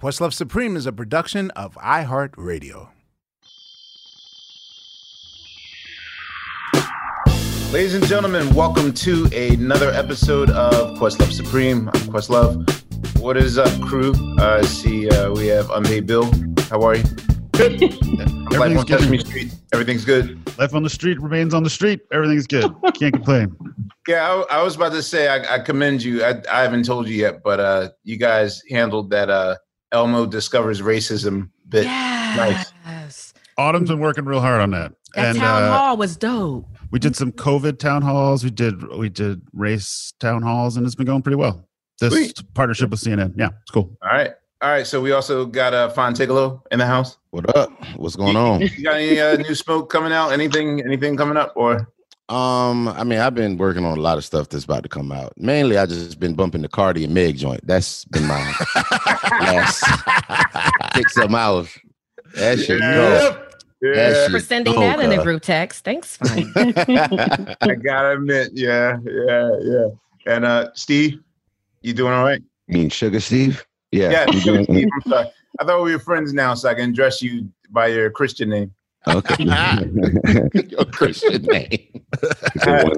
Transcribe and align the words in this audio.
Questlove 0.00 0.32
Supreme 0.32 0.76
is 0.76 0.86
a 0.86 0.92
production 0.92 1.50
of 1.50 1.74
iHeartRadio. 1.74 2.88
Ladies 7.70 7.92
and 7.92 8.06
gentlemen, 8.06 8.54
welcome 8.54 8.94
to 8.94 9.26
another 9.26 9.90
episode 9.90 10.48
of 10.48 10.96
Questlove 10.98 11.32
Supreme. 11.32 11.88
I'm 11.88 12.00
Questlove. 12.08 13.20
What 13.20 13.36
is 13.36 13.58
up, 13.58 13.68
crew? 13.82 14.14
Uh, 14.38 14.60
I 14.62 14.62
see 14.62 15.10
uh, 15.10 15.32
we 15.32 15.48
have 15.48 15.68
Unpaid 15.68 16.06
Bill. 16.06 16.24
How 16.70 16.80
are 16.80 16.96
you? 16.96 17.04
Good. 17.52 17.82
Life 18.54 18.78
on 18.78 18.86
Sesame 18.86 19.18
Street. 19.18 19.54
Everything's 19.74 20.06
good. 20.06 20.40
Life 20.58 20.74
on 20.74 20.82
the 20.82 20.88
street 20.88 21.20
remains 21.20 21.52
on 21.52 21.62
the 21.62 21.68
street. 21.68 22.00
Everything's 22.10 22.46
good. 22.46 22.74
Can't 22.94 23.12
complain. 23.12 23.54
Yeah, 24.08 24.44
I, 24.50 24.56
I 24.56 24.62
was 24.62 24.74
about 24.74 24.92
to 24.92 25.02
say 25.02 25.28
I, 25.28 25.56
I 25.56 25.58
commend 25.58 26.02
you. 26.02 26.24
I, 26.24 26.42
I 26.50 26.62
haven't 26.62 26.84
told 26.84 27.06
you 27.06 27.14
yet, 27.14 27.42
but 27.44 27.60
uh, 27.60 27.90
you 28.02 28.16
guys 28.16 28.60
handled 28.68 29.10
that 29.10 29.28
uh, 29.28 29.56
Elmo 29.92 30.26
discovers 30.26 30.80
racism 30.80 31.50
bit. 31.68 31.84
Nice. 31.84 32.72
Yes. 32.86 33.34
Autumn's 33.58 33.88
been 33.90 33.98
working 34.00 34.24
real 34.24 34.40
hard 34.40 34.60
on 34.60 34.70
that. 34.70 34.92
That 35.14 35.30
and 35.30 35.38
town 35.38 35.62
uh, 35.64 35.76
hall 35.76 35.96
was 35.96 36.16
dope. 36.16 36.66
we 36.92 36.98
did 37.00 37.16
some 37.16 37.32
COVID 37.32 37.78
town 37.78 38.02
halls. 38.02 38.44
We 38.44 38.50
did 38.50 38.88
we 38.96 39.08
did 39.08 39.42
race 39.52 40.12
town 40.20 40.42
halls, 40.42 40.76
and 40.76 40.86
it's 40.86 40.94
been 40.94 41.06
going 41.06 41.22
pretty 41.22 41.36
well. 41.36 41.68
This 41.98 42.12
Sweet. 42.12 42.40
partnership 42.54 42.90
with 42.90 43.00
CNN, 43.00 43.34
yeah, 43.36 43.48
it's 43.62 43.70
cool. 43.72 43.96
All 44.02 44.10
right. 44.10 44.30
All 44.62 44.70
right. 44.70 44.86
So 44.86 45.00
we 45.00 45.12
also 45.12 45.44
got 45.46 45.74
uh, 45.74 45.92
Fontegalo 45.92 46.62
in 46.70 46.78
the 46.78 46.86
house. 46.86 47.18
What 47.30 47.54
up? 47.56 47.70
What's 47.96 48.16
going 48.16 48.36
on? 48.36 48.60
You 48.60 48.84
got 48.84 48.96
any 48.96 49.18
uh, 49.20 49.36
new 49.36 49.54
smoke 49.54 49.90
coming 49.90 50.12
out? 50.12 50.30
Anything? 50.32 50.80
Anything 50.82 51.16
coming 51.16 51.36
up? 51.36 51.52
Or 51.56 51.88
Um, 52.30 52.86
I 52.88 53.02
mean, 53.02 53.18
I've 53.18 53.34
been 53.34 53.56
working 53.58 53.84
on 53.84 53.98
a 53.98 54.00
lot 54.00 54.16
of 54.16 54.24
stuff 54.24 54.48
that's 54.48 54.64
about 54.64 54.84
to 54.84 54.88
come 54.88 55.10
out. 55.10 55.32
Mainly, 55.36 55.76
I 55.76 55.86
just 55.86 56.20
been 56.20 56.34
bumping 56.34 56.62
the 56.62 56.68
Cardi 56.68 57.02
and 57.04 57.12
Meg 57.12 57.36
joint. 57.36 57.66
That's 57.66 58.04
been 58.04 58.24
my 58.26 58.36
last 59.40 59.84
six 60.94 61.14
seven 61.14 61.34
hours. 61.34 61.76
That 62.36 62.60
shit 62.60 62.80
go. 62.80 63.46
That 63.82 64.30
For 64.30 64.38
sending 64.38 64.74
go, 64.74 64.80
that 64.80 65.00
in 65.00 65.10
a 65.10 65.22
group 65.22 65.42
text. 65.42 65.84
Thanks, 65.84 66.16
fine. 66.24 66.52
I 66.54 67.74
gotta 67.82 68.12
admit, 68.12 68.52
yeah, 68.54 68.98
yeah, 69.04 69.50
yeah. 69.62 69.86
And 70.26 70.44
uh, 70.44 70.70
Steve, 70.74 71.18
you 71.82 71.92
doing 71.94 72.12
all 72.12 72.22
right? 72.22 72.42
You 72.68 72.78
mean 72.78 72.90
Sugar 72.90 73.18
Steve? 73.20 73.66
Yeah. 73.90 74.10
Yeah, 74.10 74.26
Sugar 74.38 74.52
doing- 74.52 74.64
Steve. 74.64 74.88
I'm 74.94 75.10
sorry. 75.10 75.30
I 75.58 75.64
thought 75.64 75.82
we 75.82 75.92
were 75.92 75.98
friends 75.98 76.32
now, 76.32 76.54
so 76.54 76.68
I 76.68 76.74
can 76.74 76.90
address 76.90 77.20
you 77.20 77.50
by 77.70 77.88
your 77.88 78.08
Christian 78.10 78.50
name. 78.50 78.72
Okay. 79.08 79.44
Your 80.68 80.84
Christian 80.92 81.42
name. 81.42 82.04
Uh, 82.66 82.90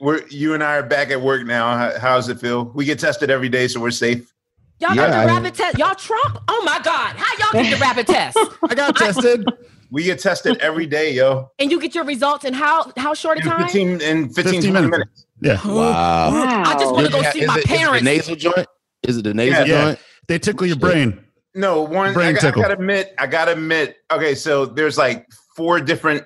we're 0.00 0.26
you 0.28 0.54
and 0.54 0.62
I 0.62 0.76
are 0.76 0.82
back 0.82 1.10
at 1.10 1.20
work 1.20 1.46
now. 1.46 1.76
How, 1.76 1.98
how's 1.98 2.28
it 2.28 2.38
feel? 2.40 2.64
We 2.66 2.84
get 2.84 2.98
tested 2.98 3.30
every 3.30 3.48
day, 3.48 3.66
so 3.68 3.80
we're 3.80 3.90
safe. 3.90 4.32
Y'all 4.78 4.94
Yeah, 4.94 5.08
got 5.08 5.12
I- 5.12 5.20
the 5.26 5.32
rapid 5.32 5.54
test. 5.54 5.78
Y'all 5.78 5.94
Trump? 5.94 6.38
Oh 6.48 6.62
my 6.64 6.78
God. 6.84 7.16
How 7.16 7.52
y'all 7.52 7.62
get 7.62 7.70
the 7.76 7.80
rapid 7.80 8.06
test? 8.06 8.38
I 8.68 8.74
got 8.74 8.94
tested. 8.96 9.44
We 9.90 10.02
get 10.04 10.18
tested 10.18 10.58
every 10.58 10.86
day, 10.86 11.12
yo. 11.12 11.50
And 11.58 11.70
you 11.70 11.80
get 11.80 11.94
your 11.94 12.04
results 12.04 12.44
in 12.44 12.52
how 12.54 12.92
how 12.96 13.14
short 13.14 13.38
a 13.38 13.40
time? 13.42 13.62
15 13.64 14.00
in 14.02 14.28
15, 14.28 14.52
15 14.54 14.72
minutes. 14.72 14.90
minutes. 14.90 15.26
Yeah, 15.40 15.60
Wow. 15.66 16.30
I 16.66 16.74
just 16.78 16.92
want 16.92 17.06
to 17.06 17.12
go 17.12 17.20
Is 17.20 17.32
see 17.32 17.42
it- 17.42 17.46
my 17.46 17.54
is 17.56 17.64
it 17.64 17.68
the 17.68 17.74
parents. 17.76 18.04
nasal 18.04 18.36
joint? 18.36 18.66
Is 19.02 19.16
it 19.18 19.22
the 19.24 19.34
nasal 19.34 19.66
Yeah. 19.66 19.84
joint? 19.84 19.98
they 20.28 20.38
tickle 20.38 20.66
your 20.66 20.76
brain. 20.76 21.24
No, 21.56 21.80
one. 21.80 22.10
I, 22.10 22.12
Brain 22.12 22.36
I 22.36 22.38
tickle. 22.38 22.60
gotta 22.60 22.74
admit, 22.74 23.14
I 23.18 23.26
gotta 23.26 23.52
admit. 23.52 23.96
Okay, 24.10 24.34
so 24.34 24.66
there's 24.66 24.98
like 24.98 25.26
four 25.56 25.80
different 25.80 26.22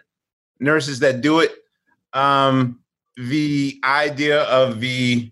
nurses 0.59 0.99
that 0.99 1.21
do 1.21 1.39
it. 1.39 1.53
Um, 2.13 2.81
the 3.17 3.81
idea 3.85 4.43
of 4.43 4.81
the 4.81 5.31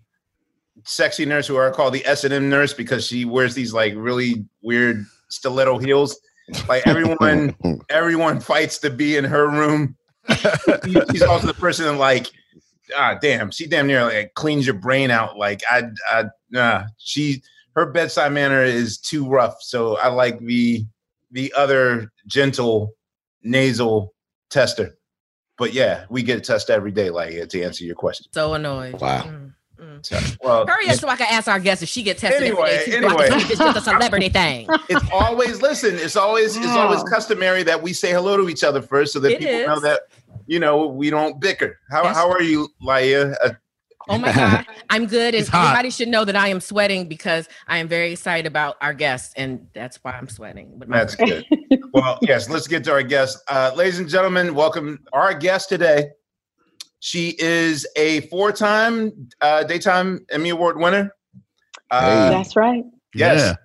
sexy 0.85 1.25
nurse, 1.25 1.47
who 1.47 1.57
are 1.57 1.69
called 1.71 1.93
the 1.93 2.05
S 2.05 2.23
and 2.23 2.33
M 2.33 2.49
nurse, 2.49 2.73
because 2.73 3.05
she 3.05 3.25
wears 3.25 3.53
these 3.53 3.73
like 3.73 3.93
really 3.97 4.45
weird 4.61 5.05
stiletto 5.27 5.77
heels. 5.79 6.17
Like 6.69 6.87
everyone, 6.87 7.53
everyone 7.89 8.39
fights 8.39 8.77
to 8.79 8.89
be 8.89 9.17
in 9.17 9.25
her 9.25 9.49
room. 9.49 9.97
She's 11.11 11.23
also 11.23 11.47
the 11.47 11.55
person 11.57 11.85
that 11.85 11.97
like, 11.97 12.27
ah, 12.95 13.17
damn, 13.21 13.51
she 13.51 13.67
damn 13.67 13.85
near 13.85 14.05
like 14.05 14.33
cleans 14.35 14.65
your 14.65 14.75
brain 14.75 15.11
out. 15.11 15.37
Like 15.37 15.61
I, 15.69 15.83
I, 16.09 16.23
nah, 16.51 16.83
she 16.97 17.43
her 17.79 17.91
bedside 17.91 18.31
manner 18.33 18.63
is 18.63 18.97
too 18.97 19.27
rough. 19.27 19.55
So 19.61 19.97
I 19.97 20.07
like 20.09 20.39
the 20.39 20.85
the 21.31 21.53
other 21.55 22.11
gentle 22.27 22.93
nasal 23.43 24.13
tester. 24.49 24.97
But 25.57 25.73
yeah, 25.73 26.05
we 26.09 26.23
get 26.23 26.37
a 26.37 26.41
test 26.41 26.69
every 26.69 26.91
day, 26.91 27.09
like 27.09 27.49
to 27.49 27.61
answer 27.63 27.83
your 27.83 27.95
question. 27.95 28.27
So 28.33 28.53
annoyed. 28.53 28.99
Wow. 28.99 29.23
Mm, 29.23 29.53
mm. 29.79 30.05
So, 30.05 30.17
well, 30.41 30.65
Hurry 30.65 30.89
up 30.89 30.95
so 30.97 31.07
I 31.09 31.15
can 31.17 31.27
ask 31.29 31.47
our 31.47 31.59
guest 31.59 31.83
if 31.83 31.89
she 31.89 32.01
get 32.03 32.17
tested 32.17 32.43
Anyway, 32.43 32.69
every 32.69 32.91
day. 32.91 32.99
Too, 32.99 33.05
anyway. 33.07 33.27
so 33.27 33.33
I 33.35 33.39
can 33.39 33.39
see 33.39 33.45
if 33.45 33.51
it's 33.51 33.59
just 33.59 33.77
a 33.77 33.81
celebrity 33.81 34.29
thing. 34.41 34.67
it's 34.89 35.09
always 35.11 35.61
listen. 35.61 35.95
It's 35.95 36.15
always 36.15 36.55
it's 36.57 36.65
always 36.67 37.03
customary 37.03 37.63
that 37.63 37.81
we 37.83 37.93
say 37.93 38.11
hello 38.11 38.37
to 38.37 38.49
each 38.49 38.63
other 38.63 38.81
first, 38.81 39.13
so 39.13 39.19
that 39.19 39.31
It 39.33 39.39
people 39.39 39.67
know 39.67 39.79
that 39.81 40.01
you 40.47 40.59
know 40.59 40.87
we 40.87 41.09
don't 41.09 41.39
bicker. 41.39 41.77
How 41.91 42.03
Yes. 42.03 42.15
how 42.15 42.29
are 42.31 42.41
you, 42.41 42.69
Laiya? 42.81 43.35
Oh 44.09 44.17
my 44.17 44.33
God. 44.35 44.65
I'm 44.89 45.05
good. 45.05 45.35
And 45.35 45.47
everybody 45.47 45.91
should 45.91 46.07
know 46.07 46.25
that 46.25 46.35
I 46.35 46.47
am 46.47 46.59
sweating 46.59 47.07
because 47.07 47.47
I 47.67 47.77
am 47.77 47.87
very 47.87 48.11
excited 48.11 48.47
about 48.47 48.75
our 48.81 48.93
guest. 48.93 49.33
And 49.37 49.67
that's 49.73 49.97
why 50.03 50.11
I'm 50.13 50.27
sweating. 50.27 50.79
With 50.79 50.89
my 50.89 50.97
That's 50.97 51.15
good. 51.15 51.45
well, 51.93 52.17
yes, 52.21 52.49
let's 52.49 52.67
get 52.67 52.83
to 52.85 52.91
our 52.91 53.03
guest. 53.03 53.37
Uh, 53.47 53.71
ladies 53.75 53.99
and 53.99 54.09
gentlemen, 54.09 54.55
welcome 54.55 54.99
our 55.13 55.33
guest 55.33 55.69
today. 55.69 56.09
She 56.99 57.35
is 57.39 57.87
a 57.95 58.21
four 58.21 58.51
time 58.51 59.29
uh, 59.41 59.63
Daytime 59.63 60.25
Emmy 60.31 60.49
Award 60.49 60.77
winner. 60.77 61.15
Uh, 61.91 62.29
That's 62.29 62.55
right. 62.55 62.83
Yes. 63.13 63.55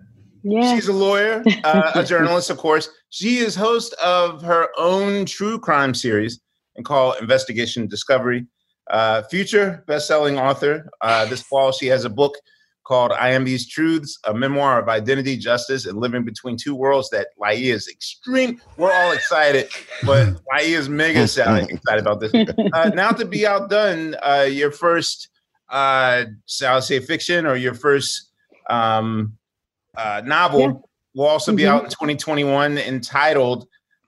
Yeah. 0.43 0.75
She's 0.75 0.89
a 0.89 0.93
lawyer, 0.93 1.43
uh, 1.65 1.93
a 1.95 2.05
journalist, 2.05 2.51
of 2.51 2.59
course. 2.59 2.91
She 3.09 3.39
is 3.39 3.55
host 3.55 3.95
of 3.95 4.43
her 4.43 4.69
own 4.77 5.25
true 5.25 5.59
crime 5.59 5.95
series 5.95 6.41
and 6.77 6.85
called 6.85 7.17
Investigation 7.21 7.87
Discovery. 7.87 8.47
Uh, 8.89 9.23
future 9.25 9.83
best-selling 9.87 10.39
author. 10.39 10.89
Uh, 11.01 11.25
this 11.27 11.43
fall, 11.43 11.73
she 11.73 11.87
has 11.87 12.05
a 12.05 12.11
book 12.11 12.35
called 12.85 13.13
"I 13.13 13.31
Am 13.31 13.45
These 13.45 13.67
Truths: 13.69 14.19
A 14.25 14.35
Memoir 14.35 14.79
of 14.83 14.89
Identity, 14.91 15.39
Justice, 15.39 15.87
and 15.87 15.99
Living 15.99 16.23
Between 16.25 16.57
Two 16.59 16.75
Worlds." 16.75 17.09
That 17.11 17.29
Laiya 17.41 17.73
is 17.73 17.89
extreme. 17.89 18.61
We're 18.77 18.93
all 18.93 19.13
excited, 19.13 19.71
but 20.05 20.29
Laiya 20.53 20.79
is 20.79 20.89
mega 20.91 21.23
excited 21.23 21.71
excited 21.71 22.01
about 22.07 22.21
this. 22.21 22.33
Uh, 22.75 22.91
now 22.95 23.11
to 23.11 23.25
be 23.25 23.47
outdone, 23.47 24.17
uh, 24.23 24.47
your 24.51 24.71
first, 24.71 25.29
uh, 25.71 26.25
shall 26.47 26.77
I 26.77 26.81
say, 26.81 27.01
fiction 27.01 27.47
or 27.47 27.57
your 27.57 27.75
first 27.75 28.33
um, 28.69 29.37
uh, 29.97 30.21
novel 30.27 30.61
Yeah. 30.61 30.73
will 31.15 31.27
also 31.27 31.53
be 31.55 31.63
Mhm. 31.63 31.69
out 31.69 31.85
in 31.85 31.91
2021 31.91 32.77
entitled 32.77 33.67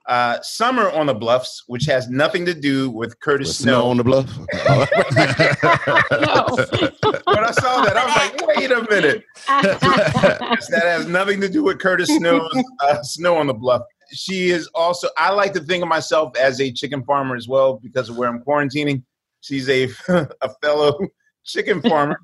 Uh, 0.09 0.41
Summer 0.41 0.89
on 0.91 1.07
the 1.07 1.15
Bluffs, 1.15 1.65
which 1.67 1.85
has 1.87 2.09
nothing 2.09 2.47
to 2.47 2.55
do 2.55 2.91
with 2.91 3.19
Curtis 3.21 3.49
With 3.49 3.57
Snow. 3.57 3.81
snow 3.81 3.91
on 3.91 3.97
the 3.97 4.05
bluff. 4.05 4.37
when 7.27 7.45
I 7.45 7.51
saw 7.51 7.83
that, 7.83 7.97
I 7.97 8.07
was 8.07 8.17
like, 8.17 8.47
wait 8.57 8.71
a 8.71 8.87
minute. 8.89 9.25
that 9.49 10.83
has 10.85 11.09
nothing 11.09 11.41
to 11.41 11.49
do 11.49 11.65
with 11.65 11.81
Curtis 11.81 12.09
Snow's 12.09 12.49
uh, 12.81 13.03
Snow 13.03 13.37
on 13.37 13.49
the 13.49 13.55
Bluff. 13.55 13.83
She 14.13 14.51
is 14.51 14.69
also, 14.75 15.09
I 15.19 15.33
like 15.33 15.53
to 15.55 15.61
think 15.61 15.83
of 15.83 15.89
myself 15.89 16.37
as 16.37 16.61
a 16.61 16.71
chicken 16.71 17.03
farmer 17.05 17.35
as 17.35 17.49
well 17.49 17.81
because 17.83 18.09
of 18.09 18.17
where 18.17 18.29
I'm 18.29 18.41
quarantining. 18.45 19.03
She's 19.41 19.69
a, 19.69 19.89
a 20.09 20.49
fellow 20.63 20.97
chicken 21.45 21.83
farmer 21.83 22.19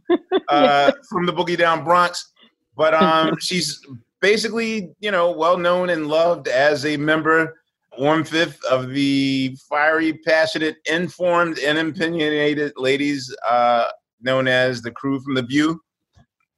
uh, 0.49 0.93
from 1.08 1.26
the 1.26 1.32
Boogie 1.32 1.58
Down 1.58 1.82
Bronx. 1.85 2.32
But 2.76 2.94
um, 2.94 3.37
she's 3.40 3.85
basically, 4.20 4.90
you 5.00 5.11
know, 5.11 5.31
well 5.31 5.58
known 5.58 5.90
and 5.90 6.06
loved 6.06 6.49
as 6.49 6.87
a 6.87 6.96
member, 6.96 7.61
one 7.97 8.25
fifth 8.25 8.62
of 8.65 8.91
the 8.91 9.56
fiery, 9.69 10.15
passionate, 10.25 10.77
informed, 10.87 11.59
and 11.59 11.79
opinionated 11.79 12.73
ladies 12.77 13.35
uh, 13.49 13.89
known 14.21 14.49
as 14.49 14.83
the 14.83 14.91
crew 14.91 15.21
from 15.21 15.35
The 15.35 15.43
View. 15.43 15.81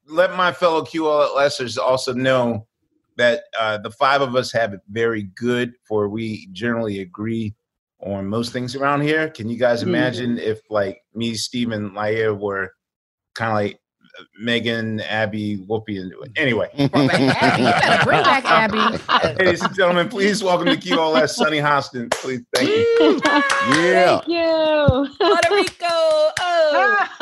Let 0.06 0.34
my 0.36 0.52
fellow 0.52 0.82
QLSers 0.82 1.78
also 1.78 2.12
know 2.12 2.66
that 3.16 3.44
uh, 3.58 3.78
the 3.78 3.90
five 3.90 4.20
of 4.20 4.36
us 4.36 4.52
have 4.52 4.72
it 4.74 4.80
very 4.90 5.24
good, 5.36 5.72
for 5.86 6.08
we 6.08 6.48
generally 6.52 7.00
agree 7.00 7.54
on 8.00 8.26
most 8.26 8.52
things 8.52 8.74
around 8.76 9.00
here. 9.00 9.30
Can 9.30 9.48
you 9.48 9.56
guys 9.56 9.80
Mhm. 9.80 9.86
imagine 9.88 10.38
if, 10.38 10.60
like, 10.68 11.00
me, 11.14 11.34
Steve, 11.34 11.70
and 11.72 11.92
Laiya 11.92 12.38
were 12.38 12.72
kind 13.34 13.50
of 13.50 13.54
like 13.56 13.80
Megan, 14.40 15.00
Abby, 15.00 15.58
Whoopi, 15.68 16.00
and 16.00 16.12
anyway. 16.36 16.68
Bring 16.76 16.88
back 17.08 17.42
Abby. 17.42 17.62
You 17.62 17.68
better 17.70 18.04
bring 18.04 18.22
back 18.22 18.44
Abby. 19.26 19.44
Ladies 19.44 19.62
and 19.62 19.74
gentlemen, 19.74 20.08
please 20.08 20.42
welcome 20.42 20.66
to 20.66 20.76
QLS 20.76 21.30
Sunny 21.30 21.58
Hostin. 21.58 22.10
Please, 22.12 22.42
thank 22.54 22.68
you. 22.68 23.20
yeah. 23.24 24.20
Thank 24.20 24.28
you. 24.28 25.16
Puerto 25.18 25.54
Rico. 25.54 25.86
Oh. 25.88 27.06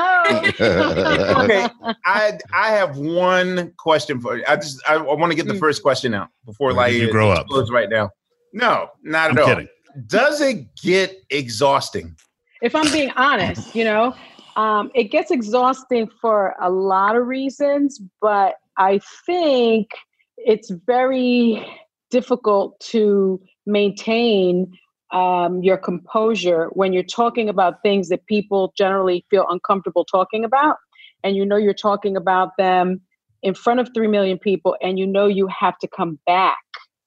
Okay, 1.42 1.66
I 2.04 2.38
I 2.52 2.68
have 2.70 2.96
one 2.96 3.72
question 3.76 4.20
for 4.20 4.36
you. 4.36 4.44
I 4.48 4.56
just 4.56 4.80
I, 4.88 4.94
I 4.94 5.14
want 5.14 5.30
to 5.32 5.36
get 5.36 5.46
the 5.46 5.54
Mm. 5.54 5.58
first 5.60 5.82
question 5.82 6.14
out 6.14 6.28
before 6.46 6.72
like 6.72 6.92
you 6.94 7.10
grow 7.10 7.30
up? 7.30 7.42
explodes 7.46 7.70
right 7.70 7.88
now. 7.90 8.10
No, 8.52 8.88
not 9.02 9.30
I'm 9.32 9.38
at 9.38 9.42
all. 9.42 9.48
kidding. 9.48 9.68
Does 10.06 10.40
it 10.40 10.66
get 10.82 11.16
exhausting? 11.30 12.16
if 12.62 12.74
I'm 12.76 12.90
being 12.92 13.10
honest, 13.16 13.74
you 13.74 13.82
know, 13.84 14.14
um, 14.56 14.90
it 14.94 15.04
gets 15.04 15.30
exhausting 15.30 16.08
for 16.20 16.54
a 16.60 16.70
lot 16.70 17.16
of 17.16 17.26
reasons, 17.26 18.00
but 18.20 18.54
I 18.76 19.00
think 19.26 19.90
it's 20.36 20.70
very 20.70 21.64
difficult 22.10 22.78
to 22.80 23.40
maintain 23.66 24.72
um, 25.12 25.62
your 25.62 25.76
composure 25.76 26.68
when 26.72 26.92
you're 26.92 27.02
talking 27.02 27.48
about 27.48 27.82
things 27.82 28.08
that 28.08 28.26
people 28.26 28.72
generally 28.76 29.24
feel 29.30 29.46
uncomfortable 29.48 30.04
talking 30.04 30.44
about. 30.44 30.76
And 31.22 31.36
you 31.36 31.44
know, 31.44 31.56
you're 31.56 31.74
talking 31.74 32.16
about 32.16 32.56
them 32.58 33.00
in 33.42 33.54
front 33.54 33.80
of 33.80 33.90
3 33.94 34.08
million 34.08 34.38
people, 34.38 34.76
and 34.82 34.98
you 34.98 35.06
know, 35.06 35.26
you 35.26 35.48
have 35.48 35.78
to 35.78 35.88
come 35.88 36.18
back 36.26 36.58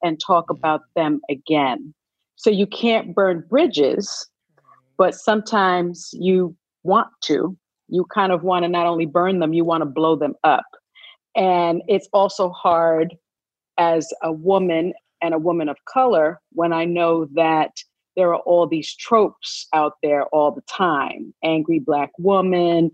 and 0.02 0.20
talk 0.20 0.50
about 0.50 0.82
them 0.94 1.20
again. 1.30 1.94
So 2.36 2.50
you 2.50 2.66
can't 2.66 3.14
burn 3.14 3.44
bridges 3.48 4.28
but 4.98 5.14
sometimes 5.14 6.10
you 6.12 6.56
want 6.86 7.08
to. 7.24 7.56
You 7.88 8.04
kind 8.12 8.32
of 8.32 8.42
want 8.42 8.64
to 8.64 8.68
not 8.68 8.86
only 8.86 9.06
burn 9.06 9.38
them, 9.40 9.52
you 9.52 9.64
want 9.64 9.82
to 9.82 9.86
blow 9.86 10.16
them 10.16 10.34
up. 10.44 10.66
And 11.36 11.82
it's 11.88 12.08
also 12.12 12.50
hard 12.50 13.14
as 13.78 14.08
a 14.22 14.32
woman 14.32 14.92
and 15.22 15.34
a 15.34 15.38
woman 15.38 15.68
of 15.68 15.76
color 15.92 16.40
when 16.52 16.72
I 16.72 16.84
know 16.84 17.26
that 17.34 17.72
there 18.16 18.30
are 18.34 18.40
all 18.40 18.66
these 18.66 18.94
tropes 18.96 19.68
out 19.74 19.94
there 20.02 20.24
all 20.28 20.50
the 20.50 20.62
time 20.62 21.34
angry 21.44 21.78
black 21.78 22.10
woman, 22.18 22.90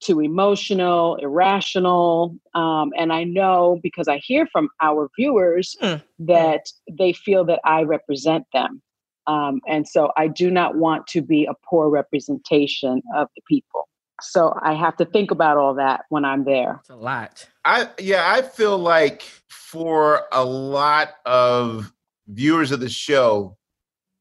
too 0.00 0.20
emotional, 0.20 1.16
irrational. 1.16 2.34
Um, 2.54 2.90
and 2.96 3.12
I 3.12 3.24
know 3.24 3.78
because 3.82 4.08
I 4.08 4.18
hear 4.18 4.46
from 4.50 4.68
our 4.80 5.10
viewers 5.18 5.76
Hmm. 5.80 5.96
that 6.20 6.64
they 6.90 7.12
feel 7.12 7.44
that 7.44 7.60
I 7.64 7.82
represent 7.82 8.46
them. 8.52 8.82
Um, 9.26 9.60
and 9.68 9.86
so 9.86 10.12
I 10.16 10.28
do 10.28 10.50
not 10.50 10.76
want 10.76 11.06
to 11.08 11.22
be 11.22 11.46
a 11.46 11.54
poor 11.64 11.88
representation 11.88 13.02
of 13.14 13.28
the 13.36 13.42
people. 13.48 13.88
So 14.20 14.56
I 14.62 14.74
have 14.74 14.96
to 14.98 15.04
think 15.04 15.30
about 15.30 15.56
all 15.56 15.74
that 15.74 16.04
when 16.08 16.24
I'm 16.24 16.44
there. 16.44 16.78
It's 16.80 16.90
a 16.90 16.96
lot. 16.96 17.48
I 17.64 17.88
yeah, 17.98 18.32
I 18.32 18.42
feel 18.42 18.78
like 18.78 19.22
for 19.48 20.22
a 20.32 20.44
lot 20.44 21.14
of 21.26 21.92
viewers 22.28 22.70
of 22.70 22.80
the 22.80 22.88
show, 22.88 23.56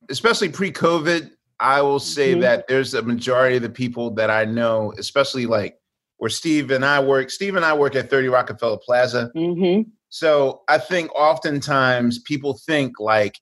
especially 0.10 0.50
pre-COVID, 0.50 1.32
I 1.60 1.82
will 1.82 2.00
say 2.00 2.34
Mhm. 2.34 2.42
that 2.42 2.68
there's 2.68 2.94
a 2.96 3.02
majority 3.04 3.58
of 3.58 3.62
the 3.62 3.70
people 3.70 4.12
that 4.16 4.32
I 4.32 4.46
know, 4.46 4.94
especially 4.98 5.46
like 5.46 5.78
where 6.18 6.30
Steve 6.30 6.72
and 6.72 6.84
I 6.84 7.00
work. 7.00 7.30
Steve 7.30 7.56
and 7.56 7.66
I 7.66 7.74
work 7.74 7.96
at 7.96 8.10
30 8.10 8.28
Rockefeller 8.30 8.78
Plaza. 8.78 9.30
hmm 9.36 9.82
So 10.10 10.64
I 10.68 10.78
think 10.78 11.12
oftentimes 11.16 12.20
people 12.20 12.60
think 12.66 13.00
like, 13.00 13.40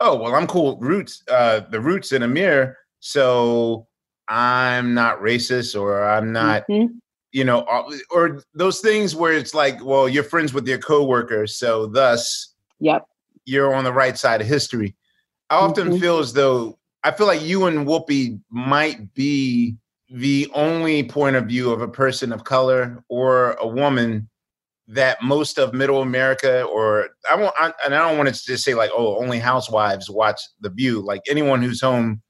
oh, 0.00 0.16
well, 0.16 0.34
I'm 0.34 0.46
cool 0.46 0.78
roots, 0.78 1.22
uh, 1.30 1.60
the 1.70 1.80
roots 1.80 2.12
in 2.12 2.22
Ahmir, 2.22 2.74
so 3.00 3.86
I'm 4.28 4.94
not 4.94 5.20
racist 5.20 5.78
or 5.80 6.02
I'm 6.08 6.32
not, 6.32 6.64
Mhm. 6.68 6.98
you 7.32 7.44
know, 7.44 7.66
or, 8.10 8.42
those 8.54 8.80
things 8.80 9.14
where 9.14 9.32
it's 9.34 9.54
like, 9.54 9.84
well, 9.84 10.08
you're 10.08 10.24
friends 10.24 10.54
with 10.54 10.66
your 10.66 10.78
coworker, 10.78 11.46
so 11.46 11.86
thus 11.86 12.54
Yep. 12.80 13.04
you're 13.44 13.74
on 13.74 13.84
the 13.84 13.92
right 13.92 14.16
side 14.16 14.40
of 14.40 14.46
history. 14.46 14.96
I 15.50 15.56
often 15.56 15.90
Mhm. 15.90 16.00
feel 16.00 16.18
as 16.18 16.32
though 16.32 16.78
I 17.02 17.10
feel 17.10 17.26
like 17.26 17.42
you 17.42 17.64
and 17.66 17.86
Whoopi 17.86 18.40
might 18.50 19.14
be 19.14 19.76
the 20.10 20.50
only 20.54 21.02
point 21.02 21.36
of 21.36 21.46
view 21.46 21.70
of 21.72 21.80
a 21.82 21.88
person 21.88 22.32
of 22.32 22.44
color 22.44 23.02
or 23.08 23.52
a 23.54 23.66
woman 23.66 24.28
that 24.92 25.22
most 25.22 25.56
of 25.58 25.72
middle 25.72 26.02
America 26.02 26.64
or 26.64 27.10
I 27.30 27.36
won't 27.36 27.54
I, 27.58 27.72
and 27.84 27.94
I 27.94 27.98
don't 28.08 28.18
want 28.18 28.34
to 28.34 28.44
just 28.44 28.64
say 28.64 28.74
like 28.74 28.90
oh 28.92 29.16
only 29.22 29.38
housewives 29.38 30.10
watch 30.10 30.40
The 30.60 30.70
View 30.70 31.00
like 31.00 31.20
anyone 31.30 31.62
who's 31.62 31.80
home 31.80 32.20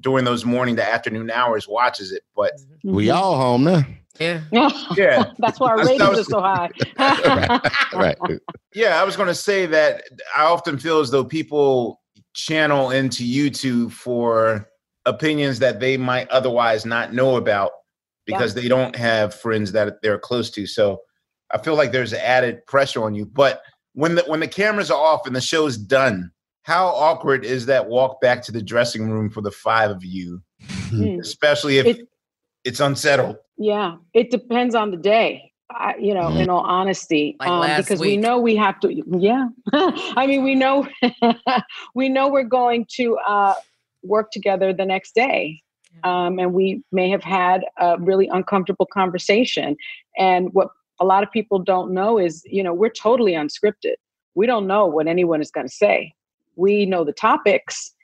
during 0.00 0.24
those 0.24 0.44
morning 0.44 0.76
to 0.76 0.82
afternoon 0.88 1.30
hours 1.30 1.68
watches 1.68 2.10
it 2.10 2.22
but 2.34 2.52
we 2.84 3.06
Mhm. 3.08 3.14
all 3.14 3.36
home 3.36 3.64
now. 3.64 3.82
Yeah. 4.18 4.40
Yeah. 4.96 5.24
That's 5.38 5.60
why 5.60 5.70
our 5.72 5.78
ratings 5.84 6.08
was- 6.08 6.20
are 6.20 6.24
so 6.24 6.40
high. 6.40 6.70
Right. 7.92 8.16
yeah 8.74 9.00
I 9.00 9.04
was 9.04 9.16
going 9.16 9.28
to 9.28 9.34
say 9.34 9.66
that 9.66 10.04
I 10.34 10.44
often 10.44 10.78
feel 10.78 11.00
as 11.00 11.10
though 11.10 11.24
people 11.24 12.00
channel 12.34 12.90
into 12.90 13.24
YouTube 13.24 13.92
for 13.92 14.68
opinions 15.06 15.58
that 15.58 15.80
they 15.80 15.96
might 15.98 16.28
otherwise 16.30 16.86
not 16.86 17.12
know 17.12 17.36
about 17.36 17.72
because 18.26 18.54
they 18.54 18.68
don't 18.68 18.94
have 18.96 19.34
friends 19.34 19.72
that 19.72 20.00
they're 20.02 20.18
close 20.18 20.50
to 20.52 20.66
so 20.66 21.00
I 21.52 21.58
feel 21.58 21.74
like 21.76 21.92
there's 21.92 22.12
added 22.14 22.64
pressure 22.66 23.02
on 23.04 23.14
you 23.14 23.26
but 23.26 23.62
when 23.94 24.14
the 24.14 24.22
when 24.26 24.40
the 24.40 24.48
cameras 24.48 24.90
are 24.90 25.00
off 25.00 25.26
and 25.26 25.34
the 25.34 25.40
show's 25.40 25.76
done 25.76 26.30
how 26.62 26.86
awkward 26.88 27.44
is 27.44 27.66
that 27.66 27.88
walk 27.88 28.20
back 28.20 28.42
to 28.44 28.52
the 28.52 28.62
dressing 28.62 29.10
room 29.10 29.30
for 29.30 29.40
the 29.40 29.50
five 29.50 29.90
of 29.90 30.04
you 30.04 30.42
Mm. 30.92 31.20
especially 31.20 31.78
if 31.78 31.86
It- 31.86 32.08
it's 32.64 32.80
unsettled 32.80 33.36
Yeah, 33.56 33.96
it 34.14 34.30
depends 34.30 34.74
on 34.74 34.90
the 34.90 34.96
day. 34.96 35.52
I, 35.70 35.94
you 36.00 36.14
know, 36.14 36.30
Mhm. 36.30 36.40
in 36.42 36.50
all 36.50 36.64
honesty, 36.64 37.36
Like 37.38 37.48
um, 37.48 37.60
last 37.60 37.84
because 37.84 38.00
we 38.00 38.16
know 38.16 38.40
we 38.40 38.56
have 38.56 38.80
to. 38.80 38.92
Yeah, 39.18 39.46
I 39.72 40.26
mean, 40.26 40.42
we 40.42 40.54
know 40.56 40.88
we 41.94 42.08
know 42.08 42.28
we're 42.28 42.42
going 42.42 42.86
to 42.96 43.16
uh, 43.18 43.54
work 44.02 44.30
together 44.32 44.72
the 44.72 44.84
next 44.84 45.14
day, 45.14 45.60
um, 46.02 46.38
and 46.40 46.52
we 46.54 46.82
may 46.90 47.08
have 47.10 47.22
had 47.22 47.64
a 47.78 47.96
really 48.00 48.28
uncomfortable 48.32 48.86
conversation. 48.92 49.76
And 50.18 50.48
what 50.52 50.68
a 51.00 51.04
lot 51.04 51.22
of 51.22 51.30
people 51.30 51.58
don't 51.58 51.92
know 51.92 52.18
is, 52.18 52.42
you 52.46 52.62
know, 52.62 52.74
we're 52.74 52.90
totally 52.90 53.32
unscripted. 53.32 53.94
We 54.34 54.46
don't 54.46 54.66
know 54.66 54.86
what 54.86 55.06
anyone 55.06 55.40
is 55.40 55.50
going 55.50 55.66
to 55.66 55.72
say. 55.72 56.14
We 56.56 56.86
know 56.86 57.04
the 57.04 57.12
topics. 57.12 57.94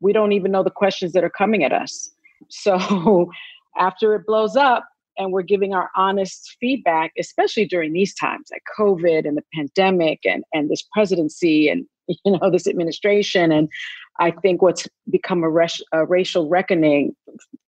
We 0.00 0.12
don't 0.12 0.32
even 0.32 0.52
know 0.52 0.62
the 0.62 0.70
questions 0.70 1.12
that 1.12 1.24
are 1.24 1.30
coming 1.30 1.64
at 1.64 1.72
us. 1.72 2.10
So 2.48 3.30
after 3.78 4.14
it 4.14 4.26
blows 4.26 4.56
up 4.56 4.86
and 5.18 5.32
we're 5.32 5.42
giving 5.42 5.74
our 5.74 5.90
honest 5.96 6.56
feedback, 6.60 7.12
especially 7.18 7.66
during 7.66 7.92
these 7.92 8.14
times 8.14 8.48
like 8.50 8.62
COVID 8.78 9.26
and 9.26 9.36
the 9.36 9.44
pandemic 9.54 10.20
and, 10.24 10.44
and 10.52 10.70
this 10.70 10.82
presidency 10.92 11.68
and 11.68 11.86
you 12.24 12.36
know 12.36 12.50
this 12.50 12.66
administration 12.66 13.52
and 13.52 13.68
I 14.18 14.30
think 14.30 14.60
what's 14.60 14.88
become 15.10 15.42
a, 15.42 15.50
res- 15.50 15.82
a 15.92 16.04
racial 16.04 16.48
reckoning, 16.48 17.14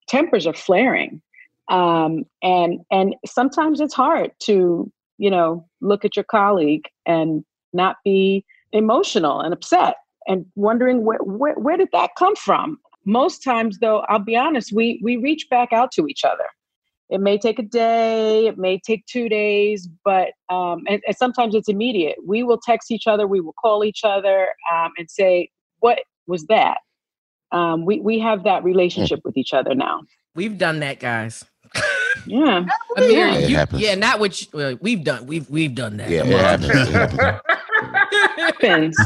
tempers 0.09 0.47
are 0.47 0.55
flaring, 0.55 1.23
um, 1.69 2.25
and 2.43 2.81
and 2.91 3.15
sometimes 3.27 3.81
it's 3.81 3.95
hard 3.95 4.31
to 4.41 4.91
you 5.19 5.31
know 5.31 5.67
look 5.81 6.05
at 6.05 6.17
your 6.17 6.25
colleague 6.25 6.87
and 7.07 7.45
not 7.73 7.97
be 8.05 8.45
emotional 8.73 9.41
and 9.41 9.53
upset 9.53 9.97
and 10.27 10.47
wondering 10.55 11.05
where, 11.05 11.19
where, 11.19 11.55
where 11.55 11.77
did 11.77 11.89
that 11.93 12.11
come 12.19 12.35
from 12.35 12.79
most 13.05 13.43
times 13.43 13.79
though 13.79 14.01
i'll 14.09 14.19
be 14.19 14.37
honest 14.37 14.73
we 14.73 15.01
we 15.03 15.17
reach 15.17 15.47
back 15.51 15.73
out 15.73 15.93
to 15.93 16.07
each 16.07 16.25
other 16.25 16.47
it 17.11 17.21
may 17.21 17.39
take 17.39 17.59
a 17.59 17.63
day 17.63 18.47
it 18.47 18.59
may 18.59 18.79
take 18.79 19.05
two 19.07 19.29
days 19.29 19.89
but 20.05 20.29
um, 20.49 20.83
and, 20.89 21.03
and 21.07 21.17
sometimes 21.17 21.55
it's 21.55 21.69
immediate 21.69 22.17
we 22.27 22.43
will 22.43 22.59
text 22.59 22.91
each 22.91 23.07
other 23.07 23.27
we 23.27 23.41
will 23.41 23.53
call 23.53 23.85
each 23.85 24.01
other 24.05 24.49
um, 24.73 24.91
and 24.99 25.11
say 25.11 25.49
what 25.85 26.01
was 26.27 26.47
that. 26.47 26.79
Um, 27.53 27.85
we 27.85 28.01
we 28.01 28.19
have 28.19 28.45
that 28.45 28.65
relationship 28.65 29.21
with 29.25 29.37
each 29.37 29.53
other 29.53 29.75
now. 29.75 30.01
We've 30.35 30.59
done 30.59 30.81
that, 30.81 30.99
guys. 30.99 31.45
Yeah. 32.27 32.65
Ahmir, 32.97 33.13
Yeah, 33.13 33.39
you- 33.39 33.57
happens. 33.57 33.83
yeah, 33.83 33.95
not 33.97 34.19
what 34.21 34.41
you, 34.41 34.47
well, 34.55 34.79
we've 34.81 35.05
done. 35.05 35.27
We've 35.27 35.49
we've 35.51 35.75
done 35.75 35.97
that. 35.99 36.09
Yeah, 36.09 36.25
it 36.25 36.41
happens. 36.41 36.89
It 36.89 36.89
happens. 36.95 37.41
Happens. 38.37 38.97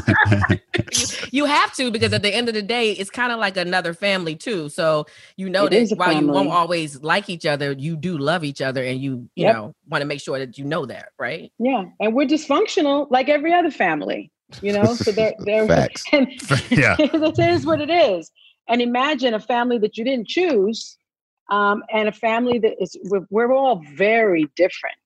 you 1.33 1.45
have 1.45 1.75
to 1.75 1.91
because 1.91 2.13
at 2.13 2.23
the 2.23 2.35
end 2.35 2.49
of 2.49 2.55
the 2.55 2.63
day, 2.63 2.93
it's 2.93 3.11
kind 3.11 3.33
of 3.33 3.39
like 3.39 3.57
another 3.57 3.93
family 3.95 4.35
too. 4.35 4.69
So 4.69 5.07
you 5.37 5.49
know 5.51 5.67
It 5.67 5.73
is 5.73 5.93
a 5.93 5.95
that 5.95 5.99
while 5.99 6.21
you 6.21 6.27
won't 6.29 6.51
always 6.51 7.03
like 7.03 7.29
each 7.29 7.47
other, 7.47 7.73
you 7.73 7.97
do 7.97 8.19
love 8.19 8.45
each 8.45 8.61
other, 8.61 8.83
and 8.83 9.01
you 9.01 9.29
you 9.35 9.47
Yep. 9.47 9.55
know 9.55 9.75
want 9.89 10.03
to 10.03 10.07
make 10.07 10.21
sure 10.21 10.39
that 10.39 10.59
you 10.59 10.65
know 10.65 10.87
that, 10.87 11.11
right? 11.19 11.51
Yeah. 11.59 11.85
And 12.01 12.15
we're 12.15 12.27
dysfunctional 12.27 13.09
like 13.11 13.29
every 13.29 13.53
other 13.53 13.71
family, 13.71 14.31
you 14.63 14.73
know? 14.73 14.95
So 14.95 15.11
they're 15.13 15.35
they're 15.45 15.67
Facts. 15.67 16.05
and 16.13 16.29
Yeah. 16.71 16.97
it 16.99 17.39
is 17.39 17.67
what 17.67 17.81
it 17.81 17.91
is. 17.91 18.31
And 18.69 18.81
imagine 18.83 19.35
a 19.35 19.41
family 19.41 19.79
that 19.79 19.97
you 19.97 20.05
didn't 20.05 20.29
choose, 20.29 20.98
um, 21.49 21.83
and 21.93 22.09
a 22.09 22.13
family 22.13 22.59
that 22.59 22.81
is 22.81 22.97
we're, 23.05 23.27
we're 23.31 23.53
all 23.53 23.83
very 23.95 24.49
different, 24.57 24.97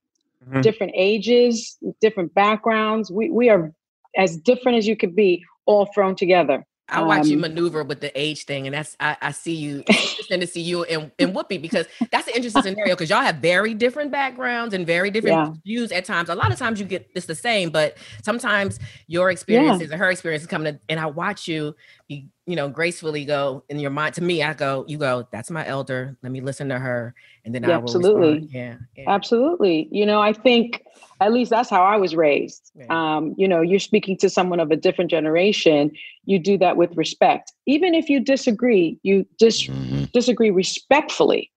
Mhm. 0.48 0.62
different 0.62 0.92
ages, 0.96 1.78
different 2.00 2.34
backgrounds. 2.34 3.10
We 3.10 3.30
we 3.30 3.48
are 3.48 3.72
as 4.16 4.36
different 4.36 4.78
as 4.78 4.86
you 4.86 4.96
could 4.96 5.14
be, 5.14 5.44
all 5.66 5.86
thrown 5.86 6.16
together. 6.16 6.64
I 6.92 7.02
watch 7.02 7.30
you 7.30 7.38
Um, 7.38 7.40
maneuver 7.40 7.84
with 7.84 8.00
the 8.02 8.12
age 8.20 8.44
thing, 8.46 8.66
and 8.68 8.74
that's 8.74 8.96
I, 9.00 9.16
I 9.22 9.32
see 9.32 9.54
you. 9.56 9.84
Interesting 9.90 10.40
to 10.40 10.48
see 10.48 10.62
you 10.62 10.84
and, 10.84 11.12
and 11.18 11.34
Whoopi 11.34 11.62
because 11.62 11.86
that's 12.12 12.28
an 12.28 12.34
interesting 12.36 12.62
scenario 12.62 12.94
because 12.94 13.10
y'all 13.10 13.22
have 13.22 13.36
very 13.38 13.74
different 13.74 14.12
backgrounds 14.12 14.74
and 14.74 14.86
very 14.86 15.10
different 15.10 15.42
Yeah. 15.44 15.52
views 15.66 15.92
at 15.92 16.04
times. 16.06 16.30
A 16.30 16.36
lot 16.36 16.52
of 16.52 16.58
times 16.58 16.80
you 16.80 16.86
get 16.86 17.10
it's 17.16 17.26
the 17.26 17.36
same, 17.36 17.70
but 17.70 17.98
sometimes 18.24 18.80
your 19.08 19.30
experiences 19.30 19.90
and 19.92 20.00
her 20.00 20.10
experiences 20.10 20.48
come 20.48 20.64
to, 20.64 20.78
and 20.88 21.00
I 21.00 21.06
watch 21.06 21.48
you, 21.48 21.76
you 22.08 22.28
you 22.46 22.56
know, 22.56 22.68
gracefully 22.68 23.24
go 23.24 23.64
in 23.70 23.78
your 23.80 23.90
mind. 23.92 24.14
To 24.16 24.22
me, 24.22 24.42
I 24.42 24.54
go, 24.54 24.84
you 24.88 24.98
go, 24.98 25.28
that's 25.32 25.50
my 25.50 25.66
elder. 25.66 26.16
Let 26.22 26.32
me 26.32 26.40
listen 26.42 26.68
to 26.70 26.78
her, 26.78 27.14
and 27.44 27.54
then 27.54 27.64
Yeah, 27.64 27.76
I 27.76 27.78
will 27.78 27.88
absolutely. 27.94 28.48
Yeah, 28.52 28.76
yeah. 28.96 29.04
Absolutely. 29.08 29.88
You 29.92 30.06
know, 30.06 30.20
I 30.20 30.32
think 30.32 30.82
at 31.20 31.32
least 31.32 31.50
that's 31.50 31.70
how 31.70 31.82
I 31.82 31.96
was 31.96 32.14
raised. 32.16 32.70
Um, 32.90 33.34
you 33.38 33.46
know, 33.48 33.60
you're 33.60 33.78
speaking 33.80 34.16
to 34.18 34.28
someone 34.30 34.60
of 34.60 34.70
a 34.70 34.76
different 34.76 35.10
generation, 35.10 35.90
you 36.24 36.38
do 36.38 36.56
that 36.58 36.76
with 36.76 36.96
respect. 36.96 37.52
Even 37.66 37.94
if 37.94 38.08
you 38.08 38.20
disagree, 38.20 38.98
you 39.02 39.26
dis- 39.38 39.66
Mhm. 39.68 40.10
disagree 40.12 40.50
respectfully. 40.50 41.50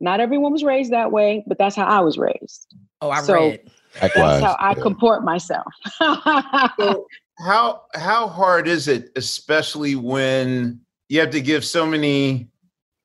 Not 0.00 0.20
everyone 0.20 0.52
was 0.52 0.62
raised 0.64 0.92
that 0.92 1.12
way, 1.12 1.42
but 1.46 1.56
that's 1.58 1.74
how 1.76 1.86
I 1.86 2.00
was 2.00 2.18
raised. 2.18 2.66
Oh, 3.00 3.10
I 3.10 3.22
So- 3.22 3.34
read. 3.34 3.60
That's 4.00 4.14
Likewise. 4.14 4.42
how 4.42 4.56
I 4.60 4.68
yeah. 4.76 4.82
comport 4.82 5.24
myself. 5.24 5.72
So 5.98 7.06
how 7.38 7.82
how 7.94 8.28
hard 8.28 8.68
is 8.68 8.88
it, 8.88 9.10
especially 9.16 9.94
when 9.94 10.80
you 11.08 11.20
have 11.20 11.30
to 11.30 11.40
give 11.40 11.64
so 11.64 11.86
many 11.86 12.48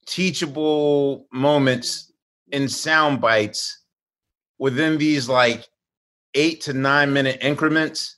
teachable 0.06 1.28
moments 1.32 2.12
in 2.52 2.68
sound 2.68 3.22
bites 3.22 3.80
within 4.62 4.98
these 4.98 5.28
like 5.28 5.68
eight 6.36 6.62
to 6.62 6.74
nine 6.74 7.12
minute 7.12 7.40
increments? 7.42 8.16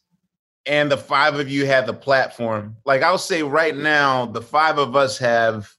And 0.66 0.90
the 0.92 0.98
five 0.98 1.40
of 1.40 1.50
you 1.50 1.66
have 1.66 1.88
the 1.88 1.94
platform. 1.94 2.78
Like 2.86 3.02
I'll 3.02 3.18
say 3.18 3.44
right 3.44 3.76
now, 3.76 4.28
the 4.28 4.42
five 4.42 4.78
of 4.78 4.96
us 4.96 5.18
have 5.18 5.70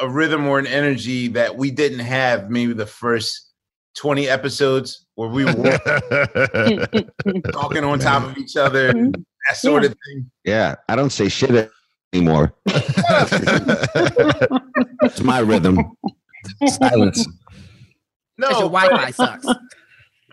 a 0.00 0.08
rhythm 0.08 0.46
or 0.46 0.58
an 0.58 0.66
energy 0.66 1.28
that 1.28 1.54
we 1.56 1.70
didn't 1.70 1.98
have 1.98 2.48
maybe 2.50 2.72
the 2.72 2.86
first 2.86 3.50
20 3.96 4.26
episodes 4.28 5.06
where 5.16 5.28
we 5.28 5.44
were 5.46 5.52
talking 7.52 7.84
on 7.84 7.98
top 7.98 8.22
of 8.24 8.36
each 8.38 8.56
other, 8.56 8.92
Mhm. 8.92 9.24
that 9.48 9.56
sort 9.56 9.84
of 9.84 9.94
thing. 10.06 10.30
Yeah, 10.44 10.76
I 10.88 10.96
don't 10.96 11.10
say 11.10 11.28
shit 11.28 11.70
anymore. 12.12 12.54
It's 15.02 15.22
my 15.22 15.38
rhythm. 15.40 15.78
Silence. 16.66 17.26
No, 18.38 18.48
Because 18.48 18.60
your 18.60 18.70
but- 18.70 18.90
Wi-Fi 18.90 19.10
sucks. 19.12 19.46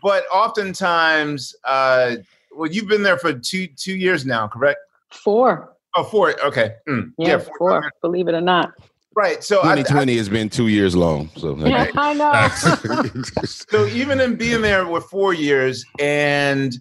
But 0.04 0.26
oftentimes, 0.32 1.56
uh, 1.64 2.18
well, 2.52 2.70
you've 2.70 2.88
been 2.88 3.02
there 3.02 3.18
for 3.18 3.34
two 3.34 3.68
two 3.68 3.96
years 3.96 4.26
now, 4.26 4.48
correct? 4.48 4.80
four. 5.10 5.76
Oh, 5.96 6.04
four. 6.04 6.40
Okay. 6.44 6.76
Mm, 6.90 7.14
Yeah, 7.18 7.38
four. 7.38 7.54
four. 7.58 7.92
Believe 8.02 8.28
it 8.28 8.34
or 8.34 8.42
not. 8.42 8.74
Right. 9.16 9.44
So, 9.44 9.60
I, 9.60 9.74
I, 9.74 9.76
2020 9.76 10.18
has 10.18 10.28
been 10.28 10.50
two 10.50 10.68
years 10.68 10.96
long. 10.96 11.30
So 11.38 11.56
Yeah, 11.56 11.86
I 11.96 12.14
know. 12.14 13.14
so 13.46 13.86
even 13.88 14.20
in 14.20 14.36
being 14.36 14.62
there 14.62 14.88
with 14.88 15.04
four 15.06 15.36
years 15.36 15.86
and 16.00 16.76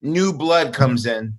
new 0.00 0.32
blood 0.32 0.72
comes 0.72 1.04
in, 1.04 1.38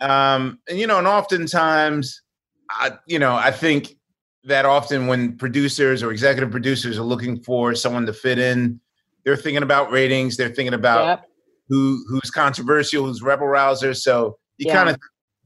um, 0.00 0.60
and 0.68 0.78
you 0.78 0.86
know, 0.86 0.98
and 0.98 1.06
oftentimes, 1.08 2.22
I, 2.70 2.92
you 3.06 3.18
know, 3.18 3.34
I 3.34 3.50
think 3.50 3.96
that 4.44 4.64
often 4.64 5.08
when 5.08 5.36
producers 5.36 6.04
or 6.04 6.12
executive 6.12 6.52
producers 6.52 6.96
are 6.96 7.02
looking 7.02 7.42
for 7.42 7.74
someone 7.74 8.06
to 8.06 8.12
fit 8.12 8.38
in, 8.38 8.80
they're 9.26 9.36
thinking 9.36 9.64
about 9.64 9.90
ratings, 9.90 10.38
they're 10.38 10.48
thinking 10.48 10.72
about 10.72 11.04
Yep. 11.04 11.24
who 11.68 12.02
who's 12.08 12.30
controversial, 12.30 13.04
who's 13.04 13.20
rebel 13.20 13.48
rouser. 13.48 13.92
So 13.92 14.38
you 14.56 14.72
kind 14.72 14.88
of 14.88 14.96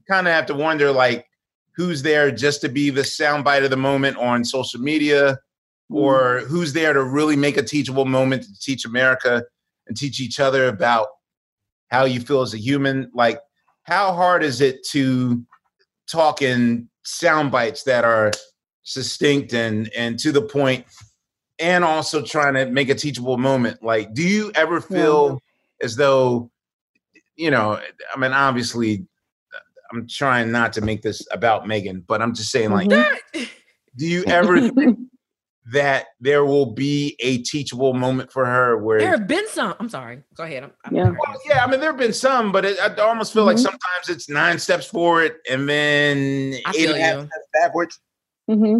kind 0.09 0.27
of 0.27 0.33
have 0.33 0.45
to 0.45 0.53
wonder 0.53 0.91
like 0.91 1.25
who's 1.75 2.03
there 2.03 2.31
just 2.31 2.61
to 2.61 2.69
be 2.69 2.91
the 2.91 3.01
soundbite 3.01 3.63
of 3.63 3.71
the 3.71 3.77
moment 3.77 4.17
on 4.17 4.45
social 4.45 4.79
media, 4.79 5.33
mm-hmm. 5.33 5.95
or 5.95 6.39
who's 6.47 6.73
there 6.73 6.93
to 6.93 7.03
really 7.03 7.35
make 7.35 7.57
a 7.57 7.63
teachable 7.63 8.05
moment 8.05 8.43
to 8.43 8.59
teach 8.59 8.85
America 8.85 9.43
and 9.87 9.97
teach 9.97 10.21
each 10.21 10.39
other 10.39 10.67
about 10.67 11.07
how 11.89 12.05
you 12.05 12.21
feel 12.21 12.41
as 12.41 12.53
a 12.53 12.57
human. 12.59 13.09
Like, 13.15 13.39
how 13.83 14.13
hard 14.13 14.43
is 14.43 14.61
it 14.61 14.85
to 14.91 15.43
talk 16.09 16.41
in 16.43 16.87
sound 17.03 17.51
bites 17.51 17.83
that 17.83 18.03
are 18.03 18.31
succinct 18.83 19.53
and 19.53 19.89
and 19.97 20.19
to 20.19 20.31
the 20.31 20.41
point, 20.41 20.85
and 21.61 21.83
also 21.83 22.21
trying 22.21 22.55
to 22.55 22.65
make 22.65 22.89
a 22.89 22.95
teachable 22.95 23.37
moment? 23.37 23.81
Like, 23.83 24.13
do 24.13 24.23
you 24.23 24.51
ever 24.55 24.81
feel 24.81 25.39
as 25.81 25.95
though, 25.95 26.51
you 27.35 27.51
know, 27.51 27.79
I 28.13 28.19
mean, 28.19 28.33
obviously, 28.33 29.05
I'm 29.93 30.07
trying 30.07 30.51
not 30.51 30.73
to 30.73 30.81
make 30.81 31.01
this 31.01 31.25
about 31.31 31.67
Megan, 31.67 32.03
but 32.07 32.21
I'm 32.21 32.33
just 32.33 32.51
saying, 32.51 32.71
like, 32.71 32.89
Mhm. 32.89 33.17
do 33.95 34.05
you 34.07 34.23
ever 34.27 34.69
think 34.69 34.99
that 35.71 36.07
there 36.19 36.43
will 36.43 36.73
be 36.73 37.15
a 37.19 37.37
teachable 37.43 37.93
moment 37.93 38.31
for 38.31 38.45
her 38.45 38.77
where 38.79 38.97
There 38.99 39.11
have 39.11 39.27
been 39.27 39.47
some. 39.49 39.75
I'm 39.79 39.89
sorry. 39.89 40.23
Go 40.33 40.43
ahead. 40.43 40.63
I'm, 40.63 40.71
I'm 40.85 40.95
Yeah. 40.95 41.03
well, 41.11 41.39
yeah, 41.47 41.63
I 41.63 41.69
mean, 41.69 41.79
there 41.79 41.91
have 41.91 41.99
been 41.99 42.13
some, 42.13 42.51
but 42.51 42.65
it, 42.65 42.79
I 42.79 42.93
almost 43.03 43.31
feel 43.31 43.45
like 43.45 43.57
Mhm. 43.57 43.61
sometimes 43.63 44.09
it's 44.09 44.27
nine 44.27 44.57
steps 44.57 44.87
forward 44.87 45.35
and 45.49 45.69
then 45.69 46.55
I 46.65 46.71
eight 46.71 46.75
feel 46.87 46.93
and 46.95 46.97
a 46.97 47.05
half 47.05 47.15
you. 47.17 47.21
steps 47.27 47.47
backwards. 47.53 47.99
hmm 48.47 48.79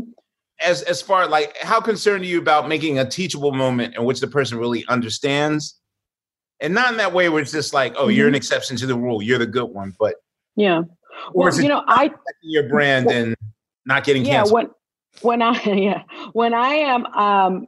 As 0.64 0.82
as 0.84 1.02
far 1.02 1.28
like 1.28 1.58
how 1.58 1.82
concerned 1.82 2.24
are 2.24 2.28
you 2.28 2.40
about 2.40 2.68
making 2.68 3.00
a 3.00 3.10
teachable 3.10 3.52
moment 3.52 3.96
in 3.96 4.04
which 4.06 4.20
the 4.20 4.28
person 4.28 4.58
really 4.58 4.86
understands, 4.88 5.80
and 6.60 6.74
not 6.74 6.92
in 6.92 6.98
that 6.98 7.14
way 7.14 7.30
where 7.30 7.42
it's 7.42 7.52
just 7.52 7.74
like, 7.74 7.94
oh, 7.98 8.08
you're 8.08 8.28
an 8.28 8.36
exception 8.36 8.78
to 8.78 8.86
the 8.86 8.96
rule, 8.96 9.22
you're 9.22 9.40
the 9.40 9.48
good 9.48 9.66
one, 9.66 9.96
but 10.00 10.16
Yeah. 10.56 10.84
or 11.34 11.46
Well, 11.46 11.62
you 11.62 11.68
know, 11.68 11.84
I 11.88 12.12
your 12.44 12.70
brand 12.70 13.12
and 13.12 13.36
not 13.86 14.04
getting 14.04 14.24
yeah 14.24 14.38
canceled? 14.38 14.54
when 14.54 14.70
when 15.22 15.42
i 15.42 15.62
yeah 15.74 16.04
when 16.34 16.54
i 16.54 16.70
am 16.74 17.06
um 17.08 17.68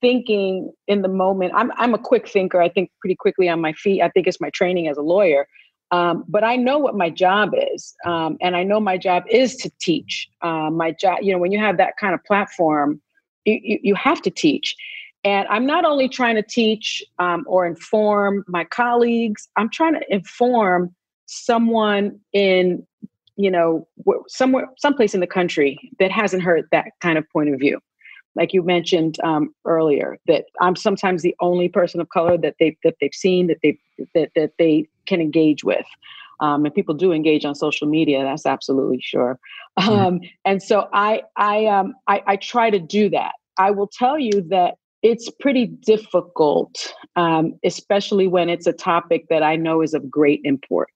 thinking 0.00 0.72
in 0.88 1.02
the 1.02 1.08
moment 1.08 1.52
i'm 1.54 1.72
i'm 1.76 1.94
a 1.94 1.98
quick 1.98 2.28
thinker 2.28 2.60
i 2.60 2.68
think 2.68 2.90
pretty 3.00 3.16
quickly 3.16 3.48
on 3.48 3.60
my 3.60 3.72
feet 3.72 4.02
i 4.02 4.08
think 4.08 4.26
it's 4.26 4.40
my 4.40 4.50
training 4.50 4.88
as 4.88 4.96
a 4.96 5.02
lawyer 5.02 5.46
um, 5.90 6.24
but 6.28 6.44
i 6.44 6.56
know 6.56 6.78
what 6.78 6.96
my 6.96 7.10
job 7.10 7.50
is 7.74 7.94
um, 8.04 8.36
and 8.40 8.56
i 8.56 8.62
know 8.62 8.80
my 8.80 8.96
job 8.96 9.22
is 9.30 9.56
to 9.56 9.70
teach. 9.80 10.28
Um, 10.42 10.76
my 10.76 10.92
job 10.92 11.18
you 11.22 11.32
know 11.32 11.38
when 11.38 11.52
you 11.52 11.58
have 11.58 11.76
that 11.78 11.96
kind 11.98 12.14
of 12.14 12.22
platform 12.24 13.00
you, 13.44 13.60
you, 13.62 13.78
you 13.82 13.94
have 13.94 14.20
to 14.22 14.30
teach. 14.30 14.74
And 15.24 15.46
i'm 15.48 15.66
not 15.66 15.84
only 15.84 16.08
trying 16.08 16.36
to 16.36 16.42
teach 16.42 17.04
um, 17.18 17.44
or 17.46 17.66
inform 17.66 18.44
my 18.46 18.64
colleagues 18.64 19.48
i'm 19.56 19.70
trying 19.70 19.94
to 19.94 20.02
inform 20.08 20.94
someone 21.26 22.18
in 22.32 22.86
you 23.36 23.50
know 23.50 23.86
wh- 24.06 24.24
somewhere 24.28 24.68
someplace 24.78 25.14
in 25.14 25.20
the 25.20 25.26
country 25.26 25.78
that 25.98 26.10
hasn't 26.10 26.42
heard 26.42 26.66
that 26.72 26.86
kind 27.00 27.18
of 27.18 27.28
point 27.30 27.52
of 27.52 27.60
view 27.60 27.80
like 28.36 28.52
you 28.52 28.62
mentioned 28.62 29.18
um, 29.24 29.54
earlier 29.64 30.18
that 30.26 30.44
i'm 30.60 30.76
sometimes 30.76 31.22
the 31.22 31.34
only 31.40 31.68
person 31.68 32.00
of 32.00 32.08
color 32.10 32.36
that 32.38 32.54
they 32.60 32.76
that 32.84 32.94
they've 33.00 33.14
seen 33.14 33.46
that 33.46 33.58
they 33.62 33.78
that, 34.14 34.30
that 34.36 34.52
they 34.58 34.86
can 35.06 35.20
engage 35.20 35.64
with. 35.64 35.86
Um, 36.38 36.66
and 36.66 36.74
people 36.74 36.94
do 36.94 37.12
engage 37.12 37.46
on 37.46 37.54
social 37.54 37.88
media 37.88 38.22
that's 38.22 38.44
absolutely 38.44 39.00
sure. 39.00 39.38
Um, 39.78 40.20
and 40.44 40.62
so 40.62 40.88
i 40.92 41.22
i 41.36 41.66
um 41.66 41.94
I, 42.06 42.22
I 42.26 42.36
try 42.36 42.70
to 42.70 42.78
do 42.78 43.10
that. 43.10 43.32
I 43.58 43.70
will 43.70 43.88
tell 43.88 44.18
you 44.18 44.42
that 44.50 44.74
it's 45.02 45.30
pretty 45.30 45.66
difficult 45.66 46.92
um, 47.14 47.54
especially 47.64 48.26
when 48.26 48.48
it's 48.48 48.66
a 48.66 48.72
topic 48.72 49.26
that 49.28 49.42
i 49.42 49.54
know 49.56 49.82
is 49.82 49.94
of 49.94 50.10
great 50.10 50.40
import 50.44 50.88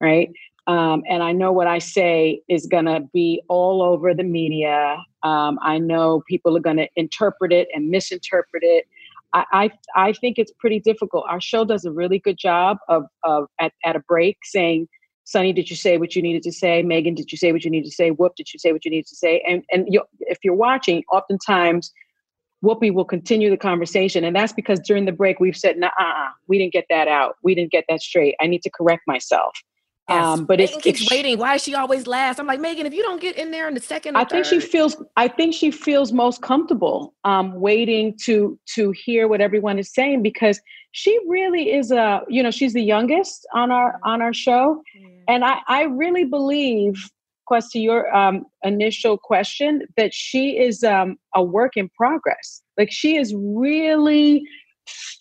right 0.00 0.30
um, 0.66 1.02
and 1.08 1.22
I 1.22 1.32
know 1.32 1.52
what 1.52 1.66
I 1.66 1.78
say 1.78 2.42
is 2.48 2.66
going 2.66 2.84
to 2.84 3.00
be 3.12 3.42
all 3.48 3.82
over 3.82 4.14
the 4.14 4.22
media. 4.22 4.96
Um, 5.22 5.58
I 5.62 5.78
know 5.78 6.22
people 6.28 6.56
are 6.56 6.60
going 6.60 6.76
to 6.76 6.88
interpret 6.96 7.52
it 7.52 7.68
and 7.74 7.88
misinterpret 7.88 8.62
it. 8.62 8.86
I, 9.32 9.44
I 9.52 9.70
I 10.08 10.12
think 10.12 10.38
it's 10.38 10.52
pretty 10.58 10.80
difficult. 10.80 11.24
Our 11.28 11.40
show 11.40 11.64
does 11.64 11.84
a 11.84 11.92
really 11.92 12.18
good 12.18 12.38
job 12.38 12.78
of 12.88 13.04
of 13.22 13.46
at, 13.60 13.72
at 13.84 13.96
a 13.96 14.00
break 14.00 14.38
saying 14.42 14.88
Sunny, 15.24 15.52
did 15.52 15.70
you 15.70 15.76
say 15.76 15.96
what 15.96 16.16
you 16.16 16.22
needed 16.22 16.42
to 16.42 16.50
say? 16.50 16.82
Megan, 16.82 17.14
did 17.14 17.30
you 17.30 17.38
say 17.38 17.52
what 17.52 17.64
you 17.64 17.70
needed 17.70 17.88
to 17.88 17.94
say? 17.94 18.10
Whoop, 18.10 18.34
did 18.34 18.52
you 18.52 18.58
say 18.58 18.72
what 18.72 18.84
you 18.84 18.90
needed 18.90 19.06
to 19.06 19.16
say? 19.16 19.42
And 19.48 19.62
and 19.70 19.86
you, 19.88 20.02
if 20.20 20.38
you're 20.42 20.54
watching, 20.54 21.04
oftentimes 21.12 21.92
Whoopi 22.64 22.92
will 22.92 23.04
continue 23.04 23.48
the 23.48 23.56
conversation. 23.56 24.24
And 24.24 24.36
that's 24.36 24.52
because 24.52 24.80
during 24.80 25.06
the 25.06 25.12
break, 25.12 25.40
we've 25.40 25.56
said, 25.56 25.78
nah, 25.78 25.90
uh, 25.98 26.28
we 26.46 26.58
didn't 26.58 26.72
get 26.72 26.86
that 26.90 27.08
out. 27.08 27.36
We 27.42 27.54
didn't 27.54 27.70
get 27.70 27.84
that 27.88 28.02
straight. 28.02 28.34
I 28.40 28.46
need 28.46 28.62
to 28.62 28.70
correct 28.70 29.02
myself. 29.06 29.54
Yes. 30.08 30.24
Um, 30.24 30.44
but 30.44 30.58
Megan 30.58 30.74
it's, 30.74 30.84
keeps 30.84 31.02
it's 31.02 31.10
waiting. 31.10 31.38
Why 31.38 31.54
is 31.54 31.62
she 31.62 31.74
always 31.74 32.06
last? 32.06 32.40
I'm 32.40 32.46
like, 32.46 32.60
Megan, 32.60 32.84
if 32.84 32.92
you 32.92 33.02
don't 33.02 33.20
get 33.20 33.36
in 33.36 33.52
there 33.52 33.68
in 33.68 33.74
the 33.74 33.80
second, 33.80 34.16
or 34.16 34.20
I 34.20 34.24
think 34.24 34.44
she 34.44 34.58
feels. 34.58 34.96
I 35.16 35.28
think 35.28 35.54
she 35.54 35.70
feels 35.70 36.12
most 36.12 36.42
comfortable 36.42 37.14
um, 37.24 37.60
waiting 37.60 38.16
to 38.24 38.58
to 38.74 38.92
hear 38.92 39.28
what 39.28 39.40
everyone 39.40 39.78
is 39.78 39.92
saying 39.92 40.22
because 40.22 40.60
she 40.92 41.16
really 41.28 41.72
is 41.72 41.92
a. 41.92 42.22
You 42.28 42.42
know, 42.42 42.50
she's 42.50 42.72
the 42.72 42.82
youngest 42.82 43.46
on 43.54 43.70
our 43.70 44.00
on 44.04 44.20
our 44.20 44.34
show, 44.34 44.82
and 45.28 45.44
I 45.44 45.58
I 45.68 45.82
really 45.82 46.24
believe, 46.24 47.08
Quest, 47.46 47.70
to 47.72 47.78
your 47.78 48.12
um, 48.14 48.46
initial 48.64 49.16
question, 49.16 49.82
that 49.96 50.12
she 50.12 50.58
is 50.58 50.82
um, 50.82 51.18
a 51.36 51.42
work 51.42 51.76
in 51.76 51.88
progress. 51.90 52.62
Like 52.76 52.90
she 52.90 53.16
is 53.16 53.32
really 53.36 54.42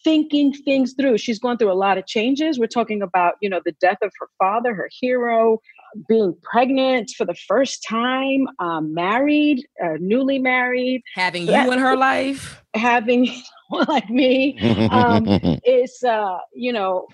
thinking 0.03 0.53
things 0.53 0.93
through. 0.93 1.17
She's 1.17 1.39
going 1.39 1.57
through 1.57 1.71
a 1.71 1.73
lot 1.73 1.97
of 1.97 2.05
changes. 2.05 2.57
We're 2.59 2.67
talking 2.67 3.01
about, 3.01 3.35
you 3.41 3.49
know, 3.49 3.61
the 3.65 3.73
death 3.81 3.97
of 4.01 4.11
her 4.19 4.27
father, 4.37 4.73
her 4.73 4.89
hero, 5.01 5.59
being 6.07 6.35
pregnant 6.43 7.11
for 7.17 7.25
the 7.25 7.33
first 7.47 7.83
time, 7.87 8.47
um, 8.59 8.93
married, 8.93 9.65
uh, 9.83 9.95
newly 9.99 10.39
married, 10.39 11.01
having 11.15 11.45
So 11.45 11.51
you 11.51 11.57
that- 11.57 11.73
in 11.73 11.79
her 11.79 11.95
life. 11.97 12.63
having 12.75 13.27
like 13.87 14.09
me. 14.09 14.57
Um, 14.91 15.25
it's, 15.63 16.03
uh, 16.03 16.37
you 16.53 16.71
know, 16.71 17.07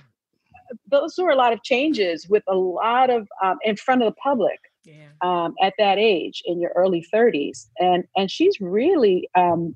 those 0.90 1.16
were 1.18 1.30
a 1.30 1.36
lot 1.36 1.54
of 1.54 1.64
changes 1.64 2.28
with 2.28 2.44
a 2.48 2.56
lot 2.56 3.10
of 3.10 3.28
um, 3.44 3.58
in 3.64 3.76
front 3.76 4.02
of 4.02 4.08
the 4.12 4.16
public 4.22 4.60
Yeah. 4.84 5.10
um, 5.22 5.54
at 5.62 5.74
that 5.78 5.98
age 6.00 6.42
in 6.46 6.60
your 6.60 6.72
early 6.76 7.06
30s 7.14 7.68
and 7.80 8.04
and 8.18 8.30
she's 8.32 8.60
really 8.60 9.30
um, 9.36 9.76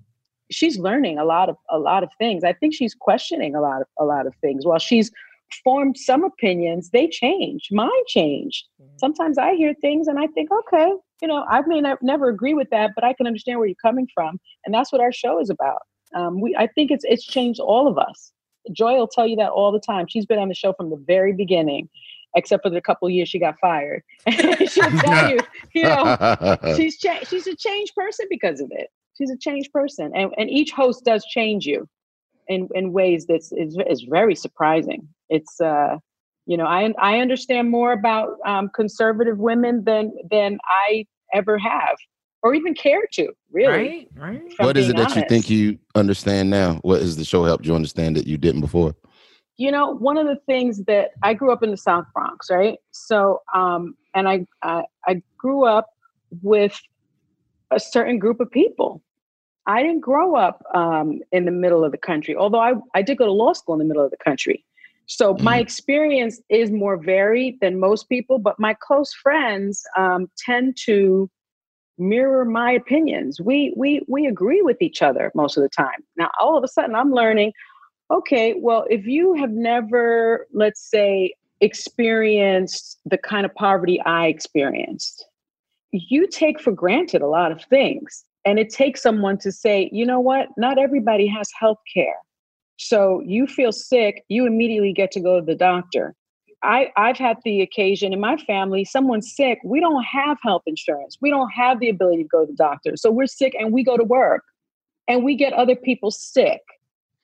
she's 0.51 0.77
learning 0.77 1.18
a 1.18 1.25
lot 1.25 1.50
of 1.50 1.58
a 1.70 1.79
lot 1.79 2.03
of 2.03 2.10
things. 2.18 2.44
I 2.44 2.53
think 2.53 2.74
she's 2.74 2.96
questioning 2.96 3.56
a 3.56 3.62
lot 3.62 3.82
of 3.82 3.88
a 4.00 4.06
lot 4.06 4.27
of 4.27 4.34
things. 4.41 4.65
While 4.65 4.79
she's 4.79 5.12
formed 5.63 5.98
some 5.98 6.24
opinions 6.24 6.89
they 6.91 7.08
change. 7.08 7.70
Mine 7.72 7.89
changed. 8.08 8.65
Sometimes 8.98 9.38
i 9.38 9.53
hear 9.53 9.74
things 9.82 10.08
and 10.08 10.20
i 10.20 10.27
think 10.27 10.50
okay 10.51 10.94
you 11.22 11.27
know 11.27 11.46
i 11.50 11.62
may 11.62 11.82
not, 11.82 12.01
never 12.01 12.29
agree 12.29 12.53
with 12.53 12.70
that 12.70 12.91
but 12.96 13.03
i 13.03 13.13
can 13.13 13.27
understand 13.27 13.60
where 13.60 13.68
you're 13.68 13.75
coming 13.82 14.08
from. 14.13 14.39
And 14.65 14.74
that's 14.74 14.91
what 14.91 15.01
our 15.01 15.12
show 15.12 15.39
is 15.39 15.50
about. 15.50 15.82
Um, 16.15 16.41
we 16.41 16.56
i 16.58 16.68
think 16.68 16.91
it's 16.91 17.03
it's 17.08 17.25
changed 17.25 17.60
all 17.60 17.88
of 17.88 17.98
us. 17.98 18.32
Joy 18.72 18.96
will 18.96 19.08
tell 19.08 19.25
you 19.25 19.36
that 19.38 19.50
all 19.50 19.72
the 19.72 19.79
time. 19.79 20.06
She's 20.08 20.25
been 20.25 20.39
on 20.39 20.50
the 20.50 20.56
show 20.56 20.74
from 20.74 20.89
the 20.89 21.03
very 21.08 21.34
beginning 21.34 21.89
except 22.36 22.62
for 22.62 22.70
the 22.70 22.79
couple 22.79 23.08
of 23.08 23.12
years 23.12 23.27
she 23.27 23.39
got 23.39 23.56
fired. 23.60 24.03
She'll 24.68 24.91
tell 25.00 25.32
you 25.32 25.39
you 25.74 25.84
know 25.84 26.58
she's 26.77 27.00
cha- 27.00 27.24
she's 27.24 27.48
a 27.48 27.56
changed 27.56 27.96
person 27.96 28.27
because 28.29 28.60
of 28.62 28.72
it. 28.72 28.89
She's 29.19 29.31
a 29.31 29.38
changed 29.38 29.71
person, 29.73 30.11
and 30.15 30.31
and 30.38 30.49
each 30.49 30.71
host 30.71 31.03
does 31.03 31.25
change 31.25 31.65
you 31.65 31.88
in 32.47 32.69
in 32.73 32.93
ways 32.93 33.25
that's 33.27 33.51
is 33.51 33.77
is 33.88 34.05
very 34.09 34.33
surprising. 34.33 35.07
It's 35.29 35.59
uh, 35.59 35.97
you 36.45 36.55
know, 36.55 36.65
I 36.65 36.93
I 36.97 37.19
understand 37.19 37.69
more 37.69 37.91
about 37.91 38.38
um, 38.45 38.69
conservative 38.73 39.38
women 39.38 39.83
than 39.83 40.13
than 40.31 40.57
I 40.88 41.05
ever 41.33 41.57
have, 41.57 41.97
or 42.43 42.53
even 42.53 42.73
care 42.73 43.03
to. 43.13 43.33
Really, 43.51 43.67
Right. 43.69 44.07
Right. 44.15 44.41
what 44.57 44.77
is 44.77 44.89
it 44.89 44.95
being 44.95 45.07
that 45.07 45.15
you 45.15 45.23
think 45.27 45.49
you 45.49 45.77
understand 45.95 46.49
now? 46.49 46.75
What 46.81 47.01
has 47.01 47.17
the 47.17 47.25
show 47.25 47.43
helped 47.43 47.65
you 47.65 47.75
understand 47.75 48.15
that 48.15 48.25
you 48.25 48.38
didn't 48.38 48.61
before? 48.61 48.95
you 49.59 49.71
know 49.71 49.93
one 49.97 50.17
of 50.17 50.25
the 50.25 50.38
things 50.47 50.83
that 50.85 51.09
i 51.21 51.33
grew 51.33 51.51
up 51.51 51.61
in 51.61 51.69
the 51.69 51.77
south 51.77 52.05
bronx 52.13 52.49
right 52.49 52.79
so 52.91 53.41
um 53.53 53.93
and 54.15 54.27
i 54.27 54.45
i, 54.63 54.83
I 55.05 55.21
grew 55.38 55.65
up 55.65 55.88
with 56.41 56.79
a 57.69 57.79
certain 57.79 58.17
group 58.17 58.39
of 58.39 58.49
people 58.49 59.03
i 59.69 59.81
didn't 59.81 60.01
grow 60.01 60.35
up 60.35 60.63
um 60.74 61.22
in 61.31 61.46
the 61.46 61.51
middle 61.51 61.83
of 61.83 61.91
the 61.91 61.98
country 61.98 62.35
although 62.35 62.59
i 62.59 62.74
i 62.94 63.01
did 63.01 63.17
go 63.17 63.25
to 63.25 63.31
law 63.31 63.53
school 63.53 63.74
in 63.75 63.79
the 63.79 63.85
middle 63.85 64.03
of 64.03 64.11
the 64.11 64.24
country. 64.29 64.65
So 65.11 65.35
my 65.41 65.57
experience 65.57 66.39
is 66.50 66.70
more 66.70 66.96
varied 66.96 67.59
than 67.61 67.79
most 67.79 68.09
people 68.09 68.37
but 68.37 68.59
my 68.59 68.74
close 68.87 69.11
friends 69.13 69.83
um 69.98 70.29
tend 70.46 70.77
to 70.85 71.29
mirror 71.98 72.46
my 72.46 72.72
opinions. 72.72 73.41
We 73.41 73.74
we 73.75 74.01
we 74.07 74.27
agree 74.27 74.61
with 74.61 74.79
each 74.81 75.01
other 75.01 75.31
most 75.41 75.57
of 75.57 75.63
the 75.63 75.70
time. 75.70 76.01
Now 76.15 76.29
all 76.39 76.57
of 76.57 76.63
a 76.63 76.67
sudden 76.67 76.96
i'm 76.96 77.11
learning 77.11 77.53
okay, 78.11 78.55
well, 78.57 78.85
if 78.89 79.05
you 79.05 79.33
have 79.35 79.51
never, 79.51 80.48
let's 80.53 80.81
say, 80.81 81.33
experienced 81.61 83.00
the 83.05 83.17
kind 83.17 83.46
of 83.46 83.53
poverty 83.53 84.01
I 84.01 84.27
experienced, 84.27 85.25
you 85.91 86.27
take 86.27 86.59
for 86.59 86.72
granted 86.72 87.22
a 87.22 87.27
lot 87.27 87.51
of 87.51 87.63
things. 87.65 88.24
And 88.45 88.57
it 88.57 88.69
takes 88.69 89.01
someone 89.01 89.37
to 89.39 89.51
say, 89.51 89.89
you 89.91 90.05
know 90.05 90.19
what, 90.19 90.47
not 90.57 90.77
everybody 90.77 91.27
has 91.27 91.49
health 91.59 91.79
care. 91.93 92.17
So 92.77 93.21
you 93.25 93.45
feel 93.45 93.71
sick, 93.71 94.23
you 94.29 94.47
immediately 94.47 94.93
get 94.93 95.11
to 95.11 95.19
go 95.19 95.39
to 95.39 95.45
the 95.45 95.55
doctor. 95.55 96.15
I, 96.63 96.91
I've 96.97 97.17
had 97.17 97.37
the 97.43 97.61
occasion 97.61 98.13
in 98.13 98.19
my 98.19 98.37
family, 98.37 98.83
someone's 98.85 99.33
sick, 99.35 99.59
we 99.63 99.79
don't 99.79 100.03
have 100.03 100.37
health 100.43 100.63
insurance. 100.65 101.17
We 101.21 101.29
don't 101.29 101.49
have 101.49 101.79
the 101.79 101.89
ability 101.89 102.23
to 102.23 102.29
go 102.29 102.45
to 102.45 102.51
the 102.51 102.55
doctor. 102.55 102.95
So 102.95 103.11
we're 103.11 103.27
sick 103.27 103.53
and 103.57 103.71
we 103.73 103.83
go 103.83 103.97
to 103.97 104.03
work 104.03 104.43
and 105.07 105.23
we 105.23 105.35
get 105.35 105.53
other 105.53 105.75
people 105.75 106.11
sick. 106.11 106.61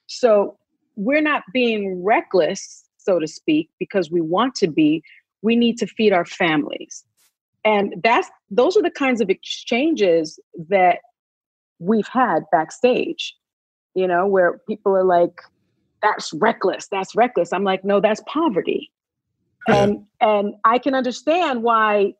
So 0.08 0.58
we're 0.96 1.22
not 1.22 1.44
being 1.54 2.04
reckless, 2.04 2.86
so 2.98 3.20
to 3.20 3.28
speak, 3.28 3.70
because 3.80 4.10
we 4.10 4.22
want 4.22 4.56
to 4.56 4.68
be. 4.68 5.04
We 5.42 5.56
need 5.56 5.78
to 5.78 5.88
feed 5.88 6.14
our 6.14 6.26
families. 6.26 7.04
And 7.64 7.96
that's 8.04 8.30
those 8.50 8.78
are 8.78 8.82
the 8.82 8.92
kinds 8.92 9.22
of 9.22 9.30
exchanges 9.30 10.40
that 10.70 11.00
we've 11.80 12.08
had 12.08 12.44
backstage, 12.52 13.36
you 13.94 14.08
know, 14.08 14.28
where 14.28 14.60
people 14.68 14.96
are 14.96 15.04
like, 15.04 15.42
that's 16.02 16.34
reckless, 16.34 16.88
that's 16.92 17.16
reckless. 17.16 17.52
I'm 17.54 17.64
like, 17.64 17.84
no, 17.84 18.00
that's 18.00 18.22
poverty. 18.28 18.92
And 19.68 20.06
and 20.22 20.54
I 20.64 20.78
can 20.78 20.94
understand 20.94 21.64
why 21.64 22.14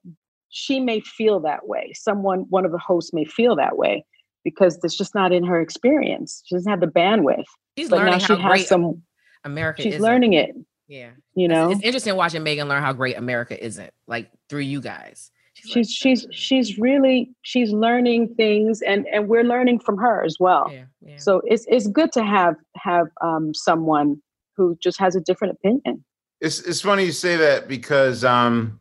she 0.50 0.80
may 0.80 1.02
feel 1.02 1.40
that 1.42 1.68
way. 1.68 1.92
Someone, 1.94 2.46
one 2.50 2.66
of 2.66 2.72
the 2.72 2.80
hosts 2.80 3.14
may 3.14 3.26
feel 3.26 3.56
that 3.58 3.78
way 3.78 4.04
because 4.44 4.80
it's 4.84 4.98
just 4.98 5.14
not 5.14 5.32
in 5.32 5.44
her 5.44 5.62
experience. 5.62 6.42
She 6.46 6.56
doesn't 6.56 6.70
have 6.70 6.80
the 6.80 6.88
bandwidth. 6.88 7.46
She's 7.78 7.90
but 7.90 7.98
now 7.98 8.06
learning 8.06 8.20
she 8.20 8.34
how 8.34 8.40
has 8.40 8.52
great 8.52 8.68
some. 8.68 9.04
America 9.44 9.84
She's 9.84 9.96
is. 9.96 10.02
learning 10.02 10.34
it. 10.34 10.56
Yeah. 10.88 11.12
You 11.36 11.48
know, 11.48 11.70
It's, 11.70 11.80
it's 11.80 11.86
interesting 11.86 12.16
watching 12.16 12.42
Megan 12.42 12.68
learn 12.68 12.82
how 12.82 12.94
great 12.94 13.18
America 13.18 13.64
isn't, 13.64 13.92
like 14.08 14.32
through 14.50 14.62
you 14.62 14.82
guys. 14.82 15.30
She's, 15.66 15.92
she's 15.92 16.22
she's 16.22 16.28
she's 16.32 16.78
really 16.80 17.32
she's 17.42 17.72
learning 17.72 18.36
things, 18.36 18.82
and 18.82 19.06
and 19.08 19.28
we're 19.28 19.44
learning 19.44 19.80
from 19.80 19.98
her 19.98 20.24
as 20.24 20.38
well. 20.40 20.72
yeah, 20.74 20.86
yeah. 21.02 21.18
So 21.18 21.42
it's 21.46 21.66
it's 21.68 21.88
good 21.88 22.12
to 22.14 22.24
have 22.24 22.56
have 22.76 23.08
um, 23.22 23.54
someone 23.54 24.22
who 24.58 24.78
just 24.82 25.00
has 25.00 25.16
a 25.16 25.22
different 25.22 25.54
opinion. 25.54 26.04
It's 26.42 26.60
it's 26.62 26.82
funny 26.82 27.06
you 27.06 27.12
say 27.12 27.36
that 27.38 27.68
because 27.68 28.24
um 28.24 28.80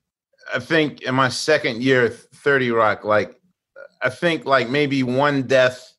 I 0.53 0.59
think 0.59 1.03
in 1.03 1.15
my 1.15 1.29
second 1.29 1.83
year, 1.83 2.09
30 2.09 2.71
Rock, 2.71 3.05
like 3.05 3.41
I 4.03 4.11
think 4.11 4.45
like 4.45 4.69
maybe 4.69 5.03
one 5.03 5.45
death 5.45 5.95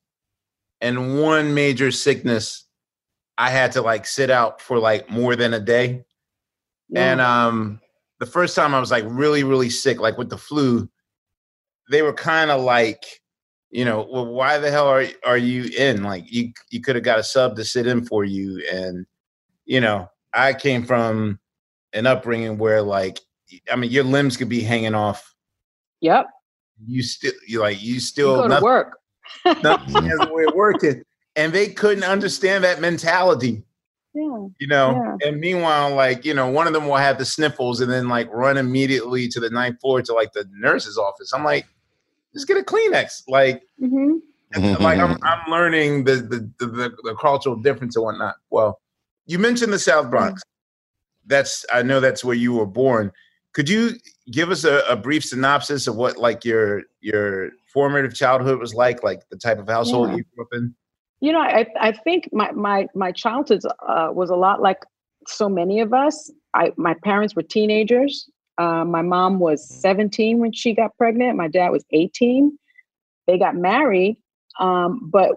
and 0.81 1.21
one 1.21 1.53
major 1.53 1.91
sickness 1.91 2.65
I 3.37 3.49
had 3.49 3.73
to 3.73 3.81
like 3.81 4.05
sit 4.05 4.29
out 4.29 4.61
for 4.61 4.79
like 4.79 5.09
more 5.09 5.35
than 5.35 5.53
a 5.53 5.59
day. 5.59 6.05
And 6.95 7.19
um 7.19 7.81
the 8.19 8.25
first 8.25 8.55
time 8.55 8.73
I 8.73 8.79
was 8.79 8.91
like 8.91 9.03
really, 9.07 9.43
really 9.43 9.69
sick, 9.69 9.99
like 9.99 10.17
with 10.17 10.29
the 10.29 10.37
flu, 10.37 10.89
they 11.91 12.01
were 12.01 12.13
kind 12.13 12.51
of 12.51 12.61
like, 12.61 13.03
you 13.69 13.83
know, 13.85 14.07
well, 14.09 14.25
why 14.25 14.57
the 14.57 14.71
hell 14.71 14.87
are 14.87 15.05
are 15.25 15.37
you 15.37 15.69
in? 15.77 16.03
Like 16.03 16.23
you 16.31 16.51
you 16.69 16.81
could 16.81 16.95
have 16.95 17.03
got 17.03 17.19
a 17.19 17.23
sub 17.23 17.55
to 17.57 17.65
sit 17.65 17.87
in 17.87 18.05
for 18.05 18.23
you. 18.23 18.63
And, 18.71 19.05
you 19.65 19.81
know, 19.81 20.09
I 20.33 20.53
came 20.53 20.83
from 20.85 21.39
an 21.93 22.07
upbringing 22.07 22.57
where 22.57 22.81
like 22.81 23.19
I 23.71 23.75
mean 23.75 23.91
your 23.91 24.03
limbs 24.03 24.37
could 24.37 24.49
be 24.49 24.61
hanging 24.61 24.95
off. 24.95 25.33
Yep, 26.01 26.27
You 26.85 27.03
still 27.03 27.33
you 27.47 27.59
like 27.59 27.81
you 27.81 27.95
you 27.95 27.99
still 27.99 28.47
go 28.47 28.55
to 28.57 28.63
work. 28.63 28.97
nothing 29.63 30.03
has 30.09 30.19
a 30.21 30.33
way 30.33 30.45
of 30.45 30.53
working. 30.53 31.03
And 31.35 31.51
they 31.51 31.67
couldn't 31.67 32.05
understand 32.05 32.63
that 32.63 32.79
mentality 32.79 33.63
Yeah, 34.15 34.47
you 34.59 34.67
know 34.67 35.17
and 35.25 35.41
meanwhile 35.41 35.93
like 35.93 36.23
you 36.23 36.33
know 36.33 36.47
one 36.47 36.67
of 36.67 36.73
them 36.73 36.87
will 36.87 36.95
have 36.95 37.17
the 37.17 37.25
sniffles 37.25 37.81
and 37.81 37.91
then 37.91 38.07
like 38.07 38.31
run 38.31 38.55
immediately 38.55 39.27
to 39.27 39.41
the 39.41 39.49
ninth 39.49 39.81
floor 39.81 40.01
to 40.03 40.13
like 40.13 40.31
the 40.31 40.49
nurse's 40.53 40.97
office. 40.97 41.33
I'm 41.33 41.43
like 41.43 41.67
just 42.33 42.47
get 42.47 42.55
a 42.57 42.61
kleenex. 42.61 43.23
Like 43.27 43.63
hmm 43.77 44.13
and, 44.53 44.79
like 44.79 44.99
I'm, 44.99 45.17
I'm 45.23 45.51
learning 45.51 46.05
the 46.05 46.15
the, 46.15 46.49
the 46.59 46.67
the 46.67 46.89
the 47.03 47.15
cultural 47.19 47.57
difference 47.57 47.97
and 47.97 48.05
whatnot. 48.05 48.35
Well 48.49 48.79
you 49.25 49.37
mentioned 49.37 49.73
the 49.73 49.79
south 49.79 50.09
bronx. 50.09 50.41
That's 51.25 51.65
i 51.73 51.81
know 51.81 51.99
that's 51.99 52.23
where 52.23 52.35
you 52.35 52.53
were 52.53 52.65
born. 52.65 53.11
Could 53.51 53.67
you 53.67 53.91
give 54.31 54.49
us 54.49 54.63
a, 54.63 54.79
a 54.89 54.95
brief 54.95 55.25
synopsis 55.25 55.87
of 55.87 55.97
what 55.97 56.15
like 56.15 56.45
your 56.45 56.83
your 57.01 57.49
formative 57.73 58.15
childhood 58.15 58.59
was 58.59 58.73
like 58.73 59.03
like 59.03 59.27
the 59.29 59.37
type 59.37 59.59
of 59.59 59.67
household 59.67 60.09
Yeah. 60.09 60.17
you 60.17 60.23
grew 60.33 60.45
up 60.45 60.53
in 60.53 60.73
You 61.25 61.31
know, 61.31 61.41
I 61.41 61.65
I 61.79 61.91
think 61.91 62.29
my 62.31 62.51
my 62.51 62.87
my 62.93 63.11
childhood 63.11 63.61
uh, 63.65 64.09
was 64.13 64.29
a 64.29 64.35
lot 64.35 64.61
like 64.61 64.85
so 65.25 65.49
many 65.49 65.79
of 65.79 65.91
us. 65.91 66.31
I 66.53 66.71
my 66.77 66.93
parents 67.03 67.35
were 67.35 67.41
teenagers. 67.41 68.29
Uh, 68.59 68.85
my 68.85 69.01
mom 69.01 69.39
was 69.39 69.67
17 69.67 70.37
when 70.37 70.53
she 70.53 70.75
got 70.75 70.95
pregnant. 70.99 71.35
My 71.35 71.47
dad 71.47 71.69
was 71.69 71.83
18. 71.91 72.55
They 73.25 73.39
got 73.39 73.55
married, 73.55 74.17
um, 74.59 75.09
but 75.11 75.31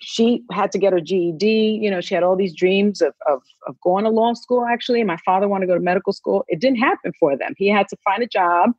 she 0.00 0.42
had 0.50 0.72
to 0.72 0.78
get 0.78 0.92
her 0.92 1.00
GED. 1.00 1.46
You 1.80 1.88
know, 1.88 2.00
she 2.00 2.16
had 2.16 2.24
all 2.24 2.34
these 2.34 2.56
dreams 2.56 3.00
of, 3.00 3.14
of, 3.28 3.42
of 3.68 3.80
going 3.82 4.02
to 4.04 4.10
law 4.10 4.34
school, 4.34 4.66
actually. 4.66 5.04
My 5.04 5.18
father 5.24 5.46
wanted 5.46 5.66
to 5.66 5.70
go 5.70 5.78
to 5.78 5.84
medical 5.84 6.12
school. 6.12 6.44
It 6.48 6.60
didn't 6.60 6.80
happen 6.80 7.12
for 7.20 7.36
them. 7.36 7.54
He 7.56 7.68
had 7.68 7.86
to 7.90 7.96
find 8.04 8.24
a 8.24 8.26
job. 8.26 8.72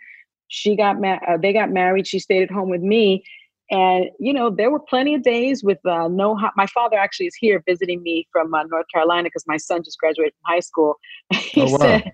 She 0.50 0.76
got 0.76 1.00
ma- 1.00 1.20
uh, 1.26 1.38
they 1.38 1.54
got 1.54 1.72
married. 1.72 2.06
She 2.06 2.20
stayed 2.20 2.44
at 2.44 2.52
home 2.52 2.70
with 2.70 2.82
me. 2.82 3.24
And, 3.69 4.06
you 4.19 4.32
know, 4.34 4.49
there 4.49 4.71
were 4.71 4.80
plenty 4.80 5.13
of 5.13 5.23
days 5.23 5.63
with 5.63 5.80
uh, 5.86 6.08
no, 6.08 6.36
ho- 6.38 6.51
my 6.56 6.67
father 6.67 6.97
actually 6.97 7.25
is 7.27 7.36
here 7.36 7.62
visiting 7.67 8.01
me 8.01 8.27
from 8.32 8.53
uh, 8.53 8.63
North 8.63 8.86
Carolina 8.93 9.25
because 9.25 9.43
my 9.47 9.58
son 9.58 9.84
just 9.84 9.99
graduated 9.99 10.34
from 10.36 10.53
high 10.56 10.62
school. 10.62 10.95
he 11.34 11.62
Oh, 11.62 11.71
wow. 11.71 11.77
said, 11.77 12.12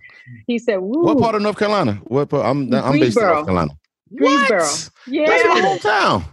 he 0.48 0.58
said, 0.58 0.78
What 0.78 1.20
part 1.20 1.36
of 1.36 1.42
North 1.44 1.58
Carolina? 1.58 1.94
What 2.06 2.30
part? 2.30 2.46
I'm 2.46 2.74
I'm 2.74 2.94
based 3.00 3.18
in. 3.18 3.24
North 3.28 3.46
Carolina. 3.46 3.72
Greensboro. 4.16 4.60
What? 4.60 4.90
Yeah. 5.08 5.26
That's 5.28 5.44
my 5.44 5.62
hometown. 5.62 6.24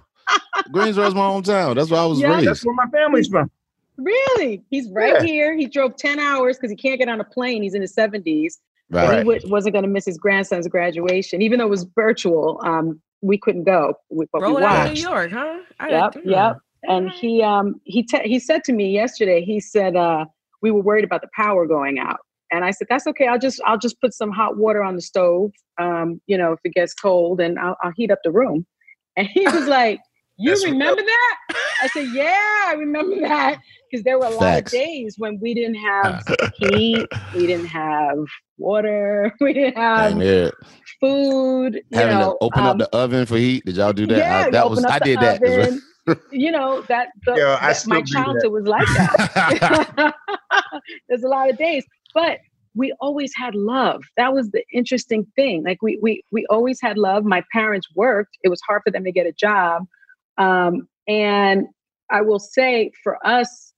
Greensboro's 0.73 1.15
my 1.15 1.21
hometown. 1.23 1.75
That's 1.75 1.91
where 1.91 2.01
I 2.01 2.07
was 2.07 2.21
Yeah. 2.23 2.35
raised. 2.37 2.49
That's 2.49 2.65
where 2.65 2.75
my 2.75 2.87
family's 2.91 3.29
from. 3.29 3.51
Really? 3.99 4.63
He's 4.71 4.89
right 4.91 5.15
Yeah. 5.21 5.23
here. 5.23 5.57
He 5.57 5.67
drove 5.67 5.97
10 5.97 6.19
hours 6.19 6.57
because 6.57 6.71
he 6.71 6.77
can't 6.77 6.99
get 6.99 7.09
on 7.09 7.21
a 7.21 7.25
plane. 7.25 7.63
He's 7.63 7.75
in 7.75 7.83
his 7.83 7.95
70s. 7.95 8.55
Right. 8.93 9.11
he 9.19 9.19
w- 9.19 9.41
wasn't 9.45 9.75
going 9.75 9.85
to 9.85 9.91
miss 9.91 10.07
his 10.07 10.19
grandson's 10.19 10.67
graduation, 10.67 11.43
even 11.43 11.59
though 11.59 11.67
it 11.67 11.71
was 11.71 11.87
virtual. 11.95 12.61
Um, 12.65 13.01
we 13.23 13.39
couldn't 13.39 13.65
go, 13.65 13.95
we, 14.11 14.27
but 14.33 14.43
Roll 14.43 14.57
we 14.57 14.63
it 14.63 14.65
out 14.65 14.77
of 14.79 14.83
watched. 14.85 14.95
New 15.03 15.09
York, 15.09 15.31
huh? 15.33 15.59
I 15.79 15.91
Yep, 15.91 16.17
yep. 16.25 16.57
And 16.85 17.11
he 17.11 17.43
um 17.43 17.81
he 17.85 18.03
te- 18.03 18.27
he 18.27 18.39
said 18.39 18.65
to 18.65 18.73
me 18.73 18.91
yesterday. 18.91 19.45
He 19.45 19.61
said 19.61 19.97
uh, 19.97 20.25
we 20.63 20.71
were 20.71 20.81
worried 20.81 21.05
about 21.05 21.21
the 21.21 21.29
power 21.37 21.67
going 21.67 21.99
out, 21.99 22.21
and 22.51 22.65
I 22.65 22.71
said 22.71 22.87
that's 22.89 23.07
okay. 23.07 23.27
I'll 23.27 23.39
just 23.39 23.61
I'll 23.67 23.79
just 23.79 24.01
put 24.01 24.15
some 24.15 24.31
hot 24.31 24.57
water 24.57 24.83
on 24.83 24.95
the 24.97 25.03
stove. 25.03 25.53
Um, 25.79 26.21
you 26.27 26.39
know, 26.39 26.53
if 26.53 26.61
it 26.65 26.73
gets 26.73 26.95
cold, 26.95 27.41
and 27.41 27.59
I'll, 27.59 27.77
I'll 27.83 27.93
heat 27.97 28.11
up 28.11 28.21
the 28.25 28.33
room. 28.33 28.67
And 29.17 29.29
he 29.29 29.47
was 29.47 29.67
like, 29.67 30.01
"You 30.39 30.55
remember 30.65 31.03
that?" 31.03 31.37
I 31.83 31.89
said, 31.89 32.09
"Yeah, 32.15 32.65
I 32.69 32.75
remember 32.79 33.21
that." 33.21 33.61
Because 33.91 34.05
there 34.05 34.19
were 34.19 34.27
a 34.27 34.31
lot 34.31 34.41
Facts. 34.41 34.73
of 34.73 34.79
days 34.81 35.15
when 35.19 35.39
we 35.41 35.53
didn't 35.55 35.75
have 35.77 36.23
heat, 36.59 37.07
we 37.35 37.47
didn't 37.47 37.67
have 37.67 38.19
water, 38.59 39.35
we 39.41 39.53
didn't 39.53 39.77
have 39.77 40.13
Dang, 40.13 40.21
yeah. 40.21 40.51
food. 41.01 41.75
You 41.91 41.99
Having 41.99 42.19
know, 42.19 42.31
to 42.33 42.45
open 42.45 42.61
um, 42.61 42.67
up 42.67 42.79
the 42.79 42.97
oven 42.97 43.27
for 43.27 43.37
heat. 43.37 43.65
Did 43.65 43.77
y'all 43.77 43.93
do 43.93 44.07
that? 44.07 44.19
yeah, 44.19 44.39
I, 44.39 44.47
you 44.47 44.53
that 44.53 44.71
was 44.71 44.79
open 44.79 44.91
up 44.91 44.95
I 44.95 44.99
the 45.01 45.05
did 45.05 45.21
that. 45.21 45.43
oven. 45.43 45.83
you 46.31 46.51
know 46.51 46.83
that, 46.83 47.09
the, 47.27 47.35
Yo, 47.37 47.57
I 47.61 47.69
that 47.69 47.77
still 47.77 47.95
my 47.95 48.03
childhood 48.03 48.43
that. 48.43 48.51
was 48.51 48.65
like 48.67 48.87
that. 48.89 50.15
There's 51.09 51.23
a 51.23 51.29
lot 51.29 51.51
of 51.51 51.59
days, 51.59 51.85
but 52.15 52.39
we 52.75 52.95
always 53.01 53.33
had 53.37 53.55
love. 53.55 54.03
That 54.17 54.33
was 54.33 54.51
the 54.51 54.63
interesting 54.73 55.27
thing. 55.37 55.65
Like 55.65 55.83
we 55.83 55.99
we 56.01 56.23
we 56.31 56.47
always 56.49 56.81
had 56.81 56.97
love. 56.99 57.25
My 57.25 57.43
parents 57.53 57.89
worked. 57.97 58.39
It 58.45 58.49
was 58.49 58.61
hard 58.67 58.83
for 58.85 58.91
them 58.91 59.05
to 59.05 59.13
get 59.13 59.27
a 59.27 59.33
job, 59.33 59.85
um, 60.39 60.89
and 61.09 61.67
I 62.11 62.23
will 62.23 62.39
say 62.39 62.91
for 63.03 63.25
us, 63.27 63.70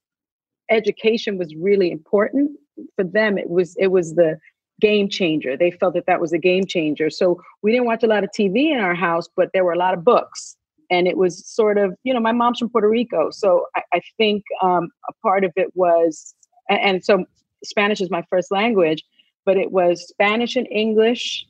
education 0.72 1.38
was 1.38 1.54
really 1.54 1.90
important. 1.90 2.52
For 2.96 3.04
them, 3.04 3.38
it 3.38 3.50
was 3.50 3.76
it 3.78 3.88
was 3.88 4.14
the 4.14 4.38
game 4.82 5.08
changer. 5.08 5.56
They 5.56 5.70
felt 5.70 5.94
that 5.94 6.06
that 6.06 6.20
was 6.20 6.32
a 6.32 6.38
game 6.38 6.66
changer. 6.66 7.08
So 7.08 7.40
we 7.62 7.70
didn't 7.70 7.86
watch 7.86 8.02
a 8.02 8.08
lot 8.08 8.24
of 8.24 8.30
TV 8.36 8.72
in 8.72 8.80
our 8.80 8.94
house, 8.94 9.28
but 9.34 9.50
there 9.54 9.64
were 9.64 9.72
a 9.72 9.78
lot 9.78 9.94
of 9.94 10.04
books. 10.04 10.56
And 10.90 11.06
it 11.06 11.16
was 11.16 11.46
sort 11.46 11.78
of, 11.78 11.94
you 12.02 12.12
know, 12.12 12.20
my 12.20 12.32
mom's 12.32 12.58
from 12.58 12.68
Puerto 12.68 12.88
Rico. 12.88 13.30
So 13.30 13.66
I, 13.76 13.82
I 13.94 14.00
think 14.18 14.42
um, 14.60 14.90
a 15.08 15.12
part 15.22 15.44
of 15.44 15.52
it 15.56 15.68
was, 15.74 16.34
and, 16.68 16.80
and 16.80 17.04
so 17.04 17.24
Spanish 17.64 18.00
is 18.00 18.10
my 18.10 18.24
first 18.28 18.50
language, 18.50 19.02
but 19.46 19.56
it 19.56 19.70
was 19.70 20.06
Spanish 20.06 20.56
and 20.56 20.66
English, 20.70 21.46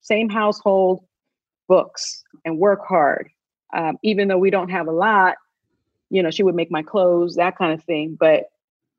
same 0.00 0.28
household, 0.28 1.04
books, 1.68 2.22
and 2.44 2.58
work 2.58 2.80
hard. 2.86 3.28
Um, 3.76 3.98
even 4.02 4.28
though 4.28 4.38
we 4.38 4.50
don't 4.50 4.70
have 4.70 4.86
a 4.88 4.92
lot, 4.92 5.36
you 6.14 6.22
know, 6.22 6.30
she 6.30 6.42
would 6.44 6.54
make 6.54 6.70
my 6.70 6.82
clothes, 6.82 7.34
that 7.36 7.58
kind 7.58 7.72
of 7.72 7.82
thing. 7.84 8.16
But 8.18 8.44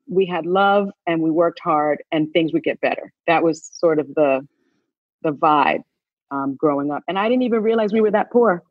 we 0.07 0.25
had 0.25 0.45
love 0.45 0.89
and 1.07 1.21
we 1.21 1.31
worked 1.31 1.59
hard 1.63 2.03
and 2.11 2.31
things 2.33 2.51
would 2.53 2.63
get 2.63 2.79
better. 2.81 3.11
That 3.25 3.41
was 3.43 3.69
sort 3.73 3.99
of 3.99 4.07
the 4.15 4.45
the 5.23 5.31
vibe 5.31 5.81
um, 6.29 6.55
growing 6.59 6.91
up. 6.91 7.03
And 7.07 7.17
I 7.17 7.29
didn't 7.29 7.43
even 7.43 7.63
realize 7.63 7.93
we 7.93 8.01
were 8.01 8.11
that 8.11 8.31
poor. 8.31 8.61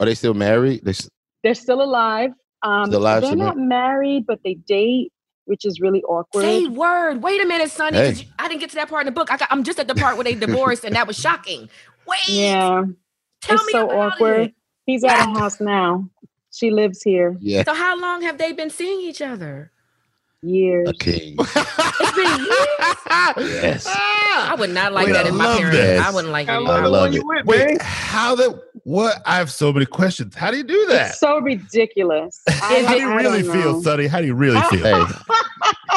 Are 0.00 0.06
they 0.06 0.14
still 0.14 0.34
married? 0.34 0.84
They, 0.84 0.90
s- 0.90 1.08
They're 1.42 1.54
still 1.54 1.82
alive. 1.82 2.30
Um, 2.62 2.86
Still 2.86 3.00
alive, 3.00 3.22
they're 3.22 3.36
not 3.36 3.56
married, 3.58 4.26
but 4.26 4.40
they 4.44 4.54
date, 4.54 5.12
which 5.46 5.64
is 5.64 5.80
really 5.80 6.02
awkward. 6.04 6.42
Say 6.42 6.66
word. 6.66 7.22
Wait 7.22 7.42
a 7.42 7.46
minute, 7.46 7.70
Sunny. 7.70 7.96
'cause 7.98 8.18
Hey. 8.20 8.24
you- 8.26 8.32
I 8.38 8.48
didn't 8.48 8.60
get 8.60 8.70
to 8.70 8.76
that 8.76 8.88
part 8.88 9.02
in 9.02 9.06
the 9.06 9.12
book. 9.12 9.30
I 9.32 9.36
got, 9.36 9.48
I'm 9.50 9.64
just 9.64 9.78
at 9.80 9.88
the 9.88 9.94
part 9.94 10.16
where 10.16 10.24
they 10.24 10.34
divorced, 10.34 10.84
and 10.84 10.94
that 10.94 11.06
was 11.06 11.16
shocking. 11.18 11.68
Wait. 12.06 12.28
Yeah, 12.28 12.84
Tell 13.42 13.56
it's 13.56 13.66
me 13.66 13.72
so 13.72 13.84
about 13.90 14.12
awkward. 14.14 14.40
it. 14.48 14.54
He's 14.86 15.02
at 15.04 15.18
a 15.28 15.38
house 15.38 15.60
now. 15.60 16.08
She 16.54 16.70
lives 16.70 17.02
here 17.02 17.36
yeah. 17.40 17.64
So 17.64 17.74
how 17.74 17.98
long 17.98 18.22
have 18.22 18.38
they 18.38 18.52
been 18.52 18.70
seeing 18.70 19.00
each 19.00 19.20
other? 19.20 19.70
years. 20.44 20.88
A 20.88 20.92
king. 20.94 21.36
It's 22.00 22.12
been 22.16 22.38
years. 22.38 23.52
yes. 23.62 23.86
I 23.86 24.54
would 24.58 24.70
not 24.70 24.92
like 24.92 25.06
Wait, 25.06 25.12
that 25.12 25.26
I 25.26 25.28
in 25.30 25.36
my 25.36 25.56
parents. 25.56 25.76
this. 25.76 26.00
I 26.00 26.10
wouldn't 26.10 26.32
like 26.32 26.48
it. 26.48 26.50
I. 26.50 26.56
I 26.56 26.58
love, 26.58 26.90
love 26.90 27.08
it. 27.08 27.14
you 27.14 27.26
went, 27.26 27.46
Wait, 27.46 27.80
how 27.80 28.34
the 28.34 28.62
what? 28.84 29.20
I 29.26 29.36
have 29.36 29.50
so 29.50 29.72
many 29.72 29.86
questions. 29.86 30.34
How 30.34 30.50
do 30.50 30.56
you 30.58 30.62
do 30.64 30.86
that? 30.86 31.10
It's 31.10 31.20
so 31.20 31.38
ridiculous. 31.40 32.40
I, 32.48 32.52
How 32.86 32.94
do 32.94 33.00
you 33.00 33.08
I 33.10 33.14
really 33.16 33.42
feel, 33.42 33.72
know. 33.72 33.82
Sunny? 33.82 34.06
How 34.06 34.20
do 34.20 34.26
you 34.26 34.34
really 34.34 34.60
feel? 34.70 34.84
Hey, 34.84 35.04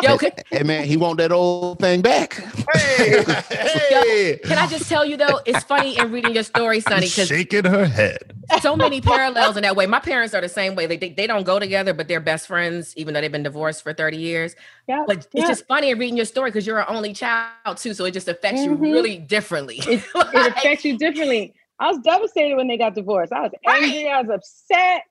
Yo, 0.04 0.18
can, 0.18 0.32
hey, 0.52 0.64
man, 0.64 0.86
he 0.86 0.96
want 0.96 1.18
that 1.18 1.32
old 1.32 1.80
thing 1.80 2.02
back. 2.02 2.34
Hey, 2.74 3.24
hey, 3.50 4.40
can 4.44 4.58
I 4.58 4.68
just 4.68 4.88
tell 4.88 5.04
you 5.04 5.18
though? 5.18 5.40
It's 5.46 5.64
funny 5.64 5.98
in 5.98 6.12
reading 6.12 6.34
your 6.34 6.44
story, 6.44 6.80
Sunny, 6.82 7.08
because 7.08 7.28
shaking 7.28 7.66
her 7.66 7.86
head. 7.86 8.34
so 8.62 8.76
many 8.76 9.02
parallels 9.02 9.58
in 9.58 9.64
that 9.64 9.76
way. 9.76 9.88
My 9.88 10.00
parents 10.00 10.34
are 10.36 10.42
the 10.42 10.50
same 10.50 10.76
way. 10.76 10.86
They, 10.86 10.98
they 10.98 11.10
they 11.10 11.26
don't 11.28 11.44
go 11.44 11.58
together, 11.60 11.94
but 11.94 12.08
they're 12.08 12.20
best 12.20 12.48
friends, 12.48 12.94
even 12.96 13.14
though 13.14 13.22
they've 13.22 13.32
been 13.32 13.44
divorced 13.44 13.82
for 13.82 13.92
30 13.94 14.18
years. 14.18 14.56
Yeah, 14.88 15.04
But 15.08 15.18
it's 15.18 15.28
yeah. 15.34 15.48
just 15.48 15.66
funny 15.68 15.90
in 15.90 15.98
reading 16.00 16.16
your 16.18 16.26
story 16.26 16.52
because 16.52 16.68
you're 16.68 16.80
an 16.80 16.86
only 16.90 17.14
child 17.14 17.78
too. 17.78 17.94
So 17.96 18.06
it 18.06 18.12
just 18.12 18.28
affects 18.28 18.62
Mhm. 18.62 18.66
you 18.66 18.76
really 18.76 19.18
differently. 19.18 19.78
it, 19.88 20.04
it 20.16 20.48
affects 20.56 20.86
you 20.86 20.98
differently. 20.98 21.54
I 21.80 21.88
was 21.90 22.00
devastated 22.00 22.56
when 22.56 22.68
they 22.68 22.78
got 22.78 22.96
divorced. 22.96 23.32
I 23.32 23.42
was 23.42 23.52
angry. 23.68 24.10
I 24.10 24.22
was 24.22 24.30
upset. 24.32 25.04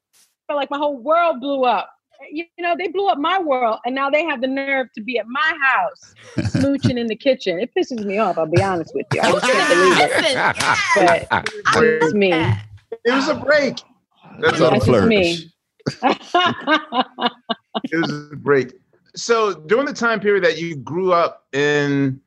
Felt 0.46 0.56
like 0.58 0.70
my 0.70 0.78
whole 0.78 0.98
world 0.98 1.40
blew 1.40 1.64
up. 1.64 1.90
You, 2.32 2.44
you 2.56 2.64
know, 2.64 2.74
they 2.78 2.88
blew 2.88 3.08
up 3.08 3.18
my 3.18 3.38
world, 3.38 3.78
and 3.84 3.94
now 3.94 4.08
they 4.08 4.24
have 4.24 4.40
the 4.40 4.46
nerve 4.46 4.86
to 4.94 5.02
be 5.02 5.18
at 5.18 5.26
my 5.28 5.58
house, 5.62 6.14
smooching 6.54 6.98
in 6.98 7.08
the 7.08 7.14
kitchen. 7.16 7.58
It 7.60 7.70
pisses 7.76 8.04
me 8.04 8.16
off. 8.18 8.38
I'll 8.38 8.46
be 8.46 8.62
honest 8.62 8.92
with 8.94 9.06
you. 9.12 9.20
I 9.20 9.32
just 9.32 9.44
can't 9.44 9.68
believe 9.68 9.98
it. 9.98 10.10
Listen, 10.16 10.32
yes. 10.34 11.28
But 11.74 11.84
it's 11.84 12.14
me. 12.14 12.30
that. 12.30 12.64
it 13.04 13.12
was 13.12 13.28
a 13.28 13.34
break. 13.34 13.76
That's 14.40 14.58
That's 14.58 14.60
all 14.60 14.66
all. 14.66 14.70
the 14.70 14.78
That's 14.78 14.86
just 14.86 15.06
me. 15.06 15.52
flourish. 16.00 17.30
It 17.92 17.96
was 17.98 18.10
a 18.32 18.36
break. 18.36 18.72
So 19.14 19.54
during 19.54 19.84
the 19.86 19.92
time 19.92 20.18
period 20.20 20.42
that 20.44 20.58
you 20.58 20.76
grew 20.76 21.12
up 21.12 21.46
in 21.52 22.18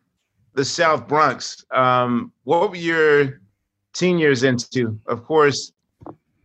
the 0.54 0.64
South 0.64 1.08
Bronx, 1.08 1.66
um, 1.72 2.32
what 2.44 2.70
were 2.70 2.76
your 2.76 3.42
teen 4.00 4.18
years 4.18 4.44
into? 4.44 4.98
Of 5.08 5.24
course, 5.26 5.72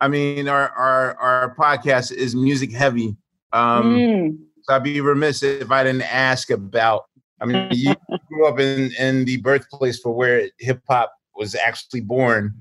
I 0.00 0.08
mean 0.08 0.48
our 0.48 0.68
our 0.70 1.14
our 1.16 1.54
podcast 1.56 2.12
is 2.12 2.34
music 2.34 2.72
heavy. 2.72 3.16
Um, 3.52 3.94
Mm, 3.96 4.38
so 4.62 4.74
I'd 4.74 4.82
be 4.82 5.00
remiss 5.00 5.42
if 5.42 5.70
I 5.70 5.84
didn't 5.84 6.02
ask 6.12 6.50
about. 6.50 7.04
I 7.40 7.46
mean, 7.46 7.68
you 7.70 7.94
grew 8.28 8.46
up 8.48 8.58
in 8.58 8.92
in 8.98 9.24
the 9.24 9.36
birthplace 9.38 10.00
for 10.00 10.12
where 10.12 10.48
hip 10.58 10.80
hop 10.88 11.12
was 11.36 11.54
actually 11.54 12.00
born 12.00 12.52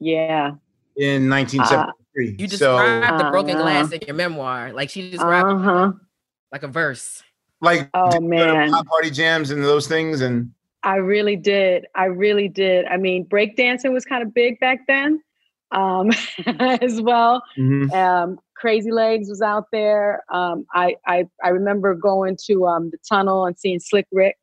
yeah. 0.00 0.52
in 0.96 1.28
1973. 1.30 2.36
You 2.38 2.48
so 2.48 2.76
described 2.78 3.20
the 3.20 3.30
broken 3.30 3.56
Uh, 3.56 3.62
glass 3.62 3.92
in 3.92 4.00
your 4.06 4.14
memoir. 4.16 4.72
Like 4.72 4.90
she 4.90 5.10
described 5.10 5.48
Uh 5.48 5.58
huh. 5.58 5.92
like 6.52 6.62
a 6.62 6.68
verse. 6.68 7.22
like 7.60 7.88
Oh, 7.94 8.10
did 8.10 8.22
you 8.22 8.30
go 8.30 8.46
to 8.46 8.54
man. 8.70 8.84
party 8.84 9.10
jams 9.10 9.50
and 9.50 9.62
those 9.64 9.86
things 9.88 10.20
and 10.20 10.50
I 10.88 10.96
really 10.96 11.36
did. 11.36 11.84
I 11.94 12.06
really 12.06 12.48
did. 12.48 12.86
I 12.86 12.96
mean, 12.96 13.26
breakdancing 13.26 13.92
was 13.92 14.06
kind 14.06 14.22
of 14.22 14.32
big 14.32 14.58
back 14.58 14.86
then 14.86 15.20
um, 15.70 16.10
as 16.80 17.02
well. 17.02 17.42
Um, 17.92 18.38
Crazy 18.56 18.90
Legs 18.90 19.28
was 19.28 19.42
out 19.42 19.66
there. 19.70 20.24
Um, 20.32 20.64
I, 20.72 20.96
I 21.06 21.26
I 21.44 21.50
remember 21.50 21.94
going 21.94 22.38
to 22.46 22.66
um, 22.66 22.88
the 22.90 22.96
tunnel 23.06 23.44
and 23.44 23.58
seeing 23.58 23.80
Slick 23.80 24.06
Rick 24.12 24.36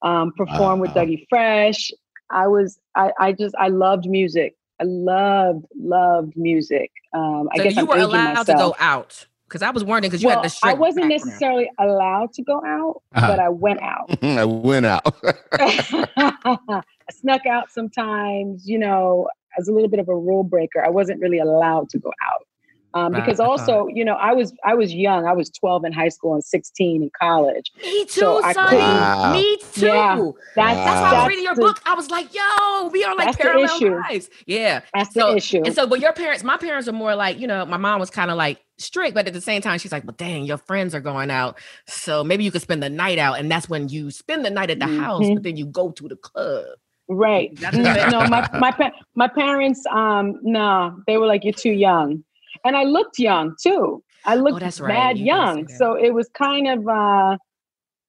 um, 0.00 0.32
perform 0.34 0.80
with 0.80 0.92
Dougie 0.92 1.26
Fresh. 1.28 1.90
I 2.30 2.46
was 2.46 2.80
I, 2.96 3.12
I 3.20 3.32
just 3.32 3.54
I 3.58 3.68
loved 3.68 4.06
music. 4.08 4.54
I 4.80 4.84
loved 4.84 5.66
loved 5.78 6.32
music. 6.36 6.90
Um, 7.12 7.50
I 7.52 7.58
So 7.58 7.64
guess 7.64 7.76
you 7.76 7.82
I'm 7.82 7.88
were 7.88 7.98
allowed 7.98 8.34
myself. 8.34 8.46
to 8.46 8.54
go 8.54 8.74
out. 8.78 9.26
Because 9.52 9.60
I 9.62 9.70
was 9.70 9.84
wondering 9.84 10.08
because 10.10 10.22
you 10.22 10.28
well, 10.28 10.36
had 10.40 10.46
the 10.46 10.54
show. 10.54 10.66
I 10.66 10.72
wasn't 10.72 11.10
background. 11.10 11.26
necessarily 11.26 11.70
allowed 11.78 12.32
to 12.32 12.42
go 12.42 12.62
out, 12.64 13.02
Uh-huh. 13.14 13.26
but 13.28 13.38
I 13.38 13.50
went 13.50 13.82
out. 13.82 14.08
I 14.24 14.44
went 14.46 14.86
out. 14.86 15.14
I 15.52 16.82
snuck 17.10 17.44
out 17.44 17.70
sometimes, 17.70 18.66
you 18.66 18.78
know, 18.78 19.28
as 19.58 19.68
a 19.68 19.72
little 19.72 19.90
bit 19.90 20.00
of 20.00 20.08
a 20.08 20.16
rule 20.16 20.42
breaker. 20.42 20.82
I 20.82 20.88
wasn't 20.88 21.20
really 21.20 21.38
allowed 21.38 21.90
to 21.90 21.98
go 21.98 22.08
out. 22.26 22.46
Um, 22.94 23.12
because 23.12 23.40
I 23.40 23.46
also, 23.46 23.86
you 23.88 24.04
know, 24.04 24.14
I 24.14 24.32
was 24.32 24.52
I 24.64 24.74
was 24.74 24.92
young. 24.94 25.26
I 25.26 25.32
was 25.32 25.50
12 25.50 25.84
in 25.86 25.92
high 25.92 26.08
school 26.10 26.34
and 26.34 26.44
16 26.44 27.02
in 27.02 27.10
college. 27.20 27.70
Me 27.82 28.04
too, 28.04 28.20
So 28.20 28.42
I 28.42 28.52
Sunny. 28.52 28.76
Wow. 28.78 29.32
Me 29.32 29.56
too. 29.72 29.86
Yeah, 29.86 30.16
That's 30.56 30.76
That's 30.76 31.00
why 31.00 31.10
I 31.10 31.18
was 31.20 31.28
reading 31.28 31.44
your 31.44 31.54
book. 31.54 31.80
I 31.86 31.94
was 31.94 32.10
like, 32.10 32.34
yo, 32.34 32.88
we 32.92 33.04
are 33.04 33.14
like 33.16 33.26
That's 33.26 33.36
the 33.38 33.42
parallel 33.44 33.76
issue. 33.76 33.94
lives. 33.96 34.30
Yeah. 34.46 34.80
That's 34.94 35.14
So- 35.14 35.30
the 35.30 35.36
issue. 35.36 35.62
And 35.64 35.74
so, 35.74 35.86
but 35.86 36.00
your 36.00 36.12
parents, 36.12 36.44
my 36.44 36.56
parents 36.56 36.88
are 36.88 36.92
more 36.92 37.14
like, 37.14 37.38
you 37.38 37.46
know, 37.46 37.64
my 37.64 37.76
mom 37.78 38.00
was 38.00 38.10
kind 38.10 38.30
of 38.30 38.36
like 38.36 38.60
strict, 38.78 39.14
but 39.14 39.26
at 39.26 39.32
the 39.32 39.40
same 39.40 39.62
time, 39.62 39.78
she's 39.78 39.92
like, 39.92 40.04
well, 40.04 40.14
dang, 40.16 40.44
your 40.44 40.58
friends 40.58 40.94
are 40.94 41.00
going 41.00 41.30
out. 41.30 41.58
So 41.86 42.22
maybe 42.24 42.44
you 42.44 42.50
could 42.50 42.62
spend 42.62 42.82
the 42.82 42.90
night 42.90 43.18
out. 43.18 43.38
And 43.38 43.50
that's 43.50 43.68
when 43.68 43.88
you 43.88 44.10
spend 44.10 44.44
the 44.44 44.50
night 44.50 44.70
at 44.70 44.78
the 44.80 44.86
house, 44.86 45.22
Mhm. 45.24 45.34
but 45.34 45.42
then 45.44 45.56
you 45.56 45.66
go 45.66 45.92
to 45.92 46.08
the 46.08 46.16
club. 46.16 46.64
Right. 47.08 47.50
That's 47.58 47.76
no, 48.12 48.26
my 48.28 48.48
my 48.58 48.70
pa- 48.70 48.92
my 49.14 49.28
parents, 49.28 49.84
um, 49.90 50.38
no, 50.42 50.96
they 51.06 51.18
were 51.18 51.26
like, 51.26 51.44
"You're 51.44 51.52
too 51.52 51.72
young," 51.72 52.24
and 52.64 52.76
I 52.76 52.84
looked 52.84 53.18
young 53.18 53.54
too. 53.62 54.02
I 54.24 54.36
looked 54.36 54.62
Oh, 54.62 54.84
right. 54.84 54.88
mad 54.88 55.18
You 55.18 55.26
young, 55.26 55.68
so 55.68 55.94
it 55.94 56.14
was 56.14 56.28
kind 56.28 56.68
of, 56.68 56.86
uh, 56.86 57.36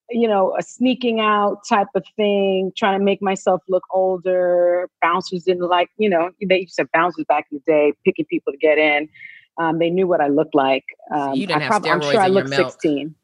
you 0.10 0.28
know, 0.28 0.56
a 0.58 0.62
sneaking 0.62 1.20
out 1.20 1.62
type 1.68 1.88
of 1.96 2.06
thing, 2.16 2.72
trying 2.78 3.00
to 3.00 3.04
make 3.04 3.22
myself 3.22 3.62
look 3.68 3.84
older. 3.90 4.88
Bouncers 5.02 5.44
didn't 5.44 5.68
like, 5.68 5.90
you 5.98 6.10
know, 6.10 6.30
they 6.48 6.62
used 6.62 6.76
to 6.76 6.84
have 6.84 6.92
bouncers 6.92 7.26
back 7.28 7.48
in 7.52 7.58
the 7.66 7.72
day, 7.72 7.94
picking 8.06 8.26
people 8.26 8.54
to 8.54 8.58
get 8.58 8.78
in. 8.78 9.10
Um, 9.58 9.80
they 9.80 9.90
knew 9.90 10.08
what 10.08 10.22
I 10.22 10.28
looked 10.28 10.56
like. 10.56 10.84
Um, 11.14 11.34
you 11.34 11.48
didn't 11.48 11.62
I 11.62 11.66
have 11.66 11.84
prob- 11.84 11.86
I'm 11.88 12.02
steroids 12.02 12.12
sure 12.12 12.22
I 12.22 12.28
in 12.28 12.34
your 12.34 12.44
looked 12.44 12.50
milk. 12.50 12.72
16. 12.72 13.16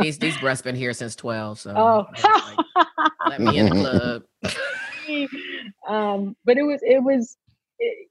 These 0.00 0.18
these 0.18 0.38
breasts 0.38 0.62
been 0.62 0.74
here 0.74 0.92
since 0.92 1.14
12. 1.16 1.60
So 1.60 1.74
oh. 1.76 2.06
let 3.28 3.40
me 3.40 3.58
in 3.58 3.70
the 3.70 4.22
club. 4.42 5.28
um, 5.88 6.36
but 6.44 6.56
it 6.56 6.62
was 6.62 6.80
it 6.82 7.02
was 7.02 7.36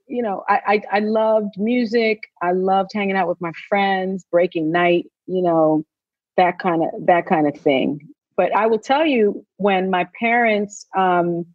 you 0.08 0.22
know 0.22 0.44
I, 0.48 0.60
I 0.68 0.98
I 0.98 1.00
loved 1.00 1.56
music. 1.58 2.22
I 2.42 2.52
loved 2.52 2.92
hanging 2.94 3.16
out 3.16 3.28
with 3.28 3.42
my 3.42 3.52
friends, 3.70 4.26
breaking 4.32 4.72
night. 4.72 5.06
You 5.28 5.42
know 5.42 5.86
that 6.38 6.60
kind 6.60 6.84
of 6.84 6.90
that 7.06 7.26
kind 7.26 7.48
of 7.48 7.56
thing. 7.56 8.00
But 8.36 8.56
I 8.56 8.66
will 8.68 8.80
tell 8.80 9.06
you 9.06 9.46
when 9.58 9.90
my 9.90 10.08
parents, 10.20 10.88
um, 10.98 11.46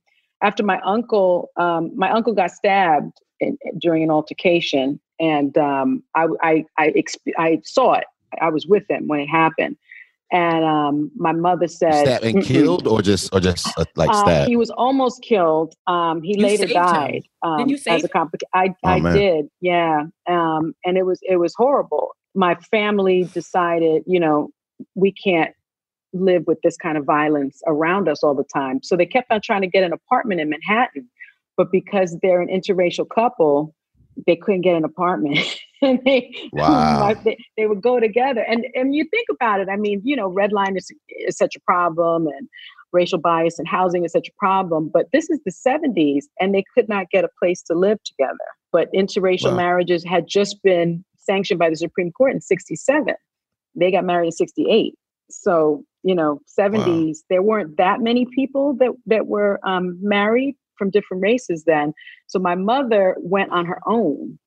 after 0.42 0.62
my 0.62 0.80
uncle, 0.82 1.50
um, 1.56 1.90
my 1.96 2.10
uncle 2.10 2.32
got 2.34 2.52
stabbed 2.52 3.12
in, 3.40 3.58
during 3.80 4.04
an 4.04 4.10
altercation, 4.10 5.00
and 5.18 5.56
um, 5.58 6.02
I 6.14 6.26
I 6.42 6.64
I, 6.78 6.88
exp- 6.90 7.34
I 7.38 7.60
saw 7.64 7.94
it. 7.94 8.04
I 8.40 8.50
was 8.50 8.66
with 8.66 8.84
him 8.88 9.08
when 9.08 9.20
it 9.20 9.26
happened, 9.26 9.76
and 10.30 10.64
um, 10.64 11.10
my 11.16 11.32
mother 11.32 11.66
said, 11.68 12.04
Stabbed 12.06 12.24
and 12.24 12.42
killed, 12.44 12.86
or 12.86 13.00
just 13.02 13.32
or 13.34 13.40
just 13.40 13.66
uh, 13.78 13.84
like 13.96 14.10
Uh, 14.10 14.22
stabbed? 14.24 14.48
he 14.48 14.56
was 14.56 14.70
almost 14.70 15.22
killed. 15.22 15.74
Um, 15.86 16.22
he 16.22 16.36
You 16.36 16.42
later 16.42 16.66
died. 16.66 17.22
Um, 17.42 17.68
you 17.68 17.78
as 17.88 18.04
a 18.04 18.08
complica- 18.08 18.42
I, 18.54 18.74
Oh, 18.84 18.88
I 18.88 19.00
man. 19.00 19.14
did. 19.16 19.50
Yeah. 19.60 20.04
Um, 20.26 20.74
and 20.84 20.98
it 20.98 21.06
was 21.06 21.18
it 21.22 21.36
was 21.36 21.54
horrible. 21.56 22.14
My 22.34 22.54
family 22.70 23.24
decided, 23.32 24.02
you 24.06 24.20
know, 24.20 24.50
we 24.94 25.12
can't 25.12 25.54
live 26.12 26.44
with 26.46 26.58
this 26.62 26.76
kind 26.76 26.96
of 26.98 27.04
violence 27.04 27.60
around 27.66 28.08
us 28.08 28.22
all 28.22 28.34
the 28.34 28.44
time. 28.54 28.82
So 28.82 28.96
they 28.96 29.06
kept 29.06 29.30
on 29.30 29.40
trying 29.42 29.62
to 29.62 29.66
get 29.66 29.82
an 29.82 29.92
apartment 29.92 30.40
in 30.40 30.48
Manhattan, 30.50 31.08
but 31.56 31.70
because 31.72 32.16
they're 32.22 32.40
an 32.40 32.48
interracial 32.48 33.06
couple, 33.08 33.74
they 34.26 34.36
couldn't 34.36 34.60
get 34.62 34.74
an 34.76 34.84
apartment. 34.84 35.38
and 35.82 36.00
they, 36.04 36.34
Wow. 36.52 37.14
they, 37.24 37.36
they 37.56 37.66
would 37.66 37.82
go 37.82 38.00
together. 38.00 38.42
And 38.48 38.66
and 38.74 38.94
you 38.94 39.04
think 39.10 39.26
about 39.30 39.60
it, 39.60 39.68
I 39.70 39.76
mean, 39.76 40.00
you 40.04 40.16
know, 40.16 40.30
redline 40.30 40.76
is, 40.76 40.90
is 41.26 41.36
such 41.36 41.56
a 41.56 41.60
problem 41.60 42.26
and 42.26 42.48
racial 42.92 43.18
bias 43.18 43.58
and 43.58 43.68
housing 43.68 44.04
is 44.04 44.12
such 44.12 44.28
a 44.28 44.32
problem. 44.38 44.90
But 44.92 45.06
this 45.12 45.28
is 45.30 45.40
the 45.44 45.52
70s 45.52 46.24
and 46.40 46.54
they 46.54 46.64
could 46.74 46.88
not 46.88 47.10
get 47.10 47.24
a 47.24 47.28
place 47.38 47.62
to 47.64 47.74
live 47.74 47.98
together. 48.04 48.34
But 48.72 48.88
interracial 48.94 49.52
Wow. 49.52 49.56
marriages 49.56 50.04
had 50.04 50.26
just 50.28 50.62
been 50.62 51.04
sanctioned 51.16 51.58
by 51.58 51.70
the 51.70 51.76
Supreme 51.76 52.12
Court 52.12 52.32
in 52.32 52.40
67. 52.40 53.14
They 53.74 53.90
got 53.90 54.04
married 54.04 54.26
in 54.26 54.32
68. 54.32 54.94
So, 55.30 55.84
you 56.02 56.14
know, 56.14 56.40
70s, 56.58 57.18
there 57.28 57.42
weren't 57.42 57.76
that 57.76 58.00
many 58.00 58.26
people 58.34 58.74
that, 58.80 58.92
that 59.06 59.26
were 59.26 59.60
um, 59.66 59.98
married 60.02 60.56
from 60.78 60.90
different 60.90 61.22
races 61.22 61.64
then. 61.66 61.92
So 62.26 62.38
my 62.38 62.54
mother 62.54 63.16
went 63.20 63.50
on 63.52 63.66
her 63.66 63.80
own 63.86 64.38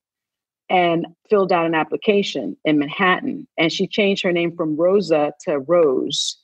and 0.72 1.06
filled 1.28 1.52
out 1.52 1.66
an 1.66 1.74
application 1.74 2.56
in 2.64 2.78
Manhattan. 2.78 3.46
And 3.58 3.70
she 3.70 3.86
changed 3.86 4.22
her 4.24 4.32
name 4.32 4.56
from 4.56 4.74
Rosa 4.74 5.34
to 5.42 5.58
Rose. 5.58 6.38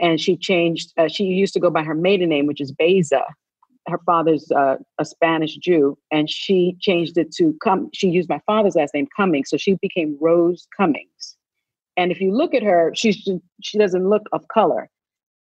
And 0.00 0.18
she 0.18 0.36
changed, 0.36 0.94
uh, 0.96 1.08
she 1.08 1.24
used 1.24 1.52
to 1.54 1.60
go 1.60 1.68
by 1.68 1.82
her 1.82 1.94
maiden 1.94 2.30
name, 2.30 2.46
which 2.46 2.60
is 2.60 2.72
Beza. 2.72 3.22
Her 3.86 3.98
father's 4.06 4.50
uh, 4.50 4.76
a 4.98 5.04
Spanish 5.04 5.56
Jew. 5.56 5.98
And 6.10 6.28
she 6.28 6.74
changed 6.80 7.18
it 7.18 7.30
to, 7.34 7.54
come. 7.62 7.90
she 7.92 8.08
used 8.08 8.30
my 8.30 8.40
father's 8.46 8.76
last 8.76 8.94
name, 8.94 9.08
Cummings. 9.14 9.50
So 9.50 9.58
she 9.58 9.74
became 9.74 10.16
Rose 10.22 10.66
Cummings. 10.74 11.36
And 11.98 12.10
if 12.10 12.18
you 12.18 12.34
look 12.34 12.54
at 12.54 12.62
her, 12.62 12.92
she's, 12.94 13.28
she 13.62 13.78
doesn't 13.78 14.08
look 14.08 14.22
of 14.32 14.48
color. 14.48 14.88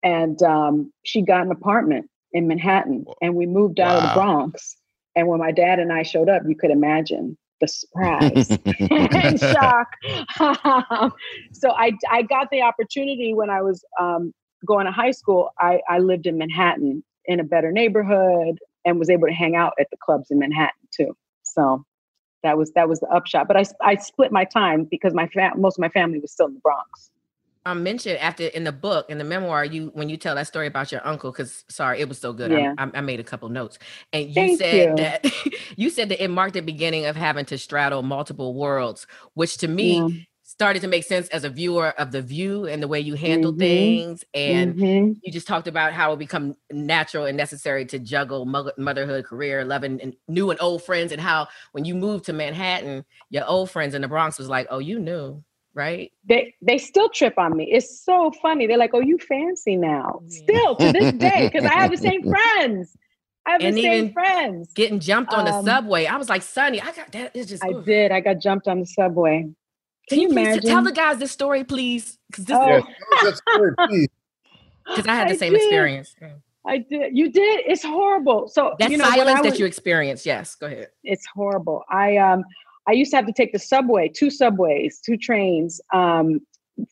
And 0.03 0.43
um, 0.43 0.93
she 1.05 1.23
got 1.23 1.47
an 1.47 1.53
apartment 1.53 2.11
in 2.33 2.49
Manhattan. 2.49 3.05
And 3.23 3.37
we 3.37 3.47
moved 3.47 3.79
out 3.79 3.97
of 3.97 4.03
the 4.03 4.15
Bronx. 4.15 4.77
And 5.15 5.29
when 5.29 5.39
my 5.39 5.53
dad 5.53 5.79
and 5.79 5.93
I 5.93 6.03
showed 6.03 6.29
up, 6.29 6.43
you 6.47 6.57
could 6.57 6.73
imagine 6.73 7.39
the 7.61 7.69
surprise 7.69 8.59
and 8.91 9.41
shock. 9.41 9.89
so 11.53 11.71
I 11.71 11.93
I 12.11 12.23
got 12.23 12.49
the 12.51 12.63
opportunity 12.63 13.35
when 13.35 13.51
I 13.51 13.63
was 13.63 13.85
um, 14.01 14.33
going 14.67 14.87
to 14.87 14.93
high 14.93 15.11
school. 15.11 15.51
I, 15.59 15.81
I 15.89 15.99
lived 15.99 16.27
in 16.27 16.39
Manhattan 16.39 17.03
in 17.27 17.41
a 17.41 17.45
better 17.45 17.73
neighborhood 17.73 18.59
and 18.85 18.99
was 18.99 19.11
able 19.11 19.27
to 19.27 19.35
hang 19.35 19.57
out 19.57 19.73
at 19.81 19.89
the 19.91 19.97
clubs 19.99 20.31
in 20.31 20.39
Manhattan 20.39 20.89
too. 20.95 21.17
So 21.43 21.85
that 22.43 22.57
was 22.57 22.71
that 22.73 22.89
was 22.89 23.01
the 23.01 23.09
upshot. 23.09 23.49
But 23.49 23.57
I 23.57 23.65
I 23.83 23.97
split 23.97 24.33
my 24.33 24.45
time 24.45 24.85
because 24.91 25.15
my 25.15 25.27
fam- 25.29 25.61
most 25.61 25.79
of 25.79 25.81
my 25.81 25.89
family 25.89 26.19
was 26.19 26.33
still 26.33 26.47
in 26.47 26.55
the 26.55 26.61
Bronx. 26.61 27.11
Um 27.67 27.83
mentioned 27.83 28.19
after 28.19 28.45
in 28.47 28.65
the 28.65 28.73
book 28.73 29.05
in 29.11 29.19
the 29.19 29.25
memoir 29.25 29.65
you 29.65 29.91
when 29.95 30.09
you 30.09 30.17
tell 30.17 30.35
that 30.37 30.47
story 30.47 30.67
about 30.67 30.91
your 30.91 31.07
uncle 31.07 31.31
because 31.33 31.65
sorry 31.69 32.01
it 32.01 32.09
was 32.09 32.19
so 32.19 32.33
good 32.33 32.51
I- 32.53 32.61
Yeah. 32.61 32.75
I, 32.79 32.91
I 32.95 33.01
made 33.03 33.21
a 33.21 33.25
couple 33.25 33.49
notes 33.51 33.79
and 34.15 34.29
you 34.29 34.35
Thank 34.35 34.59
said 34.59 34.89
you. 34.91 34.97
that 34.97 35.27
you 35.77 35.91
said 35.91 36.09
that 36.09 36.23
it 36.25 36.29
marked 36.31 36.55
the 36.55 36.63
beginning 36.63 37.05
of 37.07 37.17
having 37.17 37.45
to 37.47 37.59
straddle 37.59 38.03
multiple 38.03 38.55
worlds 38.55 39.07
which 39.35 39.59
to 39.59 39.69
me 39.69 39.97
Yeah. 39.99 40.09
started 40.45 40.81
to 40.81 40.89
make 40.89 41.03
sense 41.05 41.29
as 41.29 41.43
a 41.45 41.51
viewer 41.51 41.89
of 42.01 42.13
the 42.13 42.23
view 42.23 42.67
and 42.67 42.81
the 42.83 42.89
way 42.89 43.01
you 43.01 43.15
handle 43.15 43.53
Mhm. 43.53 43.59
things 43.59 44.25
and 44.33 44.77
Mhm. 44.77 45.17
you 45.23 45.33
just 45.33 45.49
talked 45.49 45.67
about 45.67 45.93
how 45.93 46.13
it 46.13 46.19
become 46.21 46.55
natural 46.71 47.27
and 47.27 47.37
necessary 47.37 47.85
to 47.87 47.99
juggle 47.99 48.47
motherhood 48.79 49.25
career 49.25 49.65
loving 49.65 50.01
and 50.01 50.15
new 50.29 50.51
and 50.51 50.61
old 50.63 50.85
friends 50.85 51.11
and 51.11 51.21
how 51.21 51.49
when 51.73 51.85
you 51.85 51.95
moved 51.97 52.25
to 52.27 52.33
manhattan 52.33 53.05
your 53.29 53.45
old 53.47 53.71
friends 53.71 53.95
in 53.95 54.03
the 54.03 54.09
bronx 54.09 54.39
was 54.39 54.49
like 54.49 54.69
oh 54.71 54.79
you 54.79 55.01
knew 55.01 55.43
right 55.77 56.11
they 56.29 56.53
they 56.63 56.79
still 56.79 57.09
trip 57.11 57.39
on 57.39 57.57
me. 57.57 57.71
It's 57.71 58.03
so 58.05 58.33
funny. 58.43 58.67
They're 58.67 58.79
like, 58.79 58.95
"Oh, 58.95 59.01
you 59.01 59.19
fancy 59.19 59.77
now?" 59.77 60.23
Still 60.27 60.75
to 60.77 60.91
this 60.93 61.13
day, 61.13 61.49
because 61.53 61.65
I 61.71 61.75
have 61.75 61.91
the 61.93 61.99
same 61.99 62.23
friends. 62.35 62.97
I 63.47 63.53
have 63.53 63.61
And 63.61 63.77
the 63.77 63.83
same 63.83 64.13
friends. 64.13 64.73
getting 64.75 64.99
jumped 64.99 65.33
on 65.33 65.45
the 65.45 65.53
Um, 65.55 65.65
subway 65.65 66.07
i 66.07 66.17
was 66.17 66.29
like 66.29 66.43
sunny 66.43 66.81
i 66.81 66.91
got 66.91 67.13
that 67.13 67.31
it's 67.35 67.49
just 67.49 67.63
I 67.63 67.69
oof. 67.69 67.85
did. 67.85 68.11
I 68.11 68.19
got 68.21 68.41
jumped 68.41 68.67
on 68.67 68.81
the 68.81 68.87
subway. 68.87 69.47
Can 70.09 70.21
you 70.21 70.29
please 70.31 70.55
t- 70.61 70.69
tell 70.69 70.83
the 70.83 70.93
guys 70.93 71.19
this 71.19 71.31
story, 71.33 71.63
please? 71.65 72.19
Because 72.29 72.45
this, 72.47 72.57
Oh. 72.59 72.67
Yes, 72.69 72.85
that's 73.23 73.41
good, 73.57 73.75
please. 73.87 74.09
because 74.89 75.07
I 75.07 75.15
had 75.15 75.29
the 75.29 75.35
I 75.35 75.37
same 75.37 75.53
did. 75.53 75.63
experience. 75.63 76.15
I 76.67 76.79
did. 76.79 77.17
You 77.17 77.31
did. 77.31 77.61
It's 77.67 77.85
horrible. 77.85 78.49
So 78.49 78.75
That 78.81 78.91
you 78.91 78.99
know, 78.99 79.05
silence 79.05 79.41
I 79.41 79.43
that 79.51 79.59
you 79.59 79.67
experienced. 79.67 80.27
Yes, 80.27 80.55
go 80.57 80.67
ahead. 80.67 80.89
it's 81.05 81.27
horrible. 81.35 81.85
I 81.91 82.17
um 82.17 82.45
I 82.89 82.93
used 82.93 83.11
to 83.11 83.17
have 83.17 83.27
to 83.27 83.33
take 83.33 83.53
the 83.53 83.59
subway, 83.59 84.09
two 84.09 84.31
subways, 84.31 85.01
two 85.05 85.17
trains 85.17 85.81
um 85.93 86.41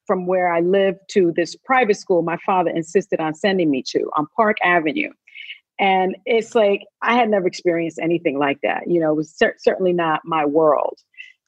from 0.06 0.26
where 0.26 0.52
I 0.52 0.60
lived 0.60 1.00
to 1.10 1.32
this 1.32 1.54
private 1.56 1.96
school 1.96 2.22
my 2.22 2.38
father 2.44 2.70
insisted 2.70 3.20
on 3.20 3.34
sending 3.34 3.70
me 3.70 3.82
to 3.88 4.10
on 4.16 4.26
Park 4.36 4.56
Avenue. 4.62 5.10
And 5.78 6.16
it's 6.24 6.54
like 6.54 6.82
I 7.02 7.14
had 7.14 7.28
never 7.28 7.46
experienced 7.46 7.98
anything 8.00 8.38
like 8.38 8.60
that. 8.62 8.84
You 8.86 9.00
know, 9.00 9.12
it 9.12 9.16
was 9.16 9.30
cer- 9.36 9.56
certainly 9.58 9.92
not 9.92 10.20
my 10.24 10.44
world. 10.44 10.98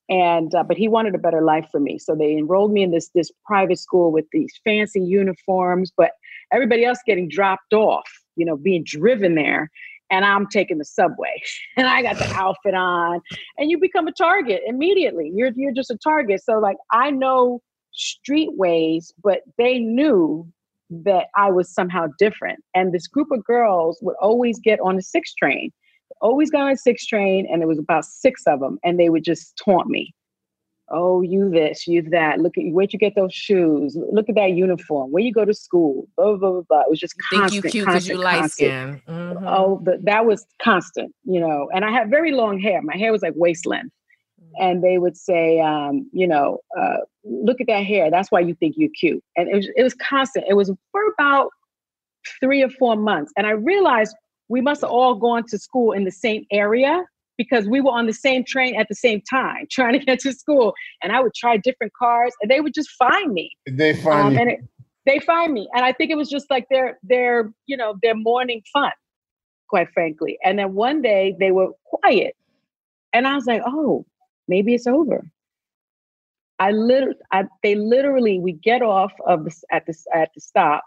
And 0.09 0.54
uh, 0.54 0.62
but 0.62 0.76
he 0.76 0.88
wanted 0.88 1.14
a 1.14 1.18
better 1.18 1.42
life 1.42 1.66
for 1.72 1.80
me, 1.80 1.98
so 1.98 2.14
they 2.14 2.37
enrolled 2.37 2.72
me 2.72 2.82
in 2.82 2.92
this 2.92 3.11
this 3.14 3.30
private 3.44 3.78
school 3.78 4.12
with 4.12 4.26
these 4.30 4.52
fancy 4.62 5.00
uniforms, 5.00 5.92
but 5.96 6.12
everybody 6.52 6.85
else 6.85 7.00
getting 7.04 7.28
dropped 7.28 7.72
off. 7.72 8.09
You 8.37 8.46
know, 8.46 8.56
being 8.56 8.85
driven 8.85 9.35
there, 9.35 9.68
and 10.11 10.25
I'm 10.25 10.47
taking 10.47 10.79
the 10.79 10.85
subway, 10.85 11.42
and 11.77 11.87
I 11.87 12.03
got 12.03 12.19
the 12.19 12.27
outfit 12.35 12.75
on, 12.75 13.21
and 13.59 13.71
you 13.71 13.79
become 13.79 14.09
a 14.09 14.12
target 14.12 14.62
immediately. 14.66 15.31
You're 15.35 15.51
you're 15.55 15.73
just 15.73 15.90
a 15.90 15.99
target. 15.99 16.42
So 16.42 16.59
like 16.59 16.77
I 16.92 17.11
know 17.11 17.62
streetways, 17.97 19.12
but 19.23 19.40
they 19.59 19.79
knew 19.79 20.47
that 20.90 21.27
I 21.37 21.51
was 21.51 21.73
somehow 21.73 22.07
different. 22.19 22.62
And 22.75 22.92
this 22.92 23.07
group 23.07 23.29
of 23.33 23.45
girls 23.45 23.99
would 24.03 24.16
always 24.21 24.59
get 24.61 24.79
on 24.81 24.97
the 24.97 25.03
six 25.03 25.35
train, 25.35 25.73
always 26.21 26.51
got 26.51 26.62
on 26.62 26.71
the 26.71 26.77
six 26.77 27.07
train, 27.07 27.47
and 27.51 27.61
there 27.61 27.69
was 27.69 27.79
about 27.79 28.05
six 28.05 28.42
of 28.47 28.61
them, 28.61 28.79
and 28.85 29.01
they 29.01 29.09
would 29.09 29.25
just 29.25 29.61
taunt 29.62 29.88
me. 29.88 30.14
Oh, 30.88 31.20
you 31.20 31.51
this, 31.51 31.87
you 31.88 32.03
that. 32.11 32.38
Look 32.40 32.57
at 32.57 32.64
you. 32.64 32.72
Where'd 32.72 32.92
you 32.92 32.99
get 32.99 33.16
those 33.16 33.35
shoes? 33.35 33.96
Look 34.12 34.29
at 34.29 34.37
that 34.37 34.53
uniform. 34.53 35.11
Where 35.11 35.22
you 35.22 35.33
go 35.33 35.44
to 35.44 35.53
school? 35.55 36.07
Blah 36.16 36.37
blah 36.37 36.51
blah. 36.53 36.61
blah. 36.68 36.81
It 36.83 36.90
was 36.90 37.01
just 37.01 37.16
constant. 37.18 37.51
Think 37.51 37.64
you 37.64 37.70
cute 37.70 37.87
because 37.87 38.09
you 38.09 38.16
light 38.16 38.51
skin. 38.51 39.03
Mhm. 39.09 39.42
Oh, 39.46 39.81
but 39.83 40.05
that 40.05 40.27
was 40.27 40.46
constant, 40.62 41.12
you 41.25 41.40
know. 41.40 41.68
And 41.75 41.85
I 41.85 41.90
had 41.90 42.09
very 42.09 42.31
long 42.33 42.61
hair. 42.61 42.81
My 42.83 42.96
hair 42.96 43.11
was 43.11 43.22
like 43.22 43.33
waist 43.35 43.66
length, 43.66 43.92
and 44.61 44.83
they 44.83 44.99
would 44.99 45.16
say, 45.16 45.59
um, 45.59 46.09
you 46.12 46.29
know, 46.29 46.59
uh, 46.79 46.99
look 47.25 47.61
at 47.61 47.66
that 47.66 47.85
hair. 47.85 48.09
That's 48.11 48.31
why 48.31 48.40
you 48.40 48.55
think 48.55 48.77
you're 48.79 48.90
cute. 48.99 49.22
And 49.37 49.49
it 49.49 49.57
was, 49.57 49.68
it 49.77 49.83
was 49.83 49.94
constant. 49.94 50.44
It 50.49 50.55
was 50.55 50.70
for 50.92 51.01
about 51.18 51.51
three 52.40 52.62
or 52.62 52.70
four 52.70 52.94
months. 52.96 53.33
And 53.37 53.46
I 53.46 53.51
realized 53.51 54.14
we 54.49 54.61
must 54.61 54.83
have 54.83 54.90
all 54.90 55.14
gone 55.16 55.44
to 55.49 55.59
school 55.59 55.92
in 55.92 56.05
the 56.05 56.11
same 56.12 56.44
area 56.53 57.05
because 57.38 57.68
we 57.68 57.81
were 57.81 57.90
on 57.90 58.07
the 58.07 58.12
same 58.12 58.44
train 58.44 58.75
at 58.77 58.88
the 58.88 58.94
same 58.94 59.20
time 59.29 59.66
trying 59.70 59.99
to 59.99 60.05
get 60.05 60.20
to 60.20 60.33
school. 60.33 60.75
And 61.03 61.12
I 61.12 61.20
would 61.20 61.35
try 61.35 61.57
different 61.57 61.92
cars 61.94 62.33
and 62.40 62.51
they 62.51 62.61
would 62.61 62.75
just 62.75 62.90
find 62.90 63.33
me. 63.33 63.51
They 63.70 63.94
find 63.94 64.27
Um, 64.29 64.33
you. 64.35 64.38
and 64.40 64.51
it, 64.51 64.61
they 65.05 65.18
find 65.20 65.53
me. 65.53 65.68
And 65.75 65.85
I 65.85 65.92
think 65.92 66.11
it 66.11 66.16
was 66.16 66.29
just 66.29 66.51
like 66.51 66.66
their 66.70 66.99
their, 67.03 67.53
you 67.66 67.77
know, 67.77 67.94
their 68.03 68.14
morning 68.16 68.62
fun, 68.72 68.92
quite 69.68 69.88
frankly. 69.92 70.38
And 70.44 70.59
then 70.59 70.75
one 70.75 71.03
day 71.03 71.37
they 71.38 71.53
were 71.53 71.68
quiet. 71.85 72.35
And 73.12 73.27
I 73.27 73.35
was 73.35 73.46
like, 73.46 73.62
oh, 73.64 74.05
maybe 74.49 74.75
it's 74.75 74.87
over. 74.87 75.25
I 76.59 76.70
literally, 76.72 77.16
I, 77.33 77.44
they 77.62 77.75
literally, 77.75 78.38
we 78.38 78.53
get 78.53 78.81
off 78.83 79.12
of 79.27 79.44
the, 79.44 79.55
at 79.70 79.85
the 79.87 79.94
at 80.14 80.31
the 80.35 80.40
stop. 80.40 80.83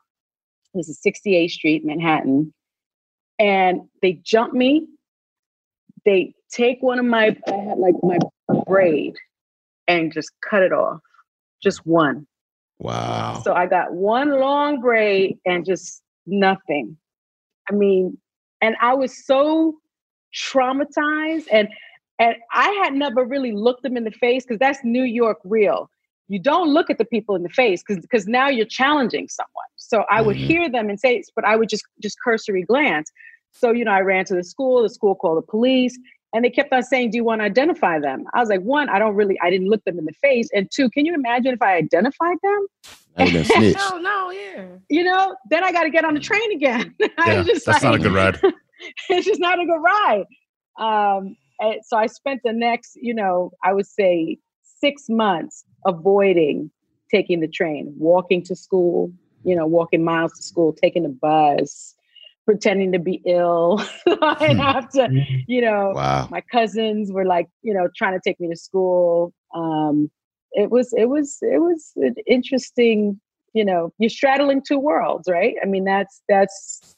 This 0.74 0.90
is 0.90 1.00
68th 1.06 1.52
Street, 1.52 1.86
Manhattan, 1.86 2.54
and 3.40 3.82
they 4.02 4.14
jump 4.24 4.54
me. 4.54 4.88
They 6.06 6.34
take 6.52 6.78
one 6.82 7.00
of 7.00 7.06
my, 7.06 7.36
I 7.48 7.52
had 7.56 7.78
like 7.78 7.96
my 8.02 8.18
braid, 8.66 9.16
and 9.88 10.14
just 10.14 10.32
cut 10.48 10.62
it 10.64 10.72
off, 10.72 11.00
just 11.62 11.86
one. 11.86 12.28
Wow. 12.80 13.42
So 13.44 13.54
I 13.54 13.66
got 13.66 13.94
one 13.94 14.40
long 14.40 14.82
braid 14.82 15.38
and 15.46 15.66
just 15.66 16.02
nothing. 16.26 16.96
I 17.70 17.74
mean, 17.74 18.18
and 18.62 18.76
I 18.82 18.94
was 18.94 19.26
so 19.26 19.76
traumatized 20.34 21.46
and 21.52 21.68
and 22.20 22.36
I 22.54 22.70
had 22.84 22.94
never 22.94 23.24
really 23.24 23.54
looked 23.54 23.82
them 23.84 23.96
in 23.96 24.04
the 24.04 24.12
face 24.12 24.44
because 24.44 24.60
that's 24.60 24.80
New 24.84 25.04
York 25.04 25.38
real. 25.44 25.90
You 26.28 26.38
don't 26.38 26.70
look 26.70 26.90
at 26.90 26.98
the 26.98 27.06
people 27.06 27.34
in 27.36 27.44
the 27.44 27.50
face 27.50 27.82
because 27.82 28.02
because 28.02 28.28
now 28.28 28.48
you're 28.50 28.66
challenging 28.66 29.28
someone. 29.30 29.66
So 29.78 30.06
I 30.10 30.22
would 30.22 30.36
Mhm. 30.36 30.48
hear 30.48 30.70
them 30.70 30.90
and 30.90 31.00
say, 31.00 31.24
but 31.36 31.46
I 31.46 31.56
would 31.56 31.70
just 31.70 31.86
just 32.02 32.18
cursory 32.24 32.64
glance. 32.64 33.12
So 33.52 33.72
you 33.72 33.84
know, 33.86 33.92
I 33.92 34.02
ran 34.02 34.26
to 34.26 34.36
the 34.36 34.44
school. 34.44 34.84
The 34.84 34.90
school 34.90 35.16
called 35.16 35.38
the 35.40 35.48
police, 35.48 35.98
and 36.34 36.46
they 36.46 36.50
kept 36.50 36.72
on 36.72 36.84
saying, 36.84 37.12
"Do 37.12 37.18
you 37.18 37.24
want 37.24 37.42
to 37.42 37.46
identify 37.46 38.00
them?" 38.00 38.26
I 38.34 38.40
was 38.40 38.50
like, 38.50 38.62
"One, 38.62 38.90
I 38.90 39.00
don't 39.00 39.16
really. 39.16 39.38
I 39.42 39.50
didn't 39.50 39.68
look 39.68 39.84
them 39.86 39.98
in 39.98 40.06
the 40.06 40.14
face, 40.22 40.50
and 40.54 40.70
two, 40.72 40.90
can 40.90 41.06
you 41.06 41.14
imagine 41.14 41.54
if 41.54 41.62
I 41.62 41.76
identified 41.76 42.38
them? 42.44 42.68
That 43.16 43.26
would 43.26 43.36
have 43.36 43.48
been 43.48 43.58
snitch. 43.74 43.78
No, 43.78 43.98
no, 43.98 44.32
yeah. 44.32 44.66
You 44.90 45.04
know, 45.04 45.36
then 45.50 45.64
I 45.64 45.72
got 45.72 45.84
to 45.84 45.90
get 45.90 46.06
on 46.06 46.14
the 46.14 46.20
train 46.20 46.52
again. 46.54 46.96
Yeah, 47.26 47.40
was 47.40 47.48
just 47.48 47.66
that's 47.66 47.84
not 47.84 47.96
a 47.96 48.00
good 48.00 48.14
ride. 48.14 48.40
it's 49.10 49.26
just 49.26 49.40
not 49.40 49.60
a 49.60 49.66
good 49.66 49.82
ride. 49.82 50.26
Um, 50.80 51.36
and 51.60 51.76
so 51.86 51.98
I 51.98 52.08
spent 52.08 52.42
the 52.44 52.54
next, 52.54 52.98
you 53.02 53.14
know, 53.14 53.52
I 53.64 53.74
would 53.74 53.86
say 53.86 54.38
six 54.80 55.06
months 55.10 55.66
avoiding 55.86 56.72
taking 57.12 57.42
the 57.42 57.48
train, 57.48 57.94
walking 57.98 58.44
to 58.44 58.56
school, 58.56 59.12
you 59.44 59.56
know, 59.56 59.66
walking 59.66 60.04
miles 60.04 60.34
to 60.34 60.44
school, 60.44 60.74
taking 60.74 61.04
the 61.04 61.10
bus, 61.10 61.96
pretending 62.50 62.92
to 62.92 62.98
be 62.98 63.22
ill. 63.28 63.80
I 64.24 64.56
have 64.58 64.90
to, 64.94 65.08
you 65.48 65.62
know, 65.62 65.92
Wow. 65.94 66.28
my 66.32 66.42
cousins 66.42 67.12
were 67.12 67.24
like, 67.24 67.48
you 67.62 67.76
know, 67.76 67.88
trying 67.96 68.14
to 68.14 68.20
take 68.26 68.40
me 68.40 68.50
to 68.50 68.56
school. 68.56 69.32
Um, 69.54 70.10
it 70.54 70.72
was, 70.72 70.92
it 70.98 71.10
was, 71.10 71.38
it 71.44 71.62
was 71.62 71.92
an 71.98 72.16
interesting, 72.26 73.22
you 73.54 73.64
know, 73.64 73.94
you're 74.00 74.10
straddling 74.10 74.64
two 74.68 74.80
worlds, 74.80 75.30
right? 75.30 75.54
I 75.62 75.68
mean, 75.68 75.84
that's, 75.84 76.24
that's, 76.28 76.96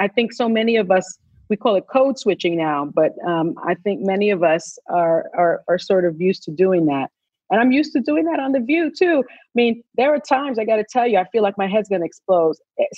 I 0.00 0.08
think 0.08 0.32
so 0.32 0.48
many 0.48 0.76
of 0.76 0.90
us, 0.90 1.18
we 1.50 1.56
call 1.58 1.74
it 1.74 1.84
code 1.92 2.18
switching 2.18 2.56
now, 2.56 2.90
but 2.94 3.12
um, 3.26 3.56
I 3.62 3.74
think 3.74 4.00
many 4.00 4.30
of 4.30 4.42
us 4.42 4.78
are, 4.88 5.26
are, 5.36 5.64
are 5.68 5.78
sort 5.78 6.06
of 6.06 6.18
used 6.18 6.44
to 6.44 6.50
doing 6.50 6.86
that. 6.86 7.10
And 7.50 7.60
I'm 7.60 7.72
used 7.72 7.92
to 7.92 8.00
doing 8.00 8.24
that 8.24 8.40
on 8.40 8.52
The 8.52 8.60
View 8.60 8.90
too. 8.90 9.22
I 9.28 9.54
mean, 9.54 9.82
there 9.98 10.14
are 10.14 10.18
times 10.18 10.58
I 10.58 10.64
got 10.64 10.76
to 10.76 10.84
tell 10.90 11.06
you, 11.06 11.18
I 11.18 11.26
feel 11.30 11.42
like 11.42 11.58
my 11.58 11.66
head's 11.66 11.90
going 11.90 12.00
to 12.00 12.06
explode, 12.06 12.56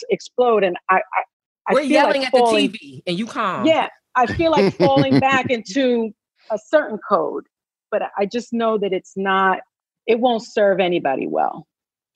explode. 0.09 0.63
And 0.63 0.77
I, 0.89 0.99
I, 0.99 1.23
I 1.69 1.75
We're 1.75 1.81
feel 1.83 1.91
yelling 1.91 2.23
like 2.23 2.29
at 2.29 2.33
the 2.35 2.41
TV 2.43 3.03
and 3.07 3.19
you 3.19 3.27
calm. 3.27 3.67
yeah, 3.67 3.89
I 4.15 4.27
feel 4.27 4.51
like 4.51 4.67
falling 4.77 5.19
back 5.21 5.51
into 5.51 6.11
a 6.51 6.59
certain 6.69 6.99
code, 7.09 7.45
but 7.91 8.03
I 8.19 8.27
just 8.27 8.53
know 8.53 8.79
that 8.79 8.93
it's 8.93 9.15
not, 9.17 9.61
it 10.07 10.21
won't 10.21 10.45
serve 10.45 10.81
anybody 10.81 11.27
well 11.27 11.67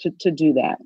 to, 0.00 0.10
to 0.20 0.30
do 0.30 0.52
that. 0.54 0.78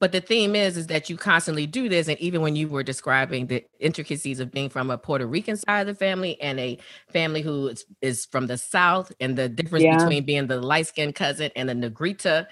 But 0.00 0.12
the 0.12 0.20
theme 0.22 0.56
is, 0.56 0.78
is 0.78 0.86
that 0.86 1.10
you 1.10 1.18
constantly 1.18 1.66
do 1.66 1.88
this, 1.88 2.08
and 2.08 2.18
even 2.20 2.40
when 2.40 2.56
you 2.56 2.68
were 2.68 2.82
describing 2.82 3.46
the 3.48 3.64
intricacies 3.80 4.40
of 4.40 4.50
being 4.50 4.70
from 4.70 4.90
a 4.90 4.96
Puerto 4.96 5.26
Rican 5.26 5.58
side 5.58 5.82
of 5.82 5.86
the 5.88 5.94
family 5.94 6.40
and 6.40 6.58
a 6.58 6.78
family 7.12 7.42
who 7.42 7.68
is, 7.68 7.84
is 8.00 8.24
from 8.24 8.46
the 8.46 8.56
South, 8.56 9.12
and 9.20 9.36
the 9.36 9.48
difference 9.48 9.84
Yeah. 9.84 9.98
between 9.98 10.24
being 10.24 10.46
the 10.46 10.60
light 10.60 10.86
skinned 10.86 11.14
cousin 11.16 11.50
and 11.54 11.68
the 11.68 11.74
Negrita, 11.74 12.46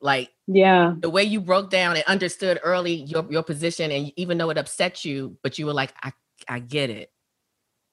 like 0.00 0.30
Yeah. 0.46 0.94
the 0.98 1.10
way 1.10 1.24
you 1.24 1.40
broke 1.40 1.70
down 1.70 1.96
and 1.96 2.04
understood 2.06 2.58
early 2.62 2.94
your 2.94 3.26
your 3.30 3.42
position, 3.42 3.90
and 3.90 4.12
even 4.16 4.38
though 4.38 4.50
it 4.50 4.58
upset 4.58 5.04
you, 5.04 5.36
but 5.42 5.58
you 5.58 5.66
were 5.66 5.74
like, 5.74 5.92
I 6.02 6.12
I 6.48 6.58
get 6.60 6.90
it. 6.90 7.10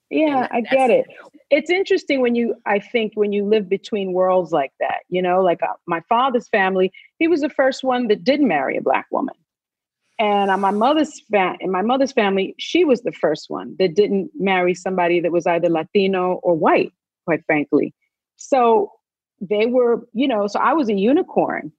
Yeah, 0.10 0.48
I 0.52 0.62
get 0.62 0.90
it. 0.90 1.06
It's 1.50 1.70
interesting 1.70 2.22
when 2.22 2.34
you, 2.34 2.56
I 2.66 2.80
think, 2.80 3.14
when 3.16 3.34
you 3.34 3.46
live 3.46 3.68
between 3.68 4.14
worlds 4.14 4.54
like 4.54 4.72
that, 4.80 5.00
you 5.10 5.22
know, 5.22 5.42
like 5.42 5.62
uh, 5.62 5.74
my 5.86 6.02
father's 6.08 6.48
family, 6.48 6.94
he 7.20 7.28
was 7.28 7.42
the 7.42 7.50
first 7.50 7.84
one 7.84 8.08
that 8.08 8.24
did 8.24 8.42
marry 8.42 8.78
a 8.78 8.82
black 8.82 9.06
woman. 9.12 9.36
And 10.20 10.50
on 10.50 10.62
my 10.62 10.72
mother's 10.72 11.22
fa- 11.30 11.58
in 11.60 11.72
my 11.72 11.82
mother's 11.82 12.14
family, 12.14 12.56
she 12.58 12.86
was 12.86 13.02
the 13.02 13.12
first 13.12 13.50
one 13.50 13.76
that 13.80 13.96
didn't 13.96 14.32
marry 14.40 14.74
somebody 14.74 15.20
that 15.20 15.32
was 15.32 15.46
either 15.46 15.70
Latino 15.70 16.36
or 16.42 16.56
white, 16.56 16.92
quite 17.26 17.46
frankly. 17.46 17.94
So 18.38 18.92
they 19.42 19.66
were, 19.66 20.08
you 20.14 20.28
know, 20.28 20.48
so 20.48 20.60
I 20.60 20.74
was 20.74 20.90
a 20.90 20.94
unicorn. 20.94 21.72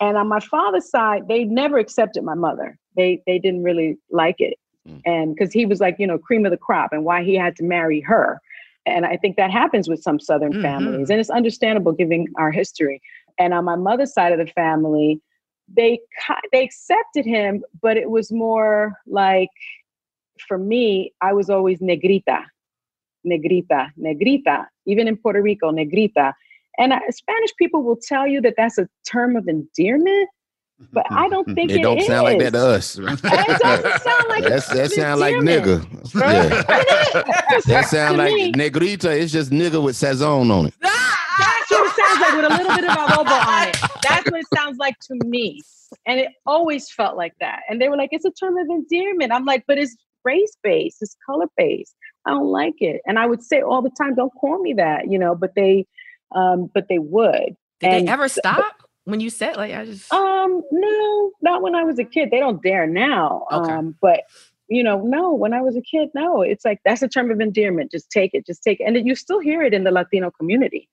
And 0.00 0.16
on 0.16 0.28
my 0.28 0.40
father's 0.40 0.88
side, 0.90 1.28
they 1.28 1.44
never 1.44 1.78
accepted 1.78 2.24
my 2.24 2.34
mother. 2.34 2.78
They 2.96 3.22
they 3.26 3.38
didn't 3.38 3.62
really 3.62 3.98
like 4.10 4.36
it. 4.38 4.54
Mm. 4.88 5.00
And 5.04 5.34
because 5.34 5.52
he 5.52 5.66
was 5.66 5.80
like, 5.80 5.96
you 5.98 6.06
know, 6.06 6.18
cream 6.18 6.44
of 6.46 6.50
the 6.50 6.56
crop 6.56 6.92
and 6.92 7.04
why 7.04 7.22
he 7.22 7.34
had 7.34 7.54
to 7.56 7.64
marry 7.64 8.00
her. 8.00 8.40
And 8.86 9.04
I 9.04 9.16
think 9.18 9.36
that 9.36 9.50
happens 9.50 9.88
with 9.88 10.02
some 10.02 10.18
Southern 10.18 10.54
Mhm. 10.54 10.62
families. 10.62 11.10
And 11.10 11.20
it's 11.20 11.28
understandable 11.30 11.92
given 11.92 12.26
our 12.36 12.50
history. 12.50 13.00
And 13.38 13.52
on 13.52 13.64
my 13.64 13.76
mother's 13.76 14.12
side 14.12 14.32
of 14.32 14.38
the 14.38 14.50
family, 14.52 15.20
they 15.68 16.00
they 16.52 16.64
accepted 16.64 17.24
him, 17.26 17.62
but 17.82 17.96
it 17.96 18.10
was 18.10 18.32
more 18.32 18.94
like 19.06 19.50
for 20.48 20.56
me, 20.58 21.12
I 21.20 21.34
was 21.34 21.50
always 21.50 21.80
negrita, 21.80 22.44
negrita, 23.26 23.90
negrita. 23.98 24.66
Even 24.86 25.06
in 25.06 25.16
Puerto 25.16 25.42
Rico, 25.42 25.70
negrita. 25.70 26.32
And 26.78 26.92
uh, 26.92 27.00
Spanish 27.10 27.50
people 27.58 27.82
will 27.82 27.98
tell 28.00 28.26
you 28.26 28.40
that 28.42 28.54
that's 28.56 28.78
a 28.78 28.88
term 29.10 29.36
of 29.36 29.48
endearment, 29.48 30.28
but 30.92 31.04
I 31.10 31.28
don't 31.28 31.44
think 31.54 31.70
it 31.70 31.74
is. 31.74 31.76
It 31.78 31.82
don't 31.82 32.00
sound 32.02 32.24
like 32.24 32.38
that 32.38 32.52
to 32.52 32.58
us. 32.58 32.98
It 32.98 33.02
doesn't 33.04 34.02
sound 34.02 34.24
like 34.28 34.44
That's, 34.44 34.68
that 34.68 34.90
sound 34.90 35.20
like 35.20 35.34
nigga. 35.36 35.84
Yeah. 36.14 37.60
That 37.66 37.86
sound 37.88 38.16
like 38.16 38.32
me- 38.32 38.52
negrita. 38.52 39.10
It's 39.20 39.32
just 39.32 39.50
nigga 39.50 39.82
with 39.82 39.96
sazon 39.96 40.50
on 40.50 40.66
it. 40.66 40.74
That's 40.80 41.70
what 41.70 41.86
it 41.86 41.94
sounds 41.96 42.20
like 42.20 42.34
with 42.34 42.44
a 42.44 42.56
little 42.56 42.74
bit 42.76 42.84
of 42.84 42.96
adobo 42.96 43.46
on 43.46 43.68
it. 43.68 43.76
That's 44.02 44.30
what 44.30 44.40
it 44.40 44.46
sounds 44.54 44.78
like 44.78 44.98
to 45.00 45.14
me. 45.26 45.60
And 46.06 46.18
it 46.18 46.28
always 46.46 46.90
felt 46.90 47.16
like 47.16 47.34
that. 47.40 47.60
And 47.68 47.80
they 47.80 47.88
were 47.88 47.96
like, 47.96 48.10
it's 48.12 48.24
a 48.24 48.30
term 48.30 48.56
of 48.56 48.66
endearment. 48.70 49.32
I'm 49.32 49.44
like, 49.44 49.64
but 49.66 49.76
it's 49.76 49.96
race 50.24 50.56
based, 50.62 50.98
it's 51.02 51.16
color 51.26 51.46
based. 51.56 51.94
I 52.26 52.30
don't 52.30 52.46
like 52.46 52.80
it. 52.80 53.00
And 53.06 53.18
I 53.18 53.26
would 53.26 53.42
say 53.42 53.60
all 53.60 53.82
the 53.82 53.90
time, 53.90 54.14
don't 54.14 54.32
call 54.34 54.60
me 54.60 54.72
that, 54.74 55.10
you 55.10 55.18
know, 55.18 55.34
but 55.34 55.54
they 55.54 55.86
um, 56.34 56.70
but 56.72 56.86
they 56.88 56.98
would. 56.98 57.56
Did 57.80 57.90
And 57.90 58.08
they 58.08 58.12
ever 58.12 58.28
stop 58.28 58.82
when 59.04 59.20
you 59.20 59.30
said 59.30 59.56
like 59.56 59.72
I 59.72 59.84
just 59.84 60.12
Um, 60.12 60.62
no, 60.70 61.32
not 61.42 61.62
when 61.62 61.74
I 61.74 61.84
was 61.84 61.98
a 61.98 62.04
kid. 62.04 62.30
They 62.30 62.38
don't 62.38 62.62
dare 62.62 62.86
now. 62.86 63.46
Okay. 63.52 63.72
Um, 63.72 63.96
but 64.00 64.22
you 64.68 64.84
know, 64.84 65.00
no, 65.02 65.34
when 65.34 65.52
I 65.52 65.60
was 65.60 65.76
a 65.76 65.82
kid, 65.82 66.10
no. 66.14 66.42
It's 66.42 66.64
like 66.64 66.78
that's 66.84 67.02
a 67.02 67.08
term 67.08 67.30
of 67.30 67.40
endearment. 67.40 67.90
Just 67.90 68.10
take 68.10 68.34
it, 68.34 68.46
just 68.46 68.62
take 68.62 68.80
it. 68.80 68.84
And 68.84 68.96
then 68.96 69.06
you 69.06 69.14
still 69.14 69.40
hear 69.40 69.62
it 69.62 69.74
in 69.74 69.84
the 69.84 69.90
Latino 69.90 70.30
community. 70.30 70.88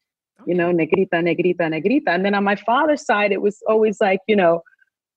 You 0.46 0.56
know, 0.56 0.72
negrita, 0.72 1.10
negrita, 1.12 1.62
negrita. 1.62 2.08
And 2.08 2.24
then 2.24 2.34
on 2.34 2.44
my 2.44 2.56
father's 2.56 3.06
side, 3.06 3.32
it 3.32 3.42
was 3.42 3.62
always 3.68 4.00
like, 4.00 4.22
you 4.28 4.36
know, 4.36 4.62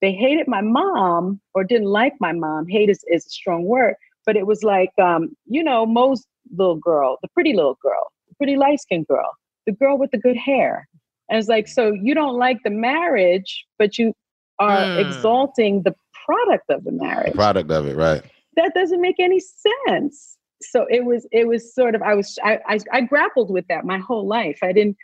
they 0.01 0.13
hated 0.13 0.49
my 0.49 0.61
mom 0.61 1.41
or 1.55 1.63
didn't 1.63 1.89
like 1.89 2.15
my 2.21 2.33
mom. 2.33 2.67
Hate 2.69 2.89
is, 2.91 3.05
is 3.09 3.27
a 3.27 3.31
strong 3.31 3.65
word, 3.65 3.95
but 4.27 4.37
it 4.37 4.47
was 4.47 4.63
like, 4.63 4.91
um, 5.01 5.37
you 5.47 5.63
know, 5.63 5.87
Mo's 5.87 6.27
little 6.57 6.77
girl, 6.77 7.19
the 7.23 7.29
pretty 7.29 7.53
little 7.53 7.79
girl, 7.83 8.11
the 8.29 8.35
pretty 8.37 8.57
light 8.57 8.81
skinned 8.81 9.07
girl, 9.07 9.31
the 9.67 9.73
girl 9.73 9.99
with 9.99 10.11
the 10.11 10.19
good 10.19 10.37
hair. 10.37 10.89
And 11.29 11.39
it's 11.39 11.49
like, 11.49 11.69
so 11.69 11.93
you 11.93 12.15
don't 12.15 12.37
like 12.39 12.59
the 12.65 12.71
marriage, 12.71 13.65
but 13.79 13.99
you 13.99 14.13
are 14.59 14.87
Mm. 14.87 14.99
exalting 14.99 15.83
the 15.85 15.95
product 16.27 16.65
of 16.71 16.85
the 16.85 16.91
The 16.91 16.97
marriage. 16.99 17.35
product 17.35 17.71
of 17.71 17.87
it, 17.87 17.97
right? 17.97 18.23
That 18.57 18.73
doesn't 18.75 19.01
make 19.01 19.17
any 19.19 19.41
sense. 19.41 20.37
So 20.63 20.87
it 20.91 21.05
was, 21.05 21.27
it 21.33 21.47
was 21.47 21.75
sort 21.75 21.95
of, 21.95 22.03
I 22.03 22.15
was, 22.15 22.39
I, 22.45 22.59
I, 22.67 22.79
I 22.93 23.01
grappled 23.03 23.51
with 23.51 23.67
that 23.69 23.85
my 23.85 23.99
whole 23.99 24.27
life. 24.27 24.59
I 24.63 24.73
didn't, 24.73 24.97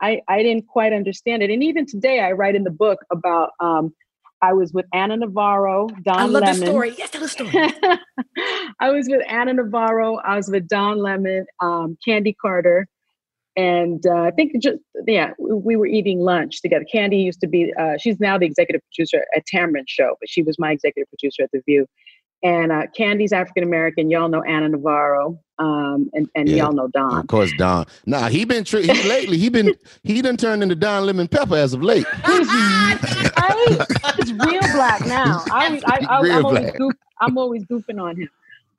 I, 0.00 0.20
I 0.28 0.42
didn't 0.42 0.66
quite 0.66 0.92
understand 0.92 1.42
it. 1.42 1.50
And 1.50 1.62
even 1.62 1.84
today, 1.84 2.20
I 2.20 2.32
write 2.32 2.54
in 2.54 2.64
the 2.64 2.70
book 2.70 3.00
about, 3.12 3.50
um, 3.60 3.92
I 4.40 4.54
was 4.54 4.72
with 4.72 4.86
Ana 4.94 5.16
Navarro, 5.18 5.88
Don 6.02 6.16
Lemon. 6.16 6.20
I 6.20 6.24
love 6.24 6.42
Lemon. 6.42 6.60
the 6.60 6.66
story. 6.66 6.94
Yes, 6.98 7.10
tell 7.10 7.20
the 7.20 7.28
story. 7.28 7.50
I 8.80 8.90
was 8.90 9.06
with 9.08 9.22
Ana 9.28 9.52
Navarro. 9.54 10.16
I 10.16 10.36
was 10.36 10.48
with 10.48 10.66
Don 10.66 10.98
Lemon, 10.98 11.46
um, 11.60 11.96
Candi 12.06 12.34
Carter, 12.40 12.88
and 13.56 14.06
uh, 14.06 14.22
I 14.22 14.30
think 14.30 14.52
just 14.60 14.78
yeah, 15.06 15.32
we 15.38 15.76
were 15.76 15.86
eating 15.86 16.20
lunch 16.20 16.62
together. 16.62 16.86
Candi 16.92 17.22
used 17.22 17.40
to 17.40 17.46
be 17.46 17.72
uh, 17.78 17.98
she's 17.98 18.18
now 18.18 18.38
the 18.38 18.46
executive 18.46 18.80
producer 18.82 19.24
at 19.36 19.44
Tamron 19.52 19.84
Show, 19.86 20.16
but 20.20 20.28
she 20.28 20.42
was 20.42 20.58
my 20.58 20.72
executive 20.72 21.08
producer 21.08 21.42
at 21.44 21.50
The 21.52 21.60
View. 21.66 21.86
And 22.44 22.72
uh, 22.72 22.86
Candi's 22.98 23.32
African 23.32 23.62
American. 23.62 24.10
Y'all 24.10 24.28
know 24.28 24.42
Ana 24.42 24.70
Navarro, 24.70 25.38
um, 25.58 26.10
and 26.12 26.28
and 26.34 26.48
Yeah. 26.48 26.64
y'all 26.64 26.72
know 26.72 26.88
Don. 26.88 27.20
Of 27.20 27.28
course, 27.28 27.52
Don. 27.52 27.86
Nah, 28.04 28.28
he 28.28 28.44
been 28.44 28.64
tri- 28.64 28.82
he 28.82 29.02
lately. 29.08 29.38
He 29.38 29.48
been 29.48 29.76
he 30.02 30.20
done 30.22 30.36
turned 30.36 30.62
into 30.62 30.74
Don 30.74 31.06
Lemon 31.06 31.28
Pepper 31.28 31.54
as 31.56 31.72
of 31.72 31.82
late. 31.84 32.04
He's 32.26 32.48
right? 33.38 33.86
He's 34.16 34.32
real 34.32 34.66
black 34.72 35.04
now. 35.06 35.44
I, 35.50 35.80
I, 35.86 36.00
I, 36.08 36.18
I'm, 36.18 36.44
always 36.44 36.70
goof, 36.72 36.94
I'm 37.20 37.38
always 37.38 37.64
goofing 37.64 38.00
on 38.00 38.16
him. 38.16 38.28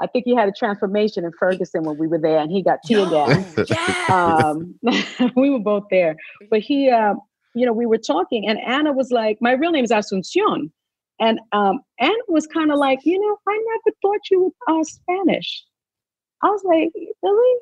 I 0.03 0.07
think 0.07 0.25
he 0.25 0.35
had 0.35 0.49
a 0.49 0.51
transformation 0.51 1.23
in 1.23 1.31
Ferguson 1.39 1.83
when 1.83 1.97
we 1.97 2.07
were 2.07 2.19
there, 2.19 2.37
and 2.39 2.51
he 2.51 2.61
got 2.61 2.79
tear 2.85 3.05
gas. 3.09 3.55
Yes. 3.69 4.09
um, 4.09 4.75
we 5.37 5.49
were 5.49 5.59
both 5.59 5.85
there. 5.89 6.15
But 6.49 6.59
he, 6.59 6.89
uh, 6.89 7.13
you 7.55 7.65
know, 7.65 7.71
we 7.71 7.85
were 7.85 7.97
talking, 7.97 8.47
and 8.47 8.59
Ana 8.59 8.91
was 8.91 9.11
like, 9.11 9.37
"My 9.41 9.53
real 9.53 9.71
name 9.71 9.85
is 9.85 9.91
Asuncion," 9.91 10.69
and 11.19 11.39
um, 11.53 11.79
Ana 11.99 12.13
was 12.27 12.45
kind 12.47 12.71
of 12.71 12.77
like, 12.79 12.99
"You 13.05 13.17
know, 13.19 13.37
I 13.47 13.63
never 13.85 13.95
thought 14.01 14.19
you 14.29 14.53
were 14.67 14.79
uh, 14.79 14.83
Spanish." 14.83 15.63
I 16.41 16.47
was 16.47 16.61
like, 16.65 16.89
"Really?" 17.21 17.59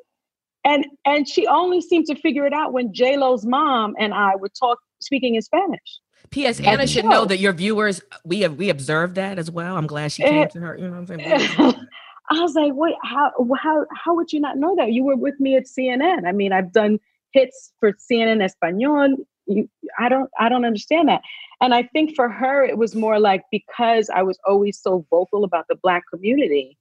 And 0.64 0.86
and 1.04 1.28
she 1.28 1.46
only 1.46 1.80
seemed 1.80 2.06
to 2.06 2.16
figure 2.16 2.44
it 2.46 2.52
out 2.52 2.72
when 2.72 2.92
J 2.92 3.16
Lo's 3.16 3.44
mom 3.46 3.94
and 3.98 4.12
I 4.12 4.34
were 4.36 4.48
talk 4.48 4.78
speaking 5.00 5.36
in 5.36 5.42
Spanish. 5.42 6.00
P.S. 6.30 6.60
Ana 6.60 6.86
should 6.86 7.04
know 7.04 7.24
that 7.26 7.38
your 7.38 7.52
viewers 7.52 8.00
we 8.24 8.40
have 8.40 8.56
we 8.56 8.70
observed 8.70 9.16
that 9.16 9.38
as 9.38 9.50
well. 9.50 9.76
I'm 9.76 9.86
glad 9.86 10.12
she 10.12 10.22
Eh, 10.24 10.28
came 10.28 10.48
to 10.48 10.60
her. 10.60 10.76
You 10.78 10.84
know 10.88 11.00
what 11.00 11.10
I'm 11.10 11.20
saying? 11.20 11.74
I 12.32 12.40
was 12.40 12.54
like, 12.54 12.72
"Wait, 12.74 12.94
how 13.02 13.32
how 13.56 13.86
how 13.94 14.14
would 14.14 14.32
you 14.32 14.40
not 14.40 14.56
know 14.56 14.74
that? 14.76 14.92
You 14.92 15.04
were 15.04 15.16
with 15.16 15.38
me 15.38 15.56
at 15.56 15.64
CNN. 15.64 16.26
I 16.26 16.32
mean, 16.32 16.52
I've 16.52 16.72
done 16.72 16.98
hits 17.32 17.72
for 17.78 17.92
CNN 17.92 18.42
Espanol. 18.42 19.16
You, 19.46 19.68
I 19.98 20.08
don't 20.08 20.30
I 20.38 20.48
don't 20.48 20.64
understand 20.64 21.08
that." 21.08 21.22
And 21.60 21.74
I 21.74 21.84
think 21.84 22.16
for 22.16 22.28
her, 22.28 22.64
it 22.64 22.78
was 22.78 22.94
more 22.96 23.20
like 23.20 23.44
because 23.50 24.10
I 24.10 24.22
was 24.22 24.38
always 24.46 24.80
so 24.80 25.06
vocal 25.10 25.44
about 25.44 25.66
the 25.68 25.76
Black 25.76 26.04
community 26.12 26.76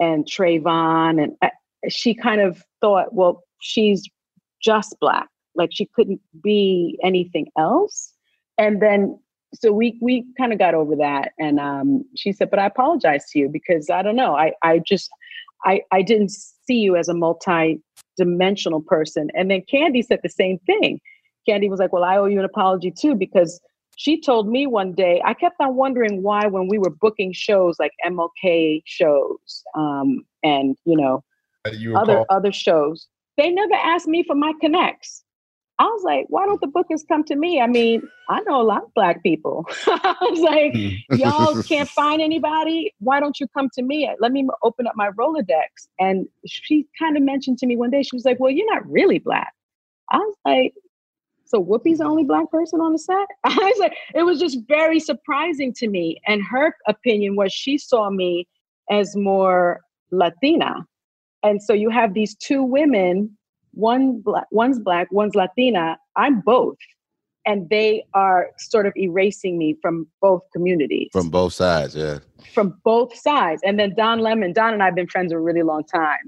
and 0.00 0.24
Trayvon, 0.24 1.22
and 1.22 1.36
I, 1.42 1.50
she 1.88 2.14
kind 2.14 2.40
of 2.40 2.62
thought, 2.80 3.14
well, 3.14 3.44
she's 3.60 4.08
just 4.62 4.96
Black, 5.00 5.28
like 5.54 5.70
she 5.72 5.86
couldn't 5.86 6.20
be 6.42 6.98
anything 7.02 7.48
else. 7.58 8.12
And 8.58 8.80
then 8.80 9.18
so 9.60 9.72
we 9.72 9.98
we 10.00 10.24
kind 10.36 10.52
of 10.52 10.58
got 10.58 10.74
over 10.74 10.96
that 10.96 11.32
and 11.38 11.58
um 11.58 12.04
she 12.16 12.32
said 12.32 12.50
but 12.50 12.58
i 12.58 12.66
apologize 12.66 13.24
to 13.30 13.38
you 13.38 13.48
because 13.48 13.90
i 13.90 14.02
don't 14.02 14.16
know. 14.16 14.36
I 14.36 14.52
i 14.62 14.78
just 14.78 15.10
i 15.64 15.80
i 15.92 16.02
didn't 16.02 16.30
see 16.30 16.78
you 16.78 16.96
as 16.96 17.08
a 17.08 17.14
multi-dimensional 17.14 18.82
person. 18.82 19.30
And 19.34 19.50
then 19.50 19.62
Candi 19.72 20.04
said 20.04 20.20
the 20.22 20.28
same 20.28 20.58
thing. 20.60 21.00
Candi 21.48 21.70
was 21.70 21.80
like 21.80 21.92
well 21.92 22.04
i 22.04 22.16
owe 22.16 22.26
you 22.26 22.38
an 22.38 22.44
apology 22.44 22.90
too 22.90 23.14
because 23.14 23.60
she 23.96 24.20
told 24.20 24.48
me 24.48 24.66
one 24.66 24.92
day 24.92 25.22
i 25.24 25.32
kept 25.32 25.56
on 25.60 25.74
wondering 25.74 26.22
why 26.22 26.46
when 26.46 26.68
we 26.68 26.78
were 26.78 26.90
booking 26.90 27.32
shows 27.32 27.76
like 27.78 27.92
mlk 28.06 28.82
shows 28.84 29.64
um 29.74 30.24
and 30.42 30.76
you 30.84 30.96
know 30.96 31.24
You 31.72 31.96
other 31.96 32.24
other 32.28 32.52
shows 32.52 33.08
they 33.36 33.50
never 33.50 33.74
asked 33.74 34.08
me 34.08 34.22
for 34.22 34.34
my 34.34 34.52
connects 34.60 35.24
I 35.78 35.84
was 35.84 36.02
like, 36.04 36.26
why 36.28 36.46
don't 36.46 36.60
the 36.60 36.68
bookers 36.68 37.06
come 37.06 37.22
to 37.24 37.36
me? 37.36 37.60
I 37.60 37.66
mean, 37.66 38.02
I 38.30 38.40
know 38.40 38.60
a 38.60 38.64
lot 38.64 38.84
of 38.84 38.94
black 38.94 39.22
people. 39.22 39.66
I 39.86 40.16
was 40.22 40.40
like, 40.40 40.72
hmm. 40.74 41.16
y'all 41.16 41.62
can't 41.68 41.88
find 41.88 42.22
anybody. 42.22 42.94
Why 43.00 43.20
don't 43.20 43.38
you 43.38 43.46
come 43.48 43.68
to 43.74 43.82
me? 43.82 44.10
Let 44.18 44.32
me 44.32 44.48
open 44.62 44.86
up 44.86 44.94
my 44.96 45.10
Rolodex. 45.10 45.88
And 45.98 46.26
she 46.46 46.86
kind 46.98 47.16
of 47.16 47.22
mentioned 47.22 47.58
to 47.58 47.66
me 47.66 47.76
one 47.76 47.90
day, 47.90 48.02
she 48.02 48.16
was 48.16 48.24
like, 48.24 48.40
well, 48.40 48.50
you're 48.50 48.72
not 48.72 48.88
really 48.90 49.18
black. 49.18 49.52
I 50.10 50.18
was 50.18 50.36
like, 50.46 50.74
so 51.44 51.62
Whoopi's 51.62 51.98
the 51.98 52.04
only 52.04 52.24
black 52.24 52.50
person 52.50 52.80
on 52.80 52.92
the 52.92 52.98
set? 52.98 53.26
I 53.44 53.54
was 53.54 53.78
like, 53.78 53.94
it 54.14 54.22
was 54.22 54.40
just 54.40 54.58
very 54.66 54.98
surprising 54.98 55.72
to 55.74 55.88
me. 55.88 56.20
And 56.26 56.42
her 56.42 56.74
opinion 56.88 57.36
was 57.36 57.52
she 57.52 57.78
saw 57.78 58.10
me 58.10 58.48
as 58.90 59.14
more 59.14 59.80
Latina. 60.10 60.86
And 61.42 61.62
so 61.62 61.72
you 61.72 61.90
have 61.90 62.14
these 62.14 62.34
two 62.34 62.62
women, 62.62 63.35
one 63.76 64.20
black, 64.20 64.46
one's 64.50 64.78
black, 64.78 65.08
one's 65.12 65.34
Latina. 65.34 65.98
I'm 66.16 66.40
both. 66.40 66.78
And 67.44 67.68
they 67.70 68.04
are 68.14 68.48
sort 68.58 68.86
of 68.86 68.92
erasing 68.96 69.56
me 69.56 69.76
from 69.80 70.08
both 70.20 70.42
communities 70.52 71.10
From 71.12 71.28
both 71.28 71.52
sides, 71.52 71.94
yeah. 71.94 72.18
from 72.52 72.80
both 72.82 73.16
sides. 73.16 73.62
And 73.64 73.78
then 73.78 73.94
Don 73.94 74.18
Lemon, 74.18 74.52
Don 74.52 74.72
and 74.72 74.82
I 74.82 74.86
have 74.86 74.96
been 74.96 75.06
friends 75.06 75.30
a 75.30 75.38
really 75.38 75.62
long 75.62 75.84
time, 75.84 76.18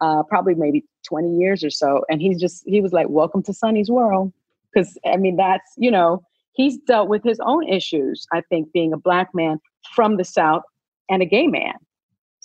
uh, 0.00 0.24
probably 0.24 0.54
maybe 0.54 0.84
20 1.06 1.36
years 1.36 1.62
or 1.62 1.70
so. 1.70 2.04
And 2.10 2.20
he's 2.20 2.40
just, 2.40 2.64
he 2.66 2.80
was 2.80 2.92
like, 2.92 3.08
welcome 3.08 3.42
to 3.44 3.52
Sunny's 3.52 3.90
world. 3.90 4.32
Cause 4.74 4.98
I 5.06 5.18
mean, 5.18 5.36
that's, 5.36 5.72
you 5.76 5.90
know, 5.90 6.24
he's 6.54 6.78
dealt 6.78 7.08
with 7.08 7.22
his 7.22 7.38
own 7.40 7.68
issues, 7.68 8.26
I 8.32 8.40
think, 8.48 8.72
being 8.72 8.92
a 8.92 8.98
black 8.98 9.28
man 9.34 9.60
from 9.94 10.16
the 10.16 10.24
South 10.24 10.62
and 11.08 11.22
a 11.22 11.26
gay 11.26 11.46
man. 11.46 11.74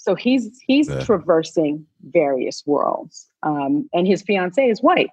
So 0.01 0.15
he's, 0.15 0.49
he's 0.65 0.89
Yeah. 0.89 1.03
traversing 1.03 1.85
various 2.09 2.63
worlds. 2.65 3.27
Um, 3.43 3.87
and 3.93 4.07
his 4.07 4.23
fiance 4.23 4.67
is 4.67 4.81
white. 4.81 5.09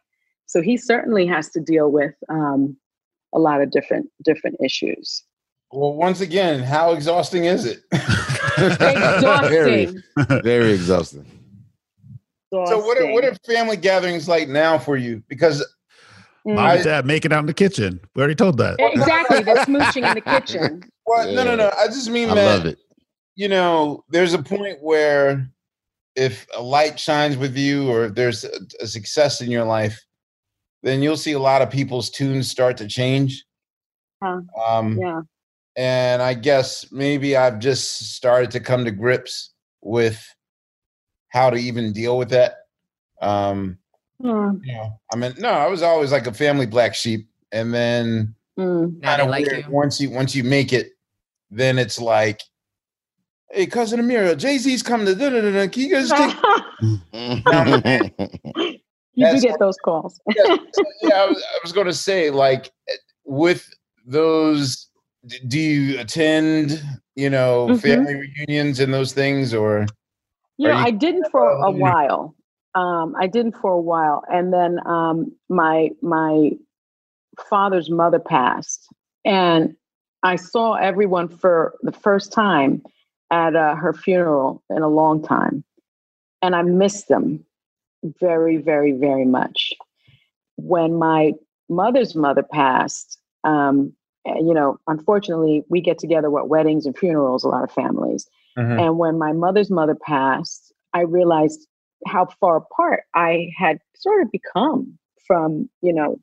So 0.47 0.62
he 0.62 0.78
certainly 0.78 1.26
has 1.26 1.51
to 1.51 1.61
deal 1.61 1.91
with 1.91 2.14
um, 2.30 2.74
a 3.34 3.39
lot 3.39 3.61
of 3.61 3.70
different, 3.70 4.09
different 4.24 4.57
issues. 4.64 5.22
Well, 5.70 5.93
once 5.93 6.22
again, 6.22 6.61
how 6.62 6.93
exhausting 6.93 7.45
is 7.45 7.66
it? 7.66 7.80
very, 9.51 9.82
Exhausting. 9.82 10.03
very 10.43 10.72
exhausting. 10.72 11.26
so, 12.51 12.78
what 12.78 12.97
are 12.97 13.12
what 13.12 13.22
are 13.26 13.34
family 13.47 13.76
gatherings 13.76 14.26
like 14.26 14.49
now 14.49 14.78
for 14.78 14.97
you? 14.97 15.22
Because 15.28 15.62
Mm. 16.47 16.55
Mom 16.55 16.70
and 16.70 16.84
dad 16.84 17.05
make 17.05 17.26
it 17.26 17.32
out 17.32 17.41
in 17.41 17.47
the 17.47 17.53
kitchen. 17.53 18.01
We 18.14 18.20
already 18.20 18.34
told 18.36 18.57
that. 18.59 18.76
Exactly, 18.78 19.43
they're 19.43 19.57
smooching 19.66 20.09
in 20.09 20.14
the 20.14 20.20
kitchen. 20.22 20.82
well, 21.07 21.30
no, 21.34 21.45
no, 21.45 21.55
no. 21.57 21.70
I 21.76 21.89
just 21.89 22.09
mean 22.09 22.30
I 22.30 22.34
that 22.36 22.47
love 22.47 22.64
it. 22.66 22.78
You 23.39 23.49
know, 23.49 24.03
there's 24.09 24.34
a 24.34 24.43
point 24.43 24.78
where 24.82 25.49
if 26.16 26.45
a 26.57 26.61
light 26.61 26.99
shines 26.99 27.36
with 27.36 27.57
you 27.57 27.89
or 27.89 28.07
if 28.07 28.14
there's 28.16 28.43
a, 28.45 28.51
a 28.80 28.86
success 28.89 29.41
in 29.41 29.49
your 29.49 29.62
life, 29.62 29.97
then 30.82 31.03
you'll 31.03 31.16
see 31.16 31.32
a 31.32 31.39
lot 31.39 31.62
of 31.62 31.70
people's 31.70 32.11
tunes 32.11 32.51
start 32.51 32.76
to 32.78 32.89
change. 32.89 33.45
Huh. 34.20 34.41
Um, 34.66 34.99
Yeah. 34.99 35.20
And 35.76 36.20
I 36.20 36.34
guess 36.34 36.91
maybe 36.91 37.36
I've 37.36 37.61
just 37.61 38.12
started 38.16 38.51
to 38.51 38.59
come 38.61 38.84
to 38.84 38.91
grips 38.91 39.53
with 39.82 40.20
how 41.28 41.51
to 41.51 41.57
even 41.57 41.93
deal 41.93 42.18
with 42.18 42.30
that. 42.30 42.57
Um, 43.22 43.78
Hmm. 44.20 44.57
you 44.64 44.72
know, 44.72 44.99
I 45.12 45.16
mean, 45.16 45.34
no, 45.39 45.51
I 45.51 45.68
was 45.68 45.82
always 45.82 46.11
like 46.11 46.26
a 46.26 46.34
family 46.34 46.66
black 46.66 46.97
sheep, 46.97 47.28
and 47.53 47.72
then 47.72 48.34
Mm. 48.59 49.01
Kind 49.05 49.22
of 49.22 49.28
like 49.30 49.47
weird. 49.47 49.66
you. 49.66 49.70
once 49.70 50.01
you 50.01 50.11
once 50.11 50.34
you 50.34 50.43
make 50.43 50.72
it, 50.72 50.89
then 51.53 51.78
it's 51.78 52.01
like, 52.01 52.41
hey, 53.53 53.66
cousin 53.66 54.01
Amira, 54.01 54.36
Jay 54.36 54.59
Z's 54.59 54.82
coming 54.82 55.07
to 55.07 55.14
da 55.14 55.30
da 55.30 55.40
da. 55.40 55.66
Can 55.68 55.82
you 55.82 55.90
guys 55.92 56.11
take? 56.11 56.36
you 59.14 59.30
do 59.30 59.40
get 59.40 59.59
those 59.59 59.78
calls. 59.78 60.20
yeah, 60.36 60.57
yeah, 61.03 61.14
I 61.22 61.26
was, 61.26 61.42
I 61.42 61.59
was 61.62 61.72
going 61.72 61.86
to 61.86 61.94
say, 61.94 62.30
like, 62.30 62.70
with 63.24 63.68
those, 64.07 64.88
do 65.49 65.59
you 65.59 65.99
attend, 66.01 66.82
you 67.16 67.30
know, 67.30 67.68
Mhm. 67.68 67.80
family 67.80 68.14
reunions 68.14 68.80
and 68.80 68.92
those 68.92 69.12
things, 69.12 69.55
or 69.55 69.86
You 70.59 70.68
know, 70.68 70.74
you- 70.74 70.84
I 70.86 70.90
didn't 70.90 71.30
for 71.30 71.51
a 71.51 71.68
Oh, 71.68 71.72
while. 71.72 72.34
Um, 72.74 73.14
I 73.18 73.26
didn't 73.26 73.57
for 73.57 73.72
a 73.72 73.80
while, 73.80 74.22
and 74.30 74.53
then 74.53 74.78
um, 74.86 75.32
my 75.49 75.90
my 76.03 76.51
father's 77.49 77.90
mother 77.90 78.18
passed, 78.18 78.86
and 79.24 79.74
I 80.22 80.36
saw 80.36 80.74
everyone 80.74 81.28
for 81.28 81.74
the 81.82 81.92
first 81.92 82.32
time 82.32 82.82
at 83.31 83.57
uh, 83.57 83.74
her 83.74 83.93
funeral 83.93 84.62
in 84.70 84.83
a 84.83 84.89
long 84.89 85.22
time, 85.22 85.64
and 86.43 86.55
I 86.55 86.62
missed 86.62 87.09
them 87.09 87.45
very, 88.20 88.57
very, 88.57 88.93
very 88.93 89.24
much. 89.24 89.72
When 90.57 90.95
my 90.95 91.33
mother's 91.68 92.14
mother 92.14 92.43
passed, 92.43 93.18
um, 93.45 93.93
you 94.24 94.55
know, 94.55 94.79
unfortunately, 94.87 95.64
we 95.68 95.81
get 95.81 95.99
together 95.99 96.29
at 96.39 96.49
weddings 96.49 96.87
and 96.87 96.97
funerals. 96.97 97.45
A 97.45 97.49
lot 97.49 97.64
of 97.64 97.72
families. 97.72 98.29
And 98.81 98.99
when 98.99 99.18
my 99.18 99.33
mother's 99.33 99.70
mother 99.70 99.95
passed, 99.95 100.72
I 100.93 101.03
realized 101.03 101.66
how 102.07 102.26
far 102.41 102.57
apart 102.57 103.05
I 103.14 103.51
had 103.57 103.79
sort 103.97 104.22
of 104.22 104.33
become 104.33 104.99
from, 105.26 105.68
you 105.81 105.93
know, 105.93 106.18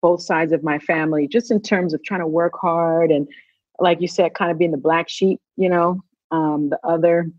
both 0.00 0.22
sides 0.22 0.52
of 0.52 0.62
my 0.62 0.78
family, 0.78 1.28
just 1.28 1.50
in 1.50 1.60
terms 1.60 1.92
of 1.92 2.02
trying 2.02 2.20
to 2.20 2.26
work 2.26 2.54
hard 2.58 3.10
and, 3.10 3.28
like 3.78 4.00
you 4.00 4.08
said, 4.08 4.34
kind 4.34 4.50
of 4.50 4.58
being 4.58 4.70
the 4.70 4.78
black 4.78 5.08
sheep, 5.08 5.38
you 5.56 5.68
know, 5.68 6.00
um, 6.30 6.70
the 6.70 6.78
other. 6.84 7.30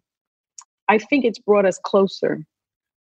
I 0.90 0.98
think 0.98 1.26
it's 1.26 1.40
brought 1.40 1.66
us 1.66 1.80
closer 1.84 2.46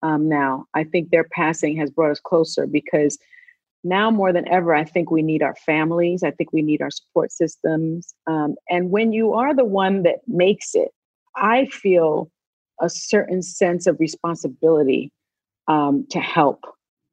um, 0.02 0.28
now. 0.28 0.66
I 0.74 0.84
think 0.84 1.10
their 1.10 1.24
passing 1.24 1.76
has 1.78 1.90
brought 1.90 2.12
us 2.12 2.20
closer 2.20 2.66
because 2.66 3.18
now 3.82 4.10
more 4.10 4.32
than 4.32 4.48
ever, 4.48 4.74
I 4.74 4.84
think 4.84 5.10
we 5.10 5.22
need 5.22 5.42
our 5.42 5.56
families. 5.56 6.22
I 6.22 6.30
think 6.30 6.52
we 6.52 6.62
need 6.62 6.80
our 6.80 6.90
support 6.90 7.32
systems. 7.32 8.14
Um, 8.26 8.54
and 8.70 8.90
when 8.90 9.12
you 9.12 9.34
are 9.34 9.54
the 9.54 9.64
one 9.64 10.02
that 10.04 10.20
makes 10.26 10.74
it, 10.74 10.88
I 11.36 11.66
feel 11.66 12.30
a 12.80 12.88
certain 12.88 13.42
sense 13.42 13.86
of 13.86 14.00
responsibility 14.00 15.12
um, 15.68 16.06
to 16.10 16.20
help 16.20 16.64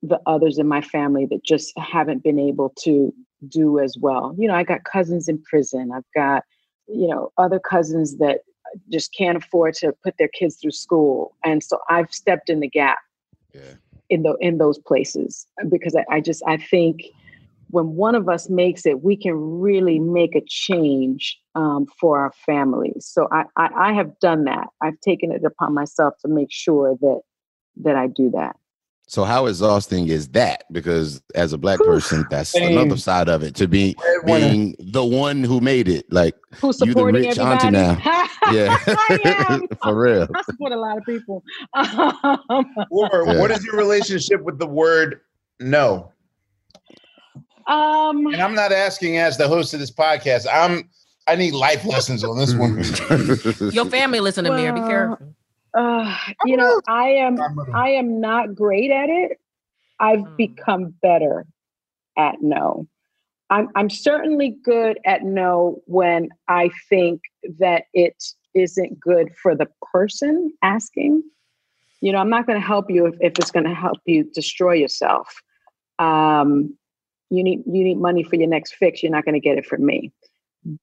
the 0.01 0.19
others 0.25 0.57
in 0.57 0.67
my 0.67 0.81
family 0.81 1.25
that 1.27 1.43
just 1.43 1.77
haven't 1.77 2.23
been 2.23 2.39
able 2.39 2.73
to 2.79 3.13
do 3.47 3.79
as 3.79 3.95
well. 3.99 4.33
You 4.37 4.47
know, 4.47 4.55
I 4.55 4.63
got 4.63 4.83
cousins 4.83 5.27
in 5.27 5.41
prison. 5.43 5.91
I've 5.93 6.03
got, 6.15 6.43
you 6.87 7.07
know, 7.07 7.31
other 7.37 7.59
cousins 7.59 8.17
that 8.17 8.41
just 8.91 9.13
can't 9.13 9.37
afford 9.37 9.73
to 9.75 9.93
put 10.03 10.15
their 10.17 10.29
kids 10.29 10.57
through 10.61 10.71
school. 10.71 11.35
And 11.43 11.63
so 11.63 11.79
I've 11.89 12.11
stepped 12.11 12.49
in 12.49 12.59
the 12.59 12.69
gap 12.69 12.99
Yeah. 13.53 13.73
in 14.09 14.23
the 14.23 14.35
in 14.39 14.57
those 14.57 14.79
places 14.79 15.45
because 15.69 15.95
I, 15.95 16.05
I 16.17 16.21
just 16.21 16.43
I 16.47 16.57
think 16.57 17.01
when 17.69 17.95
one 17.95 18.15
of 18.15 18.27
us 18.27 18.49
makes 18.49 18.85
it, 18.85 19.01
we 19.01 19.15
can 19.15 19.33
really 19.33 19.97
make 19.97 20.35
a 20.35 20.41
change 20.45 21.39
um, 21.55 21.85
for 21.99 22.19
our 22.19 22.33
families. 22.45 23.05
So 23.09 23.27
I, 23.31 23.43
I 23.57 23.69
I 23.89 23.93
have 23.93 24.19
done 24.19 24.43
that. 24.45 24.67
I've 24.81 24.99
taken 25.01 25.31
it 25.31 25.43
upon 25.45 25.73
myself 25.73 26.15
to 26.21 26.27
make 26.27 26.51
sure 26.51 26.97
that 27.01 27.21
that 27.83 27.95
I 27.95 28.07
do 28.07 28.29
that. 28.31 28.57
So 29.07 29.25
how 29.25 29.47
exhausting 29.47 30.07
is 30.07 30.29
that? 30.29 30.63
Because 30.71 31.21
as 31.35 31.51
a 31.51 31.57
black 31.57 31.79
person, 31.79 32.25
that's 32.29 32.51
Same. 32.51 32.77
another 32.77 32.95
side 32.97 33.27
of 33.27 33.43
it. 33.43 33.55
To 33.55 33.67
be 33.67 33.95
being 34.25 34.75
the 34.79 35.03
one 35.03 35.43
who 35.43 35.59
made 35.59 35.89
it, 35.89 36.05
like 36.13 36.33
Who's 36.61 36.79
You 36.79 36.93
the 36.93 37.03
rich 37.05 37.37
everybody? 37.37 37.65
auntie 37.65 37.71
now. 37.71 38.27
Yeah. 38.51 38.77
I 38.87 39.19
am. 39.49 39.67
for 39.81 39.95
real. 39.95 40.27
I 40.35 40.41
support 40.43 40.71
a 40.71 40.77
lot 40.77 40.97
of 40.97 41.05
people. 41.05 41.43
Um, 41.73 42.87
Or 42.91 43.09
Yeah. 43.27 43.39
what 43.39 43.51
is 43.51 43.63
your 43.65 43.75
relationship 43.77 44.41
with 44.43 44.59
the 44.59 44.67
word 44.67 45.21
no? 45.59 46.11
um, 47.67 48.25
And 48.27 48.41
I'm 48.41 48.55
not 48.55 48.71
asking 48.71 49.17
as 49.17 49.37
the 49.37 49.47
host 49.47 49.73
of 49.73 49.79
this 49.79 49.91
podcast. 49.91 50.45
I'm 50.51 50.89
I 51.27 51.35
need 51.35 51.53
life 51.53 51.85
lessons 51.85 52.23
on 52.23 52.37
this 52.37 52.53
one. 52.55 52.77
Your 53.71 53.85
family 53.85 54.19
listen 54.19 54.43
to 54.45 54.51
me. 54.51 54.71
Be 54.71 54.81
careful. 54.81 55.35
uh, 55.75 56.17
you 56.45 56.57
know, 56.57 56.81
I 56.87 57.09
am 57.09 57.37
I 57.73 57.89
am 57.91 58.19
not 58.19 58.55
great 58.55 58.91
at 58.91 59.09
it. 59.09 59.39
I've 59.99 60.19
Mm. 60.19 60.37
become 60.37 60.95
better 61.01 61.45
at 62.17 62.41
no. 62.41 62.87
I'm 63.51 63.69
I'm 63.75 63.89
certainly 63.89 64.57
good 64.63 64.97
at 65.05 65.23
no 65.23 65.81
when 65.85 66.29
I 66.47 66.71
think 66.89 67.21
that 67.59 67.83
it 67.93 68.15
isn't 68.53 68.99
good 68.99 69.29
for 69.41 69.55
the 69.55 69.67
person 69.91 70.51
asking. 70.61 71.23
You 72.01 72.11
know, 72.11 72.19
I'm 72.19 72.29
not 72.29 72.47
going 72.47 72.59
to 72.59 72.65
help 72.65 72.89
you 72.89 73.05
if, 73.05 73.15
if 73.21 73.33
it's 73.37 73.51
going 73.51 73.65
to 73.65 73.73
help 73.73 73.97
you 74.05 74.23
destroy 74.33 74.73
yourself. 74.73 75.33
Um, 75.99 76.75
you 77.29 77.43
need 77.43 77.63
you 77.65 77.83
need 77.83 77.97
money 77.97 78.23
for 78.23 78.35
your 78.35 78.49
next 78.49 78.75
fix. 78.75 79.01
You're 79.01 79.11
not 79.11 79.23
going 79.23 79.35
to 79.35 79.39
get 79.39 79.57
it 79.57 79.65
from 79.65 79.85
me. 79.85 80.11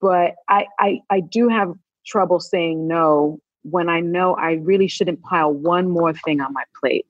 But 0.01 0.35
I, 0.49 0.67
I 0.79 1.01
I 1.11 1.21
do 1.21 1.49
have 1.49 1.73
trouble 2.07 2.41
saying 2.41 2.89
no 2.89 3.41
when 3.63 3.89
I 3.89 4.01
know 4.01 4.35
I 4.35 4.53
really 4.53 4.89
shouldn't 4.89 5.23
pile 5.23 5.53
one 5.53 5.91
more 5.91 6.13
thing 6.13 6.41
on 6.41 6.53
my 6.53 6.65
plate. 6.81 7.07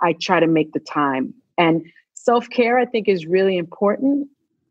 I 0.00 0.14
try 0.20 0.40
to 0.40 0.46
make 0.46 0.72
the 0.72 0.80
time. 0.80 1.32
And 1.56 1.86
self 2.14 2.48
care, 2.50 2.78
I 2.78 2.84
think, 2.84 3.08
is 3.08 3.26
really 3.26 3.56
important. 3.56 4.28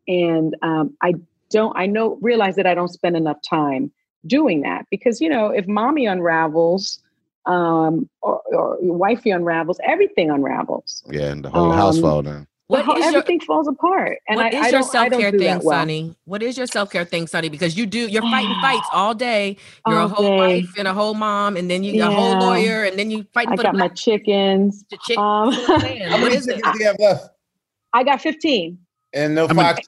And 0.08 0.56
um, 0.62 0.96
I 1.02 1.14
don't, 1.50 1.76
I 1.78 1.86
know, 1.86 2.18
realize 2.22 2.56
that 2.58 2.68
I 2.68 2.76
don't 2.76 2.90
spend 2.90 3.16
enough 3.16 3.38
time 3.48 3.92
doing 4.28 4.62
that 4.62 4.86
because, 4.90 5.20
you 5.22 5.30
know, 5.30 5.48
if 5.48 5.68
mommy 5.68 6.06
unravels 6.06 7.00
um, 7.46 8.10
or, 8.22 8.42
or 8.54 8.78
your 8.82 8.96
wifey 8.96 9.32
unravels, 9.32 9.80
everything 9.86 10.30
unravels. 10.30 11.04
yeah, 11.12 11.32
and 11.32 11.44
the 11.44 11.50
whole 11.50 11.72
house 11.72 11.98
Um, 11.98 12.02
fall 12.02 12.22
down. 12.22 12.48
The 12.70 12.78
What 12.78 12.86
whole- 12.86 12.96
is 12.96 13.02
your 13.02 13.10
everything 13.18 13.42
falls 13.42 13.68
apart. 13.68 14.20
And 14.28 14.38
what 14.38 14.54
I, 14.54 14.58
is 14.58 14.66
I 14.66 14.70
your 14.70 14.84
self 14.84 15.10
care 15.12 15.32
thing, 15.32 15.60
well. 15.62 15.80
Sunny? 15.82 16.16
What 16.24 16.42
is 16.42 16.58
your 16.58 16.66
self 16.66 16.90
care 16.90 17.04
thing, 17.04 17.28
Sunny? 17.28 17.50
Because 17.50 17.76
you 17.78 17.86
do 17.86 18.08
you're 18.08 18.22
fighting 18.22 18.56
fights 18.62 18.88
all 18.94 19.14
day. 19.14 19.58
You're 19.86 20.00
a 20.00 20.08
whole 20.08 20.26
day. 20.30 20.38
wife 20.62 20.74
and 20.78 20.88
a 20.88 20.94
whole 20.94 21.14
mom, 21.14 21.58
and 21.58 21.70
then 21.70 21.84
you 21.84 22.00
got 22.00 22.14
a 22.14 22.16
whole 22.16 22.40
lawyer, 22.40 22.86
and 22.86 22.98
then 22.98 23.12
you 23.12 23.26
fight. 23.34 23.50
I 23.50 23.52
for 23.52 23.58
the 23.58 23.64
got 23.64 23.74
my 23.76 23.80
black 23.88 23.96
chickens. 23.96 24.86
the 24.90 24.98
chick. 25.06 25.18
Um, 25.18 25.52
That's 25.52 25.70
I'm. 25.70 25.98
How 26.10 26.18
many 26.18 26.36
is 26.36 26.48
it? 26.48 26.64
do 26.64 26.80
you 26.80 26.86
have 26.86 26.96
left? 27.00 27.28
I 27.92 28.04
got 28.04 28.22
15. 28.22 28.78
And 29.14 29.36
no 29.36 29.44
I 29.44 29.48
mean- 29.50 29.56
fox. 29.58 29.88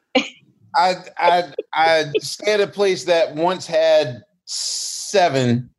I 0.75 0.95
I 1.17 1.43
I 1.73 2.05
stay 2.19 2.53
at 2.53 2.61
a 2.61 2.67
place 2.67 3.05
that 3.05 3.35
once 3.35 3.65
had 3.67 4.23
seven, 4.45 5.69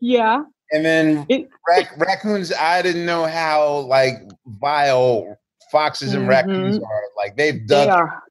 Yeah. 0.00 0.42
and 0.72 0.84
then 0.84 1.26
It- 1.28 1.48
rac- 1.68 1.96
raccoons. 1.98 2.52
I 2.52 2.82
didn't 2.82 3.06
know 3.06 3.24
how 3.26 3.80
like 3.80 4.14
vile 4.46 5.36
foxes 5.70 6.14
and 6.14 6.26
raccoons 6.28 6.78
are. 6.78 7.02
Like 7.16 7.36
they've 7.36 7.60
They 7.66 7.86
dug. 7.86 7.88
are. 7.88 8.22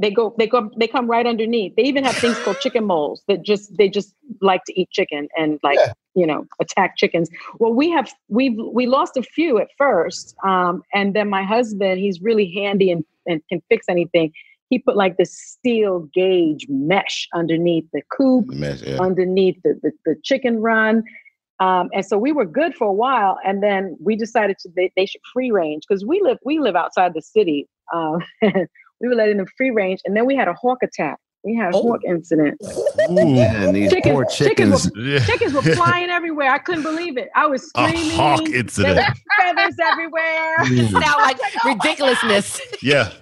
They 0.00 0.10
go. 0.10 0.34
They 0.38 0.46
go. 0.48 0.70
They 0.76 0.88
come 0.88 1.08
right 1.08 1.24
underneath. 1.26 1.76
They 1.76 1.84
even 1.84 2.02
have 2.04 2.16
things 2.16 2.36
called 2.40 2.58
chicken 2.58 2.84
moles 2.84 3.22
that 3.28 3.42
just 3.44 3.76
they 3.76 3.88
just 3.88 4.12
like 4.40 4.64
to 4.64 4.80
eat 4.80 4.90
chicken 4.90 5.28
and 5.36 5.60
like 5.62 5.78
Yeah. 5.78 5.92
you 6.16 6.26
know 6.26 6.46
attack 6.60 6.96
chickens. 6.96 7.30
Well, 7.60 7.72
we 7.72 7.88
have 7.90 8.12
we've 8.28 8.56
we 8.72 8.86
lost 8.86 9.16
a 9.16 9.22
few 9.22 9.58
at 9.58 9.68
first, 9.78 10.34
um, 10.44 10.82
and 10.94 11.14
then 11.14 11.28
my 11.30 11.44
husband 11.44 12.00
he's 12.00 12.20
really 12.20 12.50
handy 12.52 12.90
and 12.90 13.04
and 13.28 13.40
can 13.48 13.62
fix 13.68 13.86
anything. 13.88 14.32
He 14.70 14.78
put 14.78 14.96
like 14.96 15.16
this 15.16 15.36
steel 15.38 16.08
gauge 16.14 16.66
mesh 16.68 17.26
underneath 17.34 17.84
the 17.92 18.02
coop, 18.16 18.46
The 18.48 18.54
mess, 18.56 18.82
yeah. 18.82 18.98
underneath 18.98 19.56
the, 19.64 19.78
the, 19.82 19.92
the 20.04 20.14
chicken 20.22 20.58
run. 20.60 21.02
Um, 21.60 21.88
and 21.92 22.04
so 22.06 22.16
we 22.18 22.32
were 22.32 22.44
good 22.44 22.74
for 22.76 22.86
a 22.86 22.92
while, 22.92 23.38
and 23.44 23.62
then 23.62 23.96
we 24.00 24.14
decided 24.14 24.58
to 24.60 24.68
they, 24.76 24.92
they 24.96 25.06
should 25.06 25.20
free 25.32 25.50
range 25.50 25.82
because 25.88 26.04
we 26.04 26.20
live 26.22 26.38
we 26.44 26.58
live 26.60 26.76
outside 26.76 27.14
the 27.14 27.22
city. 27.22 27.66
Um, 27.92 28.18
we 28.42 29.08
were 29.08 29.14
letting 29.16 29.38
them 29.38 29.46
free 29.56 29.70
range, 29.70 30.00
and 30.04 30.16
then 30.16 30.24
we 30.26 30.36
had 30.36 30.46
a 30.48 30.54
hawk 30.54 30.78
attack. 30.82 31.18
We 31.44 31.54
had 31.56 31.72
a 31.72 31.76
Oh. 31.76 31.82
hawk 31.82 32.00
incident. 32.06 32.60
And 33.08 33.74
these 33.74 33.90
Chickens- 33.92 34.12
poor 34.12 34.24
chickens 34.26 34.82
chickens. 34.84 34.90
Yeah. 34.96 35.18
Chickens 35.24 35.52
were 35.54 35.62
flying 35.62 36.10
everywhere. 36.10 36.50
I 36.50 36.58
couldn't 36.58 36.82
believe 36.82 37.16
it. 37.16 37.28
I 37.34 37.46
was 37.46 37.68
screaming. 37.68 37.94
A 37.94 37.98
screaming. 37.98 38.16
hawk 38.16 38.44
There 38.46 38.56
incident. 38.56 38.96
were 38.98 39.14
feathers 39.54 39.76
everywhere. 39.80 40.64
sound 40.90 41.22
like 41.22 41.38
ridiculousness. 41.64 42.60
Yeah. 42.82 43.12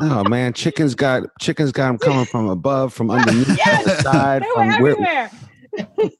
Oh 0.00 0.24
man, 0.28 0.52
chickens 0.52 0.94
got 0.94 1.24
chickens 1.40 1.72
got 1.72 1.88
them 1.88 1.98
coming 1.98 2.24
from 2.26 2.48
above, 2.48 2.92
from 2.92 3.10
underneath, 3.10 3.48
Yes, 3.56 3.82
from 3.82 3.84
the 3.96 4.02
side, 4.02 4.42
They 4.42 4.46
from 4.54 4.68
where. 4.68 4.74
everywhere. 4.78 5.30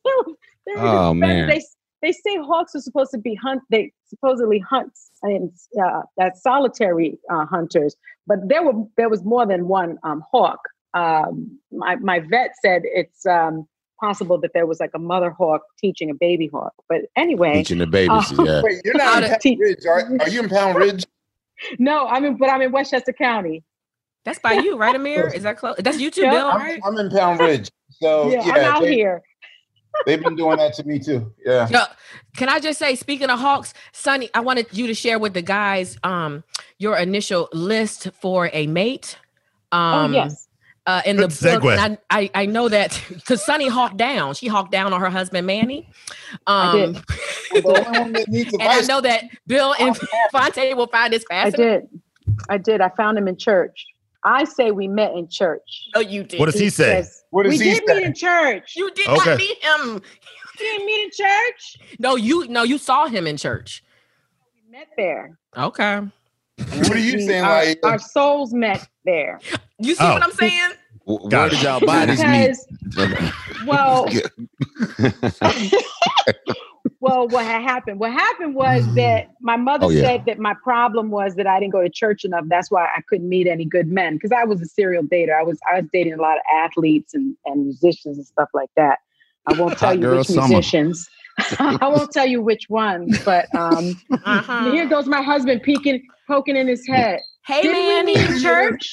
They 0.66 0.74
Oh, 0.76 1.14
man. 1.14 1.48
They 1.48 1.62
they 2.02 2.12
say 2.12 2.36
hawks 2.36 2.74
are 2.74 2.80
supposed 2.80 3.10
to 3.12 3.18
be 3.18 3.34
hunt. 3.34 3.62
They 3.70 3.90
supposedly 4.06 4.58
hunt 4.60 4.92
and 5.22 5.50
uh, 5.82 6.02
that 6.18 6.36
solitary 6.36 7.18
uh, 7.30 7.46
hunters, 7.46 7.96
but 8.26 8.38
there 8.48 8.62
were 8.62 8.84
there 8.96 9.08
was 9.08 9.24
more 9.24 9.46
than 9.46 9.66
one 9.66 9.98
um, 10.02 10.22
hawk. 10.30 10.60
Um, 10.94 11.58
my 11.72 11.96
my 11.96 12.20
vet 12.20 12.50
said 12.62 12.82
it's 12.84 13.24
um, 13.26 13.66
possible 14.00 14.38
that 14.42 14.50
there 14.54 14.66
was 14.66 14.78
like 14.78 14.90
a 14.94 14.98
mother 14.98 15.30
hawk 15.30 15.62
teaching 15.78 16.10
a 16.10 16.14
baby 16.14 16.48
hawk. 16.52 16.72
But 16.88 17.02
anyway, 17.16 17.54
Teaching 17.54 17.78
the 17.78 17.86
babies, 17.86 18.32
Oh. 18.38 18.44
yeah. 18.44 18.60
Wait, 18.64 18.80
you're 18.84 18.94
not 18.94 19.18
in 19.18 19.24
Out 19.30 19.30
Pound 19.30 19.40
te- 19.40 19.56
Ridge, 19.58 19.86
are, 19.88 20.12
are 20.20 20.28
you 20.28 20.42
in 20.42 20.48
Pound 20.50 20.76
Ridge? 20.76 21.04
No, 21.78 22.06
I 22.06 22.20
mean, 22.20 22.36
but 22.36 22.50
I'm 22.50 22.62
in 22.62 22.72
Westchester 22.72 23.12
County. 23.12 23.64
That's 24.24 24.38
by 24.38 24.54
you, 24.54 24.76
right, 24.76 24.94
Ahmir? 24.94 25.34
Is 25.34 25.42
that 25.44 25.56
close? 25.56 25.76
That's 25.78 25.98
you 25.98 26.10
too, 26.10 26.22
Yeah. 26.22 26.30
Bill, 26.30 26.48
I'm, 26.48 26.60
right? 26.60 26.80
I'm 26.84 26.96
in 26.98 27.10
Pound 27.10 27.40
Ridge. 27.40 27.70
So 27.90 28.30
yeah, 28.30 28.42
yeah, 28.46 28.52
I'm 28.52 28.64
out 28.76 28.82
they, 28.82 28.94
here. 28.94 29.22
they've 30.06 30.22
been 30.22 30.36
doing 30.36 30.58
that 30.58 30.74
to 30.74 30.84
me 30.84 30.98
too. 30.98 31.32
Yeah. 31.44 31.68
Yo, 31.68 31.84
can 32.36 32.48
I 32.48 32.58
just 32.58 32.78
say, 32.78 32.94
speaking 32.94 33.30
of 33.30 33.38
hawks, 33.38 33.72
Sunny, 33.92 34.28
I 34.34 34.40
wanted 34.40 34.66
you 34.72 34.86
to 34.86 34.94
share 34.94 35.18
with 35.18 35.34
the 35.34 35.42
guys 35.42 35.96
um 36.02 36.44
your 36.78 36.96
initial 36.96 37.48
list 37.52 38.10
for 38.20 38.50
a 38.52 38.66
mate. 38.66 39.18
Um, 39.72 40.12
oh 40.12 40.14
yes. 40.14 40.47
Uh, 40.88 41.02
in 41.04 41.16
the 41.16 41.28
Good 41.28 41.60
book. 41.60 41.62
segue. 41.62 41.78
and 41.78 41.98
I, 42.10 42.20
I 42.34 42.42
I 42.42 42.46
know 42.46 42.68
that 42.68 43.00
because 43.08 43.44
Sunny 43.44 43.68
hawked 43.68 43.96
down. 43.98 44.34
She 44.34 44.48
hawked 44.48 44.72
down 44.72 44.92
on 44.92 45.00
her 45.00 45.10
husband 45.10 45.46
Manny. 45.46 45.88
I 46.46 46.66
Um, 46.72 46.92
did. 46.94 47.04
The 47.52 47.62
only 47.66 47.98
one 48.00 48.12
that 48.14 48.28
needs 48.28 48.52
and 48.60 48.62
I 48.62 48.80
know 48.82 49.00
that 49.02 49.24
Bill 49.46 49.74
and 49.78 49.96
Fonte 50.32 50.74
will 50.76 50.86
find 50.88 51.12
this 51.12 51.24
fascinating. 51.24 51.66
I 51.66 51.78
did. 51.80 52.00
I 52.50 52.58
did. 52.58 52.80
I 52.80 52.88
found 52.96 53.18
him 53.18 53.28
in 53.28 53.36
church. 53.36 53.86
I 54.24 54.44
say 54.44 54.70
we 54.72 54.88
met 54.88 55.12
in 55.12 55.28
church. 55.28 55.88
No, 55.94 56.00
you 56.00 56.24
did. 56.24 56.40
What 56.40 56.46
does 56.46 56.58
he 56.58 56.70
say? 56.70 57.02
says, 57.02 57.22
What 57.30 57.44
does 57.44 57.58
we 57.58 57.64
he 57.64 57.70
did 57.74 57.82
say? 57.86 57.94
meet 57.94 58.04
in 58.06 58.14
church. 58.14 58.72
You 58.74 58.90
did 58.92 59.08
Okay. 59.08 59.30
not 59.30 59.38
meet 59.38 59.58
him. 59.62 60.02
You 60.60 60.66
didn't 60.66 60.86
meet 60.86 61.04
in 61.04 61.10
church. 61.26 61.76
No, 62.00 62.16
you 62.16 62.48
no, 62.48 62.64
you 62.64 62.78
saw 62.78 63.06
him 63.06 63.28
in 63.28 63.36
church. 63.36 63.84
We 64.66 64.72
met 64.76 64.88
there. 64.96 65.38
Okay. 65.56 66.00
What 66.00 66.90
are 66.90 66.98
you 66.98 67.20
saying? 67.20 67.44
Our, 67.44 67.64
Like, 67.64 67.78
our 67.84 67.98
souls 68.00 68.52
met 68.52 68.88
there. 69.08 69.40
You 69.78 69.94
see 69.94 70.04
Oh. 70.04 70.12
what 70.14 70.22
I'm 70.22 70.32
saying? 70.32 70.70
W- 71.06 71.30
Got 71.30 71.40
Where 71.40 71.50
did 71.50 71.62
y'all 71.62 71.80
bodies 71.80 72.22
meet? 72.22 72.56
Well, 73.66 74.06
well, 77.00 77.28
what 77.28 77.46
happened? 77.46 78.00
What 78.00 78.12
happened 78.12 78.54
was 78.54 78.84
that 78.96 79.26
my 79.40 79.56
mother 79.56 79.86
Oh, 79.86 79.90
yeah. 79.90 80.02
said 80.02 80.24
that 80.26 80.38
my 80.38 80.54
problem 80.62 81.10
was 81.10 81.34
that 81.36 81.46
I 81.46 81.58
didn't 81.60 81.72
go 81.72 81.82
to 81.82 81.88
church 81.88 82.24
enough. 82.24 82.44
That's 82.48 82.70
why 82.70 82.84
I 82.84 83.00
couldn't 83.08 83.28
meet 83.28 83.46
any 83.46 83.64
good 83.64 83.88
men 83.88 84.14
because 84.14 84.32
I 84.32 84.44
was 84.44 84.60
a 84.60 84.66
serial 84.66 85.04
dater. 85.04 85.38
I 85.38 85.42
was 85.42 85.58
I 85.70 85.80
was 85.80 85.88
dating 85.92 86.14
a 86.14 86.22
lot 86.22 86.36
of 86.36 86.42
athletes 86.54 87.14
and, 87.14 87.36
and 87.46 87.64
musicians 87.64 88.18
and 88.18 88.26
stuff 88.26 88.48
like 88.52 88.70
that. 88.76 88.98
I 89.46 89.52
won't 89.54 89.72
tell 89.78 89.88
Hot 89.90 89.96
you 89.96 90.02
girl 90.02 90.18
which 90.18 90.26
summer. 90.28 90.48
musicians. 90.48 91.08
I 91.60 91.86
won't 91.88 92.10
tell 92.10 92.26
you 92.26 92.42
which 92.42 92.68
ones, 92.68 93.16
but 93.24 93.46
um, 93.56 93.96
Uh-huh. 94.24 94.72
here 94.72 94.86
goes 94.86 95.06
my 95.06 95.22
husband 95.22 95.62
peeking, 95.62 96.02
poking 96.26 96.56
in 96.56 96.66
his 96.66 96.84
head. 96.86 97.20
Hey 97.48 97.62
did 97.62 97.72
we 97.72 97.88
Manny. 97.88 98.14
meet 98.14 98.28
in 98.30 98.40
church? 98.42 98.90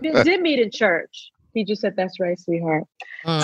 did, 0.00 0.24
did 0.24 0.40
meet 0.40 0.60
in 0.60 0.70
church. 0.70 1.30
He 1.52 1.62
just 1.62 1.82
said, 1.82 1.92
"That's 1.94 2.18
right, 2.18 2.40
sweetheart." 2.40 2.84
Mm. 3.26 3.42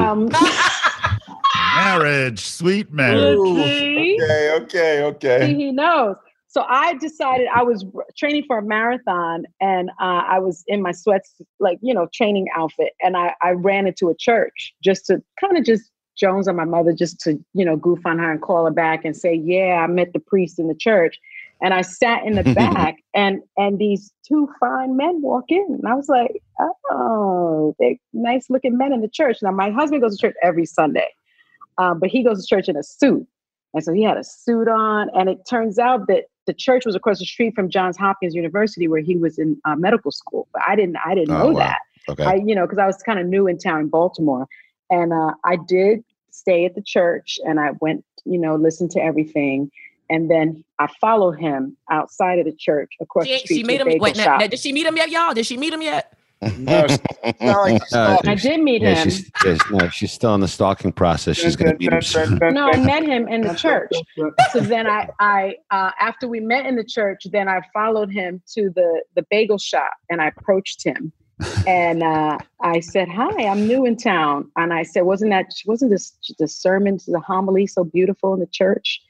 Um, 0.00 0.30
Marriage, 1.76 2.40
sweet 2.40 2.90
marriage. 2.90 3.38
see? 3.44 4.18
okay, 4.22 4.52
okay, 4.62 4.96
See, 5.00 5.04
okay. 5.04 5.54
he 5.54 5.70
knows. 5.70 6.16
so 6.48 6.64
I 6.66 6.94
decided 6.94 7.46
I 7.54 7.62
was 7.62 7.84
training 8.16 8.44
for 8.46 8.56
a 8.56 8.62
marathon, 8.62 9.44
and 9.60 9.90
uh, 10.00 10.22
I 10.26 10.38
was 10.38 10.64
in 10.66 10.80
my 10.80 10.92
sweats, 10.92 11.34
like 11.60 11.78
you 11.82 11.92
know, 11.92 12.08
training 12.14 12.46
outfit, 12.56 12.94
and 13.02 13.18
I 13.18 13.34
I 13.42 13.50
ran 13.50 13.86
into 13.86 14.08
a 14.08 14.14
church 14.18 14.72
just 14.82 15.04
to 15.08 15.22
kind 15.38 15.58
of 15.58 15.64
just 15.66 15.90
Jones 16.16 16.48
on 16.48 16.56
my 16.56 16.64
mother, 16.64 16.94
just 16.94 17.20
to 17.20 17.38
you 17.52 17.66
know, 17.66 17.76
goof 17.76 17.98
on 18.06 18.18
her 18.18 18.30
and 18.32 18.40
call 18.40 18.64
her 18.64 18.70
back 18.70 19.04
and 19.04 19.14
say, 19.16 19.34
yeah, 19.34 19.84
I 19.84 19.86
met 19.88 20.14
the 20.14 20.20
priest 20.20 20.58
in 20.58 20.68
the 20.68 20.74
church. 20.74 21.18
And 21.64 21.72
I 21.72 21.80
sat 21.80 22.24
in 22.26 22.34
the 22.34 22.42
back, 22.54 22.96
and 23.14 23.40
and 23.56 23.78
these 23.78 24.12
two 24.28 24.48
fine 24.60 24.96
men 24.96 25.22
walk 25.22 25.46
in, 25.48 25.66
and 25.70 25.88
I 25.88 25.94
was 25.94 26.08
like, 26.08 26.42
"Oh, 26.90 27.74
they 27.78 27.98
nice 28.12 28.50
looking 28.50 28.76
men 28.76 28.92
in 28.92 29.00
the 29.00 29.08
church." 29.08 29.38
Now 29.42 29.50
my 29.50 29.70
husband 29.70 30.02
goes 30.02 30.16
to 30.16 30.20
church 30.26 30.36
every 30.42 30.66
Sunday, 30.66 31.08
um, 31.78 31.98
but 31.98 32.10
he 32.10 32.22
goes 32.22 32.40
to 32.42 32.46
church 32.46 32.68
in 32.68 32.76
a 32.76 32.82
suit, 32.82 33.26
and 33.72 33.82
so 33.82 33.92
he 33.94 34.02
had 34.02 34.18
a 34.18 34.24
suit 34.24 34.68
on. 34.68 35.08
And 35.16 35.28
it 35.30 35.38
turns 35.48 35.78
out 35.78 36.06
that 36.08 36.24
the 36.46 36.52
church 36.52 36.84
was 36.84 36.94
across 36.94 37.18
the 37.18 37.24
street 37.24 37.54
from 37.54 37.70
Johns 37.70 37.96
Hopkins 37.96 38.34
University, 38.34 38.86
where 38.86 39.00
he 39.00 39.16
was 39.16 39.38
in 39.38 39.58
uh, 39.64 39.74
medical 39.74 40.10
school. 40.12 40.46
But 40.52 40.62
I 40.68 40.76
didn't, 40.76 40.98
I 41.06 41.14
didn't 41.14 41.34
Oh, 41.34 41.44
know 41.44 41.52
wow. 41.52 41.60
that. 41.60 41.78
Okay. 42.10 42.24
I, 42.24 42.34
you 42.34 42.54
know, 42.54 42.66
because 42.66 42.78
I 42.78 42.86
was 42.86 42.98
kind 42.98 43.18
of 43.18 43.26
new 43.26 43.46
in 43.46 43.56
town 43.56 43.80
in 43.80 43.88
Baltimore, 43.88 44.46
and 44.90 45.14
uh, 45.14 45.32
I 45.44 45.56
did 45.66 46.04
stay 46.30 46.66
at 46.66 46.74
the 46.74 46.82
church, 46.82 47.38
and 47.46 47.58
I 47.58 47.70
went, 47.80 48.04
you 48.26 48.38
know, 48.38 48.56
listened 48.56 48.90
to 48.92 49.00
everying, 49.00 49.70
and 50.10 50.30
then 50.30 50.64
I 50.78 50.88
follow 51.00 51.32
him 51.32 51.76
outside 51.90 52.38
of 52.38 52.44
the 52.44 52.54
church 52.56 52.92
across 53.00 53.26
the 53.26 53.32
She, 53.38 53.46
street 53.46 53.56
she 53.56 53.64
made 53.64 53.80
him. 53.80 53.98
Wait, 53.98 54.16
now, 54.16 54.38
now, 54.38 54.46
did 54.46 54.58
she 54.58 54.72
meet 54.72 54.86
him 54.86 54.96
yet, 54.96 55.10
y'all? 55.10 55.34
Did 55.34 55.46
she 55.46 55.56
meet 55.56 55.72
him 55.72 55.82
yet? 55.82 56.16
No, 56.58 56.86
like 57.40 57.82
Uh, 57.92 58.18
I 58.26 58.34
did 58.34 58.60
meet 58.60 58.82
Yeah, 58.82 58.94
him. 58.96 59.10
she's, 59.10 59.30
she's, 59.42 59.70
no, 59.70 59.88
she's 59.88 60.12
still 60.12 60.34
in 60.34 60.40
the 60.40 60.48
stalking 60.48 60.92
process. 60.92 61.36
She's 61.36 61.56
going 61.56 61.72
to 61.72 61.78
meet 61.78 61.92
him 61.92 62.02
soon. 62.02 62.38
no, 62.52 62.66
I 62.70 62.76
met 62.76 63.02
him 63.02 63.28
in 63.28 63.40
the 63.42 63.54
church. 63.54 63.92
So 64.52 64.60
then 64.60 64.86
I, 64.86 65.08
I 65.20 65.54
uh, 65.70 65.90
after 66.00 66.28
we 66.28 66.40
met 66.40 66.66
in 66.66 66.76
the 66.76 66.84
church, 66.84 67.22
then 67.30 67.48
I 67.48 67.60
followed 67.72 68.10
him 68.12 68.42
to 68.54 68.70
the 68.74 69.02
the 69.14 69.24
bagel 69.30 69.58
shop 69.58 69.92
and 70.10 70.20
I 70.20 70.28
approached 70.28 70.84
him, 70.84 71.12
and 71.66 72.02
uh, 72.02 72.38
I 72.62 72.80
said, 72.80 73.08
"Hi, 73.08 73.46
I'm 73.46 73.66
new 73.66 73.86
in 73.86 73.96
town." 73.96 74.50
And 74.56 74.72
I 74.72 74.82
said, 74.82 75.02
"Wasn't 75.02 75.30
that 75.30 75.46
wasn't 75.66 75.92
this 75.92 76.12
the 76.38 76.48
sermon, 76.48 76.98
the 77.06 77.20
homily 77.20 77.66
so 77.66 77.84
beautiful 77.84 78.34
in 78.34 78.40
the 78.40 78.46
church?" 78.46 79.00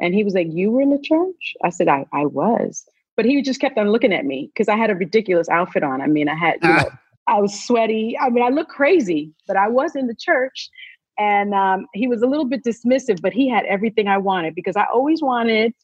And 0.00 0.14
he 0.14 0.24
was 0.24 0.34
like, 0.34 0.48
"You 0.50 0.70
were 0.70 0.82
in 0.82 0.90
the 0.90 0.98
church?" 1.02 1.54
I 1.62 1.70
said, 1.70 1.88
"I 1.88 2.06
I 2.12 2.26
was." 2.26 2.84
But 3.16 3.26
he 3.26 3.40
just 3.42 3.60
kept 3.60 3.78
on 3.78 3.90
looking 3.90 4.12
at 4.12 4.24
me 4.24 4.50
because 4.52 4.68
I 4.68 4.76
had 4.76 4.90
a 4.90 4.94
ridiculous 4.94 5.48
outfit 5.48 5.82
on. 5.82 6.00
I 6.00 6.06
mean, 6.06 6.28
I 6.28 6.34
had 6.34 6.58
you 6.62 6.68
know, 6.68 6.90
I 7.28 7.40
was 7.40 7.62
sweaty. 7.62 8.16
I 8.18 8.30
mean, 8.30 8.42
I 8.42 8.48
looked 8.48 8.70
crazy, 8.70 9.32
but 9.46 9.56
I 9.56 9.68
was 9.68 9.94
in 9.94 10.06
the 10.06 10.14
church. 10.14 10.70
And 11.18 11.54
um, 11.54 11.86
he 11.92 12.08
was 12.08 12.22
a 12.22 12.26
little 12.26 12.46
bit 12.46 12.64
dismissive, 12.64 13.20
but 13.20 13.32
he 13.34 13.48
had 13.48 13.64
everything 13.66 14.08
I 14.08 14.16
wanted 14.16 14.54
because 14.54 14.76
I 14.76 14.86
always 14.92 15.22
wanted 15.22 15.74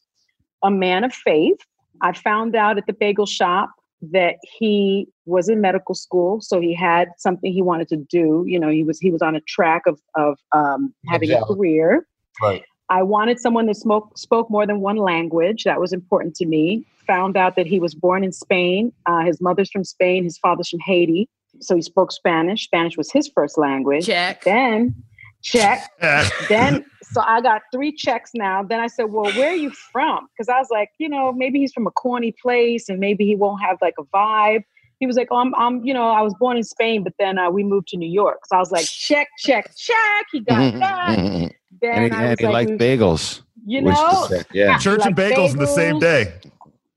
a 0.63 0.71
man 0.71 1.03
of 1.03 1.13
faith. 1.13 1.59
I 2.01 2.13
found 2.13 2.55
out 2.55 2.77
at 2.77 2.87
the 2.87 2.93
bagel 2.93 3.25
shop 3.25 3.69
that 4.01 4.35
he 4.43 5.07
was 5.25 5.49
in 5.49 5.61
medical 5.61 5.93
school, 5.93 6.41
so 6.41 6.59
he 6.59 6.73
had 6.73 7.09
something 7.17 7.51
he 7.51 7.61
wanted 7.61 7.89
to 7.89 7.97
do. 7.97 8.43
You 8.47 8.59
know, 8.59 8.69
he 8.69 8.83
was 8.83 8.99
he 8.99 9.11
was 9.11 9.21
on 9.21 9.35
a 9.35 9.41
track 9.41 9.83
of 9.85 9.99
of 10.15 10.39
um, 10.51 10.93
having 11.07 11.31
a 11.31 11.43
career. 11.45 12.07
Right. 12.41 12.63
I 12.89 13.03
wanted 13.03 13.39
someone 13.39 13.67
that 13.67 13.75
spoke 13.75 14.17
spoke 14.17 14.49
more 14.49 14.65
than 14.65 14.81
one 14.81 14.97
language. 14.97 15.63
That 15.63 15.79
was 15.79 15.93
important 15.93 16.35
to 16.35 16.45
me. 16.45 16.85
Found 17.07 17.37
out 17.37 17.55
that 17.55 17.65
he 17.65 17.79
was 17.79 17.95
born 17.95 18.23
in 18.23 18.31
Spain. 18.31 18.91
Uh, 19.05 19.21
his 19.21 19.41
mother's 19.41 19.71
from 19.71 19.83
Spain. 19.83 20.23
His 20.23 20.37
father's 20.37 20.69
from 20.69 20.79
Haiti. 20.79 21.27
So 21.59 21.75
he 21.75 21.81
spoke 21.81 22.11
Spanish. 22.11 22.65
Spanish 22.65 22.97
was 22.97 23.11
his 23.11 23.27
first 23.27 23.57
language. 23.57 24.05
Check. 24.05 24.43
Then 24.43 24.95
check. 25.41 25.89
then 26.49 26.85
so 27.01 27.21
I 27.21 27.41
got 27.41 27.61
three 27.73 27.91
checks 27.91 28.31
now. 28.33 28.63
Then 28.63 28.79
I 28.79 28.87
said, 28.87 29.05
"Well, 29.05 29.31
where 29.33 29.51
are 29.51 29.55
you 29.55 29.71
from?" 29.71 30.27
Because 30.33 30.49
I 30.49 30.57
was 30.59 30.67
like, 30.69 30.89
you 30.97 31.09
know, 31.09 31.31
maybe 31.31 31.59
he's 31.59 31.73
from 31.73 31.87
a 31.87 31.91
corny 31.91 32.33
place, 32.41 32.89
and 32.89 32.99
maybe 32.99 33.25
he 33.25 33.35
won't 33.35 33.61
have 33.61 33.77
like 33.81 33.95
a 33.99 34.03
vibe. 34.03 34.63
He 34.99 35.07
was 35.07 35.15
like, 35.15 35.29
"Oh, 35.31 35.37
I'm, 35.37 35.55
I'm 35.55 35.83
you 35.83 35.93
know, 35.93 36.09
I 36.09 36.21
was 36.21 36.33
born 36.39 36.57
in 36.57 36.63
Spain, 36.63 37.03
but 37.03 37.13
then 37.17 37.37
uh, 37.37 37.49
we 37.49 37.63
moved 37.63 37.87
to 37.89 37.97
New 37.97 38.09
York." 38.09 38.45
So 38.45 38.55
I 38.55 38.59
was 38.59 38.71
like, 38.71 38.85
"Check, 38.85 39.27
check, 39.37 39.75
check." 39.75 40.25
He 40.31 40.41
got 40.41 40.73
that. 40.79 41.51
Then 41.81 41.91
And 42.03 42.13
he, 42.13 42.19
I 42.19 42.23
and 42.25 42.39
he 42.39 42.45
like, 42.47 42.67
liked 42.69 42.81
bagels. 42.81 43.41
you 43.65 43.81
know, 43.81 44.27
yeah. 44.53 44.77
Church 44.77 45.05
and 45.05 45.15
Like 45.17 45.31
bagels 45.31 45.53
in 45.53 45.59
the 45.59 45.67
same 45.67 45.99
day. 45.99 46.33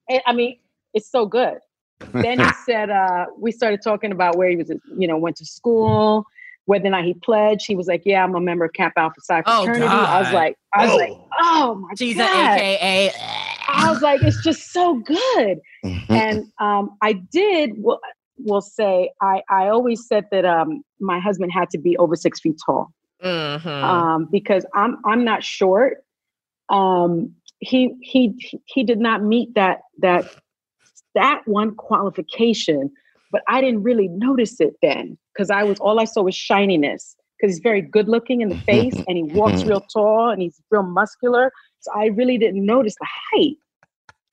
it- 0.08 0.22
I 0.26 0.32
mean, 0.32 0.58
it's 0.94 1.10
so 1.10 1.26
good. 1.26 1.58
Then 2.12 2.38
he 2.40 2.46
said, 2.66 2.90
uh, 2.90 3.26
we 3.38 3.52
started 3.52 3.80
talking 3.82 4.12
about 4.12 4.36
where 4.36 4.48
he 4.48 4.56
was, 4.56 4.70
you 4.98 5.06
know, 5.06 5.16
went 5.16 5.36
to 5.36 5.44
school, 5.46 6.24
whether 6.66 6.86
or 6.86 6.90
not 6.90 7.04
he 7.04 7.14
pledged. 7.14 7.66
He 7.66 7.74
was 7.76 7.86
like, 7.86 8.02
yeah, 8.04 8.22
I'm 8.24 8.34
a 8.34 8.40
member 8.40 8.64
of 8.64 8.72
Kappa 8.72 9.00
Alpha 9.00 9.20
Psi 9.20 9.42
Oh, 9.46 9.64
fraternity. 9.64 9.86
I 9.86 10.20
was 10.20 10.32
like, 10.32 10.56
I 10.74 10.84
was 10.86 10.94
Oh. 10.94 10.96
like, 10.96 11.12
oh 11.40 11.74
my 11.76 11.88
She's 11.96 12.16
God. 12.16 12.56
AKA. 12.58 13.12
I 13.68 13.90
was 13.90 14.02
like, 14.02 14.22
it's 14.22 14.42
just 14.42 14.72
so 14.72 14.96
good. 14.96 15.60
and 16.08 16.46
um, 16.60 16.96
I 17.02 17.14
did, 17.14 17.72
will 17.82 18.00
will 18.38 18.60
say, 18.60 19.10
I, 19.20 19.42
I 19.50 19.68
always 19.68 20.06
said 20.06 20.24
that 20.32 20.44
um, 20.44 20.82
my 21.00 21.20
husband 21.20 21.52
had 21.52 21.70
to 21.70 21.78
be 21.78 21.96
over 21.98 22.16
six 22.16 22.40
feet 22.40 22.56
tall 22.66 22.92
Mhm. 23.22 23.66
um, 23.66 24.28
because 24.30 24.64
I'm 24.74 24.98
I'm 25.04 25.24
not 25.24 25.42
short. 25.44 26.04
Um, 26.68 27.34
he 27.58 27.94
he 28.00 28.34
he 28.66 28.82
did 28.84 28.98
not 28.98 29.22
meet 29.22 29.54
that 29.54 29.80
that 30.00 30.34
that 31.14 31.42
one 31.46 31.74
qualification, 31.74 32.90
but 33.30 33.42
I 33.48 33.60
didn't 33.60 33.82
really 33.82 34.08
notice 34.08 34.60
it 34.60 34.74
then 34.82 35.18
because 35.34 35.50
I 35.50 35.62
was 35.62 35.78
all 35.80 36.00
I 36.00 36.04
saw 36.04 36.22
was 36.22 36.34
shininess 36.34 37.14
because 37.38 37.54
he's 37.54 37.62
very 37.62 37.82
good 37.82 38.08
looking 38.08 38.40
in 38.40 38.48
the 38.48 38.58
face 38.66 38.94
and 39.06 39.16
he 39.16 39.22
walks 39.22 39.62
real 39.64 39.80
tall 39.92 40.30
and 40.30 40.40
he's 40.42 40.60
real 40.70 40.82
muscular. 40.82 41.52
So 41.80 41.90
I 41.94 42.06
really 42.06 42.38
didn't 42.38 42.64
notice 42.64 42.94
the 43.00 43.06
height 43.32 43.56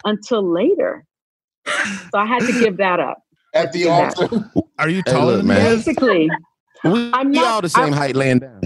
until 0.06 0.44
later. 0.44 1.06
So 1.68 2.18
I 2.18 2.26
had 2.26 2.40
to 2.44 2.52
give 2.60 2.78
that 2.78 3.00
up. 3.00 3.24
At 3.54 3.74
the 3.74 3.88
altar. 3.88 4.30
Are 4.78 4.88
you 4.90 5.02
Hey, 5.06 5.12
taller 5.12 5.26
look, 5.34 5.38
than 5.38 5.48
man. 5.48 5.64
me? 5.72 5.76
Basically, 5.76 6.30
we 6.84 7.12
I'm 7.14 7.30
we 7.30 7.36
not- 7.36 7.46
all 7.48 7.62
the 7.62 7.70
same 7.70 7.86
I'm- 7.86 7.94
height 7.94 8.16
laying 8.16 8.40
down. 8.40 8.62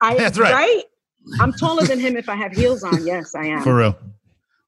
I 0.00 0.14
That's 0.18 0.38
right. 0.38 0.82
I'm 1.40 1.52
taller 1.52 1.84
than 1.84 1.98
him 2.00 2.16
if 2.16 2.28
I 2.28 2.34
have 2.36 2.52
heels 2.52 2.82
on. 2.84 3.06
Yes, 3.06 3.34
I 3.34 3.46
am. 3.46 3.62
For 3.62 3.74
real. 3.76 3.96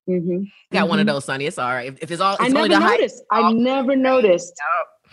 Mhm. 0.08 0.50
Got 0.72 0.88
one 0.88 0.98
of 0.98 1.04
Mhm. 1.06 1.10
those, 1.12 1.24
Sunny. 1.24 1.46
It's 1.46 1.58
all 1.58 1.70
right. 1.70 1.88
If, 1.92 2.02
if 2.02 2.10
it's 2.10 2.20
all, 2.20 2.34
it's 2.34 2.42
I 2.42 2.46
only 2.46 2.68
never 2.68 2.80
the 2.80 2.80
height. 2.80 2.98
noticed. 3.00 3.22
I 3.30 3.40
Oh, 3.42 3.48
never 3.52 3.96
noticed. 3.96 4.52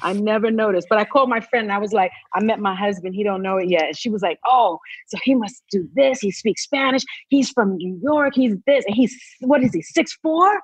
I 0.01 0.13
never 0.13 0.51
noticed. 0.51 0.87
But 0.89 0.97
I 0.99 1.05
called 1.05 1.29
my 1.29 1.39
friend 1.39 1.63
and 1.65 1.71
I 1.73 1.77
was 1.79 1.91
like, 1.93 2.11
I 2.35 2.43
met 2.43 2.59
my 2.59 2.75
husband. 2.75 3.15
He 3.15 3.23
don't 3.23 3.41
know 3.41 3.57
it 3.57 3.69
yet. 3.69 3.85
And 3.87 3.97
she 3.97 4.09
was 4.09 4.21
like, 4.21 4.39
Oh, 4.45 4.79
so 5.07 5.17
he 5.23 5.33
must 5.35 5.63
do 5.71 5.87
this. 5.95 6.19
He 6.19 6.31
speaks 6.31 6.63
Spanish. 6.63 7.03
He's 7.29 7.49
from 7.49 7.77
New 7.77 7.99
York. 8.03 8.33
He's 8.35 8.55
this. 8.67 8.85
And 8.85 8.95
he's 8.95 9.15
what 9.41 9.63
is 9.63 9.73
he, 9.73 9.81
six 9.81 10.13
four? 10.21 10.59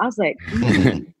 I 0.00 0.06
was 0.06 0.16
like, 0.18 0.36
mm. 0.48 1.12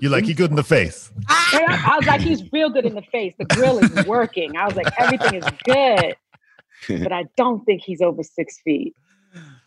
You 0.00 0.08
like 0.08 0.26
you 0.26 0.34
good 0.34 0.50
in 0.50 0.56
the 0.56 0.64
face. 0.64 1.12
I, 1.28 1.78
I 1.92 1.96
was 1.96 2.06
like, 2.06 2.20
he's 2.20 2.42
real 2.52 2.70
good 2.70 2.84
in 2.86 2.94
the 2.94 3.02
face. 3.12 3.34
The 3.38 3.44
grill 3.44 3.78
is 3.78 4.06
working. 4.06 4.56
I 4.56 4.66
was 4.66 4.74
like, 4.74 4.88
everything 4.98 5.34
is 5.34 5.44
good. 5.64 6.16
But 6.88 7.12
I 7.20 7.24
don't 7.36 7.64
think 7.64 7.82
he's 7.84 8.00
over 8.00 8.22
six 8.22 8.60
feet. 8.64 8.94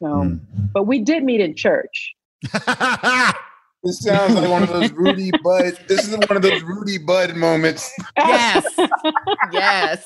So, 0.01 0.21
Hmm. 0.23 0.35
but 0.73 0.83
we 0.87 0.99
did 0.99 1.23
meet 1.23 1.41
in 1.41 1.55
church. 1.55 2.15
This 3.81 4.01
sounds 4.01 4.33
like 4.35 4.49
one 4.49 4.63
of 4.63 4.67
those 4.69 4.91
Rudy 4.91 5.31
Bud. 5.41 5.79
This 5.87 6.05
is 6.05 6.17
one 6.17 6.35
of 6.35 6.41
those 6.41 6.61
Rudy 6.63 6.97
Bud 6.97 7.37
moments. 7.37 7.89
Yes. 8.17 8.65
yes. 9.53 10.05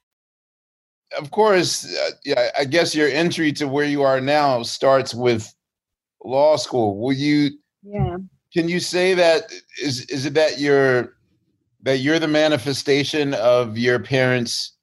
of 1.17 1.31
course, 1.31 1.85
uh, 1.85 2.11
yeah, 2.23 2.49
I 2.57 2.65
guess 2.65 2.95
your 2.95 3.09
entry 3.09 3.51
to 3.53 3.67
where 3.67 3.85
you 3.85 4.03
are 4.03 4.21
now 4.21 4.63
starts 4.63 5.13
with 5.13 5.53
law 6.23 6.55
school. 6.55 6.99
Will 6.99 7.13
you? 7.13 7.51
Yeah. 7.83 8.17
Can 8.53 8.67
you 8.67 8.79
say 8.79 9.13
that 9.13 9.51
is 9.81 10.05
is 10.07 10.25
it 10.25 10.33
that 10.33 10.59
you're 10.59 11.15
that 11.83 11.99
you're 11.99 12.19
the 12.19 12.27
manifestation 12.27 13.33
of 13.35 13.77
your 13.77 13.99
parents' 13.99 14.73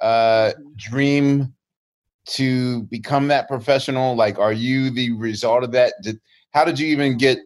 uh, 0.00 0.52
dream 0.76 1.54
to 2.26 2.82
become 2.84 3.28
that 3.28 3.48
professional? 3.48 4.14
Like, 4.16 4.38
are 4.38 4.52
you 4.52 4.90
the 4.90 5.12
result 5.12 5.64
of 5.64 5.72
that? 5.72 5.94
Did, 6.02 6.20
how 6.52 6.64
did 6.64 6.78
you 6.78 6.86
even 6.88 7.16
get? 7.16 7.38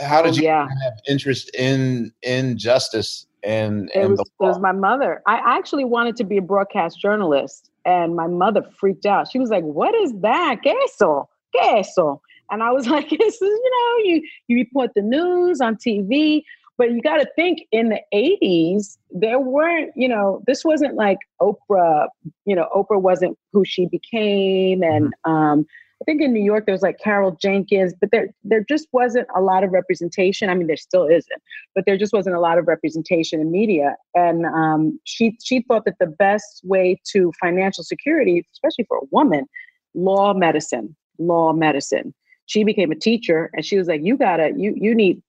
How 0.00 0.22
did 0.22 0.34
Oh, 0.34 0.36
you 0.36 0.42
yeah. 0.44 0.68
have 0.68 0.94
interest 1.08 1.54
in 1.54 2.12
in 2.22 2.58
justice 2.58 3.26
and 3.44 3.90
It 3.94 4.08
was, 4.08 4.20
it 4.20 4.30
was 4.38 4.58
my 4.58 4.72
mother. 4.72 5.22
I 5.26 5.40
actually 5.44 5.84
wanted 5.84 6.16
to 6.16 6.24
be 6.24 6.36
a 6.36 6.42
broadcast 6.42 7.00
journalist, 7.00 7.70
and 7.84 8.14
my 8.14 8.26
mother 8.26 8.62
freaked 8.78 9.06
out. 9.06 9.30
She 9.30 9.38
was 9.38 9.50
like, 9.50 9.64
"What 9.64 9.94
is 9.94 10.12
that? 10.20 10.60
¿Qué 10.64 10.74
eso? 10.84 11.28
¿Qué 11.54 11.80
eso?" 11.80 12.20
And 12.50 12.62
I 12.62 12.70
was 12.70 12.86
like, 12.94 13.08
"This 13.10 13.34
is, 13.34 13.40
you 13.40 13.70
know, 13.70 14.04
you 14.04 14.22
you 14.48 14.56
report 14.56 14.92
the 14.94 15.02
news 15.02 15.60
on 15.60 15.76
TV, 15.76 16.42
but 16.78 16.92
you 16.92 17.02
got 17.02 17.16
to 17.16 17.28
think 17.36 17.66
in 17.72 17.88
the 17.88 18.00
'80s 18.14 18.96
there 19.10 19.38
weren't, 19.38 19.92
you 19.96 20.08
know, 20.08 20.42
this 20.46 20.64
wasn't 20.64 20.94
like 20.94 21.18
Oprah. 21.40 22.08
You 22.44 22.56
know, 22.56 22.68
Oprah 22.74 23.00
wasn't 23.00 23.38
who 23.52 23.64
she 23.64 23.86
became, 23.86 24.82
and 24.82 25.12
um, 25.24 25.66
I 26.02 26.04
think 26.04 26.20
in 26.20 26.32
New 26.32 26.42
York 26.42 26.66
there 26.66 26.74
was 26.74 26.82
like 26.82 26.98
Carol 26.98 27.38
Jenkins, 27.40 27.94
but 27.98 28.10
there 28.10 28.34
there 28.42 28.64
just 28.68 28.88
wasn't 28.92 29.28
a 29.36 29.40
lot 29.40 29.62
of 29.62 29.70
representation. 29.70 30.50
I 30.50 30.54
mean, 30.54 30.66
there 30.66 30.76
still 30.76 31.06
isn't 31.06 31.42
but 31.74 31.84
there 31.86 31.96
just 31.96 32.12
wasn't 32.12 32.36
a 32.36 32.40
lot 32.40 32.58
of 32.58 32.66
representation 32.66 33.40
in 33.40 33.50
media. 33.50 33.96
And 34.14 34.46
um, 34.46 35.00
she 35.04 35.36
she 35.42 35.62
thought 35.62 35.84
that 35.84 35.98
the 35.98 36.06
best 36.06 36.60
way 36.64 37.00
to 37.12 37.32
financial 37.40 37.84
security, 37.84 38.46
especially 38.52 38.84
for 38.88 38.98
a 38.98 39.06
woman, 39.10 39.46
law 39.94 40.34
medicine, 40.34 40.96
law 41.18 41.52
medicine. 41.52 42.14
She 42.46 42.64
became 42.64 42.90
a 42.90 42.96
teacher, 42.96 43.50
and 43.54 43.64
she 43.64 43.78
was 43.78 43.88
like, 43.88 44.00
"You 44.02 44.16
gotta, 44.16 44.52
you 44.56 44.74
you 44.76 44.94
need 44.94 45.22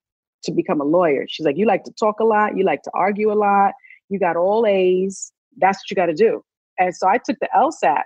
to 0.44 0.52
become 0.52 0.82
a 0.82 0.86
lawyer." 0.86 1.26
She's 1.28 1.46
like, 1.46 1.58
"You 1.58 1.66
like 1.66 1.84
to 1.86 1.94
talk 1.94 2.20
a 2.20 2.26
lot, 2.26 2.58
you 2.58 2.64
like 2.64 2.82
to 2.84 2.92
argue 2.94 3.32
a 3.32 3.36
lot, 3.36 3.74
you 4.10 4.20
got 4.20 4.36
all 4.36 4.66
A's. 4.66 5.32
That's 5.58 5.78
what 5.78 5.92
you 5.92 5.96
got 5.96 6.08
to 6.08 6.14
do." 6.14 6.44
And 6.80 6.96
so 6.96 7.08
I 7.08 7.20
took 7.20 7.38
the 7.40 7.50
LSATs. 7.56 8.02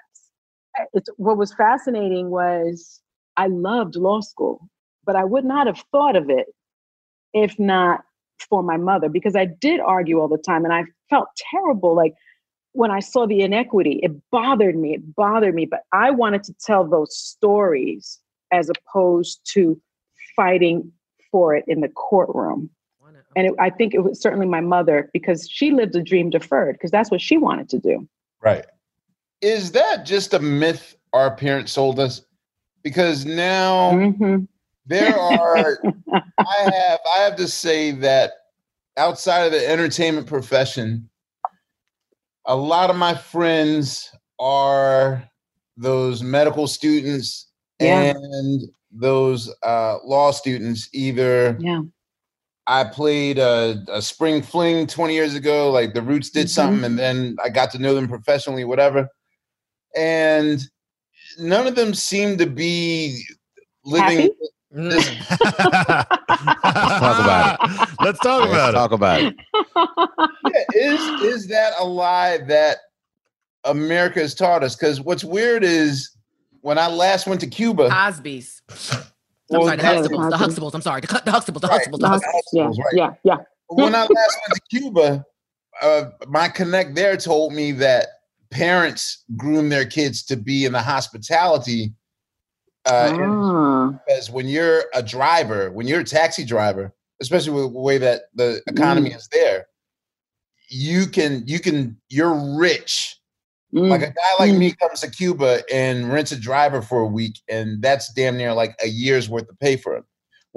It's, 0.94 1.10
what 1.18 1.38
was 1.38 1.54
fascinating 1.54 2.30
was 2.30 3.02
I 3.36 3.48
loved 3.48 3.96
law 3.96 4.22
school, 4.22 4.68
but 5.06 5.16
I 5.16 5.24
would 5.24 5.46
not 5.46 5.68
have 5.68 5.84
thought 5.92 6.16
of 6.16 6.30
it 6.30 6.48
if 7.34 7.58
not 7.60 8.04
for 8.50 8.64
my 8.64 8.78
mother 8.78 9.10
because 9.10 9.36
I 9.36 9.46
did 9.46 9.80
argue 9.80 10.20
all 10.20 10.28
the 10.28 10.38
time 10.38 10.64
and 10.64 10.74
I 10.74 10.84
felt 11.10 11.28
terrible 11.52 11.96
like 11.96 12.14
when 12.74 12.92
I 12.92 13.00
saw 13.00 13.26
the 13.26 13.42
inequity 13.42 14.00
it 14.04 14.12
bothered 14.32 14.78
me 14.78 14.94
it 14.94 15.16
bothered 15.16 15.56
me 15.56 15.66
but 15.66 15.82
I 15.92 16.12
wanted 16.12 16.44
to 16.44 16.54
tell 16.54 16.88
those 16.88 17.18
stories 17.18 18.20
as 18.52 18.70
opposed 18.70 19.40
to 19.54 19.82
fighting 20.36 20.92
for 21.32 21.56
it 21.56 21.66
in 21.68 21.82
the 21.82 21.90
courtroom. 21.90 22.70
And 23.36 23.48
it, 23.48 23.54
I 23.60 23.70
think 23.70 23.94
it 23.94 24.00
was 24.00 24.22
certainly 24.22 24.48
my 24.48 24.62
mother 24.62 25.10
because 25.14 25.50
she 25.50 25.72
lived 25.72 25.96
a 25.96 26.02
dream 26.02 26.30
deferred 26.30 26.76
because 26.76 26.92
that's 26.92 27.12
what 27.12 27.22
she 27.22 27.38
wanted 27.38 27.70
to 27.70 27.80
do. 27.80 28.08
Right. 28.42 28.66
Is 29.42 29.72
that 29.74 30.06
just 30.06 30.34
a 30.34 30.40
myth 30.40 30.96
our 31.14 31.36
parents 31.36 31.72
sold 31.72 32.00
us? 32.00 32.22
Because 32.84 33.26
now 33.26 33.92
Mm-hmm. 33.92 34.44
there 34.86 35.18
are 35.18 35.78
I 36.14 36.62
have 36.64 37.00
I 37.16 37.20
have 37.20 37.36
to 37.38 37.48
say 37.48 37.92
that 37.92 38.32
outside 38.98 39.46
of 39.46 39.52
the 39.52 39.70
entertainment 39.70 40.28
profession, 40.28 41.10
a 42.46 42.56
lot 42.56 42.90
of 42.90 42.96
my 42.96 43.14
friends 43.14 44.10
are 44.40 45.24
those 45.76 46.24
medical 46.24 46.68
students 46.68 47.48
Yeah. 47.80 48.14
and 48.14 48.62
those 48.92 49.54
uh, 49.64 49.98
law 50.04 50.32
students. 50.32 50.90
Either 50.94 51.58
yeah 51.60 51.82
I 52.70 52.84
played 52.86 53.38
a, 53.38 53.84
a 53.90 54.02
spring 54.02 54.42
fling 54.42 54.88
20 54.88 55.14
years 55.14 55.36
ago, 55.36 55.72
like 55.72 55.94
the 55.94 56.02
Roots 56.02 56.30
did 56.32 56.48
Mhm. 56.48 56.50
something, 56.50 56.84
and 56.84 56.98
then 57.00 57.38
I 57.44 57.50
got 57.50 57.72
to 57.72 57.80
know 57.80 57.94
them 57.96 58.08
professionally, 58.08 58.64
whatever. 58.66 59.08
And 59.96 60.62
none 61.40 61.68
of 61.68 61.76
them 61.76 61.94
seem 61.94 62.38
to 62.38 62.46
be 62.46 63.24
living. 63.86 64.30
Let's 64.72 65.06
talk 65.38 67.20
about 67.20 67.58
it. 67.62 67.90
Let's 68.02 68.20
talk 68.20 68.42
Let's 68.42 68.52
about 68.52 68.72
talk 68.74 68.92
about 68.92 69.22
it. 69.22 69.36
Yeah, 70.54 70.64
is 70.76 71.00
is 71.24 71.48
that 71.48 71.74
a 71.80 71.86
lie 71.86 72.40
that 72.48 72.78
America 73.64 74.20
has 74.20 74.34
taught 74.36 74.64
us? 74.64 74.76
Because 74.76 75.02
what's 75.02 75.24
weird 75.24 75.64
is 75.64 76.12
when 76.62 76.78
I 76.78 76.88
last 76.88 77.28
went 77.28 77.42
to 77.42 77.48
Cuba, 77.48 77.90
Osby's. 77.90 78.62
I'm 78.70 79.04
Well, 79.50 79.64
sorry, 79.66 79.78
the 79.78 79.84
Huxtables. 79.84 80.30
The 80.32 80.38
Huxtables. 80.38 80.74
I'm 80.74 80.82
sorry, 80.82 81.02
the, 81.02 81.08
the 81.08 81.32
Huxtables. 81.32 81.62
The 81.62 81.68
Right. 81.68 81.88
Huxtables. 81.88 82.00
The 82.00 82.08
yeah 82.54 82.66
Huxtables. 82.68 82.78
right. 82.78 82.94
yeah 82.94 83.14
yeah 83.24 83.38
when 83.70 83.96
I 83.96 84.02
last 84.02 84.12
went 84.12 84.54
to 84.56 84.62
Cuba, 84.70 85.26
uh, 85.82 86.04
my 86.28 86.48
connect 86.50 86.96
there 86.96 87.18
told 87.18 87.54
me 87.54 87.72
that 87.74 88.08
parents 88.58 89.24
groom 89.36 89.70
their 89.70 89.86
kids 89.86 90.24
to 90.24 90.36
be 90.36 90.66
in 90.66 90.72
the 90.74 90.82
hospitality. 90.82 91.94
Uh, 92.86 93.18
Ah. 93.20 93.92
because 94.08 94.32
when 94.32 94.48
you're 94.48 94.86
a 94.94 95.04
driver, 95.04 95.72
when 95.72 95.88
you're 95.88 96.00
a 96.00 96.06
taxi 96.06 96.46
driver, 96.46 96.94
especially 97.22 97.52
with 97.52 97.74
the 97.74 97.80
way 97.80 97.98
that 97.98 98.24
the 98.34 98.62
economy 98.68 99.12
is 99.12 99.28
there, 99.28 99.68
you 100.70 101.06
can 101.06 101.44
you 101.46 101.60
can 101.60 101.98
you're 102.10 102.34
rich. 102.58 103.20
Mm. 103.74 103.90
Like 103.90 104.02
a 104.02 104.08
guy 104.08 104.34
like 104.40 104.56
me 104.56 104.72
comes 104.72 105.02
to 105.02 105.12
Cuba 105.12 105.62
and 105.72 106.12
rents 106.12 106.32
a 106.32 106.40
driver 106.40 106.82
for 106.82 107.02
a 107.02 107.06
week, 107.08 107.40
and 107.50 107.82
that's 107.82 108.14
damn 108.14 108.38
near 108.38 108.54
like 108.54 108.76
a 108.82 108.88
year's 108.88 109.30
worth 109.30 109.50
of 109.50 109.60
pay 109.60 109.76
for 109.76 109.98
him. 109.98 110.06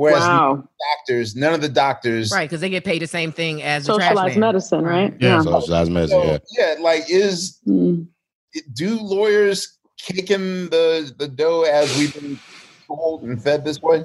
Whereas 0.01 0.21
Wow. 0.21 0.65
doctors, 0.97 1.37
none 1.37 1.53
of 1.53 1.61
the 1.61 1.69
doctors, 1.69 2.33
Right, 2.33 2.49
because 2.49 2.63
they 2.63 2.71
get 2.71 2.85
paid 2.87 3.03
the 3.03 3.07
same 3.07 3.33
thing 3.33 3.63
as 3.63 3.85
the 3.85 3.97
trash 3.97 4.09
Socialized 4.09 4.39
man. 4.39 4.41
medicine, 4.41 4.83
right? 4.83 5.15
Yeah. 5.21 5.43
Socialized 5.43 5.93
medicine, 5.93 6.23
So, 6.23 6.25
yeah. 6.27 6.39
yeah, 6.77 6.83
like 6.83 7.05
is 7.11 7.59
Mm. 7.69 8.07
do 8.73 8.99
lawyers 8.99 9.77
kick 9.99 10.31
in 10.31 10.71
the 10.71 11.13
the 11.19 11.29
dough 11.29 11.65
as 11.71 11.95
we've 11.99 12.15
been 12.15 12.39
told 12.87 13.25
and 13.25 13.43
fed 13.43 13.63
this 13.67 13.83
way? 13.83 14.05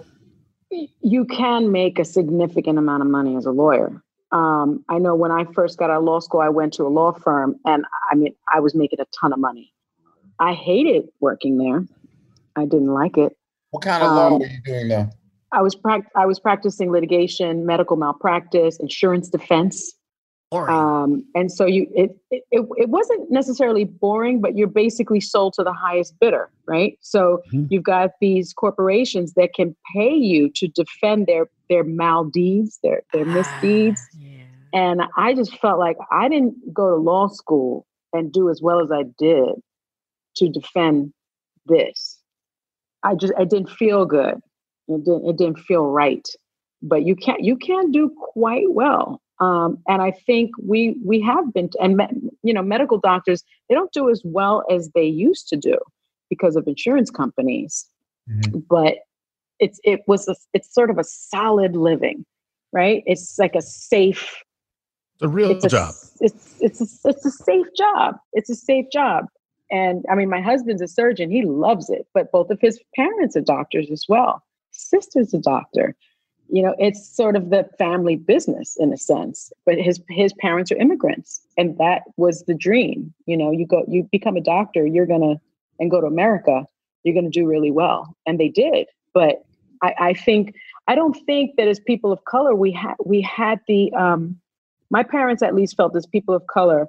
you 1.01 1.23
can 1.23 1.71
make 1.71 1.97
a 1.97 2.03
significant 2.03 2.77
amount 2.77 3.01
of 3.01 3.07
money 3.07 3.37
as 3.37 3.45
a 3.45 3.51
lawyer. 3.51 4.01
Um, 4.33 4.83
I 4.89 4.97
know 4.97 5.15
when 5.15 5.31
I 5.31 5.45
first 5.53 5.77
got 5.77 5.89
out 5.89 5.99
of 5.99 6.03
law 6.03 6.19
school, 6.19 6.41
I 6.41 6.49
went 6.49 6.73
to 6.73 6.83
a 6.83 6.89
law 6.89 7.13
firm, 7.13 7.55
and 7.65 7.85
I 8.11 8.15
mean, 8.15 8.35
I 8.53 8.59
was 8.59 8.75
making 8.75 8.99
a 8.99 9.05
ton 9.17 9.31
of 9.31 9.39
money. 9.39 9.71
I 10.39 10.51
hated 10.53 11.07
working 11.21 11.57
there. 11.57 11.85
I 12.57 12.65
didn't 12.65 12.93
like 12.93 13.17
it. 13.17 13.37
What 13.71 13.83
kind 13.83 14.03
of 14.03 14.11
law 14.11 14.27
Um, 14.27 14.39
were 14.39 14.47
you 14.47 14.61
doing 14.65 14.89
though? 14.89 15.07
I 15.55 15.61
was 15.61 15.75
prac- 15.75 16.11
I 16.15 16.25
was 16.25 16.39
practicing 16.39 16.91
litigation, 16.91 17.65
medical 17.65 17.95
malpractice, 17.95 18.77
insurance 18.79 19.29
defense. 19.29 19.93
Um, 20.69 21.25
and 21.33 21.51
so 21.51 21.65
you 21.65 21.87
it, 21.95 22.11
it 22.31 22.43
it 22.51 22.65
it 22.77 22.89
wasn't 22.89 23.31
necessarily 23.31 23.83
boring, 23.85 24.41
but 24.41 24.55
you're 24.55 24.67
basically 24.67 25.19
sold 25.19 25.53
to 25.53 25.63
the 25.63 25.73
highest 25.73 26.19
bidder, 26.19 26.49
right? 26.67 26.97
So 27.01 27.41
you've 27.69 27.83
got 27.83 28.11
these 28.21 28.53
corporations 28.53 29.33
that 29.33 29.53
can 29.53 29.75
pay 29.95 30.13
you 30.13 30.49
to 30.55 30.67
defend 30.67 31.27
their 31.27 31.49
their 31.69 31.83
maldeeds, 31.83 32.79
their 32.83 33.01
their 33.13 33.25
misdeeds. 33.25 34.01
And 34.73 35.01
I 35.17 35.33
just 35.33 35.57
felt 35.59 35.79
like 35.79 35.97
I 36.11 36.27
didn't 36.29 36.73
go 36.73 36.89
to 36.89 36.95
law 36.95 37.27
school 37.27 37.85
and 38.13 38.31
do 38.31 38.49
as 38.49 38.61
well 38.61 38.81
as 38.81 38.91
I 38.91 39.03
did 39.17 39.55
to 40.37 40.49
defend 40.49 41.13
this. 41.65 42.19
I 43.03 43.15
just 43.15 43.33
I 43.37 43.45
didn't 43.45 43.69
feel 43.69 44.05
good. 44.05 44.35
It 44.87 45.03
didn't 45.05 45.29
it 45.29 45.37
didn't 45.37 45.59
feel 45.59 45.85
right. 45.85 46.27
But 46.81 47.05
you 47.05 47.15
can't 47.15 47.43
you 47.43 47.55
can 47.57 47.91
do 47.91 48.11
quite 48.33 48.71
well. 48.71 49.21
Um, 49.39 49.79
and 49.87 50.01
I 50.01 50.11
think 50.11 50.51
we 50.63 50.97
we 51.03 51.21
have 51.21 51.53
been 51.53 51.69
and 51.81 51.97
me, 51.97 52.05
you 52.43 52.53
know 52.53 52.61
medical 52.61 52.97
doctors 52.97 53.43
they 53.67 53.75
don't 53.75 53.91
do 53.91 54.09
as 54.09 54.21
well 54.23 54.63
as 54.69 54.89
they 54.95 55.05
used 55.05 55.47
to 55.49 55.57
do 55.57 55.77
because 56.29 56.55
of 56.55 56.67
insurance 56.67 57.09
companies. 57.09 57.85
But 58.69 58.95
it's 59.59 59.79
it 59.83 60.01
was 60.07 60.27
a, 60.27 60.35
it's 60.53 60.73
sort 60.73 60.89
of 60.89 60.97
a 60.97 61.03
solid 61.03 61.75
living, 61.75 62.25
right? 62.71 63.03
It's 63.05 63.37
like 63.39 63.55
a 63.55 63.61
safe 63.61 64.43
The 65.19 65.27
real 65.29 65.51
it's 65.51 65.65
a, 65.65 65.69
job. 65.69 65.93
It's 66.19 66.55
it's 66.59 66.81
a, 66.81 67.09
it's 67.09 67.25
a 67.25 67.31
safe 67.31 67.67
job. 67.77 68.15
It's 68.33 68.49
a 68.49 68.55
safe 68.55 68.85
job. 68.91 69.25
And 69.71 70.05
I 70.11 70.15
mean, 70.15 70.29
my 70.29 70.41
husband's 70.41 70.81
a 70.81 70.87
surgeon. 70.87 71.31
He 71.31 71.43
loves 71.43 71.89
it. 71.89 72.07
But 72.13 72.31
both 72.31 72.51
of 72.51 72.59
his 72.61 72.79
parents 72.95 73.35
are 73.35 73.41
doctors 73.41 73.89
as 73.91 74.05
well. 74.07 74.43
Sister's 74.75 75.33
a 75.33 75.39
doctor. 75.39 75.95
You 76.49 76.61
know, 76.61 76.75
it's 76.77 77.07
sort 77.07 77.35
of 77.35 77.49
the 77.49 77.67
family 77.77 78.15
business 78.15 78.77
in 78.79 78.93
a 78.93 78.97
sense. 78.97 79.51
But 79.65 79.79
his 79.79 80.01
his 80.09 80.33
parents 80.33 80.71
are 80.71 80.77
immigrants, 80.77 81.41
and 81.57 81.77
that 81.79 82.03
was 82.17 82.43
the 82.43 82.53
dream. 82.53 83.13
You 83.25 83.37
know, 83.37 83.51
you 83.51 83.65
go, 83.65 83.83
you 83.87 84.07
become 84.11 84.37
a 84.37 84.41
doctor, 84.41 84.85
you're 84.85 85.07
gonna 85.07 85.39
and 85.79 85.91
go 85.91 86.01
to 86.01 86.07
America. 86.07 86.65
You're 87.03 87.15
gonna 87.15 87.29
do 87.29 87.47
really 87.47 87.71
well, 87.71 88.15
and 88.25 88.39
they 88.39 88.49
did. 88.49 88.87
But 89.13 89.43
I, 89.81 89.95
I 89.99 90.13
think 90.13 90.55
I 90.87 90.95
don't 90.95 91.17
think 91.25 91.55
that 91.57 91.67
as 91.67 91.79
people 91.79 92.11
of 92.11 92.23
color 92.25 92.55
we 92.55 92.71
had 92.71 92.95
we 93.03 93.21
had 93.21 93.59
the 93.67 93.91
um, 93.93 94.39
my 94.89 95.03
parents 95.03 95.41
at 95.41 95.55
least 95.55 95.75
felt 95.75 95.95
as 95.95 96.05
people 96.05 96.35
of 96.35 96.45
color 96.47 96.87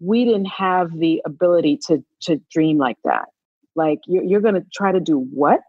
we 0.00 0.24
didn't 0.24 0.46
have 0.46 0.98
the 0.98 1.20
ability 1.26 1.76
to 1.86 2.02
to 2.20 2.40
dream 2.50 2.78
like 2.78 2.96
that 3.04 3.28
like 3.74 4.00
you're, 4.06 4.24
you're 4.24 4.40
going 4.40 4.54
to 4.54 4.66
try 4.72 4.92
to 4.92 5.00
do 5.00 5.18
what 5.32 5.62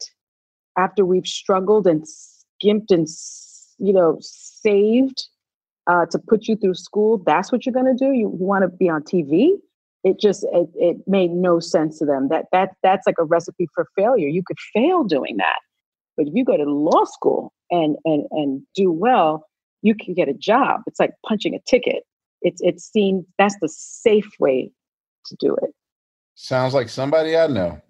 after 0.77 1.05
we've 1.05 1.27
struggled 1.27 1.87
and 1.87 2.07
skimped 2.07 2.91
and 2.91 3.07
you 3.77 3.93
know 3.93 4.17
saved 4.21 5.27
uh, 5.87 6.05
to 6.07 6.19
put 6.19 6.47
you 6.47 6.55
through 6.55 6.75
school 6.75 7.21
that's 7.25 7.51
what 7.51 7.65
you're 7.65 7.73
going 7.73 7.85
to 7.85 8.05
do? 8.05 8.11
You, 8.11 8.29
want 8.29 8.63
to 8.63 8.67
be 8.67 8.89
on 8.89 9.01
tv 9.03 9.53
it 10.03 10.19
just 10.19 10.43
it, 10.51 10.69
it 10.75 10.97
made 11.05 11.29
no 11.29 11.59
sense 11.59 11.99
to 11.99 12.05
them. 12.05 12.29
That 12.29 12.45
that 12.51 12.71
that's 12.81 13.05
like 13.05 13.19
a 13.19 13.23
recipe 13.23 13.67
for 13.75 13.87
failure. 13.95 14.27
You 14.27 14.41
could 14.45 14.57
fail 14.73 15.03
doing 15.03 15.37
that 15.37 15.59
but 16.17 16.27
if 16.27 16.33
you 16.35 16.43
go 16.43 16.57
to 16.57 16.63
law 16.63 17.05
school 17.05 17.53
and 17.69 17.95
and 18.05 18.25
and 18.31 18.61
do 18.75 18.91
well 18.91 19.47
you 19.81 19.95
can 19.95 20.13
get 20.13 20.29
a 20.29 20.33
job. 20.33 20.81
It's 20.87 20.99
like 20.99 21.11
punching 21.25 21.55
a 21.55 21.59
ticket. 21.67 22.03
It's 22.41 22.61
it's 22.61 22.89
seen 22.91 23.25
that's 23.37 23.55
the 23.61 23.69
safe 23.69 24.29
way 24.39 24.71
to 25.25 25.35
do 25.39 25.55
it. 25.61 25.71
Sounds 26.35 26.73
like 26.73 26.89
somebody 26.89 27.37
I 27.37 27.47
know. 27.47 27.81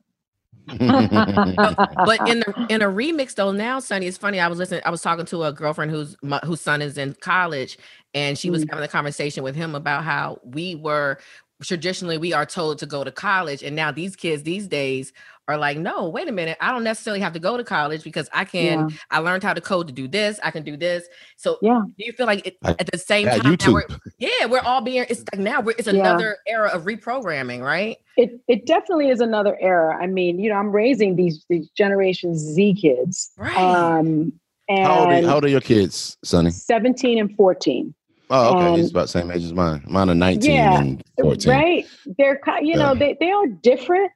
But 0.78 2.28
in 2.28 2.39
the 2.39 2.65
in 2.69 2.82
a 2.82 2.88
remix 2.88 3.36
though 3.36 3.51
now 3.51 3.80
sunny 3.80 4.07
it's 4.07 4.17
funny 4.17 4.39
i 4.39 4.47
was 4.47 4.57
listening 4.57 4.82
i 4.86 4.89
was 4.89 5.01
talking 5.01 5.26
to 5.26 5.43
a 5.43 5.51
girlfriend 5.53 5.91
whose 5.91 6.15
my, 6.22 6.39
whose 6.43 6.61
son 6.61 6.82
is 6.82 6.97
in 6.97 7.13
college 7.22 7.78
and 8.13 8.38
she 8.38 8.49
was 8.49 8.63
mm-hmm. 8.63 8.72
having 8.72 8.86
a 8.86 8.88
conversation 8.88 9.43
with 9.43 9.55
him 9.55 9.76
about 9.76 10.03
how 10.03 10.39
we 10.43 10.76
were 10.76 11.17
traditionally 11.62 12.18
we 12.18 12.34
are 12.34 12.45
told 12.45 12.80
to 12.80 12.86
go 12.86 13.03
to 13.03 13.12
college 13.12 13.64
and 13.64 13.76
now 13.76 13.91
these 13.91 14.16
kids 14.16 14.43
these 14.43 14.68
days 14.68 15.14
are 15.47 15.57
like 15.57 15.78
no 15.78 16.07
wait 16.09 16.28
a 16.28 16.32
minute 16.32 16.57
i 16.62 16.72
don't 16.72 16.84
necessarily 16.84 17.20
have 17.20 17.34
to 17.34 17.39
go 17.39 17.57
to 17.57 17.64
college 17.64 18.03
because 18.03 18.30
i 18.34 18.43
can 18.45 18.89
Yeah. 18.89 18.95
i 19.12 19.20
learned 19.20 19.43
how 19.43 19.53
to 19.53 19.62
code 19.62 19.88
to 19.88 19.93
do 19.93 20.07
this 20.07 20.39
i 20.43 20.51
can 20.51 20.64
do 20.64 20.78
this. 20.78 21.05
So 21.38 21.57
yeah. 21.62 21.82
do 21.97 22.05
you 22.05 22.14
feel 22.14 22.26
like 22.26 22.45
it, 22.47 22.57
I 22.64 22.72
at 22.80 22.89
the 22.91 22.97
same 22.97 23.26
got 23.28 23.41
time 23.41 23.57
now 23.59 23.74
we're, 23.74 23.84
yeah 24.20 24.45
we're 24.47 24.59
all 24.62 24.82
being 24.82 25.05
it's 25.09 25.24
like 25.32 25.39
now 25.39 25.62
we're, 25.62 25.76
it's 25.78 25.88
Yeah. 25.88 25.99
another 25.99 26.38
era 26.47 26.70
of 26.70 26.84
reprogramming 26.86 27.62
right? 27.62 27.97
It 28.18 28.39
it 28.47 28.66
definitely 28.66 29.09
is 29.09 29.20
another 29.22 29.57
era. 29.62 29.97
I 30.01 30.07
mean 30.07 30.39
you 30.39 30.49
know 30.49 30.55
i'm 30.55 30.72
raising 30.72 31.16
these 31.16 31.45
these 31.49 31.70
generation 31.72 32.36
z 32.38 32.74
kids 32.74 33.32
right. 33.38 33.55
um 33.57 34.32
and 34.70 34.86
How 34.88 34.99
old, 34.99 35.09
are, 35.09 35.22
how 35.28 35.36
old 35.36 35.45
are 35.45 35.49
your 35.49 35.59
kids, 35.59 36.18
Sunny? 36.24 36.49
17 36.51 37.20
and 37.20 37.36
14 37.36 37.93
Oh, 38.32 38.55
okay. 38.55 38.67
And- 38.67 38.77
He's 38.77 38.91
about 38.91 39.03
the 39.03 39.07
same 39.09 39.29
age 39.32 39.43
as 39.43 39.53
mine. 39.53 39.84
Mine 39.88 40.09
are 40.09 40.15
19 40.15 40.51
Yeah, 40.51 40.79
and 40.79 41.03
14. 41.21 41.51
right 41.51 41.86
they're 42.17 42.39
you 42.61 42.75
know 42.75 42.93
Yeah. 42.93 42.99
they, 42.99 43.17
they 43.19 43.32
are 43.32 43.47
different 43.47 44.11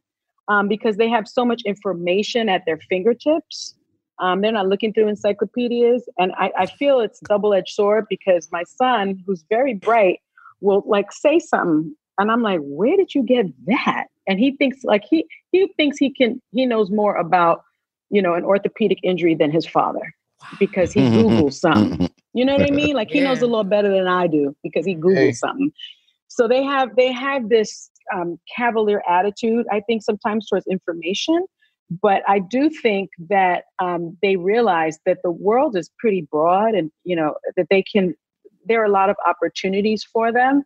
um, 0.47 0.67
because 0.67 0.95
they 0.97 1.09
have 1.09 1.27
so 1.27 1.43
much 1.45 1.61
information 1.65 2.49
at 2.49 2.63
their 2.65 2.79
fingertips 2.89 3.75
um, 4.19 4.39
they're 4.41 4.51
not 4.53 4.67
looking 4.67 4.93
through 4.93 5.09
encyclopedias 5.09 6.07
and 6.17 6.31
I, 6.37 6.51
I 6.57 6.65
feel 6.67 6.99
it's 7.01 7.19
double-edged 7.21 7.69
sword 7.73 8.05
because 8.09 8.47
my 8.51 8.63
son 8.63 9.21
who's 9.25 9.43
very 9.49 9.73
bright 9.73 10.19
will 10.61 10.83
like 10.87 11.11
say 11.11 11.37
something 11.39 11.93
and 12.17 12.31
i'm 12.31 12.41
like 12.41 12.59
where 12.63 12.95
did 12.95 13.13
you 13.13 13.23
get 13.23 13.45
that 13.65 14.05
and 14.27 14.39
he 14.39 14.55
thinks 14.55 14.83
like 14.85 15.03
he 15.09 15.25
he 15.51 15.67
thinks 15.77 15.97
he 15.97 16.09
can 16.13 16.41
he 16.53 16.65
knows 16.65 16.89
more 16.89 17.15
about 17.17 17.63
you 18.09 18.21
know 18.21 18.33
an 18.35 18.43
orthopedic 18.45 18.99
injury 19.03 19.35
than 19.35 19.51
his 19.51 19.65
father 19.65 20.13
because 20.59 20.93
he 20.93 21.01
googles 21.01 21.53
something 21.53 22.09
you 22.35 22.43
know 22.45 22.57
what 22.57 22.67
I 22.67 22.71
mean? 22.71 22.95
Like 22.95 23.09
he 23.11 23.21
knows 23.21 23.37
a 23.39 23.45
Yeah. 23.45 23.47
little 23.47 23.63
better 23.63 23.89
than 23.89 24.07
I 24.07 24.27
do 24.27 24.55
because 24.61 24.85
he 24.85 24.95
Googled 24.95 25.15
Hey. 25.15 25.31
something. 25.31 25.71
So 26.27 26.47
they 26.47 26.63
have 26.63 26.95
they 26.97 27.11
have 27.11 27.49
this 27.49 27.89
um, 28.13 28.37
cavalier 28.55 29.01
attitude, 29.09 29.65
I 29.71 29.79
think, 29.79 30.03
sometimes 30.03 30.47
towards 30.47 30.67
information. 30.67 31.45
But 32.01 32.23
I 32.27 32.39
do 32.39 32.69
think 32.69 33.09
that 33.29 33.63
um, 33.79 34.17
they 34.21 34.35
realize 34.35 34.99
that 35.05 35.19
the 35.23 35.31
world 35.31 35.77
is 35.77 35.89
pretty 35.97 36.27
broad, 36.29 36.75
and 36.75 36.91
you 37.05 37.15
know 37.15 37.35
that 37.55 37.67
they 37.69 37.81
can. 37.81 38.13
There 38.67 38.81
are 38.81 38.85
a 38.85 38.91
lot 38.91 39.09
of 39.09 39.15
opportunities 39.25 40.03
for 40.03 40.31
them. 40.31 40.63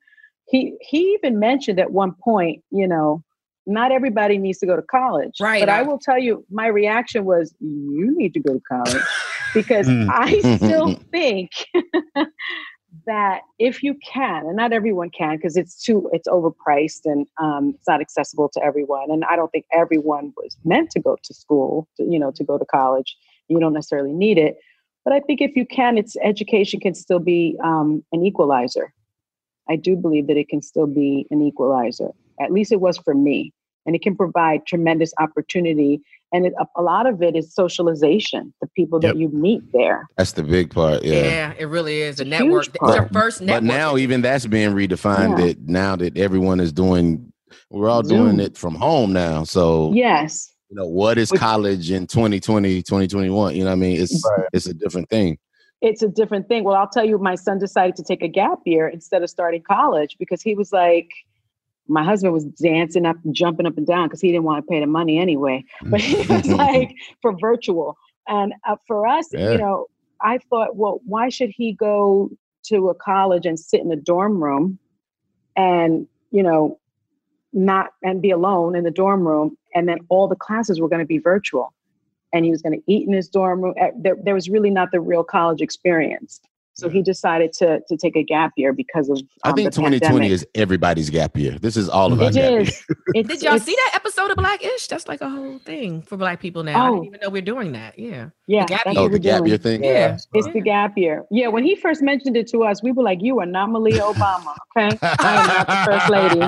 He 0.47 0.75
he 0.81 1.13
even 1.13 1.37
mentioned 1.37 1.79
at 1.79 1.91
one 1.91 2.13
point, 2.23 2.63
you 2.71 2.87
know, 2.87 3.21
not 3.67 3.91
everybody 3.91 4.37
needs 4.39 4.57
to 4.59 4.65
go 4.65 4.75
to 4.75 4.81
college. 4.81 5.33
Right. 5.39 5.59
But 5.61 5.69
I- 5.69 5.83
will 5.83 5.99
tell 5.99 6.17
you, 6.17 6.43
my 6.49 6.67
reaction 6.67 7.25
was, 7.25 7.53
you 7.59 8.15
need 8.17 8.33
to 8.33 8.39
go 8.39 8.53
to 8.53 8.61
college 8.67 9.03
because 9.53 9.87
Mm. 9.87 10.09
I 10.09 10.57
still 10.57 10.95
think 11.11 11.51
that 13.05 13.41
if 13.57 13.83
you 13.83 13.95
can, 14.05 14.45
and 14.45 14.55
not 14.55 14.73
everyone 14.73 15.09
can, 15.09 15.37
because 15.37 15.57
it's 15.57 15.81
too 15.81 16.09
it's 16.13 16.27
overpriced 16.27 17.01
and 17.05 17.27
um, 17.41 17.73
it's 17.75 17.87
not 17.87 18.01
accessible 18.01 18.49
to 18.53 18.63
everyone. 18.63 19.11
And 19.11 19.23
I 19.25 19.35
don't 19.35 19.51
think 19.51 19.65
everyone 19.71 20.33
was 20.37 20.57
meant 20.63 20.91
to 20.91 20.99
go 20.99 21.17
to 21.23 21.33
school, 21.33 21.87
to, 21.97 22.03
you 22.03 22.19
know, 22.19 22.31
to 22.31 22.43
go 22.43 22.57
to 22.57 22.65
college. 22.65 23.15
You 23.47 23.59
don't 23.59 23.73
necessarily 23.73 24.13
need 24.13 24.37
it, 24.37 24.57
but 25.03 25.13
I 25.13 25.19
think 25.21 25.41
if 25.41 25.55
you 25.55 25.65
can, 25.65 25.97
it's 25.97 26.15
education 26.23 26.79
can 26.79 26.93
still 26.93 27.19
be 27.19 27.57
um, 27.63 28.03
an 28.11 28.23
equalizer. 28.23 28.93
I 29.69 29.75
do 29.75 29.95
believe 29.95 30.27
that 30.27 30.37
it 30.37 30.49
can 30.49 30.61
still 30.61 30.87
be 30.87 31.25
an 31.31 31.41
equalizer. 31.41 32.09
At 32.39 32.51
least 32.51 32.71
it 32.71 32.81
was 32.81 32.97
for 32.97 33.13
me, 33.13 33.53
and 33.85 33.95
it 33.95 34.01
can 34.01 34.15
provide 34.15 34.65
tremendous 34.65 35.13
opportunity. 35.19 36.01
And 36.31 36.45
it, 36.45 36.53
a, 36.59 36.65
a 36.75 36.81
lot 36.83 37.07
of 37.07 37.21
it 37.23 37.35
is 37.35 37.53
socialization, 37.53 38.53
the 38.61 38.67
people 38.75 38.99
that 38.99 39.09
Yep. 39.09 39.15
you 39.17 39.29
meet 39.29 39.61
there. 39.73 40.07
That's 40.17 40.33
the 40.33 40.43
big 40.43 40.69
part. 40.71 41.03
yeah, 41.03 41.23
Yeah. 41.23 41.53
it 41.57 41.65
really 41.65 42.01
is 42.01 42.19
a 42.19 42.23
It's 42.23 42.29
network 42.29 42.65
huge 42.65 42.75
it's 42.75 42.95
your 42.95 43.01
part. 43.03 43.13
first 43.13 43.45
But 43.45 43.63
now 43.63 43.97
even 43.97 44.21
that's 44.21 44.45
being 44.45 44.71
redefined 44.71 45.39
Yeah. 45.39 45.45
that 45.47 45.61
now 45.67 45.95
that 45.95 46.17
everyone 46.17 46.59
is 46.59 46.71
doing 46.71 47.31
we're 47.71 47.89
all 47.89 48.03
doing 48.03 48.39
it 48.39 48.55
from 48.57 48.75
home 48.75 49.11
now. 49.11 49.43
So 49.43 49.91
yes, 49.93 50.53
you 50.69 50.75
know 50.75 50.85
what 50.87 51.17
is 51.17 51.31
college 51.31 51.89
in 51.89 52.05
2020, 52.05 52.83
2021? 52.83 53.55
You 53.55 53.63
know 53.63 53.69
what 53.69 53.71
I 53.71 53.75
mean? 53.75 53.99
It's 53.99 54.23
right. 54.37 54.47
it's 54.53 54.67
a 54.67 54.73
different 54.73 55.09
thing. 55.09 55.37
It's 55.81 56.03
a 56.03 56.07
different 56.09 56.47
thing. 56.47 56.63
Well, 56.63 56.75
I'll 56.75 56.89
tell 56.89 57.05
you, 57.05 57.17
my 57.17 57.35
son 57.35 57.57
decided 57.57 57.95
to 57.95 58.03
take 58.03 58.21
a 58.21 58.27
gap 58.27 58.59
year 58.65 58.87
instead 58.87 59.23
of 59.23 59.29
starting 59.31 59.63
college 59.63 60.15
because 60.19 60.41
he 60.43 60.53
was 60.53 60.71
like, 60.71 61.07
my 61.89 62.03
husband 62.03 62.33
was 62.33 62.45
dancing 62.45 63.05
up 63.05 63.17
and 63.25 63.33
jumping 63.33 63.65
up 63.65 63.77
and 63.77 63.87
down 63.87 64.07
because 64.07 64.21
he 64.21 64.31
didn't 64.31 64.43
want 64.43 64.63
to 64.63 64.69
pay 64.69 64.79
the 64.79 64.87
money 64.87 65.17
anyway. 65.17 65.63
But 65.85 66.01
he 66.01 66.15
was 66.15 66.47
like 66.47 66.95
for 67.21 67.35
virtual. 67.39 67.97
And 68.27 68.53
uh, 68.67 68.75
for 68.87 69.07
us, 69.07 69.27
yeah. 69.33 69.51
you 69.51 69.57
know, 69.57 69.87
I 70.21 70.37
thought, 70.49 70.75
well, 70.75 71.01
why 71.05 71.29
should 71.29 71.49
he 71.49 71.73
go 71.73 72.29
to 72.65 72.89
a 72.89 72.95
college 72.95 73.45
and 73.45 73.59
sit 73.59 73.81
in 73.81 73.91
a 73.91 73.95
dorm 73.95 74.43
room 74.43 74.77
and, 75.55 76.07
you 76.31 76.43
know, 76.43 76.79
not 77.51 77.91
and 78.03 78.21
be 78.21 78.29
alone 78.29 78.75
in 78.75 78.83
the 78.83 78.91
dorm 78.91 79.27
room 79.27 79.57
and 79.73 79.89
then 79.89 79.97
all 80.09 80.27
the 80.27 80.35
classes 80.35 80.79
were 80.79 80.87
going 80.87 80.99
to 80.99 81.05
be 81.05 81.17
virtual 81.17 81.73
and 82.31 82.45
he 82.45 82.51
was 82.51 82.61
going 82.61 82.79
to 82.79 82.91
eat 82.91 83.07
in 83.07 83.13
his 83.13 83.27
dorm 83.27 83.61
room 83.61 83.73
eh, 83.77 83.89
there, 83.97 84.15
there 84.23 84.35
was 84.35 84.49
really 84.49 84.69
not 84.69 84.91
the 84.91 84.99
real 84.99 85.23
college 85.23 85.59
experience 85.59 86.41
so 86.79 86.89
he 86.89 87.01
decided 87.01 87.53
to 87.53 87.81
to 87.87 87.97
take 87.97 88.15
a 88.15 88.23
gap 88.23 88.53
year 88.55 88.73
because 88.73 89.09
of. 89.09 89.17
Um, 89.17 89.27
I 89.43 89.51
think 89.51 89.71
2020 89.71 89.99
pandemic. 89.99 90.31
is 90.31 90.47
everybody's 90.55 91.09
gap 91.09 91.35
year. 91.37 91.57
This 91.59 91.77
is 91.77 91.89
all 91.89 92.13
about. 92.13 92.35
It 92.35 92.35
gap 92.35 92.61
is. 92.61 92.85
Year. 93.13 93.23
Did 93.23 93.41
y'all 93.41 93.59
see 93.59 93.75
that 93.75 93.91
episode 93.95 94.31
of 94.31 94.37
Blackish? 94.37 94.87
That's 94.87 95.07
like 95.07 95.21
a 95.21 95.29
whole 95.29 95.59
thing 95.59 96.01
for 96.01 96.17
Black 96.17 96.39
people 96.39 96.63
now. 96.63 96.75
Oh. 96.75 96.87
I 96.87 96.91
didn't 96.91 97.05
even 97.05 97.19
know 97.21 97.29
we're 97.29 97.41
doing 97.41 97.73
that. 97.73 97.97
Yeah. 97.99 98.29
Yeah. 98.47 98.65
The 98.65 98.67
gap 98.67 98.81
oh, 98.87 99.09
the 99.09 99.19
gap 99.19 99.45
year 99.45 99.57
thing. 99.57 99.83
Yeah. 99.83 99.91
yeah. 99.91 100.17
It's 100.33 100.47
the 100.47 100.61
gap 100.61 100.97
year. 100.97 101.25
Yeah. 101.31 101.47
When 101.47 101.63
he 101.63 101.75
first 101.75 102.01
mentioned 102.01 102.37
it 102.37 102.47
to 102.49 102.63
us, 102.63 102.81
we 102.81 102.91
were 102.91 103.03
like, 103.03 103.19
"You 103.21 103.39
are 103.39 103.45
not 103.45 103.69
Malia 103.69 104.01
Obama, 104.01 104.55
okay? 104.77 104.97
I 105.01 105.35
am 105.35 105.47
not 105.47 105.67
the 105.67 105.91
first 105.91 106.09
lady, 106.09 106.41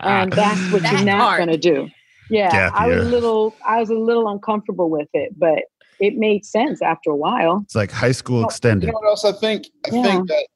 and 0.00 0.32
that's 0.40 0.72
what 0.72 0.82
that's 0.82 0.94
you're 0.94 1.04
not 1.04 1.36
going 1.36 1.48
to 1.50 1.58
do." 1.58 1.88
Yeah. 2.30 2.50
Gap 2.50 2.72
I 2.74 2.88
was 2.88 3.06
a 3.06 3.08
little. 3.08 3.54
I 3.66 3.80
was 3.80 3.90
a 3.90 3.94
little 3.94 4.28
uncomfortable 4.28 4.90
with 4.90 5.08
it, 5.12 5.38
but 5.38 5.64
it 6.00 6.16
made 6.16 6.44
sense 6.44 6.82
after 6.82 7.10
a 7.10 7.16
while. 7.16 7.62
It's 7.64 7.74
like 7.74 7.90
high 7.90 8.12
school 8.12 8.44
extended. 8.44 8.86
You 8.86 8.92
know 8.92 8.98
what 8.98 9.08
else 9.08 9.24
I 9.24 9.32
think? 9.32 9.66
I 9.86 9.94
yeah. 9.94 10.02
think 10.02 10.28
that 10.28 10.46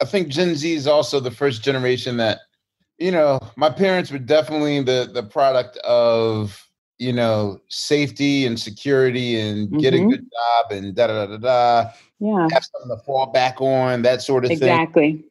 I 0.00 0.04
think 0.04 0.28
Gen 0.28 0.54
Z 0.54 0.72
is 0.72 0.86
also 0.86 1.20
the 1.20 1.30
first 1.30 1.62
generation 1.62 2.16
that, 2.18 2.38
you 2.98 3.10
know, 3.10 3.40
my 3.56 3.70
parents 3.70 4.10
were 4.10 4.18
definitely 4.18 4.82
the 4.82 5.10
the 5.12 5.22
product 5.22 5.76
of 5.78 6.64
you 6.98 7.12
know 7.12 7.60
safety 7.68 8.44
and 8.44 8.58
security 8.58 9.40
and 9.40 9.68
mm-hmm. 9.68 9.78
get 9.78 9.94
a 9.94 9.98
good 9.98 10.22
job 10.22 10.72
and 10.72 10.94
da 10.94 11.06
da 11.06 11.26
da 11.26 11.36
da. 11.36 11.90
Yeah, 12.20 12.48
have 12.52 12.64
something 12.64 12.96
to 12.96 13.02
fall 13.04 13.26
back 13.26 13.60
on, 13.60 14.02
that 14.02 14.22
sort 14.22 14.44
of 14.44 14.50
exactly. 14.50 14.66
thing. 14.66 15.14
Exactly. 15.14 15.24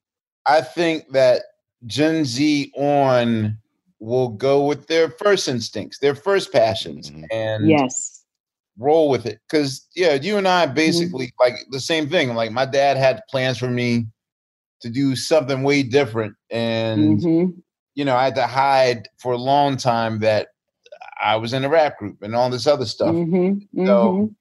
I 0.46 0.62
think 0.62 1.12
that 1.12 1.42
Gen 1.86 2.24
Z 2.24 2.72
on 2.78 3.58
will 4.00 4.30
go 4.30 4.66
with 4.66 4.88
their 4.88 5.10
first 5.10 5.48
instincts, 5.48 6.00
their 6.00 6.16
first 6.16 6.54
passions, 6.54 7.12
mm-hmm. 7.12 7.26
and 7.32 7.68
yes, 7.68 8.17
roll 8.78 9.10
with 9.10 9.26
it. 9.26 9.40
Cause 9.50 9.88
yeah, 9.96 10.14
you 10.14 10.38
and 10.38 10.48
I 10.48 10.66
mm-hmm. 10.66 10.76
basically 10.76 11.28
mm-hmm. 11.28 11.44
like 11.44 11.66
the 11.72 11.80
same 11.80 12.10
thing. 12.10 12.34
Like 12.34 12.52
my 12.52 12.66
dad 12.66 12.98
had 12.98 13.22
plans 13.30 13.58
for 13.58 13.70
me 13.70 14.06
to 14.82 14.90
do 14.90 15.16
something 15.16 15.64
way 15.64 15.84
different. 15.84 16.36
And 16.50 17.20
mm-hmm. 17.20 17.60
you 17.96 18.06
know, 18.06 18.16
I 18.16 18.26
had 18.26 18.36
to 18.36 18.48
hide 18.48 19.08
for 19.18 19.34
a 19.34 19.38
long 19.38 19.78
time 19.78 20.20
that 20.20 20.50
I 21.22 21.36
was 21.36 21.54
in 21.54 21.66
a 21.66 21.70
rap 21.70 21.98
group 21.98 22.22
and 22.22 22.36
all 22.36 22.50
this 22.50 22.68
other 22.68 22.86
stuff. 22.86 23.14
Mm-hmm. 23.14 23.86
So 23.86 24.32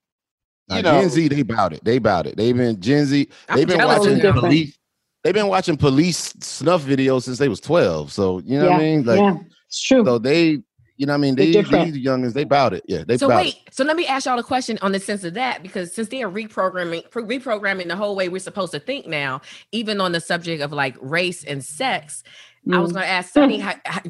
you 0.69 0.83
know, 0.83 1.01
Gen 1.01 1.11
Z, 1.11 1.29
they 1.29 1.41
about 1.41 1.73
it. 1.73 1.85
They 1.85 1.97
about 1.97 2.27
it. 2.27 2.37
They've 2.37 2.57
been 2.57 2.81
Gen 2.81 3.07
Z. 3.07 3.29
They've 3.55 3.69
been 3.69 3.85
watching 3.85 4.21
police. 4.21 4.77
They've 5.23 5.35
been 5.35 5.49
watching 5.49 5.77
police 5.77 6.35
snuff 6.41 6.83
videos 6.85 7.23
since 7.23 7.39
they 7.39 7.49
was 7.49 7.61
twelve. 7.61 8.13
So 8.13 8.41
you 8.41 8.59
know 8.59 8.67
yeah, 8.67 8.71
what 8.71 8.81
I 8.81 8.85
mean? 8.85 9.05
Like, 9.05 9.19
yeah, 9.21 9.37
it's 9.69 9.83
true. 9.83 10.05
So 10.05 10.19
they 10.19 10.63
you 10.97 11.05
know 11.05 11.13
what 11.13 11.19
I 11.19 11.21
mean? 11.21 11.35
These, 11.35 11.55
these 11.55 11.99
youngins, 11.99 12.33
they 12.33 12.45
bout 12.45 12.73
it. 12.73 12.83
Yeah, 12.87 13.05
they 13.07 13.19
So 13.19 13.29
bout 13.29 13.37
wait, 13.37 13.57
it. 13.67 13.75
so 13.75 13.85
let 13.85 13.97
me 13.97 14.07
ask 14.07 14.27
y'all 14.27 14.39
a 14.39 14.43
question 14.43 14.79
on 14.81 14.93
the 14.93 15.01
sense 15.01 15.25
of 15.25 15.35
that, 15.35 15.63
because 15.63 15.95
since 15.95 16.09
they 16.09 16.23
are 16.23 16.31
reprogramming, 16.31 17.09
reprogramming 17.11 17.89
the 17.89 17.97
whole 17.97 18.17
way 18.17 18.29
we're 18.29 18.39
supposed 18.39 18.73
to 18.73 18.81
think 18.81 19.07
now, 19.07 19.43
even 19.73 20.01
on 20.01 20.13
the 20.13 20.21
subject 20.21 20.63
of 20.63 20.73
like 20.73 20.97
race 21.01 21.45
and 21.45 21.63
sex, 21.63 22.23
mm. 22.67 22.75
I 22.75 22.79
was 22.79 22.93
mm. 22.93 22.95
going 22.95 23.07
to 23.07 23.11
ask 23.11 23.33
Sunny 23.33 23.59
how, 23.61 23.75
how, 23.85 24.01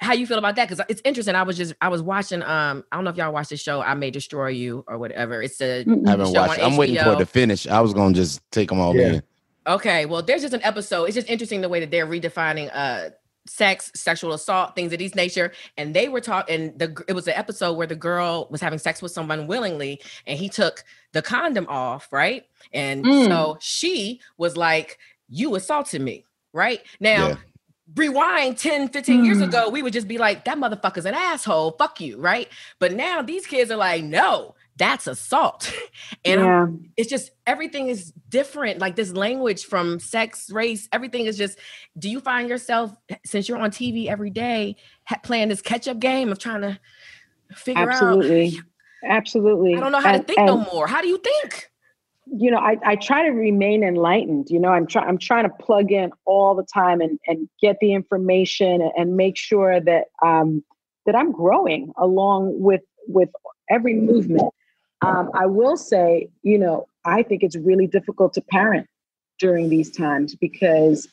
how, 0.00 0.12
you 0.14 0.26
feel 0.26 0.38
about 0.38 0.56
that 0.56 0.68
because 0.68 0.84
it's 0.88 1.02
interesting. 1.04 1.34
I 1.34 1.42
was 1.42 1.58
just 1.58 1.74
I 1.82 1.88
was 1.88 2.02
watching. 2.02 2.42
Um, 2.42 2.84
I 2.90 2.96
don't 2.96 3.04
know 3.04 3.10
if 3.10 3.16
y'all 3.16 3.32
watched 3.32 3.50
the 3.50 3.58
show. 3.58 3.82
I 3.82 3.92
may 3.92 4.10
destroy 4.10 4.48
you 4.48 4.84
or 4.88 4.96
whatever. 4.96 5.42
It's 5.42 5.60
a 5.60 5.80
I 6.06 6.10
haven't 6.10 6.32
watched. 6.32 6.62
I'm 6.62 6.78
waiting 6.78 6.96
for 7.02 7.12
it 7.12 7.18
to 7.18 7.26
finish. 7.26 7.66
I 7.66 7.80
was 7.80 7.92
going 7.92 8.14
to 8.14 8.20
just 8.20 8.40
take 8.50 8.70
them 8.70 8.80
all 8.80 8.96
yeah. 8.96 9.14
in. 9.14 9.22
Okay, 9.66 10.06
well, 10.06 10.22
there's 10.22 10.40
just 10.40 10.54
an 10.54 10.62
episode. 10.62 11.04
It's 11.04 11.14
just 11.14 11.28
interesting 11.28 11.60
the 11.60 11.68
way 11.68 11.80
that 11.80 11.90
they're 11.90 12.06
redefining 12.06 12.70
uh 12.72 13.10
sex, 13.48 13.90
sexual 13.94 14.32
assault, 14.32 14.74
things 14.74 14.92
of 14.92 14.98
these 14.98 15.14
nature. 15.14 15.52
And 15.76 15.94
they 15.94 16.08
were 16.08 16.20
talking, 16.20 16.54
and 16.54 16.78
the 16.78 17.04
it 17.08 17.14
was 17.14 17.26
an 17.26 17.34
episode 17.34 17.74
where 17.74 17.86
the 17.86 17.96
girl 17.96 18.46
was 18.50 18.60
having 18.60 18.78
sex 18.78 19.02
with 19.02 19.12
someone 19.12 19.46
willingly, 19.46 20.00
and 20.26 20.38
he 20.38 20.48
took 20.48 20.84
the 21.12 21.22
condom 21.22 21.66
off, 21.68 22.12
right? 22.12 22.44
And 22.72 23.04
mm. 23.04 23.26
so 23.26 23.56
she 23.60 24.20
was 24.36 24.56
like, 24.56 24.98
You 25.28 25.54
assaulted 25.54 26.02
me, 26.02 26.24
right? 26.52 26.80
Now, 27.00 27.28
yeah. 27.28 27.36
rewind 27.96 28.58
10, 28.58 28.88
15 28.88 29.20
mm. 29.22 29.24
years 29.24 29.40
ago, 29.40 29.68
we 29.70 29.82
would 29.82 29.92
just 29.92 30.08
be 30.08 30.18
like, 30.18 30.44
That 30.44 30.58
motherfucker's 30.58 31.06
an 31.06 31.14
asshole, 31.14 31.72
fuck 31.72 32.00
you, 32.00 32.18
right? 32.18 32.48
But 32.78 32.92
now 32.92 33.22
these 33.22 33.46
kids 33.46 33.70
are 33.70 33.76
like, 33.76 34.04
No, 34.04 34.54
that's 34.78 35.06
assault. 35.06 35.72
and 36.24 36.40
yeah. 36.40 36.66
it's 36.96 37.10
just 37.10 37.32
everything 37.46 37.88
is 37.88 38.12
different. 38.28 38.78
Like 38.78 38.96
this 38.96 39.12
language 39.12 39.64
from 39.64 39.98
sex, 39.98 40.50
race, 40.50 40.88
everything 40.92 41.26
is 41.26 41.36
just. 41.36 41.58
Do 41.98 42.08
you 42.08 42.20
find 42.20 42.48
yourself, 42.48 42.96
since 43.26 43.48
you're 43.48 43.58
on 43.58 43.70
TV 43.70 44.06
every 44.06 44.30
day, 44.30 44.76
playing 45.22 45.48
this 45.48 45.60
catch 45.60 45.88
up 45.88 45.98
game 45.98 46.30
of 46.30 46.38
trying 46.38 46.62
to 46.62 46.78
figure 47.52 47.90
Absolutely. 47.90 48.46
out? 48.46 48.54
Absolutely. 48.54 48.62
Absolutely. 49.04 49.76
I 49.76 49.80
don't 49.80 49.92
know 49.92 50.00
how 50.00 50.14
and, 50.14 50.26
to 50.26 50.34
think 50.34 50.46
no 50.46 50.58
more. 50.72 50.86
How 50.86 51.00
do 51.00 51.08
you 51.08 51.18
think? 51.18 51.70
You 52.26 52.50
know, 52.50 52.58
I, 52.58 52.76
I 52.84 52.96
try 52.96 53.22
to 53.24 53.30
remain 53.30 53.82
enlightened. 53.82 54.50
You 54.50 54.60
know, 54.60 54.68
I'm 54.68 54.86
trying 54.86 55.08
I'm 55.08 55.18
trying 55.18 55.44
to 55.44 55.54
plug 55.64 55.92
in 55.92 56.10
all 56.24 56.54
the 56.54 56.64
time 56.64 57.00
and, 57.00 57.18
and 57.26 57.48
get 57.60 57.76
the 57.80 57.92
information 57.92 58.82
and, 58.82 58.92
and 58.96 59.16
make 59.16 59.36
sure 59.36 59.80
that 59.80 60.06
um 60.24 60.64
that 61.06 61.14
I'm 61.14 61.32
growing 61.32 61.92
along 61.96 62.60
with 62.60 62.82
with 63.06 63.30
every 63.70 63.94
movement 63.94 64.52
um, 65.02 65.30
I 65.34 65.46
will 65.46 65.76
say, 65.76 66.28
you 66.42 66.58
know, 66.58 66.86
I 67.04 67.22
think 67.22 67.42
it's 67.42 67.56
really 67.56 67.86
difficult 67.86 68.32
to 68.34 68.40
parent 68.40 68.86
during 69.38 69.68
these 69.68 69.90
times 69.90 70.34
because, 70.34 71.08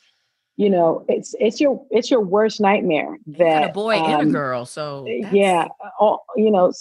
you 0.56 0.68
know, 0.68 1.04
it's 1.08 1.34
it's 1.38 1.60
your 1.60 1.84
it's 1.90 2.10
your 2.10 2.20
worst 2.20 2.60
nightmare 2.60 3.16
that 3.26 3.70
a 3.70 3.72
boy 3.72 3.98
um, 3.98 4.04
and 4.04 4.14
a 4.14 4.18
um, 4.18 4.32
girl. 4.32 4.66
So 4.66 5.06
yeah, 5.06 5.68
all, 6.00 6.24
you 6.36 6.50
know, 6.50 6.72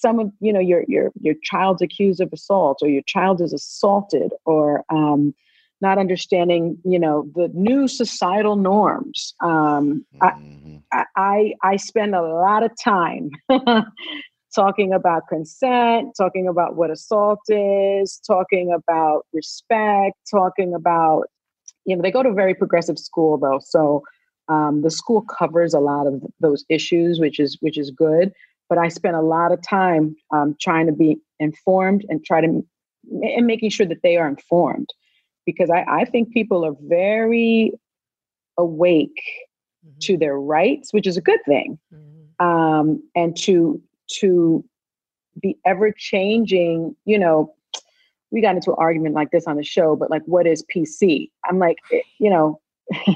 some 0.00 0.18
of 0.18 0.32
you 0.40 0.52
know 0.52 0.60
your 0.60 0.84
your 0.88 1.10
your 1.20 1.34
child's 1.42 1.82
accused 1.82 2.20
of 2.20 2.32
assault 2.32 2.78
or 2.82 2.88
your 2.88 3.02
child 3.06 3.40
is 3.40 3.52
assaulted 3.52 4.32
or 4.44 4.84
um, 4.90 5.34
not 5.80 5.98
understanding 5.98 6.78
you 6.84 6.98
know 6.98 7.28
the 7.34 7.50
new 7.54 7.86
societal 7.86 8.56
norms 8.56 9.34
um, 9.42 10.04
mm-hmm. 10.20 10.76
I, 10.92 11.04
I 11.16 11.54
i 11.62 11.76
spend 11.76 12.14
a 12.14 12.22
lot 12.22 12.62
of 12.62 12.72
time 12.82 13.30
talking 14.54 14.92
about 14.92 15.28
consent, 15.28 16.12
talking 16.16 16.48
about 16.48 16.76
what 16.76 16.90
assault 16.90 17.40
is, 17.48 18.20
talking 18.26 18.72
about 18.72 19.26
respect, 19.32 20.16
talking 20.30 20.74
about, 20.74 21.24
you 21.84 21.94
know, 21.94 22.02
they 22.02 22.10
go 22.10 22.22
to 22.22 22.30
a 22.30 22.34
very 22.34 22.54
progressive 22.54 22.98
school 22.98 23.38
though. 23.38 23.60
So 23.62 24.02
um, 24.48 24.82
the 24.82 24.90
school 24.90 25.22
covers 25.22 25.72
a 25.74 25.80
lot 25.80 26.06
of 26.06 26.22
those 26.40 26.64
issues, 26.68 27.20
which 27.20 27.38
is 27.38 27.56
which 27.60 27.78
is 27.78 27.90
good. 27.90 28.32
But 28.68 28.78
I 28.78 28.88
spent 28.88 29.16
a 29.16 29.22
lot 29.22 29.52
of 29.52 29.60
time 29.62 30.16
um, 30.32 30.56
trying 30.60 30.86
to 30.86 30.92
be 30.92 31.18
informed 31.38 32.04
and 32.08 32.24
try 32.24 32.40
to 32.40 32.64
and 33.10 33.46
making 33.46 33.70
sure 33.70 33.86
that 33.86 34.02
they 34.02 34.16
are 34.16 34.28
informed, 34.28 34.88
because 35.46 35.70
I, 35.70 35.84
I 35.88 36.04
think 36.04 36.32
people 36.32 36.64
are 36.64 36.74
very 36.82 37.72
awake 38.58 39.22
mm-hmm. 39.86 39.98
to 40.00 40.16
their 40.16 40.38
rights, 40.38 40.92
which 40.92 41.06
is 41.06 41.16
a 41.16 41.20
good 41.20 41.40
thing, 41.46 41.78
mm-hmm. 41.92 42.46
um, 42.46 43.02
and 43.14 43.36
to 43.38 43.80
to 44.18 44.64
the 45.42 45.56
ever 45.64 45.92
changing, 45.96 46.94
you 47.04 47.18
know, 47.18 47.54
we 48.30 48.40
got 48.40 48.54
into 48.54 48.70
an 48.70 48.76
argument 48.78 49.14
like 49.14 49.30
this 49.30 49.46
on 49.46 49.56
the 49.56 49.64
show, 49.64 49.96
but 49.96 50.10
like, 50.10 50.22
what 50.26 50.46
is 50.46 50.64
PC? 50.74 51.30
I'm 51.48 51.58
like, 51.58 51.76
eh, 51.92 52.00
you 52.18 52.30
know, 52.30 52.60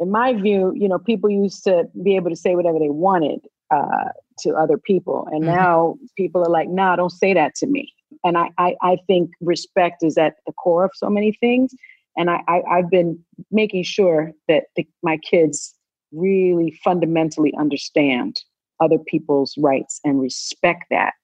in 0.00 0.10
my 0.10 0.32
view, 0.34 0.72
you 0.74 0.88
know, 0.88 0.98
people 0.98 1.30
used 1.30 1.64
to 1.64 1.84
be 2.02 2.16
able 2.16 2.30
to 2.30 2.36
say 2.36 2.54
whatever 2.54 2.78
they 2.78 2.90
wanted 2.90 3.40
uh, 3.70 4.08
to 4.40 4.54
other 4.54 4.78
people. 4.78 5.28
And 5.30 5.44
mm-hmm. 5.44 5.54
now 5.54 5.96
people 6.16 6.42
are 6.42 6.50
like, 6.50 6.68
nah, 6.68 6.96
don't 6.96 7.10
say 7.10 7.34
that 7.34 7.54
to 7.56 7.66
me. 7.66 7.92
And 8.24 8.38
I, 8.38 8.50
I, 8.58 8.76
I 8.82 8.96
think 9.06 9.30
respect 9.40 10.02
is 10.02 10.16
at 10.16 10.36
the 10.46 10.52
core 10.52 10.84
of 10.84 10.92
so 10.94 11.10
many 11.10 11.32
things. 11.32 11.74
And 12.16 12.30
I, 12.30 12.40
I, 12.48 12.76
have 12.76 12.90
been 12.90 13.18
making 13.50 13.82
sure 13.82 14.30
that 14.46 14.64
the, 14.76 14.86
my 15.02 15.16
kids 15.18 15.74
really 16.12 16.78
fundamentally 16.84 17.52
understand 17.58 18.40
other 18.80 18.98
people's 18.98 19.54
rights 19.58 20.00
and 20.04 20.20
respect 20.20 20.84
that 20.90 21.14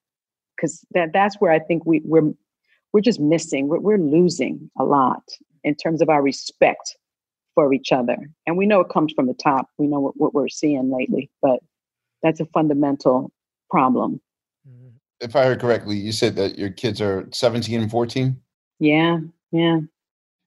because 0.57 0.85
that 0.93 1.13
that's 1.13 1.37
where 1.41 1.53
I 1.53 1.59
think 1.59 1.85
we 1.87 2.01
we're 2.05 2.33
we're 2.93 3.01
just 3.01 3.21
missing 3.21 3.69
we're, 3.69 3.81
we're 3.81 3.99
losing 3.99 4.71
a 4.79 4.85
lot 4.85 5.23
in 5.65 5.75
terms 5.75 6.01
of 6.03 6.09
our 6.09 6.23
respect 6.23 6.97
for 7.55 7.73
each 7.73 7.93
other. 7.93 8.17
And 8.47 8.57
we 8.57 8.67
know 8.67 8.81
it 8.81 8.89
comes 8.89 9.13
from 9.13 9.27
the 9.27 9.35
top. 9.35 9.69
We 9.79 9.87
know 9.87 10.01
what, 10.01 10.15
what 10.17 10.35
we're 10.35 10.49
seeing 10.49 10.91
lately, 10.91 11.31
but 11.43 11.61
that's 12.23 12.41
a 12.41 12.47
fundamental 12.47 13.31
problem. 13.71 14.21
If 15.21 15.37
I 15.37 15.45
heard 15.45 15.61
correctly, 15.61 15.97
you 15.97 16.13
said 16.13 16.37
that 16.37 16.59
your 16.59 16.71
kids 16.71 17.01
are 17.01 17.29
17 17.33 17.83
and 17.83 17.91
14. 17.91 18.41
Yeah, 18.79 19.19
yeah. 19.53 19.81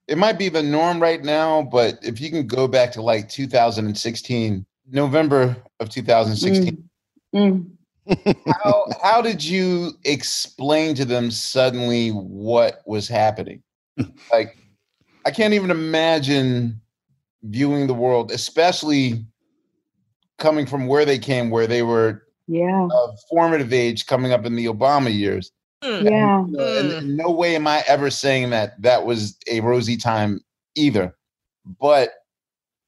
It 0.07 0.17
might 0.17 0.39
be 0.39 0.49
the 0.49 0.63
norm 0.63 0.99
right 0.99 1.23
now, 1.23 1.61
but 1.61 1.99
if 2.01 2.19
you 2.19 2.29
can 2.31 2.47
go 2.47 2.67
back 2.67 2.91
to 2.93 3.01
like 3.01 3.29
2016, 3.29 4.65
November 4.89 5.55
of 5.79 5.89
2016, 5.89 6.75
Mm. 6.75 6.83
Mm. 7.33 7.69
how 8.63 8.85
how 9.01 9.21
did 9.21 9.43
you 9.43 9.91
explain 10.03 10.93
to 10.95 11.05
them 11.05 11.31
suddenly 11.31 12.09
what 12.09 12.81
was 12.85 13.07
happening? 13.07 13.63
like, 14.31 14.57
I 15.25 15.31
can't 15.31 15.53
even 15.53 15.71
imagine 15.71 16.81
viewing 17.43 17.87
the 17.87 17.93
world, 17.93 18.31
especially 18.31 19.25
coming 20.37 20.65
from 20.65 20.87
where 20.87 21.05
they 21.05 21.19
came, 21.19 21.49
where 21.49 21.67
they 21.67 21.83
were 21.83 22.23
Yeah, 22.47 22.87
of 22.91 23.17
formative 23.29 23.73
age, 23.73 24.05
coming 24.05 24.33
up 24.33 24.45
in 24.45 24.55
the 24.55 24.65
Obama 24.65 25.13
years. 25.13 25.51
Mm. 25.83 26.09
yeah. 26.09 26.45
You 26.47 26.59
uh, 26.59 26.81
know, 26.81 26.81
hmm. 26.81 26.97
and 26.97 27.17
no 27.17 27.31
way 27.31 27.55
am 27.55 27.67
I 27.67 27.83
ever 27.87 28.09
saying 28.09 28.49
that 28.51 28.81
that 28.81 29.05
was 29.05 29.37
a 29.49 29.59
rosy 29.61 29.97
time 29.97 30.39
either, 30.75 31.15
but 31.79 32.11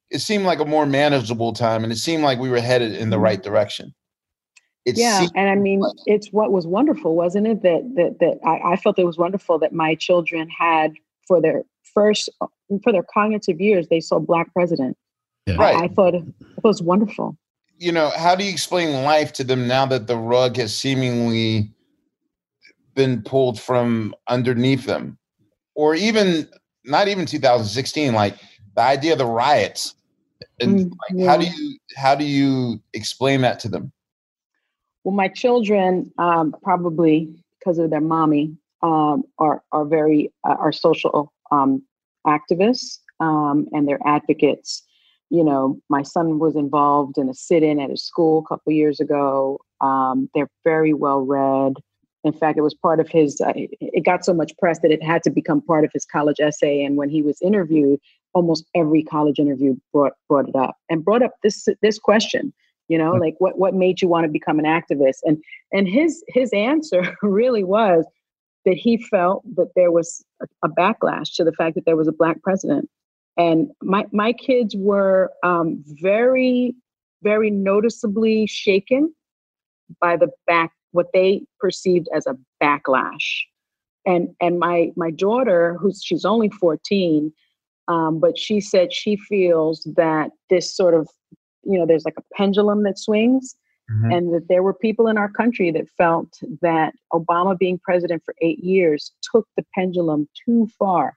it 0.09 0.19
seemed 0.19 0.45
like 0.45 0.59
a 0.59 0.65
more 0.65 0.85
manageable 0.85 1.53
time, 1.53 1.83
and 1.83 1.91
it 1.91 1.97
seemed 1.97 2.23
like 2.23 2.39
we 2.39 2.49
were 2.49 2.61
headed 2.61 2.93
in 2.93 3.09
the 3.09 3.17
mm. 3.17 3.23
right 3.23 3.43
direction. 3.43 3.93
It 4.85 4.97
yeah 4.97 5.19
seemed 5.19 5.31
and 5.35 5.49
i 5.49 5.55
mean 5.55 5.79
like- 5.79 5.95
it's 6.05 6.29
what 6.31 6.51
was 6.51 6.67
wonderful 6.67 7.15
wasn't 7.15 7.47
it 7.47 7.63
that 7.63 7.83
that 7.95 8.19
that 8.19 8.39
I, 8.47 8.73
I 8.73 8.75
felt 8.77 8.99
it 8.99 9.05
was 9.05 9.17
wonderful 9.17 9.57
that 9.59 9.73
my 9.73 9.95
children 9.95 10.47
had 10.49 10.93
for 11.27 11.41
their 11.41 11.63
first 11.81 12.29
for 12.83 12.91
their 12.91 13.03
cognitive 13.03 13.59
years 13.59 13.87
they 13.87 13.99
saw 13.99 14.19
black 14.19 14.53
president 14.53 14.97
Yeah. 15.47 15.57
Right. 15.57 15.75
I, 15.75 15.83
I 15.85 15.87
thought 15.87 16.15
it, 16.15 16.23
it 16.23 16.63
was 16.63 16.81
wonderful 16.81 17.37
you 17.77 17.91
know, 17.91 18.09
how 18.15 18.35
do 18.35 18.43
you 18.43 18.51
explain 18.51 19.03
life 19.03 19.33
to 19.33 19.43
them 19.43 19.67
now 19.67 19.85
that 19.85 20.07
the 20.07 20.17
rug 20.17 20.57
has 20.57 20.75
seemingly 20.75 21.71
been 22.93 23.21
pulled 23.21 23.59
from 23.59 24.15
underneath 24.27 24.85
them? 24.85 25.17
Or 25.75 25.93
even 25.95 26.47
not 26.85 27.07
even 27.07 27.25
2016, 27.25 28.13
like 28.13 28.37
the 28.75 28.81
idea 28.81 29.13
of 29.13 29.17
the 29.17 29.25
riots. 29.25 29.95
And 30.59 30.79
Mm, 30.79 30.91
like, 31.09 31.27
how 31.27 31.37
do 31.37 31.45
you 31.45 31.77
how 31.97 32.15
do 32.15 32.23
you 32.23 32.81
explain 32.93 33.41
that 33.41 33.59
to 33.61 33.69
them? 33.69 33.91
Well 35.05 35.15
my 35.15 35.29
children 35.29 36.11
um, 36.17 36.53
probably 36.63 37.29
because 37.59 37.77
of 37.77 37.91
their 37.91 38.01
mommy 38.01 38.53
um, 38.83 39.23
are 39.39 39.63
are 39.71 39.85
very 39.85 40.31
uh, 40.47 40.55
are 40.59 40.73
social 40.73 41.31
um, 41.51 41.81
activists 42.27 42.99
um, 43.21 43.67
and 43.71 43.87
they're 43.87 44.05
advocates. 44.05 44.83
You 45.29 45.43
know 45.43 45.79
my 45.89 46.03
son 46.03 46.39
was 46.39 46.55
involved 46.55 47.17
in 47.17 47.29
a 47.29 47.33
sit-in 47.33 47.79
at 47.79 47.89
his 47.91 48.03
school 48.03 48.39
a 48.39 48.47
couple 48.47 48.73
years 48.73 48.99
ago. 48.99 49.59
Um, 49.81 50.29
they're 50.35 50.49
very 50.65 50.93
well 50.93 51.21
read. 51.21 51.73
In 52.23 52.33
fact 52.33 52.57
it 52.57 52.61
was 52.61 52.73
part 52.73 52.99
of 52.99 53.07
his 53.07 53.39
uh, 53.41 53.53
it- 53.55 53.71
it 53.79 54.03
got 54.05 54.25
so 54.25 54.33
much 54.33 54.57
press 54.57 54.79
that 54.81 54.91
it 54.91 55.03
had 55.03 55.23
to 55.23 55.29
become 55.29 55.61
part 55.61 55.85
of 55.85 55.91
his 55.93 56.05
college 56.05 56.39
essay. 56.39 56.83
And 56.83 56.97
when 56.97 57.09
he 57.09 57.21
was 57.21 57.37
interviewed 57.41 57.99
almost 58.33 58.65
every 58.75 59.03
college 59.03 59.39
interview 59.39 59.75
brought 59.93 60.13
brought 60.27 60.49
it 60.49 60.55
up 60.55 60.75
and 60.89 61.05
brought 61.05 61.23
up 61.23 61.33
this 61.43 61.67
this 61.81 61.99
question 61.99 62.53
you 62.87 62.97
know 62.97 63.13
like 63.13 63.35
what 63.39 63.57
what 63.57 63.73
made 63.73 64.01
you 64.01 64.07
want 64.07 64.25
to 64.25 64.31
become 64.31 64.59
an 64.59 64.65
activist? 64.65 65.19
And 65.23 65.41
and 65.71 65.87
his 65.87 66.23
his 66.27 66.51
answer 66.53 67.15
really 67.21 67.63
was 67.63 68.05
that 68.65 68.75
he 68.75 68.97
felt 68.97 69.43
that 69.55 69.71
there 69.75 69.91
was 69.91 70.25
a, 70.41 70.47
a 70.63 70.69
backlash 70.69 71.35
to 71.35 71.43
the 71.43 71.53
fact 71.53 71.75
that 71.75 71.85
there 71.85 71.95
was 71.95 72.07
a 72.07 72.13
black 72.13 72.41
president. 72.41 72.89
And 73.37 73.69
my 73.81 74.05
my 74.11 74.33
kids 74.33 74.75
were 74.77 75.31
um, 75.43 75.83
very 75.85 76.75
very 77.23 77.49
noticeably 77.49 78.45
shaken 78.45 79.13
by 79.99 80.15
the 80.17 80.29
back 80.47 80.71
what 80.91 81.07
they 81.13 81.41
perceived 81.59 82.07
as 82.13 82.25
a 82.27 82.37
backlash. 82.63 83.41
And 84.05 84.29
and 84.41 84.59
my 84.59 84.91
my 84.95 85.11
daughter 85.11 85.77
who's 85.79 86.01
she's 86.03 86.25
only 86.25 86.49
14 86.49 87.33
um, 87.87 88.19
but 88.19 88.37
she 88.37 88.59
said 88.59 88.93
she 88.93 89.15
feels 89.15 89.87
that 89.95 90.31
this 90.49 90.75
sort 90.75 90.93
of 90.93 91.07
you 91.65 91.77
know 91.77 91.85
there's 91.85 92.05
like 92.05 92.17
a 92.17 92.23
pendulum 92.35 92.83
that 92.83 92.97
swings 92.97 93.55
and 94.11 94.33
that 94.33 94.47
there 94.49 94.63
were 94.63 94.73
people 94.73 95.07
in 95.07 95.15
our 95.15 95.29
country 95.29 95.69
that 95.69 95.87
felt 95.95 96.39
that 96.63 96.93
obama 97.13 97.55
being 97.55 97.77
president 97.77 98.19
for 98.25 98.33
eight 98.41 98.57
years 98.63 99.11
took 99.31 99.47
the 99.57 99.63
pendulum 99.75 100.27
too 100.43 100.67
far 100.79 101.15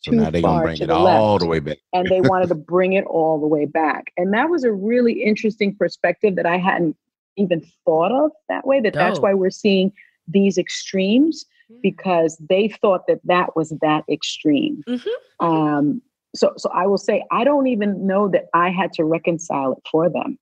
So 0.00 0.10
too 0.10 0.16
now 0.16 0.30
they're 0.30 0.42
gonna 0.42 0.54
far 0.54 0.62
bring 0.64 0.76
to 0.78 0.84
it 0.84 0.86
the 0.88 0.94
all 0.94 1.04
left 1.34 1.40
the 1.44 1.46
way 1.46 1.60
back. 1.60 1.78
and 1.92 2.08
they 2.08 2.20
wanted 2.20 2.48
to 2.48 2.56
bring 2.56 2.94
it 2.94 3.04
all 3.04 3.38
the 3.40 3.46
way 3.46 3.66
back. 3.66 4.12
And 4.16 4.34
that 4.34 4.50
was 4.50 4.64
a 4.64 4.72
really 4.72 5.22
interesting 5.22 5.76
perspective 5.76 6.34
that 6.36 6.46
I 6.46 6.58
hadn't 6.58 6.96
even 7.36 7.64
thought 7.84 8.10
of 8.10 8.32
that 8.48 8.66
way. 8.66 8.80
That 8.80 8.94
that's 8.94 9.20
why 9.20 9.32
we're 9.34 9.50
seeing 9.50 9.92
these 10.26 10.58
extremes 10.58 11.44
because 11.82 12.36
they 12.50 12.66
thought 12.68 13.06
that 13.06 13.20
that 13.24 13.54
was 13.56 13.70
that 13.80 14.02
extreme. 14.10 14.82
Mhm. 14.88 15.06
Um, 15.40 16.02
so, 16.34 16.52
so 16.56 16.70
I 16.70 16.86
will 16.86 16.98
say 16.98 17.24
I 17.30 17.44
don't 17.44 17.66
even 17.66 18.06
know 18.06 18.28
that 18.28 18.46
I 18.54 18.70
had 18.70 18.92
to 18.94 19.04
reconcile 19.04 19.72
it 19.72 19.82
for 19.90 20.08
them. 20.08 20.38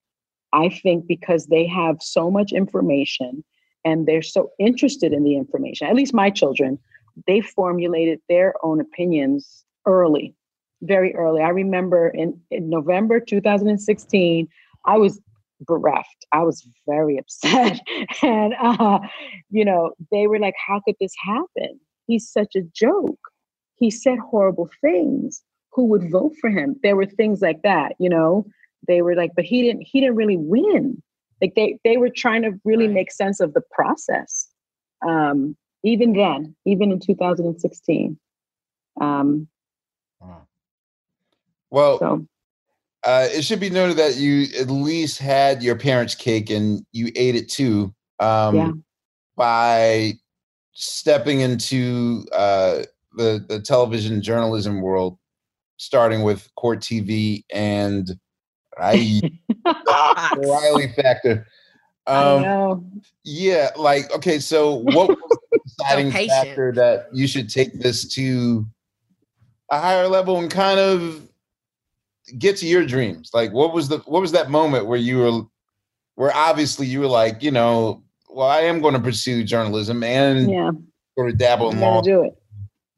I 0.52 0.68
think 0.68 1.06
because 1.06 1.46
they 1.46 1.66
have 1.66 1.98
so 2.00 2.30
much 2.30 2.52
information 2.52 3.44
and 3.84 4.06
they're 4.06 4.22
so 4.22 4.50
interested 4.58 5.12
in 5.12 5.24
the 5.24 5.36
information. 5.36 5.86
At 5.86 5.94
least 5.94 6.12
my 6.12 6.30
children, 6.30 6.78
they 7.26 7.40
formulated 7.40 8.20
their 8.28 8.54
own 8.62 8.80
opinions 8.80 9.64
early, 9.86 10.34
very 10.82 11.14
early. 11.14 11.42
I 11.42 11.48
remember 11.48 12.08
in, 12.08 12.38
in 12.50 12.68
November 12.68 13.20
2016, 13.20 14.48
I 14.84 14.96
was 14.98 15.20
bereft. 15.66 16.26
I 16.32 16.42
was 16.42 16.66
very 16.86 17.18
upset. 17.42 17.80
and, 18.22 18.54
uh, 18.60 19.00
you 19.50 19.64
know, 19.64 19.92
they 20.10 20.26
were 20.26 20.38
like, 20.38 20.54
how 20.66 20.80
could 20.84 20.96
this 21.00 21.14
happen? 21.24 21.80
He's 22.06 22.30
such 22.30 22.54
a 22.56 22.62
joke. 22.74 23.18
He 23.76 23.90
said 23.90 24.18
horrible 24.18 24.68
things. 24.80 25.42
Who 25.72 25.86
would 25.86 26.10
vote 26.10 26.34
for 26.40 26.50
him? 26.50 26.76
There 26.82 26.96
were 26.96 27.06
things 27.06 27.40
like 27.40 27.62
that, 27.62 27.94
you 27.98 28.08
know. 28.08 28.46
They 28.88 29.02
were 29.02 29.14
like, 29.14 29.32
but 29.36 29.44
he 29.44 29.62
didn't, 29.62 29.82
he 29.82 30.00
didn't 30.00 30.16
really 30.16 30.36
win. 30.36 31.02
Like 31.40 31.54
they 31.54 31.78
they 31.84 31.96
were 31.96 32.10
trying 32.10 32.42
to 32.42 32.58
really 32.64 32.86
Right. 32.86 32.94
make 32.94 33.12
sense 33.12 33.40
of 33.40 33.54
the 33.54 33.62
process. 33.70 34.48
Um, 35.06 35.56
even 35.82 36.12
then, 36.12 36.54
even 36.66 36.92
in 36.92 37.00
2016. 37.00 38.18
Um, 39.00 39.48
Well, 41.70 41.98
so 41.98 42.26
uh, 43.04 43.28
it 43.30 43.42
should 43.42 43.60
be 43.60 43.70
noted 43.70 43.96
that 43.96 44.16
you 44.16 44.46
at 44.58 44.68
least 44.68 45.18
had 45.18 45.62
your 45.62 45.76
parents' 45.76 46.14
cake 46.14 46.50
and 46.50 46.84
you 46.92 47.10
ate 47.16 47.36
it 47.36 47.48
too. 47.48 47.94
Um, 48.18 48.56
Yeah. 48.56 48.72
By 49.36 50.14
stepping 50.72 51.40
into 51.40 52.26
uh, 52.34 52.82
the 53.16 53.44
the 53.48 53.60
television 53.60 54.20
journalism 54.20 54.82
world, 54.82 55.18
starting 55.84 56.22
with 56.22 56.46
Court 56.56 56.80
TV 56.80 57.42
and 57.50 58.06
I, 58.78 59.22
Riley 60.36 60.92
Factor. 60.94 61.46
I 62.06 62.20
Um, 62.22 62.42
know. 62.42 62.84
yeah, 63.24 63.70
like 63.76 64.14
okay. 64.14 64.38
So, 64.40 64.74
what 64.74 65.08
was 65.22 65.38
the 65.50 65.58
deciding 65.66 66.10
patient. 66.10 66.30
factor 66.30 66.72
that 66.72 67.06
you 67.14 67.26
should 67.26 67.48
take 67.48 67.72
this 67.80 68.06
to 68.14 68.66
a 69.70 69.78
higher 69.80 70.06
level 70.06 70.38
and 70.38 70.50
kind 70.50 70.78
of 70.80 71.26
get 72.38 72.56
to 72.58 72.66
your 72.66 72.84
dreams? 72.84 73.30
Like, 73.32 73.52
what 73.52 73.72
was 73.72 73.88
the 73.88 73.98
what 74.00 74.20
was 74.20 74.32
that 74.32 74.50
moment 74.50 74.86
where 74.86 74.98
you 74.98 75.18
were, 75.18 75.42
where 76.16 76.34
obviously 76.34 76.86
you 76.86 77.00
were 77.00 77.06
like, 77.06 77.42
you 77.42 77.50
know, 77.52 78.02
well, 78.28 78.48
I 78.48 78.60
am 78.60 78.80
going 78.80 78.94
to 78.94 79.00
pursue 79.00 79.44
journalism 79.44 80.02
and 80.02 80.50
Yeah. 80.50 80.70
sort 81.16 81.30
of 81.30 81.38
dabble 81.38 81.70
in 81.70 81.80
law. 81.80 82.02
do 82.02 82.22
it. 82.24 82.34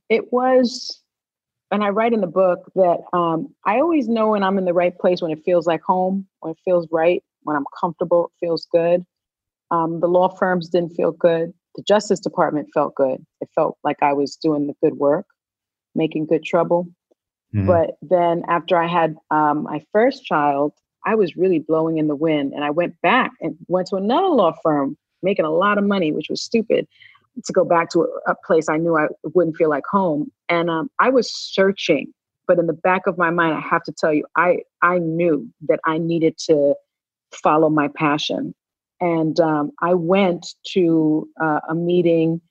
It 0.09 0.33
was, 0.33 1.02
and 1.73 1.83
I 1.83 1.89
write 1.89 2.13
in 2.13 2.21
the 2.21 2.27
book 2.27 2.71
that 2.75 2.99
um, 3.15 3.53
I 3.65 3.81
always 3.81 4.07
know 4.07 4.29
when 4.31 4.43
I'm 4.43 4.59
in 4.59 4.67
the 4.67 4.75
right 4.75 4.97
place 4.97 5.23
when 5.23 5.31
it 5.31 5.43
feels 5.43 5.67
like 5.67 5.83
home, 5.83 6.27
when 6.41 6.53
it 6.53 6.59
feels 6.65 6.87
right, 6.93 7.25
when 7.43 7.57
I'm 7.57 7.65
comfortable, 7.81 8.27
it 8.27 8.47
feels 8.47 8.67
good. 8.71 9.05
Um, 9.71 10.01
the 10.01 10.07
law 10.07 10.29
firms 10.29 10.69
didn't 10.69 10.91
feel 10.91 11.13
good. 11.13 11.55
The 11.75 11.83
Justice 11.83 12.21
Department 12.21 12.69
felt 12.75 12.95
good. 12.95 13.25
It 13.41 13.49
felt 13.55 13.79
like 13.83 13.97
I 14.03 14.13
was 14.13 14.37
doing 14.37 14.67
the 14.67 14.75
good 14.83 14.99
work, 14.99 15.27
making 15.95 16.27
good 16.27 16.45
trouble. 16.45 16.89
Mhm. 17.55 17.67
But 17.67 17.97
then 18.03 18.45
after 18.49 18.77
I 18.77 18.87
had 18.87 19.17
um, 19.31 19.63
my 19.63 19.83
first 19.93 20.27
child, 20.27 20.75
I 21.07 21.15
was 21.15 21.37
really 21.37 21.59
blowing 21.59 21.97
in 21.97 22.07
the 22.07 22.15
wind, 22.15 22.53
and 22.53 22.65
I 22.65 22.71
went 22.71 23.01
back 23.01 23.33
and 23.41 23.57
went 23.69 23.89
to 23.89 23.97
another 23.97 24.29
law 24.29 24.53
firm, 24.63 24.99
making 25.23 25.47
a 25.47 25.51
lot 25.51 25.79
of 25.79 25.85
money, 25.85 26.13
which 26.13 26.29
was 26.29 26.43
stupid 26.43 26.87
to 27.45 27.53
go 27.53 27.65
back 27.65 27.89
to 27.91 28.03
a, 28.03 28.33
a 28.33 28.35
place 28.47 28.69
I 28.69 28.77
knew 28.77 28.97
I 28.97 29.09
wouldn't 29.35 29.57
feel 29.57 29.71
like 29.71 29.85
home. 29.91 30.31
And 30.53 30.69
um, 30.69 30.91
I 31.01 31.09
was 31.09 31.33
searching, 31.33 32.13
but 32.47 32.59
in 32.59 32.67
the 32.67 32.75
back 32.75 33.07
of 33.07 33.17
my 33.17 33.31
mind, 33.31 33.55
I 33.55 33.61
have 33.61 33.83
to 33.85 33.93
tell 33.93 34.13
you, 34.13 34.27
I 34.37 34.59
I 34.83 34.99
knew 34.99 35.49
that 35.69 35.81
I 35.87 35.97
needed 35.97 36.37
to 36.49 36.75
follow 37.33 37.71
my 37.71 37.89
passion. 37.97 38.55
And 39.01 39.41
um, 39.41 39.71
I 39.81 39.95
went 39.95 40.47
to 40.75 41.27
uh, 41.41 41.61
a 41.71 41.75
meeting 41.75 42.43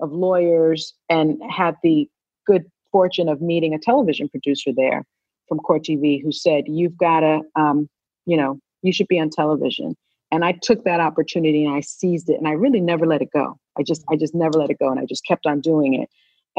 of 0.00 0.10
lawyers 0.10 0.94
and 1.10 1.38
had 1.50 1.76
the 1.82 2.08
good 2.46 2.64
fortune 2.92 3.28
of 3.28 3.42
meeting 3.42 3.74
a 3.74 3.78
television 3.78 4.30
producer 4.30 4.70
there 4.74 5.04
from 5.46 5.58
Court 5.58 5.82
TV 5.82 6.22
who 6.22 6.32
said, 6.32 6.64
"You've 6.66 6.96
got 6.96 7.20
to, 7.20 7.40
um, 7.56 7.90
you 8.24 8.38
know, 8.38 8.58
you 8.80 8.90
should 8.94 9.08
be 9.08 9.20
on 9.20 9.28
television." 9.28 9.94
And 10.32 10.46
I 10.46 10.52
took 10.62 10.84
that 10.84 11.00
opportunity 11.00 11.66
and 11.66 11.74
I 11.74 11.80
seized 11.80 12.30
it, 12.30 12.38
and 12.38 12.48
I 12.48 12.52
really 12.52 12.80
never 12.80 13.06
let 13.06 13.20
it 13.20 13.28
go. 13.34 13.58
I 13.78 13.82
just, 13.82 14.02
I 14.10 14.16
just 14.16 14.34
never 14.34 14.58
let 14.58 14.70
it 14.70 14.78
go, 14.78 14.90
and 14.90 14.98
I 14.98 15.04
just 15.04 15.26
kept 15.26 15.44
on 15.44 15.60
doing 15.60 15.92
it. 15.92 16.08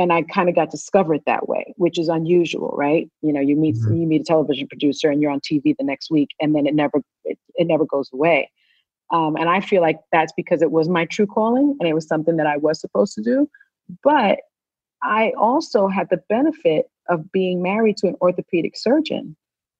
And 0.01 0.11
I 0.11 0.23
kind 0.23 0.49
of 0.49 0.55
got 0.55 0.71
discovered 0.71 1.21
that 1.25 1.47
way, 1.47 1.73
which 1.77 1.99
is 1.99 2.09
unusual, 2.09 2.73
right? 2.75 3.07
You 3.21 3.31
know, 3.33 3.39
you 3.39 3.55
meet 3.55 3.75
Mhm. 3.75 3.99
you 4.01 4.07
meet 4.07 4.21
a 4.21 4.23
television 4.23 4.67
producer, 4.67 5.09
and 5.11 5.21
you're 5.21 5.31
on 5.31 5.39
TV 5.41 5.73
the 5.77 5.83
next 5.83 6.09
week, 6.09 6.29
and 6.41 6.55
then 6.55 6.65
it 6.65 6.73
never 6.73 7.01
it, 7.23 7.37
it 7.55 7.67
never 7.67 7.85
goes 7.85 8.09
away. 8.11 8.49
Um, 9.11 9.35
and 9.35 9.49
I 9.49 9.59
feel 9.59 9.81
like 9.81 9.99
that's 10.11 10.33
because 10.35 10.61
it 10.61 10.71
was 10.71 10.89
my 10.89 11.05
true 11.05 11.27
calling, 11.27 11.75
and 11.79 11.87
it 11.87 11.93
was 11.93 12.07
something 12.07 12.37
that 12.37 12.47
I 12.47 12.57
was 12.57 12.79
supposed 12.79 13.13
to 13.15 13.21
do. 13.21 13.47
But 14.03 14.39
I 15.03 15.33
also 15.37 15.87
had 15.87 16.07
the 16.09 16.21
benefit 16.29 16.87
of 17.09 17.31
being 17.31 17.61
married 17.61 17.97
to 17.97 18.07
an 18.07 18.15
orthopedic 18.21 18.77
surgeon 18.77 19.35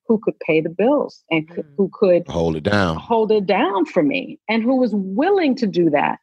who 0.07 0.19
could 0.19 0.37
pay 0.39 0.59
the 0.61 0.69
bills 0.69 1.23
and 1.31 1.47
c- 1.55 1.63
who 1.77 1.89
could 1.93 2.27
Hold 2.27 2.55
it 2.57 2.63
down. 2.63 2.97
hold 2.97 3.31
it 3.31 3.45
down 3.45 3.85
for 3.85 4.03
me 4.03 4.39
and 4.49 4.61
who 4.63 4.75
was 4.75 4.91
willing 4.93 5.55
to 5.55 5.67
do 5.67 5.89
that 5.91 6.19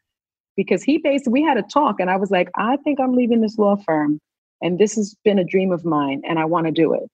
because 0.58 0.82
he 0.82 0.98
basically 0.98 1.34
we 1.34 1.42
had 1.42 1.56
a 1.56 1.62
talk 1.62 2.00
and 2.00 2.10
I 2.10 2.16
was 2.16 2.32
like, 2.32 2.50
I 2.56 2.76
think 2.78 2.98
I'm 2.98 3.14
leaving 3.14 3.40
this 3.40 3.58
law 3.58 3.76
firm 3.76 4.18
and 4.60 4.76
this 4.76 4.96
has 4.96 5.14
been 5.24 5.38
a 5.38 5.44
dream 5.44 5.70
of 5.70 5.84
mine 5.84 6.20
and 6.28 6.36
I 6.36 6.44
want 6.46 6.66
to 6.66 6.72
do 6.72 6.92
it. 6.92 7.08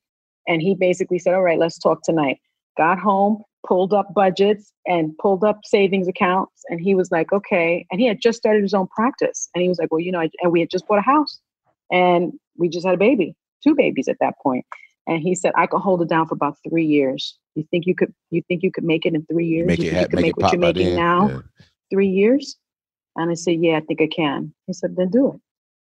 And 0.48 0.62
he 0.62 0.74
basically 0.74 1.18
said, 1.18 1.34
All 1.34 1.42
right, 1.42 1.58
let's 1.58 1.78
talk 1.78 2.02
tonight. 2.02 2.38
Got 2.78 2.98
home, 2.98 3.42
pulled 3.66 3.92
up 3.92 4.14
budgets 4.14 4.72
and 4.86 5.16
pulled 5.18 5.44
up 5.44 5.60
savings 5.64 6.08
accounts. 6.08 6.62
And 6.70 6.80
he 6.80 6.94
was 6.94 7.12
like, 7.12 7.32
Okay. 7.32 7.86
And 7.92 8.00
he 8.00 8.06
had 8.06 8.18
just 8.20 8.38
started 8.38 8.62
his 8.62 8.72
own 8.72 8.88
practice. 8.96 9.50
And 9.54 9.60
he 9.60 9.68
was 9.68 9.78
like, 9.78 9.92
Well, 9.92 10.00
you 10.00 10.10
know, 10.10 10.20
I, 10.20 10.30
and 10.40 10.50
we 10.50 10.60
had 10.60 10.70
just 10.70 10.86
bought 10.86 10.98
a 10.98 11.02
house 11.02 11.38
and 11.92 12.32
we 12.56 12.70
just 12.70 12.86
had 12.86 12.94
a 12.94 12.98
baby, 12.98 13.36
two 13.62 13.74
babies 13.74 14.08
at 14.08 14.16
that 14.20 14.34
point. 14.42 14.64
And 15.06 15.20
he 15.20 15.34
said, 15.34 15.52
I 15.54 15.66
could 15.66 15.80
hold 15.80 16.00
it 16.00 16.08
down 16.08 16.26
for 16.26 16.34
about 16.34 16.56
three 16.66 16.86
years. 16.86 17.36
You 17.56 17.66
think 17.70 17.84
you 17.86 17.94
could 17.94 18.14
you 18.30 18.40
think 18.48 18.62
you 18.62 18.72
could 18.72 18.84
make 18.84 19.04
it 19.04 19.14
in 19.14 19.26
three 19.26 19.46
years? 19.46 19.66
Make 19.66 19.80
you 19.80 19.90
it 19.90 19.92
think 19.92 20.00
you 20.00 20.08
could 20.08 20.16
make 20.16 20.22
make 20.22 20.30
it 20.30 20.42
what 20.42 20.52
you're 20.54 20.60
making 20.60 20.96
now? 20.96 21.28
Yeah. 21.28 21.40
Three 21.90 22.08
years? 22.08 22.56
And 23.16 23.30
I 23.30 23.34
said, 23.34 23.62
Yeah, 23.62 23.76
I 23.76 23.80
think 23.80 24.00
I 24.00 24.06
can. 24.08 24.52
He 24.66 24.72
said, 24.72 24.96
then 24.96 25.10
do 25.10 25.34
it. 25.34 25.40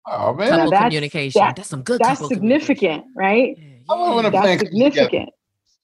Oh 0.06 0.34
man, 0.34 0.48
Couple 0.50 0.70
that's- 0.70 0.88
communication. 0.88 1.40
that- 1.40 1.56
that's 1.56 1.68
some 1.68 1.82
good 1.82 2.00
That's 2.00 2.20
couple 2.20 2.36
communication. 2.36 2.66
significant, 2.76 3.04
right? 3.16 3.56
I 3.88 3.94
want 3.94 4.24
to 4.26 4.30
That's 4.30 4.60
significant. 4.62 5.30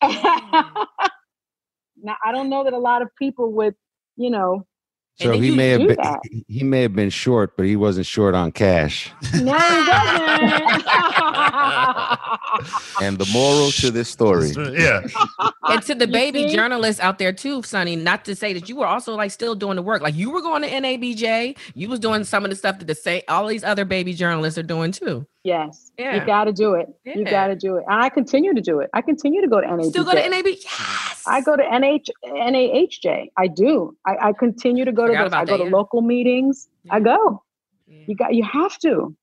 now 0.02 2.16
I 2.24 2.32
don't 2.32 2.50
know 2.50 2.64
that 2.64 2.72
a 2.72 2.78
lot 2.78 3.02
of 3.02 3.08
people 3.16 3.52
would, 3.52 3.74
you 4.16 4.30
know, 4.30 4.66
So 5.18 5.38
he 5.38 5.54
may 5.54 5.70
have 5.70 5.80
been 5.86 5.96
that. 5.96 6.20
he- 6.30 6.44
he 6.48 6.62
may 6.64 6.82
have 6.82 6.94
been 6.94 7.10
short, 7.10 7.56
but 7.56 7.66
he 7.66 7.74
wasn't 7.74 8.06
short 8.06 8.34
on 8.34 8.52
cash. 8.52 9.10
no, 9.34 9.58
he 9.58 9.88
wasn't. 9.88 10.86
And 13.02 13.18
the 13.18 13.26
moral 13.32 13.70
to 13.72 13.90
this 13.90 14.08
story. 14.08 14.50
Yeah. 14.56 15.02
and 15.64 15.82
to 15.82 15.94
the 15.94 16.06
baby 16.06 16.48
journalists 16.48 17.00
out 17.00 17.18
there 17.18 17.32
too, 17.32 17.62
Sunny, 17.62 17.96
not 17.96 18.24
to 18.24 18.34
say 18.34 18.52
that 18.54 18.68
you 18.68 18.76
were 18.76 18.86
also 18.86 19.14
like 19.14 19.30
still 19.30 19.54
doing 19.54 19.76
the 19.76 19.82
work. 19.82 20.02
Like 20.02 20.14
you 20.14 20.30
were 20.30 20.40
going 20.40 20.62
to 20.62 20.70
NABJ, 20.70 21.56
you 21.74 21.88
was 21.88 22.00
doing 22.00 22.24
some 22.24 22.44
of 22.44 22.50
the 22.50 22.56
stuff 22.56 22.78
that 22.78 22.86
the 22.86 22.94
say 22.94 23.22
all 23.28 23.46
these 23.46 23.64
other 23.64 23.84
baby 23.84 24.14
journalists 24.14 24.58
are 24.58 24.62
doing 24.62 24.92
too. 24.92 25.26
Yes, 25.46 25.92
Yeah. 25.98 26.16
you 26.16 26.26
got 26.26 26.44
to 26.44 26.52
do 26.52 26.74
it. 26.74 26.88
You 27.04 27.24
got 27.24 27.48
to 27.48 27.56
do 27.56 27.76
it, 27.76 27.84
and 27.88 28.02
I 28.02 28.08
continue 28.08 28.54
to 28.54 28.60
do 28.60 28.80
it. 28.80 28.90
I 28.92 29.00
continue 29.00 29.40
to 29.40 29.48
go 29.48 29.60
to 29.60 29.66
NABJ. 29.66 29.90
Still 29.90 30.04
go 30.04 30.14
to 30.14 30.28
NAB. 30.28 30.46
Yes. 30.46 31.22
I 31.26 31.40
go 31.40 31.56
to 31.56 31.62
NH 31.62 32.08
NAHJ. 32.24 33.28
I 33.36 33.46
do. 33.48 33.96
I, 34.06 34.28
I 34.28 34.32
continue 34.32 34.84
to 34.84 34.92
go 34.92 35.06
to 35.06 35.12
those. 35.12 35.32
I 35.32 35.44
go 35.44 35.52
that, 35.52 35.64
to 35.64 35.70
yeah. 35.70 35.76
local 35.76 36.02
meetings. 36.02 36.68
I 36.90 37.00
go. 37.00 37.42
Yeah. 37.86 38.04
You 38.08 38.16
got. 38.16 38.34
You 38.34 38.44
have 38.44 38.78
to. 38.78 39.16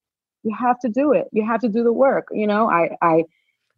You 0.43 0.55
have 0.59 0.79
to 0.79 0.89
do 0.89 1.13
it. 1.13 1.25
You 1.31 1.45
have 1.45 1.61
to 1.61 1.69
do 1.69 1.83
the 1.83 1.93
work. 1.93 2.27
You 2.31 2.47
know. 2.47 2.69
I 2.69 2.89
I 3.01 3.23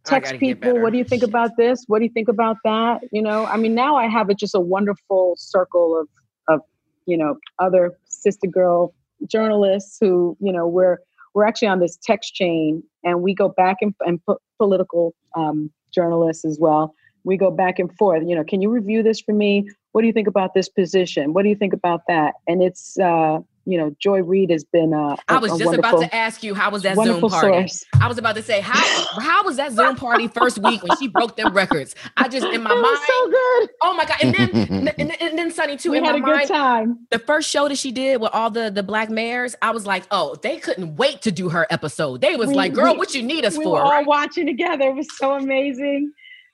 text 0.04 0.34
gotta 0.34 0.40
people. 0.40 0.82
What 0.82 0.92
do 0.92 0.98
you 0.98 1.04
think 1.04 1.22
Shit. 1.22 1.30
about 1.30 1.52
this? 1.58 1.84
What 1.88 2.00
do 2.00 2.06
you 2.06 2.12
think 2.12 2.28
about 2.28 2.58
that? 2.64 3.02
You 3.12 3.22
know. 3.22 3.46
I 3.46 3.58
mean, 3.58 3.76
now 3.76 3.96
I 3.96 4.08
have 4.08 4.28
just 4.38 4.56
a 4.56 4.60
wonderful 4.60 5.36
circle 5.38 6.00
of 6.00 6.08
of 6.48 6.62
you 7.06 7.18
know 7.18 7.38
other 7.60 7.98
sister 8.08 8.48
girl 8.48 8.94
journalists 9.28 9.98
who 10.00 10.38
you 10.40 10.52
know 10.52 10.68
we're 10.68 10.98
we're 11.36 11.46
actually 11.46 11.68
on 11.68 11.80
this 11.80 11.98
text 12.02 12.34
chain 12.34 12.82
and 13.04 13.22
we 13.22 13.36
go 13.36 13.50
back 13.50 13.78
and, 13.82 13.94
and 14.00 14.20
po- 14.26 14.40
political 14.58 15.14
um, 15.36 15.70
journalists 15.94 16.46
as 16.46 16.58
well. 16.60 16.96
We 17.26 17.38
go 17.38 17.52
back 17.52 17.78
and 17.78 17.96
forth 17.98 18.24
you 18.26 18.36
know 18.36 18.44
can 18.44 18.62
you 18.62 18.72
review 18.72 19.04
this 19.04 19.22
for 19.22 19.34
me? 19.34 19.70
What 19.92 20.02
do 20.02 20.08
you 20.08 20.14
think 20.14 20.28
about 20.28 20.54
this 20.56 20.70
position? 20.70 21.34
What 21.34 21.44
do 21.44 21.50
you 21.50 21.56
think 21.56 21.74
about 21.74 22.02
that? 22.08 22.34
And 22.48 22.64
it's 22.64 22.98
uh 23.00 23.40
you 23.68 23.78
know 23.78 23.96
joy 24.00 24.22
reid 24.22 24.52
has 24.52 24.64
been 24.64 24.94
uh, 24.94 25.16
I 25.28 25.38
a- 25.38 25.40
was 25.40 25.54
a 25.54 25.58
just 25.64 25.74
about 25.74 26.00
to 26.02 26.16
ask 26.16 26.44
you 26.44 26.54
how 26.54 26.70
was 26.70 26.84
that 26.84 26.96
Zoom 26.96 27.06
wonderful 27.08 27.30
party? 27.30 27.68
source. 27.68 27.86
I 28.00 28.08
was 28.08 28.18
about 28.18 28.36
to 28.36 28.44
say 28.44 28.60
how 28.62 28.80
how 29.20 29.44
was 29.44 29.58
that 29.58 29.72
Zoom 29.72 29.96
party 29.96 30.28
first 30.28 30.60
week 30.60 30.84
when 30.84 30.96
she 30.98 31.08
broke 31.08 31.36
them 31.36 31.54
records? 31.54 31.96
I 32.18 32.28
just 32.28 32.46
in 32.46 32.62
my 32.64 32.72
it 32.72 32.76
was 32.76 32.84
mind, 32.84 33.00
so 33.08 33.30
good 33.30 33.70
oh 33.82 33.94
my 33.96 34.06
god, 34.06 34.18
and 34.22 34.36
then 34.36 34.50
and, 35.00 35.10
then- 35.10 35.12
and 35.20 35.38
then 35.40 35.52
Sunny 35.52 35.78
too 35.78 35.92
we 35.92 35.98
in 35.98 36.06
had 36.06 36.14
my 36.14 36.18
a 36.20 36.22
good 36.22 36.36
mind. 36.36 36.48
time 36.48 37.00
The 37.12 37.20
first 37.20 37.50
show 37.50 37.68
that 37.68 37.78
she 37.78 37.92
did 37.92 38.22
with 38.22 38.32
all 38.34 38.50
the 38.52 38.70
the 38.70 38.84
black 38.84 39.10
mayors, 39.10 39.56
I 39.62 39.72
was 39.72 39.86
like, 39.88 40.04
oh, 40.12 40.36
they 40.42 40.58
couldn't 40.58 40.96
wait 40.98 41.22
to 41.24 41.32
do 41.32 41.50
her 41.50 41.66
episode. 41.70 42.22
They 42.22 42.36
was 42.36 42.50
We- 42.50 42.56
like, 42.56 42.74
girl, 42.74 42.94
we- 42.94 43.00
what 43.00 43.16
you 43.16 43.24
need 43.24 43.46
us 43.46 43.58
we 43.58 43.64
for? 43.64 43.70
We 43.74 43.80
were 43.80 43.84
all 43.86 43.92
right? 43.92 44.06
watching 44.08 44.46
together 44.46 44.90
it 44.90 44.96
was 44.96 45.08
so 45.18 45.34
amazing 45.34 46.12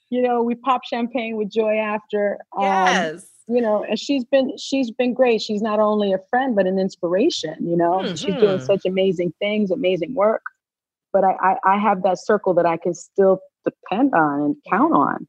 you 0.09 0.21
know 0.21 0.41
we 0.43 0.55
popped 0.55 0.88
champagne 0.88 1.38
with 1.38 1.49
joy 1.49 1.77
after 1.77 2.38
um, 2.57 2.63
Yes. 2.63 3.25
You 3.47 3.61
know 3.61 3.84
and 3.84 3.99
she's 3.99 4.23
been 4.26 4.55
she's 4.57 4.91
been 4.91 5.13
great 5.13 5.41
she's 5.41 5.61
not 5.61 5.80
only 5.80 6.13
a 6.13 6.19
friend 6.30 6.55
but 6.55 6.65
an 6.68 6.77
inspiration 6.80 7.55
you 7.61 7.76
know 7.76 8.05
she's 8.15 8.35
doing 8.35 8.57
Mhm. 8.57 8.65
such 8.65 8.85
amazing 8.85 9.34
things 9.39 9.72
amazing 9.72 10.13
work 10.13 10.43
but 11.13 11.23
I, 11.23 11.34
I 11.41 11.55
i 11.65 11.77
have 11.77 12.03
that 12.03 12.19
circle 12.19 12.53
that 12.55 12.65
i 12.65 12.77
can 12.77 12.93
still 12.93 13.39
depend 13.65 14.13
on 14.13 14.41
and 14.41 14.55
count 14.69 14.93
on 14.93 15.27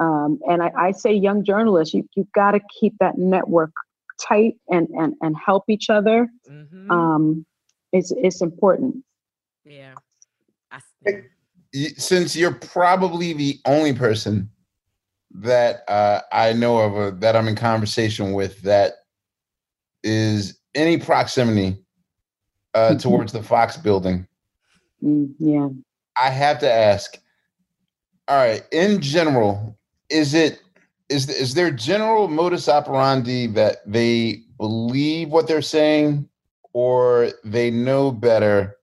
um, 0.00 0.38
and 0.46 0.62
I, 0.62 0.70
I 0.76 0.90
say 0.92 1.12
young 1.14 1.44
journalists 1.44 1.94
you, 1.94 2.06
you've 2.14 2.30
got 2.32 2.50
to 2.52 2.60
keep 2.78 2.94
that 3.00 3.16
network 3.18 3.72
tight 4.20 4.56
and 4.68 4.88
and 4.90 5.14
and 5.22 5.34
help 5.36 5.64
each 5.68 5.88
other 5.90 6.28
Mhm. 6.48 6.90
um, 6.90 7.46
it's 7.92 8.12
it's 8.16 8.42
important 8.42 8.96
yeah. 9.64 9.94
I, 10.70 10.80
Y- 11.74 11.92
since 11.98 12.34
you're 12.34 12.54
probably 12.54 13.32
the 13.34 13.60
only 13.66 13.92
person 13.92 14.50
that 15.42 15.88
uh, 15.88 16.20
I 16.32 16.52
know 16.52 16.78
of 16.78 16.96
uh, 16.96 17.18
that 17.20 17.36
I'm 17.36 17.48
in 17.48 17.56
conversation 17.56 18.32
with 18.32 18.60
that 18.62 18.94
is 20.02 20.58
any 20.74 20.98
proximity 20.98 21.76
uh, 22.74 22.94
Mhm. 22.94 23.00
towards 23.00 23.32
the 23.32 23.42
Fox 23.42 23.76
building, 23.76 24.26
Mm, 25.02 25.34
yeah 25.38 25.68
I 26.20 26.30
have 26.30 26.58
to 26.60 26.70
ask. 26.72 27.18
All 28.26 28.36
right, 28.36 28.62
in 28.72 29.00
general, 29.00 29.78
is 30.10 30.34
it 30.34 30.60
is 31.08 31.28
is 31.28 31.54
there 31.54 31.70
general 31.70 32.28
modus 32.28 32.68
operandi 32.68 33.46
that 33.48 33.78
they 33.86 34.42
believe 34.58 35.30
what 35.30 35.46
they're 35.46 35.62
saying, 35.62 36.28
or 36.72 37.30
they 37.44 37.70
know 37.70 38.10
better, 38.10 38.76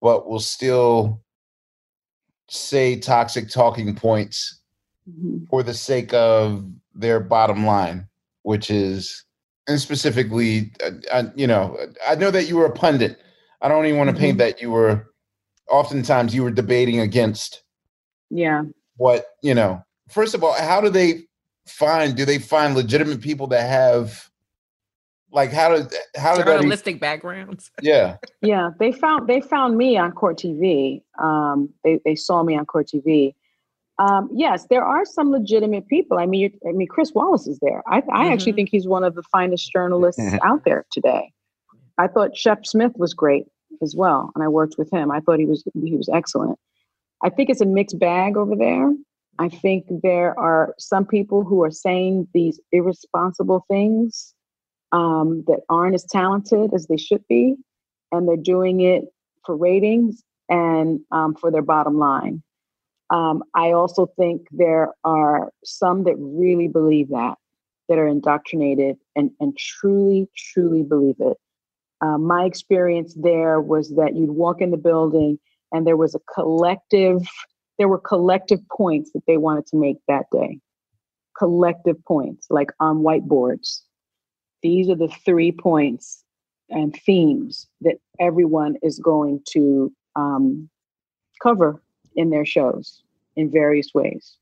but 0.00 0.28
will 0.28 0.38
still 0.38 1.22
say 2.48 2.98
toxic 2.98 3.48
talking 3.50 3.94
points 3.94 4.57
Mhm. 5.08 5.48
for 5.48 5.62
the 5.62 5.74
sake 5.74 6.12
of 6.12 6.64
their 6.94 7.20
bottom 7.20 7.64
line, 7.64 8.08
which 8.42 8.70
is, 8.70 9.24
and 9.66 9.80
specifically, 9.80 10.72
uh, 10.84 10.90
uh, 11.10 11.24
you 11.36 11.46
know, 11.46 11.76
I 12.06 12.14
know 12.14 12.30
that 12.30 12.48
you 12.48 12.56
were 12.56 12.66
a 12.66 12.72
pundit. 12.72 13.18
I 13.60 13.68
don't 13.68 13.86
even 13.86 13.98
want 13.98 14.10
to 14.10 14.16
paint 14.16 14.36
Mhm. 14.36 14.40
that 14.40 14.60
you 14.60 14.70
were. 14.70 15.06
Oftentimes, 15.70 16.34
you 16.34 16.42
were 16.42 16.50
debating 16.50 16.98
against 17.00 17.62
yeah 18.30 18.62
what 18.96 19.26
you 19.42 19.54
know. 19.54 19.82
First 20.08 20.34
of 20.34 20.42
all, 20.42 20.52
how 20.54 20.80
do 20.80 20.88
they 20.88 21.24
find? 21.66 22.16
Do 22.16 22.24
they 22.24 22.38
find 22.38 22.74
legitimate 22.74 23.20
people 23.20 23.46
that 23.48 23.68
have, 23.68 24.30
like, 25.30 25.52
how 25.52 25.68
do 25.68 25.88
how 26.16 26.36
do 26.36 26.44
that? 26.44 26.48
e- 26.48 26.58
Journalistic 26.60 27.00
backgrounds. 27.00 27.70
Yeah, 27.82 28.16
yeah 28.40 28.70
they 28.78 28.92
found 28.92 29.28
they 29.28 29.40
found 29.42 29.76
me 29.76 29.96
on 29.98 30.12
court 30.12 30.38
tv 30.38 31.02
um, 31.18 31.68
they, 31.84 32.00
they 32.04 32.14
saw 32.14 32.42
me 32.42 32.56
on 32.56 32.64
court 32.66 32.88
tv 32.88 33.34
um, 33.98 34.28
yes 34.32 34.66
there 34.70 34.84
are 34.84 35.04
some 35.04 35.30
legitimate 35.30 35.86
people. 35.88 36.18
I 36.18 36.26
mean 36.26 36.40
you- 36.40 36.68
i 36.68 36.72
mean 36.72 36.88
chris 36.88 37.12
wallace 37.14 37.46
is 37.46 37.58
there. 37.60 37.82
I, 37.88 38.02
I 38.12 38.32
actually 38.32 38.52
Mhm. 38.52 38.56
think 38.56 38.68
he's 38.70 38.86
one 38.88 39.04
of 39.04 39.14
the 39.14 39.22
finest 39.32 39.70
journalists 39.72 40.20
out 40.42 40.64
there 40.64 40.84
today. 40.92 41.32
I 41.98 42.06
thought 42.08 42.36
shep 42.36 42.64
smith 42.66 42.92
was 42.96 43.12
great 43.14 43.46
as 43.82 43.94
well 43.96 44.30
and 44.34 44.42
i 44.44 44.48
worked 44.48 44.76
with 44.78 44.90
him. 44.92 45.10
I 45.10 45.20
thought 45.20 45.38
he 45.38 45.46
was 45.46 45.64
he 45.74 45.96
was 45.96 46.08
excellent. 46.08 46.58
I 47.22 47.30
think 47.30 47.50
it's 47.50 47.60
a 47.60 47.66
mixed 47.66 47.98
bag 47.98 48.36
over 48.36 48.54
there. 48.56 48.92
I 49.40 49.48
think 49.48 49.86
there 50.02 50.38
are 50.38 50.74
some 50.78 51.04
people 51.06 51.44
who 51.44 51.62
are 51.62 51.70
saying 51.70 52.28
these 52.34 52.60
irresponsible 52.72 53.64
things 53.70 54.34
um, 54.92 55.44
that 55.46 55.60
aren't 55.68 55.94
as 55.94 56.04
talented 56.04 56.72
as 56.74 56.86
they 56.86 56.96
should 56.96 57.24
be 57.28 57.54
and 58.10 58.26
they're 58.26 58.36
doing 58.36 58.80
it 58.80 59.04
for 59.44 59.56
ratings 59.56 60.22
and 60.48 61.00
um, 61.12 61.34
for 61.34 61.50
their 61.50 61.62
bottom 61.62 61.98
line. 61.98 62.42
Um, 63.10 63.42
I 63.54 63.72
also 63.72 64.06
think 64.18 64.46
there 64.50 64.92
are 65.04 65.50
some 65.64 66.04
that 66.04 66.16
really 66.18 66.68
believe 66.68 67.08
that, 67.08 67.36
that 67.88 67.98
are 67.98 68.06
indoctrinated 68.06 68.96
and, 69.16 69.30
and 69.40 69.56
truly, 69.56 70.28
truly 70.36 70.82
believe 70.82 71.16
it. 71.20 71.36
Uh, 72.00 72.18
my 72.18 72.44
experience 72.44 73.14
there 73.14 73.60
was 73.60 73.94
that 73.96 74.14
you'd 74.14 74.30
walk 74.30 74.60
in 74.60 74.70
the 74.70 74.76
building 74.76 75.38
and 75.72 75.86
there 75.86 75.96
was 75.96 76.14
a 76.14 76.20
collective 76.32 77.26
there 77.78 77.88
were 77.88 77.98
collective 77.98 78.60
points 78.76 79.12
that 79.12 79.22
they 79.26 79.36
wanted 79.36 79.66
to 79.68 79.76
make 79.76 79.98
that 80.08 80.26
day. 80.32 80.58
Collective 81.38 82.04
points, 82.04 82.48
like 82.50 82.70
on 82.80 82.98
whiteboards. 82.98 83.82
These 84.62 84.90
are 84.90 84.96
the 84.96 85.08
three 85.24 85.52
points 85.52 86.24
and 86.68 86.94
themes 87.06 87.68
that 87.82 87.98
everyone 88.18 88.76
is 88.82 88.98
going 88.98 89.40
to 89.52 89.92
um, 90.16 90.68
cover 91.40 91.80
in 92.18 92.30
their 92.30 92.44
shows 92.44 93.00
in 93.36 93.48
various 93.50 93.94
ways. 93.94 94.36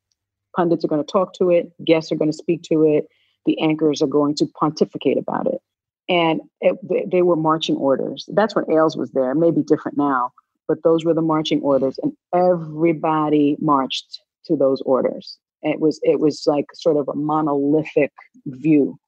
Pundits 0.57 0.85
are 0.85 0.89
going 0.89 1.05
to 1.05 1.13
talk 1.13 1.35
to 1.35 1.51
it, 1.51 1.71
guests 1.85 2.11
are 2.11 2.17
going 2.17 2.31
to 2.31 2.37
speak 2.37 2.63
to 2.63 2.83
it, 2.83 3.07
the 3.45 3.61
anchors 3.61 4.01
are 4.01 4.09
going 4.09 4.35
to 4.37 4.47
pontificate 4.59 5.19
about 5.19 5.47
it. 5.47 5.61
And 6.09 6.41
it, 6.61 7.11
they, 7.11 7.21
were 7.21 7.37
marching 7.37 7.77
orders. 7.77 8.29
That's 8.33 8.55
when 8.55 8.65
Ailes 8.71 8.97
was 8.97 9.11
there. 9.11 9.33
It 9.33 9.37
may 9.37 9.51
be 9.51 9.63
different 9.63 9.99
now, 9.99 10.33
but 10.67 10.83
those 10.83 11.05
were 11.05 11.13
the 11.13 11.21
marching 11.21 11.61
orders, 11.61 11.99
and 12.03 12.13
everybody 12.35 13.57
marched 13.61 14.21
to 14.47 14.57
those 14.57 14.81
orders. 14.83 15.37
It 15.63 15.81
was 15.81 15.99
it 16.05 16.21
was 16.21 16.45
like 16.47 16.67
sort 16.75 16.97
of 16.97 17.09
a 17.09 17.15
monolithic 17.15 18.13
view, 18.47 18.99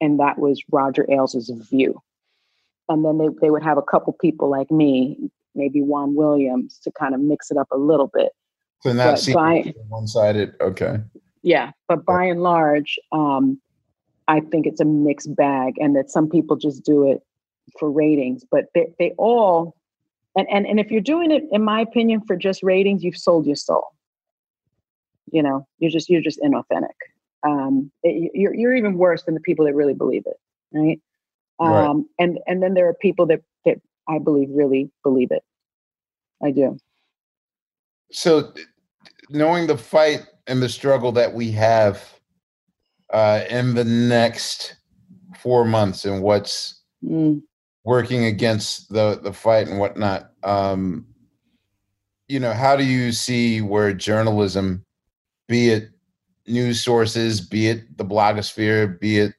and 0.00 0.18
that 0.18 0.38
was 0.38 0.62
Roger 0.72 1.06
Ailes' 1.10 1.50
view. 1.70 2.00
And 2.88 3.04
then 3.04 3.18
they, 3.18 3.28
they 3.42 3.50
would 3.50 3.62
have 3.62 3.78
a 3.78 3.82
couple 3.82 4.14
people 4.14 4.48
like 4.48 4.70
me, 4.70 5.30
maybe 5.54 5.82
Juan 5.82 6.14
Williams, 6.14 6.78
to 6.84 6.90
kind 6.92 7.14
of 7.14 7.20
mix 7.20 7.50
it 7.50 7.56
up 7.56 7.68
a 7.72 7.76
little 7.78 8.10
bit. 8.12 8.32
So 8.82 8.92
not 8.92 9.20
by- 9.32 9.72
one-sided. 9.88 10.54
Okay. 10.60 11.00
Yeah, 11.42 11.72
but 11.88 12.04
by 12.04 12.24
and 12.24 12.42
large, 12.42 12.98
um, 13.12 13.60
I 14.28 14.40
think 14.40 14.66
it's 14.66 14.80
a 14.80 14.84
mixed 14.84 15.34
bag, 15.36 15.74
and 15.78 15.94
that 15.96 16.10
some 16.10 16.28
people 16.28 16.56
just 16.56 16.84
do 16.84 17.10
it 17.10 17.20
for 17.78 17.90
ratings. 17.90 18.44
But 18.50 18.66
they 18.74 18.86
they 18.98 19.10
all, 19.18 19.74
and 20.36 20.46
and 20.50 20.66
and 20.66 20.80
if 20.80 20.90
you're 20.90 21.00
doing 21.02 21.30
it, 21.30 21.44
in 21.52 21.62
my 21.62 21.80
opinion, 21.80 22.22
for 22.26 22.36
just 22.36 22.62
ratings, 22.62 23.04
you've 23.04 23.16
sold 23.16 23.46
your 23.46 23.56
soul. 23.56 23.84
You 25.32 25.42
know, 25.42 25.66
you're 25.78 25.90
just 25.90 26.08
you're 26.08 26.22
just 26.22 26.40
inauthentic. 26.40 26.96
Um, 27.46 27.90
it- 28.02 28.30
you're 28.34 28.54
you're 28.54 28.74
even 28.74 28.96
worse 28.96 29.24
than 29.24 29.34
the 29.34 29.40
people 29.40 29.64
that 29.66 29.74
really 29.74 29.94
believe 29.94 30.24
it, 30.26 30.38
right? 30.72 31.00
Right. 31.60 31.86
Um, 31.86 32.08
and 32.18 32.38
and 32.46 32.62
then 32.62 32.72
there 32.74 32.88
are 32.88 32.94
people 32.94 33.26
that 33.26 33.42
that 33.66 33.80
I 34.08 34.18
believe 34.18 34.48
really 34.50 34.90
believe 35.02 35.30
it. 35.30 35.42
I 36.42 36.50
do. 36.50 36.76
So, 38.10 38.52
knowing 39.30 39.66
the 39.66 39.78
fight 39.78 40.26
and 40.46 40.62
the 40.62 40.68
struggle 40.68 41.12
that 41.12 41.32
we 41.32 41.50
have 41.52 42.20
uh, 43.12 43.44
in 43.48 43.74
the 43.74 43.84
next 43.84 44.76
four 45.38 45.64
months 45.64 46.04
and 46.04 46.22
what's 46.22 46.80
Mm. 47.04 47.42
working 47.84 48.24
against 48.24 48.90
the 48.90 49.20
the 49.22 49.32
fight 49.32 49.68
and 49.68 49.78
whatnot, 49.78 50.30
um, 50.42 51.06
you 52.28 52.40
know, 52.40 52.52
how 52.52 52.76
do 52.76 52.84
you 52.84 53.12
see 53.12 53.60
where 53.60 53.92
journalism, 53.92 54.84
be 55.48 55.68
it 55.68 55.90
news 56.46 56.82
sources, 56.82 57.40
be 57.42 57.68
it 57.68 57.98
the 57.98 58.04
blogosphere, 58.04 58.98
be 58.98 59.18
it 59.18 59.34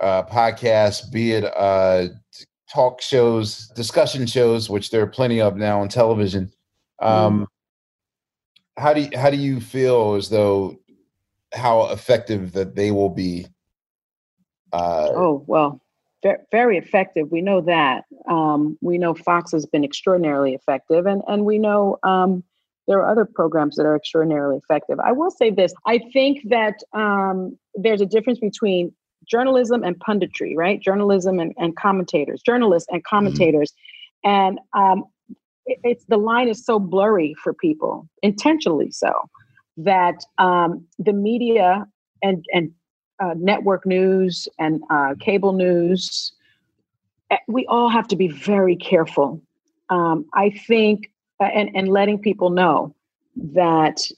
uh, 0.00 0.24
podcasts, 0.24 1.10
be 1.12 1.32
it 1.32 1.44
uh, 1.44 2.08
talk 2.72 3.02
shows, 3.02 3.68
discussion 3.68 4.26
shows, 4.26 4.70
which 4.70 4.90
there 4.90 5.02
are 5.02 5.06
plenty 5.06 5.40
of 5.40 5.56
now 5.56 5.80
on 5.80 5.88
television. 5.88 6.52
Um, 7.00 7.46
How 8.76 8.94
do 8.94 9.02
you, 9.02 9.10
how 9.14 9.30
do 9.30 9.36
you 9.36 9.60
feel 9.60 10.14
as 10.14 10.30
though 10.30 10.78
how 11.52 11.90
effective 11.90 12.52
that 12.52 12.74
they 12.74 12.90
will 12.90 13.10
be? 13.10 13.46
Uh, 14.72 15.08
Oh, 15.14 15.44
well, 15.46 15.82
very 16.50 16.78
effective. 16.78 17.30
We 17.30 17.42
know 17.42 17.60
that. 17.60 18.04
Um, 18.28 18.78
we 18.80 18.96
know 18.96 19.14
Fox 19.14 19.52
has 19.52 19.66
been 19.66 19.84
extraordinarily 19.84 20.54
effective, 20.54 21.06
and, 21.06 21.22
and 21.26 21.44
we 21.44 21.58
know 21.58 21.98
um, 22.02 22.42
there 22.88 22.98
are 23.00 23.10
other 23.10 23.24
programs 23.26 23.76
that 23.76 23.84
are 23.84 23.96
extraordinarily 23.96 24.56
effective. 24.56 24.98
I 25.00 25.12
will 25.12 25.30
say 25.30 25.50
this 25.50 25.74
I 25.86 25.98
think 26.12 26.48
that 26.48 26.76
um, 26.92 27.58
there's 27.74 28.00
a 28.00 28.06
difference 28.06 28.38
between 28.38 28.92
journalism 29.26 29.82
and 29.84 29.98
punditry, 29.98 30.54
right? 30.56 30.80
Journalism 30.80 31.38
and, 31.38 31.52
and 31.58 31.76
commentators, 31.76 32.42
journalists 32.42 32.88
and 32.92 33.02
commentators. 33.04 33.72
And 34.24 34.58
um, 34.74 35.04
it- 35.66 35.80
it's 35.84 36.04
the 36.06 36.16
line 36.16 36.48
is 36.48 36.64
so 36.64 36.78
blurry 36.78 37.34
for 37.42 37.52
people, 37.54 38.08
intentionally 38.22 38.90
so, 38.90 39.12
that 39.76 40.24
um, 40.38 40.84
the 40.98 41.12
media 41.12 41.86
and, 42.22 42.44
and 42.52 42.70
uh, 43.20 43.34
network 43.36 43.86
news 43.86 44.48
and 44.58 44.82
uh, 44.90 45.14
cable 45.20 45.52
news, 45.52 46.32
eh, 47.30 47.36
we 47.48 47.66
all 47.66 47.88
have 47.88 48.08
to 48.08 48.16
be 48.16 48.28
very 48.28 48.76
careful. 48.76 49.40
Um, 49.90 50.24
I 50.34 50.50
think, 50.50 51.10
uh, 51.40 51.44
and, 51.44 51.70
and 51.74 51.88
letting 51.88 52.18
people 52.18 52.50
know 52.50 52.94
that 53.36 54.08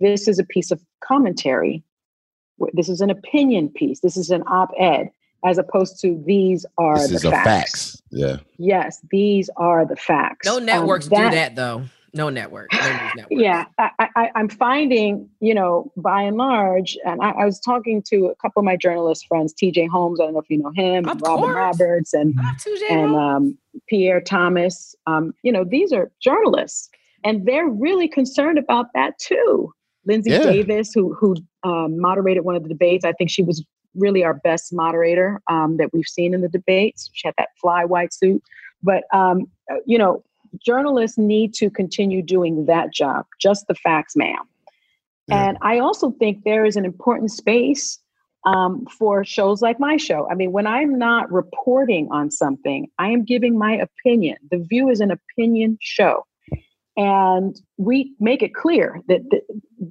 this 0.00 0.28
is 0.28 0.38
a 0.38 0.44
piece 0.44 0.70
of 0.70 0.82
commentary. 1.00 1.82
W- 2.58 2.72
This 2.74 2.88
is 2.88 3.00
an 3.00 3.10
opinion 3.10 3.68
piece. 3.68 4.00
This 4.00 4.16
is 4.16 4.30
an 4.30 4.42
op 4.46 4.70
ed, 4.78 5.10
as 5.44 5.58
opposed 5.58 6.00
to 6.02 6.22
these 6.26 6.64
are 6.78 6.96
This 6.98 7.08
the 7.10 7.14
is 7.16 7.24
a 7.24 7.30
facts. 7.30 7.44
facts. 7.44 8.02
Yeah. 8.10 8.36
Yes, 8.58 9.00
these 9.10 9.50
are 9.56 9.84
the 9.86 9.96
facts. 9.96 10.46
No 10.46 10.58
Um, 10.58 10.66
networks 10.66 11.06
do 11.08 11.16
that 11.16 11.56
though. 11.56 11.82
No 12.16 12.28
network. 12.28 12.72
No 12.72 12.78
news 12.78 13.00
network. 13.16 13.40
yeah, 13.40 13.64
I, 13.76 13.90
I, 14.14 14.30
I'm 14.36 14.48
finding, 14.48 15.28
you 15.40 15.52
know, 15.52 15.90
by 15.96 16.22
and 16.22 16.36
large, 16.36 16.96
and 17.04 17.20
I, 17.20 17.30
I 17.30 17.44
was 17.44 17.58
talking 17.58 18.02
to 18.10 18.26
a 18.26 18.36
couple 18.36 18.60
of 18.60 18.64
my 18.64 18.76
journalist 18.76 19.26
friends, 19.26 19.52
TJ 19.52 19.88
Holmes, 19.88 20.20
I 20.20 20.24
don't 20.26 20.34
know 20.34 20.38
if 20.38 20.48
you 20.48 20.58
know 20.58 20.70
him, 20.76 21.08
and 21.08 21.20
Robin 21.20 21.50
Roberts, 21.50 22.14
and 22.14 22.32
and 22.88 23.16
um, 23.16 23.58
Pierre 23.88 24.20
Thomas. 24.20 24.94
Um, 25.08 25.34
you 25.42 25.50
know, 25.50 25.64
these 25.64 25.92
are 25.92 26.12
journalists, 26.22 26.88
and 27.24 27.44
they're 27.46 27.66
really 27.68 28.06
concerned 28.06 28.58
about 28.58 28.86
that 28.94 29.18
too. 29.18 29.72
Linsey 30.08 30.30
Yeah. 30.30 30.42
Davis, 30.42 30.92
who 30.92 31.14
who 31.14 31.36
um, 31.62 31.98
moderated 31.98 32.44
one 32.44 32.56
of 32.56 32.62
the 32.62 32.68
debates, 32.68 33.04
I 33.04 33.12
think 33.12 33.30
she 33.30 33.42
was 33.42 33.64
really 33.94 34.24
our 34.24 34.34
best 34.34 34.72
moderator 34.72 35.40
um, 35.48 35.76
that 35.76 35.90
we've 35.92 36.06
seen 36.06 36.34
in 36.34 36.40
the 36.40 36.48
debates. 36.48 37.10
She 37.12 37.26
had 37.28 37.34
that 37.38 37.48
fly 37.60 37.84
white 37.84 38.12
suit, 38.12 38.42
but 38.82 39.04
um, 39.12 39.46
uh, 39.70 39.76
you 39.86 39.98
know, 39.98 40.24
journalists 40.64 41.16
need 41.16 41.54
to 41.54 41.70
continue 41.70 42.22
doing 42.22 42.66
that 42.66 42.92
job. 42.92 43.26
Just 43.40 43.66
the 43.66 43.74
facts, 43.74 44.16
ma'am. 44.16 44.44
And 45.30 45.56
I 45.62 45.78
also 45.78 46.10
think 46.12 46.44
there 46.44 46.66
is 46.66 46.76
an 46.76 46.84
important 46.84 47.30
space 47.30 47.98
um, 48.44 48.86
for 48.86 49.24
shows 49.24 49.62
like 49.62 49.80
my 49.80 49.96
show. 49.96 50.28
I 50.30 50.34
mean, 50.34 50.52
when 50.52 50.66
I'm 50.66 50.98
not 50.98 51.32
reporting 51.32 52.08
on 52.10 52.30
something, 52.30 52.88
I 52.98 53.08
am 53.08 53.24
giving 53.24 53.56
my 53.56 53.72
opinion. 53.72 54.36
The 54.50 54.58
View 54.58 54.90
is 54.90 55.00
an 55.00 55.10
opinion 55.10 55.78
show. 55.80 56.26
And 56.96 57.56
we 57.76 58.14
make 58.20 58.42
it 58.42 58.54
clear 58.54 59.00
that 59.08 59.20
th- 59.30 59.42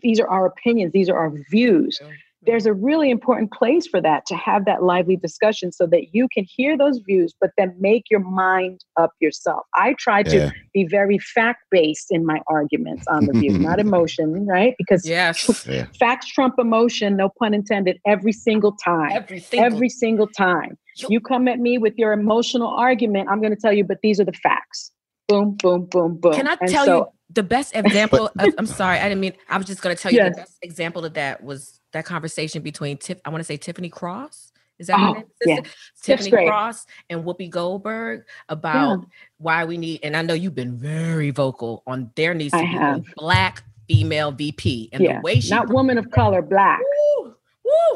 these 0.01 0.19
are 0.19 0.27
our 0.27 0.45
opinions, 0.45 0.93
these 0.93 1.09
are 1.09 1.17
our 1.17 1.33
views. 1.51 1.99
There's 2.45 2.65
a 2.65 2.73
really 2.73 3.09
important 3.09 3.53
place 3.53 3.87
for 3.87 4.01
that 4.01 4.25
to 4.25 4.35
have 4.35 4.65
that 4.65 4.83
lively 4.83 5.15
discussion 5.15 5.71
so 5.71 5.87
that 5.87 6.13
you 6.13 6.27
can 6.33 6.45
hear 6.45 6.77
those 6.77 6.99
views, 7.07 7.33
but 7.39 7.51
then 7.57 7.73
make 7.79 8.03
your 8.11 8.19
mind 8.19 8.81
up 8.97 9.11
yourself. 9.21 9.63
I 9.75 9.93
try 9.97 10.23
to 10.23 10.37
Yeah. 10.37 10.51
be 10.73 10.85
very 10.85 11.17
fact 11.19 11.63
based 11.71 12.07
in 12.09 12.25
my 12.25 12.41
arguments 12.47 13.05
on 13.09 13.27
the 13.27 13.33
view, 13.39 13.57
not 13.59 13.79
emotion, 13.87 14.45
right? 14.45 14.75
Because 14.77 15.07
yes, 15.07 15.65
Yeah. 15.69 15.85
facts 15.99 16.27
trump 16.27 16.55
emotion, 16.59 17.15
no 17.15 17.29
pun 17.39 17.53
intended, 17.53 17.97
every 18.05 18.33
single 18.33 18.73
time. 18.73 19.11
Every 19.13 19.39
single- 19.39 19.65
every 19.65 19.89
single 19.89 20.27
time. 20.27 20.77
You 21.09 21.19
come 21.21 21.47
at 21.47 21.59
me 21.59 21.77
with 21.77 21.93
your 21.97 22.11
emotional 22.13 22.67
argument, 22.67 23.27
I'm 23.29 23.39
going 23.41 23.55
to 23.55 23.59
tell 23.59 23.73
you, 23.73 23.83
but 23.83 23.97
these 24.03 24.19
are 24.19 24.25
the 24.25 24.33
facts. 24.33 24.91
Boom, 25.27 25.55
boom, 25.55 25.85
boom, 25.85 26.17
boom. 26.17 26.33
Can 26.33 26.47
I 26.47 26.57
And 26.59 26.69
tell 26.69 26.85
so- 26.85 26.97
you 26.97 27.05
the 27.31 27.43
best 27.43 27.75
example? 27.75 28.27
of, 28.37 28.53
I'm 28.57 28.65
sorry, 28.65 28.99
I 28.99 29.03
didn't 29.09 29.21
mean. 29.21 29.33
I 29.49 29.57
was 29.57 29.65
just 29.67 29.81
going 29.81 29.95
to 29.95 30.01
tell 30.01 30.11
you 30.11 30.17
Yes. 30.19 30.35
the 30.35 30.41
best 30.41 30.57
example 30.61 31.05
of 31.05 31.13
that 31.15 31.43
was 31.43 31.79
that 31.93 32.05
conversation 32.05 32.61
between 32.61 32.97
Tiff. 32.97 33.19
I 33.25 33.29
want 33.29 33.39
to 33.39 33.45
say 33.45 33.57
Tiffany 33.57 33.89
Cross. 33.89 34.51
Is 34.79 34.87
that 34.87 34.97
Oh, 34.99 35.13
her 35.13 35.19
name? 35.45 35.63
yeah. 35.63 35.71
Tiffany. 36.01 36.47
Cross 36.47 36.85
and 37.09 37.23
Whoopi 37.23 37.49
Goldberg 37.49 38.23
about 38.49 38.99
Yeah. 38.99 39.05
why 39.37 39.65
we 39.65 39.77
need. 39.77 39.99
And 40.03 40.17
I 40.17 40.23
know 40.23 40.33
you've 40.33 40.55
been 40.55 40.77
very 40.77 41.29
vocal 41.29 41.83
on 41.87 42.11
there 42.15 42.33
needs 42.33 42.51
to 42.51 42.57
I 42.57 42.61
be 42.61 42.67
have. 42.67 43.03
black 43.15 43.63
female 43.87 44.31
VP 44.31 44.89
and 44.91 45.03
yeah, 45.03 45.17
the 45.17 45.21
way 45.21 45.39
she 45.39 45.49
not 45.51 45.69
woman 45.69 45.97
of 45.97 46.09
color, 46.11 46.41
black. 46.41 46.79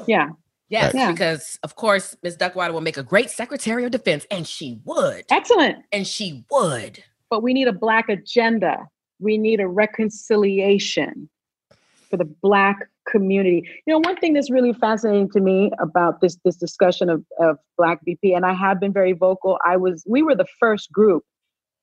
Yeah. 0.05 0.29
Yes, 0.69 0.93
Yeah. 0.93 1.11
because 1.11 1.57
of 1.63 1.75
course 1.75 2.15
Ms. 2.23 2.35
Duckworth 2.37 2.71
will 2.71 2.81
make 2.81 2.97
a 2.97 3.03
great 3.03 3.31
Secretary 3.31 3.83
of 3.85 3.91
Defense, 3.91 4.27
and 4.29 4.45
she 4.47 4.79
would. 4.85 5.25
Excellent. 5.31 5.77
And 5.91 6.05
she 6.05 6.45
would. 6.51 7.03
But 7.29 7.43
we 7.43 7.53
need 7.53 7.67
a 7.67 7.73
black 7.73 8.09
agenda. 8.09 8.87
We 9.19 9.37
need 9.37 9.59
a 9.59 9.67
reconciliation 9.67 11.29
for 12.09 12.17
the 12.17 12.25
black 12.25 12.87
community. 13.09 13.67
You 13.85 13.93
know, 13.93 13.99
one 13.99 14.17
thing 14.17 14.33
that's 14.33 14.49
really 14.49 14.73
fascinating 14.73 15.29
to 15.31 15.41
me 15.41 15.71
about 15.79 16.21
this 16.21 16.37
this 16.43 16.55
discussion 16.55 17.09
of, 17.09 17.23
of 17.39 17.57
black 17.77 17.99
VP, 18.05 18.33
and 18.33 18.45
I 18.45 18.53
have 18.53 18.79
been 18.79 18.93
very 18.93 19.13
vocal. 19.13 19.57
I 19.65 19.77
was 19.77 20.03
we 20.07 20.21
were 20.21 20.35
the 20.35 20.47
first 20.59 20.91
group 20.91 21.23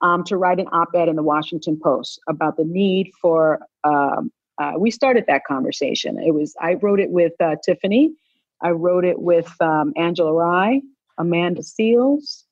um, 0.00 0.24
to 0.24 0.36
write 0.36 0.60
an 0.60 0.66
op-ed 0.72 1.08
in 1.08 1.16
the 1.16 1.22
Washington 1.22 1.78
Post 1.82 2.20
about 2.28 2.56
the 2.56 2.64
need 2.64 3.10
for. 3.20 3.60
Um, 3.84 4.30
uh, 4.56 4.74
we 4.78 4.88
started 4.88 5.24
that 5.26 5.42
conversation. 5.44 6.16
It 6.18 6.32
was 6.32 6.54
I 6.60 6.74
wrote 6.74 7.00
it 7.00 7.10
with 7.10 7.32
uh, 7.40 7.56
Tiffany. 7.64 8.14
I 8.62 8.70
wrote 8.70 9.04
it 9.04 9.20
with 9.20 9.52
um, 9.60 9.92
Angela 9.96 10.32
Rye, 10.32 10.80
Amanda 11.18 11.62
Seales, 11.62 12.44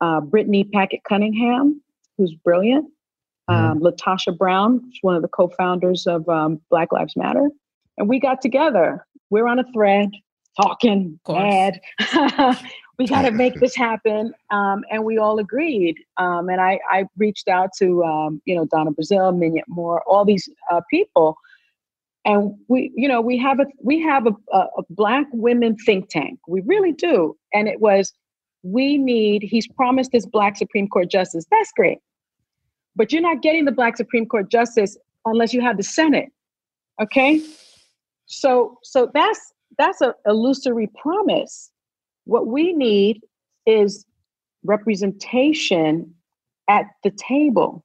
uh, 0.00 0.20
Brittany 0.20 0.64
Packnett 0.64 1.04
Cunningham, 1.04 1.80
who's 2.16 2.34
brilliant, 2.44 2.86
Um, 3.48 3.80
LaTosha 3.80 4.36
Brown, 4.36 4.82
she's 4.92 5.02
one 5.02 5.16
of 5.16 5.22
the 5.22 5.28
co-founders 5.28 6.06
of 6.06 6.28
um, 6.28 6.60
Black 6.70 6.92
Lives 6.92 7.16
Matter, 7.16 7.48
and 7.98 8.08
we 8.08 8.18
got 8.18 8.42
together. 8.42 9.06
We're 9.30 9.46
on 9.46 9.58
a 9.58 9.64
thread, 9.72 10.10
talking, 10.60 11.18
mad. 11.28 11.80
we 12.98 13.06
got 13.06 13.22
to 13.22 13.30
make 13.30 13.60
this 13.60 13.76
happen, 13.76 14.32
um, 14.50 14.84
and 14.90 15.04
we 15.04 15.18
all 15.18 15.38
agreed. 15.38 15.96
Um, 16.16 16.48
and 16.48 16.60
I, 16.60 16.80
I 16.90 17.04
reached 17.16 17.48
out 17.48 17.70
to 17.78 18.02
um, 18.04 18.42
you 18.46 18.56
know 18.56 18.66
Donna 18.66 18.92
Brazile, 18.92 19.36
Minyon 19.36 19.64
Moore, 19.68 20.02
all 20.06 20.24
these 20.24 20.48
uh, 20.70 20.80
people, 20.90 21.36
and 22.24 22.54
we 22.68 22.90
you 22.94 23.08
know 23.08 23.20
we 23.20 23.38
have 23.38 23.60
a 23.60 23.66
we 23.82 24.00
have 24.00 24.26
a, 24.26 24.34
a, 24.52 24.58
a 24.78 24.82
black 24.90 25.26
women 25.32 25.76
think 25.76 26.08
tank. 26.08 26.38
We 26.48 26.62
really 26.62 26.92
do, 26.92 27.36
and 27.52 27.68
it 27.68 27.80
was 27.80 28.12
we 28.62 28.98
need. 28.98 29.42
He's 29.42 29.66
promised 29.66 30.12
this 30.12 30.26
black 30.26 30.56
Supreme 30.56 30.88
Court 30.88 31.10
justice. 31.10 31.46
That's 31.50 31.72
great, 31.72 31.98
but 32.94 33.12
you're 33.12 33.22
not 33.22 33.42
getting 33.42 33.64
the 33.64 33.72
black 33.72 33.96
Supreme 33.96 34.26
Court 34.26 34.50
justice 34.50 34.96
unless 35.24 35.52
you 35.52 35.60
have 35.60 35.76
the 35.76 35.82
Senate. 35.82 36.30
Okay, 37.00 37.42
so 38.26 38.78
so 38.82 39.10
that's 39.14 39.52
that's 39.78 40.00
a 40.00 40.14
illusory 40.26 40.90
promise. 41.00 41.70
What 42.24 42.46
we 42.46 42.72
need 42.72 43.20
is 43.66 44.04
representation 44.64 46.14
at 46.68 46.86
the 47.04 47.10
table, 47.10 47.84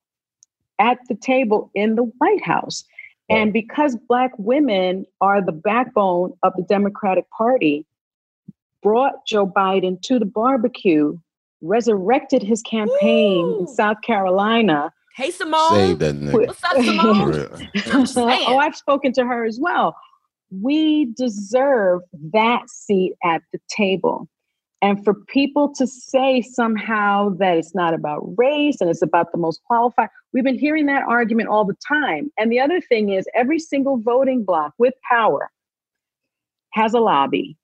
at 0.79 0.97
the 1.07 1.15
table 1.15 1.71
in 1.75 1.95
the 1.95 2.03
White 2.03 2.43
House. 2.43 2.83
And 3.29 3.53
because 3.53 3.95
Black 4.09 4.31
women 4.37 5.05
are 5.21 5.41
the 5.41 5.53
backbone 5.53 6.33
of 6.43 6.51
the 6.57 6.63
Democratic 6.63 7.29
Party, 7.29 7.85
brought 8.81 9.25
Joe 9.25 9.47
Biden 9.47 10.01
to 10.03 10.19
the 10.19 10.25
barbecue, 10.25 11.17
resurrected 11.61 12.43
his 12.43 12.61
campaign 12.61 13.45
Ooh. 13.45 13.59
in 13.59 13.67
South 13.67 13.97
Carolina. 14.03 14.91
Hey, 15.15 15.31
Simone. 15.31 15.71
Save 15.71 15.99
that 15.99 16.15
nigga. 16.15 16.47
What's 16.47 16.63
up, 16.63 16.75
Simone? 18.05 18.45
oh, 18.47 18.57
I've 18.57 18.75
spoken 18.75 19.13
to 19.13 19.25
her 19.25 19.45
as 19.45 19.59
well. 19.59 19.95
We 20.61 21.05
deserve 21.15 22.01
that 22.33 22.69
seat 22.69 23.13
at 23.23 23.41
the 23.53 23.59
table. 23.69 24.27
And 24.83 25.03
for 25.03 25.13
people 25.13 25.71
to 25.75 25.85
say 25.85 26.41
somehow 26.41 27.29
that 27.37 27.55
it's 27.55 27.75
not 27.75 27.93
about 27.93 28.23
race 28.35 28.81
and 28.81 28.89
it's 28.89 29.03
about 29.03 29.31
the 29.31 29.37
most 29.37 29.61
qualified, 29.63 30.09
we've 30.33 30.43
been 30.43 30.57
hearing 30.57 30.87
that 30.87 31.03
argument 31.07 31.49
all 31.49 31.65
the 31.65 31.75
time. 31.87 32.31
And 32.37 32.51
the 32.51 32.59
other 32.59 32.81
thing 32.81 33.09
is, 33.09 33.27
every 33.35 33.59
single 33.59 33.97
voting 33.97 34.43
block 34.43 34.73
with 34.79 34.95
power 35.07 35.51
has 36.73 36.93
a 36.93 36.99
lobby 36.99 37.57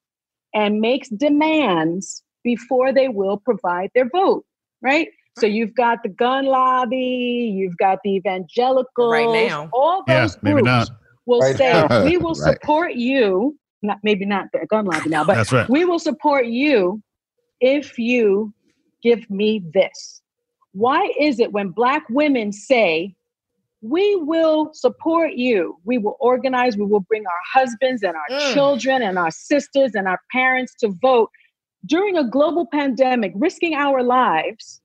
and 0.58 0.82
makes 0.82 1.08
demands 1.10 2.24
before 2.44 2.92
they 2.92 3.08
will 3.08 3.38
provide 3.38 3.92
their 3.94 4.10
vote, 4.10 4.44
right? 4.82 5.08
So 5.38 5.46
you've 5.46 5.76
got 5.76 6.02
the 6.02 6.10
gun 6.10 6.46
lobby, 6.48 7.54
you've 7.56 7.78
got 7.78 8.00
the 8.04 8.16
evangelicals, 8.16 9.12
right 9.12 9.50
now. 9.50 9.70
all 9.72 10.04
those 10.08 10.34
Yeah, 10.34 10.40
maybe 10.42 10.64
not. 10.64 10.88
groups 10.88 10.92
will 11.28 11.42
Right 11.42 11.56
say, 11.58 11.88
now. 11.88 12.02
we 12.04 12.18
will 12.18 12.34
Right. 12.34 12.60
support 12.60 12.96
you, 12.96 13.56
not 13.84 14.00
maybe 14.02 14.26
not 14.26 14.48
the 14.52 14.66
gun 14.68 14.86
lobby 14.86 15.10
now, 15.12 15.24
but 15.24 15.36
That's 15.36 15.54
right. 15.54 15.70
we 15.70 15.86
will 15.86 16.00
support 16.00 16.48
you 16.48 17.04
if 17.62 18.00
you 18.00 18.52
give 19.04 19.30
me 19.30 19.62
this. 19.76 20.24
Why 20.72 21.12
is 21.20 21.40
it 21.40 21.52
when 21.52 21.70
Black 21.70 22.04
women 22.10 22.52
say, 22.52 23.14
we 23.82 24.16
will 24.16 24.74
support 24.74 25.34
you, 25.34 25.78
we 25.84 25.98
will 25.98 26.18
organize, 26.20 26.78
we 26.78 26.86
will 26.86 27.02
bring 27.02 27.26
our 27.26 27.62
husbands 27.62 28.04
and 28.04 28.16
our 28.16 28.38
Mm. 28.38 28.54
children 28.54 29.02
and 29.04 29.20
our 29.20 29.32
sisters 29.32 29.94
and 29.94 30.08
our 30.08 30.20
parents 30.32 30.74
to 30.80 30.90
vote 31.02 31.30
during 31.86 32.18
a 32.18 32.24
global 32.24 32.66
pandemic, 32.66 33.32
risking 33.36 33.76
our 33.76 34.04
lives, 34.04 34.82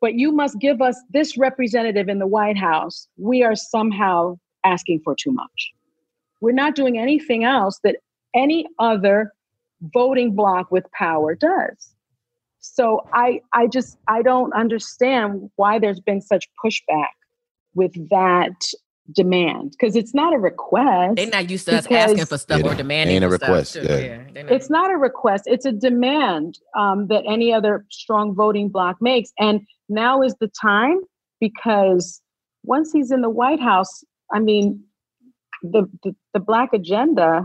but 0.00 0.14
you 0.14 0.30
must 0.32 0.58
give 0.58 0.82
us 0.82 1.00
this 1.10 1.38
representative 1.38 2.08
in 2.08 2.18
the 2.18 2.26
White 2.26 2.58
House, 2.58 3.08
we 3.16 3.42
are 3.42 3.56
somehow 3.56 4.38
asking 4.64 5.00
for 5.04 5.14
too 5.14 5.32
much. 5.32 5.72
We're 6.40 6.52
not 6.52 6.74
doing 6.74 6.98
anything 6.98 7.44
else 7.44 7.80
that 7.84 7.96
any 8.34 8.66
other 8.78 9.32
voting 9.94 10.34
block 10.34 10.70
with 10.70 10.90
power 10.92 11.34
does. 11.34 11.94
So 12.60 13.06
I 13.12 13.40
I 13.52 13.66
just 13.66 13.98
I 14.06 14.22
don't 14.22 14.52
understand 14.52 15.50
why 15.56 15.78
there's 15.78 16.00
been 16.00 16.20
such 16.20 16.48
pushback 16.64 17.08
with 17.74 17.92
that 18.10 18.54
demand 19.10 19.72
because 19.72 19.96
it's 19.96 20.14
not 20.14 20.32
a 20.32 20.38
request. 20.38 21.16
They're 21.16 21.26
not 21.26 21.50
used 21.50 21.66
to 21.66 21.76
us 21.76 21.86
asking 21.90 22.26
for 22.26 22.38
stuff 22.38 22.62
or 22.64 22.74
demanding 22.74 23.16
ain't 23.16 23.24
a 23.24 23.28
for 23.28 23.36
stuff, 23.36 23.48
request, 23.48 23.72
too. 23.74 23.80
yeah. 23.82 24.22
they're 24.32 24.44
not- 24.44 24.52
it's 24.52 24.70
not 24.70 24.90
a 24.90 24.96
request 24.96 25.44
it's 25.46 25.64
a 25.66 25.72
demand 25.72 26.58
um, 26.76 27.08
that 27.08 27.24
any 27.26 27.52
other 27.52 27.84
strong 27.90 28.34
voting 28.34 28.68
bloc 28.68 28.96
makes 29.00 29.30
and 29.38 29.60
now 29.88 30.22
is 30.22 30.34
the 30.40 30.48
time 30.60 31.00
because 31.40 32.20
once 32.62 32.92
he's 32.92 33.10
in 33.10 33.20
the 33.22 33.30
white 33.30 33.60
house 33.60 34.04
i 34.32 34.38
mean 34.38 34.82
the 35.62 35.82
the, 36.04 36.14
the 36.32 36.40
black 36.40 36.72
agenda 36.72 37.44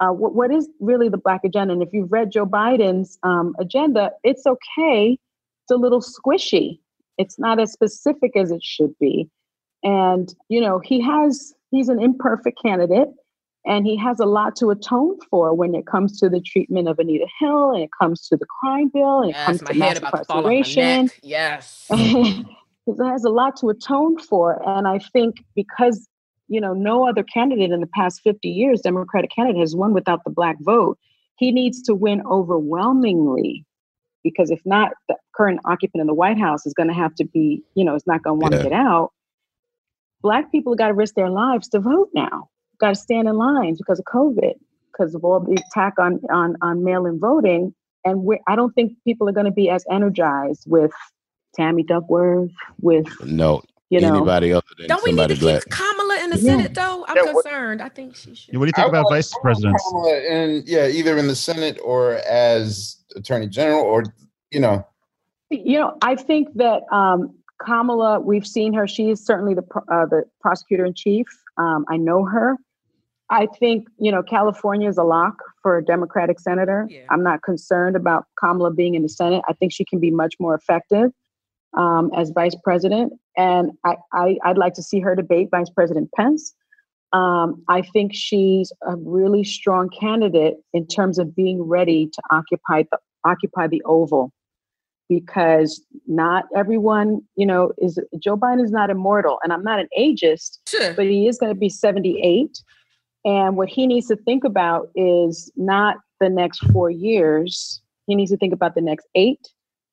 uh, 0.00 0.10
what, 0.10 0.34
what 0.34 0.52
is 0.52 0.68
really 0.80 1.08
the 1.08 1.18
black 1.18 1.40
agenda 1.44 1.72
and 1.72 1.82
if 1.82 1.88
you've 1.92 2.12
read 2.12 2.30
joe 2.30 2.46
biden's 2.46 3.18
um, 3.22 3.54
agenda 3.58 4.10
it's 4.22 4.46
okay 4.46 5.12
it's 5.64 5.70
a 5.72 5.76
little 5.76 6.00
squishy 6.02 6.78
it's 7.18 7.38
not 7.38 7.60
as 7.60 7.72
specific 7.72 8.36
as 8.36 8.50
it 8.50 8.62
should 8.62 8.96
be 8.98 9.28
and 9.82 10.34
you 10.48 10.60
know 10.60 10.78
he 10.78 11.00
has 11.00 11.54
he's 11.70 11.88
an 11.88 12.00
imperfect 12.00 12.58
candidate 12.62 13.08
and 13.68 13.84
he 13.84 13.96
has 13.96 14.18
a 14.18 14.24
lot 14.24 14.56
to 14.56 14.70
atone 14.70 15.18
for 15.30 15.54
when 15.54 15.74
it 15.74 15.86
comes 15.86 16.18
to 16.18 16.28
the 16.28 16.40
treatment 16.40 16.88
of 16.88 16.98
Anita 16.98 17.26
Hill, 17.38 17.72
and 17.72 17.82
it 17.82 17.90
comes 18.00 18.26
to 18.28 18.36
the 18.36 18.46
crime 18.46 18.88
bill, 18.88 19.20
and 19.20 19.30
it 19.30 19.34
yes, 19.34 19.46
comes 19.46 19.62
my 19.62 19.72
to 19.72 19.78
mass 19.78 19.98
about 19.98 20.10
to 20.16 20.24
fall 20.24 20.38
off 20.38 20.44
my 20.44 20.52
incarceration. 20.52 21.10
Yes. 21.22 21.86
he 21.94 22.44
has 22.98 23.24
a 23.24 23.28
lot 23.28 23.56
to 23.56 23.68
atone 23.68 24.18
for, 24.18 24.66
and 24.66 24.88
I 24.88 24.98
think 24.98 25.36
because 25.54 26.08
you 26.48 26.60
know 26.60 26.72
no 26.72 27.06
other 27.06 27.22
candidate 27.22 27.70
in 27.70 27.80
the 27.80 27.88
past 27.88 28.22
50 28.22 28.48
years, 28.48 28.80
Democratic 28.80 29.30
candidate, 29.30 29.60
has 29.60 29.76
won 29.76 29.92
without 29.92 30.24
the 30.24 30.30
black 30.30 30.56
vote. 30.60 30.98
He 31.36 31.52
needs 31.52 31.82
to 31.82 31.94
win 31.94 32.22
overwhelmingly 32.26 33.64
because 34.24 34.50
if 34.50 34.60
not, 34.64 34.92
the 35.08 35.16
current 35.34 35.60
occupant 35.64 36.00
in 36.00 36.06
the 36.06 36.14
White 36.14 36.38
House 36.38 36.66
is 36.66 36.74
going 36.74 36.88
to 36.88 36.94
have 36.94 37.14
to 37.16 37.24
be, 37.24 37.62
you 37.74 37.84
know, 37.84 37.94
it's 37.94 38.06
not 38.06 38.22
going 38.22 38.38
to 38.38 38.42
want 38.42 38.52
to 38.52 38.58
Yeah. 38.58 38.64
get 38.64 38.72
out. 38.72 39.10
Black 40.22 40.50
people 40.50 40.74
got 40.74 40.88
to 40.88 40.94
risk 40.94 41.14
their 41.14 41.30
lives 41.30 41.68
to 41.68 41.80
vote 41.80 42.08
now. 42.14 42.48
Got 42.80 42.90
to 42.90 42.94
stand 42.96 43.28
in 43.28 43.36
lines 43.36 43.78
because 43.78 43.98
of 43.98 44.04
COVID, 44.06 44.54
because 44.92 45.14
of 45.14 45.24
all 45.24 45.40
the 45.40 45.60
attack 45.70 45.94
on 45.98 46.20
on 46.32 46.56
on 46.62 46.84
mail-in 46.84 47.18
voting. 47.20 47.74
And 48.04 48.24
we 48.24 48.38
I 48.48 48.56
don't 48.56 48.72
think 48.74 48.92
people 49.04 49.28
are 49.28 49.32
going 49.32 49.46
to 49.46 49.52
be 49.52 49.68
as 49.70 49.84
energized 49.90 50.64
with 50.66 50.90
Tammy 51.54 51.82
Duckworth, 51.82 52.50
with 52.80 53.06
No, 53.24 53.62
you 53.90 54.00
know. 54.00 54.16
anybody 54.16 54.52
other 54.52 54.64
than 54.76 54.88
Don't 54.88 55.02
we 55.04 55.12
need 55.12 55.28
to 55.28 55.36
black. 55.36 55.64
keep 55.64 55.72
Kamala 56.30 56.34
in 56.38 56.44
the 56.44 56.50
Yeah. 56.50 56.56
Senate 56.56 56.74
though? 56.74 57.04
I'm 57.08 57.16
Yeah, 57.16 57.32
what- 57.32 57.44
concerned. 57.44 57.82
I 57.82 57.88
think 57.88 58.16
she 58.16 58.34
should. 58.34 58.56
What 58.56 58.64
do 58.64 58.68
you 58.68 58.72
think 58.72 58.86
I 58.86 58.88
about 58.88 59.04
want- 59.04 59.16
vice 59.16 59.32
I 59.32 59.36
want 59.36 59.42
presidents? 59.42 59.84
Kamala 59.88 60.16
in 60.20 60.62
yeah, 60.66 60.86
either 60.86 61.16
in 61.18 61.26
the 61.28 61.34
Senate 61.34 61.78
or 61.84 62.14
as 62.28 62.96
Attorney 63.16 63.46
General, 63.48 63.80
or 63.82 64.04
you 64.50 64.60
know, 64.60 64.84
You 65.50 65.78
know, 65.78 65.96
I 66.02 66.14
think 66.14 66.54
that 66.56 66.82
um, 66.92 67.34
Kamala, 67.58 68.20
we've 68.20 68.46
seen 68.46 68.74
her. 68.74 68.86
She 68.86 69.08
is 69.10 69.24
certainly 69.24 69.54
the 69.54 69.62
pro- 69.62 69.82
uh, 69.90 70.04
the 70.06 70.24
prosecutor 70.40 70.84
in 70.84 70.92
chief. 70.94 71.26
Um, 71.56 71.86
I 71.88 71.96
know 71.96 72.22
her. 72.24 72.56
I 73.30 73.46
think 73.46 73.88
you 73.98 74.12
know 74.12 74.22
California 74.22 74.88
is 74.88 74.98
a 74.98 75.04
lock 75.04 75.36
for 75.62 75.78
a 75.78 75.84
Democratic 75.84 76.38
senator. 76.40 76.86
Yeah. 76.90 77.00
I'm 77.10 77.22
not 77.22 77.42
concerned 77.42 77.96
about 77.96 78.24
Kamala 78.38 78.70
being 78.72 78.94
in 78.94 79.02
the 79.02 79.08
Senate. 79.08 79.42
I 79.48 79.54
think 79.54 79.72
she 79.72 79.84
can 79.86 79.98
be 80.00 80.10
much 80.10 80.34
more 80.38 80.54
effective 80.54 81.12
um, 81.76 82.10
as 82.16 82.30
vice 82.30 82.56
president, 82.64 83.12
and 83.36 83.72
I, 83.84 83.96
I 84.12 84.36
I'd 84.44 84.58
like 84.58 84.74
to 84.74 84.82
see 84.82 85.00
her 85.00 85.14
debate 85.14 85.48
Vice 85.50 85.70
President 85.70 86.10
Pence. 86.16 86.54
Um, 87.12 87.62
I 87.68 87.82
think 87.82 88.12
she's 88.14 88.72
a 88.86 88.96
really 88.96 89.44
strong 89.44 89.88
candidate 89.88 90.56
in 90.74 90.86
terms 90.86 91.18
of 91.18 91.34
being 91.34 91.62
ready 91.62 92.06
to 92.06 92.22
occupy 92.30 92.84
the 92.90 92.98
occupy 93.24 93.66
the 93.66 93.82
Oval 93.84 94.32
because 95.08 95.82
not 96.06 96.44
everyone, 96.54 97.22
you 97.36 97.46
know, 97.46 97.72
is 97.78 97.98
Joe 98.18 98.36
Biden 98.36 98.62
is 98.62 98.70
not 98.70 98.90
immortal, 98.90 99.38
and 99.42 99.52
I'm 99.52 99.62
not 99.64 99.78
an 99.78 99.88
ageist, 99.98 100.58
Sure. 100.68 100.92
but 100.94 101.06
he 101.06 101.28
is 101.28 101.38
going 101.38 101.52
to 101.52 101.58
be 101.58 101.68
78. 101.70 102.58
And 103.24 103.56
what 103.56 103.68
he 103.68 103.86
needs 103.86 104.06
to 104.08 104.16
think 104.16 104.44
about 104.44 104.88
is 104.94 105.50
not 105.56 105.96
the 106.20 106.28
next 106.28 106.58
four 106.72 106.90
years. 106.90 107.80
He 108.06 108.14
needs 108.14 108.30
to 108.30 108.36
think 108.36 108.52
about 108.52 108.74
the 108.74 108.80
next 108.80 109.06
eight 109.14 109.40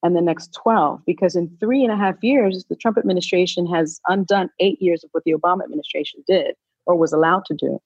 and 0.04 0.16
the 0.16 0.22
next 0.22 0.54
12, 0.54 1.02
because 1.06 1.36
in 1.36 1.50
three 1.60 1.84
and 1.84 1.92
a 1.92 1.98
half 1.98 2.16
years, 2.22 2.66
the 2.70 2.76
Trump 2.76 2.98
administration 2.98 3.66
has 3.68 4.00
undone 4.08 4.50
eight 4.60 4.82
years 4.82 5.04
of 5.04 5.10
what 5.12 5.24
the 5.24 5.34
Obama 5.34 5.64
administration 5.64 6.24
did 6.28 6.56
or 6.86 6.96
was 6.96 7.12
allowed 7.12 7.46
to 7.46 7.56
do. 7.56 7.80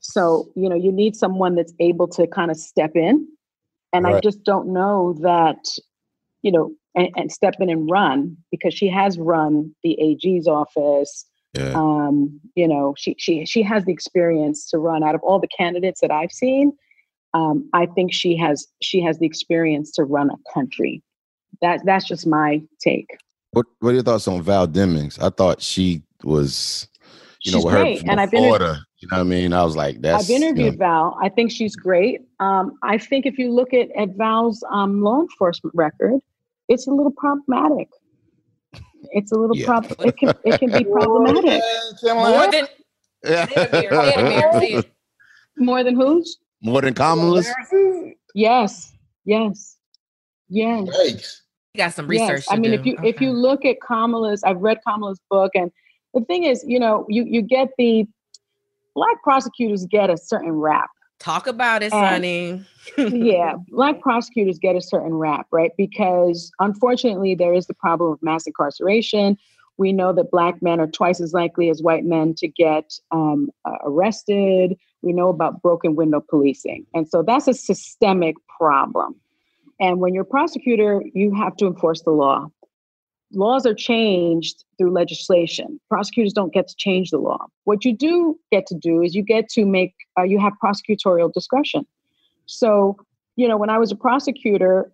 So, 0.00 0.50
you 0.56 0.68
know, 0.68 0.76
you 0.76 0.92
need 0.92 1.16
someone 1.16 1.54
that's 1.54 1.72
able 1.80 2.06
to 2.08 2.26
kind 2.26 2.50
of 2.50 2.56
step 2.56 2.92
in. 2.94 3.26
And 3.92 4.06
I 4.06 4.20
just 4.20 4.44
don't 4.44 4.72
know 4.72 5.16
that, 5.20 5.64
you 6.42 6.52
know, 6.52 6.72
and, 6.94 7.08
and 7.16 7.32
step 7.32 7.54
in 7.60 7.70
and 7.70 7.90
run 7.90 8.36
because 8.50 8.74
she 8.74 8.88
has 8.88 9.18
run 9.18 9.74
the 9.82 9.98
AG's 10.00 10.46
office. 10.46 11.26
Yeah. 11.54 11.72
Um, 11.74 12.40
you 12.54 12.68
know, 12.68 12.94
she 12.96 13.16
she 13.18 13.44
she 13.44 13.62
has 13.62 13.84
the 13.84 13.92
experience 13.92 14.70
to 14.70 14.78
run 14.78 15.02
out 15.02 15.16
of 15.16 15.22
all 15.22 15.40
the 15.40 15.48
candidates 15.48 16.00
that 16.00 16.12
I've 16.12 16.30
seen. 16.30 16.72
Um, 17.34 17.68
I 17.72 17.86
think 17.86 18.12
she 18.12 18.36
has 18.36 18.68
she 18.80 19.00
has 19.02 19.18
the 19.18 19.26
experience 19.26 19.90
to 19.92 20.04
run 20.04 20.30
a 20.30 20.52
country. 20.54 21.02
That 21.62 21.80
that's 21.84 22.06
just 22.06 22.26
my 22.26 22.62
take. 22.80 23.16
What 23.52 23.66
What 23.80 23.90
are 23.90 23.94
your 23.94 24.02
thoughts 24.02 24.28
on 24.28 24.42
Val 24.42 24.66
Demings? 24.68 25.20
I 25.22 25.30
thought 25.30 25.60
she 25.60 26.02
was, 26.24 26.88
you 27.42 27.52
know, 27.52 27.58
She's 27.58 27.64
with 27.64 27.74
her 27.74 27.80
great, 27.82 28.00
from 28.00 28.10
and 28.10 28.20
I've 28.20 28.30
been 28.30 28.44
in- 28.44 28.52
You 28.52 29.08
know 29.10 29.16
what 29.16 29.20
I 29.20 29.22
mean? 29.24 29.52
I 29.52 29.62
was 29.64 29.76
like, 29.76 30.00
that's. 30.02 30.24
I've 30.24 30.30
interviewed 30.30 30.58
you 30.66 30.70
know, 30.72 30.76
Val. 30.78 31.18
I 31.22 31.28
think 31.30 31.50
she's 31.50 31.74
great. 31.74 32.20
Um, 32.38 32.78
I 32.82 32.98
think 32.98 33.24
if 33.26 33.38
you 33.38 33.50
look 33.50 33.72
at, 33.72 33.88
at 33.96 34.10
Val's 34.16 34.62
um, 34.70 35.00
law 35.02 35.20
enforcement 35.22 35.74
record, 35.74 36.20
it's 36.68 36.86
a 36.86 36.90
little 36.90 37.12
problematic. 37.12 37.88
It's 39.12 39.32
a 39.32 39.36
little 39.36 39.56
Yeah. 39.56 39.66
prob. 39.66 39.86
It 40.00 40.16
can 40.18 40.34
it 40.44 40.58
can 40.60 40.70
be 40.70 40.84
problematic. 40.84 41.62
More 42.04 42.50
than 42.50 42.66
say 43.22 43.42
it, 43.42 43.50
Ahmir, 43.50 43.72
say 43.72 43.86
it, 43.86 43.90
Ahmir, 43.90 44.60
say 44.60 44.72
it. 44.74 44.92
More 45.56 45.82
than 45.82 45.96
whose? 45.96 46.38
more 46.62 46.82
than 46.82 46.92
Kamala's. 46.94 47.48
Yes. 48.34 48.92
Yes. 49.24 49.76
Yes. 50.50 50.88
Yikes. 50.88 51.40
You 51.74 51.78
got 51.78 51.94
some 51.94 52.08
research. 52.08 52.44
Yes. 52.46 52.48
I 52.50 52.56
to 52.56 52.60
mean, 52.60 52.72
do. 52.72 52.78
if 52.80 52.86
you 52.86 52.96
if 53.02 53.20
you 53.20 53.30
look 53.32 53.64
at 53.64 53.76
Kamala's, 53.80 54.42
I've 54.42 54.58
read 54.60 54.78
Kamala's 54.86 55.20
book, 55.30 55.52
and 55.54 55.70
the 56.14 56.20
thing 56.22 56.44
is, 56.44 56.64
you 56.66 56.78
know, 56.80 57.06
you 57.08 57.24
you 57.24 57.40
get 57.42 57.68
the 57.78 58.06
black 58.94 59.22
prosecutors 59.22 59.86
get 59.86 60.10
a 60.10 60.16
certain 60.16 60.52
rap. 60.52 60.90
talk 61.20 61.46
about 61.46 61.82
it, 61.82 61.92
And- 61.94 62.64
Sunny. 62.96 63.16
yeah, 63.16 63.54
black 63.68 64.00
prosecutors 64.00 64.58
get 64.58 64.74
a 64.74 64.80
certain 64.80 65.14
rap, 65.14 65.46
right? 65.52 65.70
Because 65.78 66.50
unfortunately, 66.58 67.34
there 67.36 67.54
is 67.54 67.66
the 67.66 67.74
problem 67.74 68.12
of 68.12 68.22
mass 68.22 68.46
incarceration. 68.46 69.38
We 69.78 69.92
know 69.92 70.12
that 70.12 70.30
black 70.30 70.60
men 70.60 70.80
are 70.80 70.86
twice 70.88 71.20
as 71.20 71.32
likely 71.32 71.70
as 71.70 71.82
white 71.82 72.04
men 72.04 72.34
to 72.38 72.48
get 72.48 72.92
um, 73.12 73.48
uh, 73.64 73.76
arrested. 73.84 74.76
We 75.02 75.12
know 75.14 75.28
about 75.28 75.62
broken 75.62 75.94
window 75.94 76.20
policing. 76.20 76.84
And 76.92 77.08
so 77.08 77.22
that's 77.22 77.48
a 77.48 77.54
systemic 77.54 78.34
problem. 78.58 79.14
And 79.80 79.98
when 79.98 80.14
you're 80.14 80.22
a 80.24 80.26
prosecutor, 80.26 81.02
you 81.14 81.34
have 81.34 81.56
to 81.56 81.66
enforce 81.66 82.02
the 82.02 82.10
law. 82.10 82.48
Laws 83.32 83.64
are 83.64 83.74
changed 83.74 84.64
through 84.76 84.92
legislation. 84.92 85.80
Prosecutors 85.88 86.32
don't 86.32 86.52
get 86.52 86.68
to 86.68 86.74
change 86.76 87.10
the 87.10 87.18
law. 87.18 87.46
What 87.64 87.84
you 87.84 87.96
do 87.96 88.38
get 88.52 88.66
to 88.66 88.74
do 88.74 89.02
is 89.02 89.14
you 89.14 89.22
get 89.22 89.48
to 89.50 89.64
make, 89.64 89.94
uh, 90.18 90.22
you 90.24 90.38
have 90.40 90.52
prosecutorial 90.62 91.32
discretion. 91.32 91.86
So, 92.46 92.96
you 93.36 93.46
know, 93.48 93.56
when 93.56 93.70
I 93.70 93.78
was 93.78 93.92
a 93.92 93.96
prosecutor, 93.96 94.90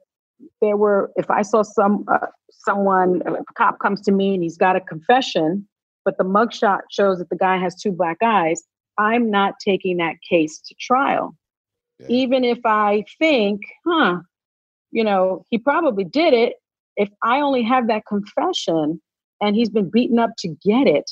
there 0.60 0.76
were 0.76 1.10
if 1.16 1.30
I 1.30 1.42
saw 1.42 1.62
some 1.62 2.04
uh, 2.12 2.26
someone, 2.50 3.22
a 3.26 3.42
cop 3.54 3.78
comes 3.78 4.02
to 4.02 4.12
me 4.12 4.34
and 4.34 4.42
he's 4.42 4.58
got 4.58 4.76
a 4.76 4.80
confession, 4.80 5.66
but 6.04 6.18
the 6.18 6.24
mugshot 6.24 6.80
shows 6.90 7.18
that 7.18 7.30
the 7.30 7.36
guy 7.36 7.56
has 7.56 7.74
two 7.74 7.92
black 7.92 8.18
eyes, 8.22 8.62
I'm 8.98 9.30
not 9.30 9.54
taking 9.64 9.96
that 9.98 10.16
case 10.28 10.60
to 10.60 10.74
trial, 10.78 11.34
Yeah. 12.00 12.06
even 12.10 12.44
if 12.44 12.58
I 12.64 13.04
think, 13.18 13.62
huh, 13.86 14.20
you 14.96 15.04
know, 15.04 15.44
he 15.50 15.58
probably 15.58 16.04
did 16.04 16.32
it. 16.32 16.54
If 16.96 17.10
I 17.22 17.42
only 17.42 17.62
have 17.62 17.86
that 17.88 18.06
confession 18.08 18.98
and 19.42 19.54
he's 19.54 19.68
been 19.68 19.90
beaten 19.90 20.18
up 20.18 20.30
to 20.38 20.48
get 20.64 20.86
it, 20.86 21.10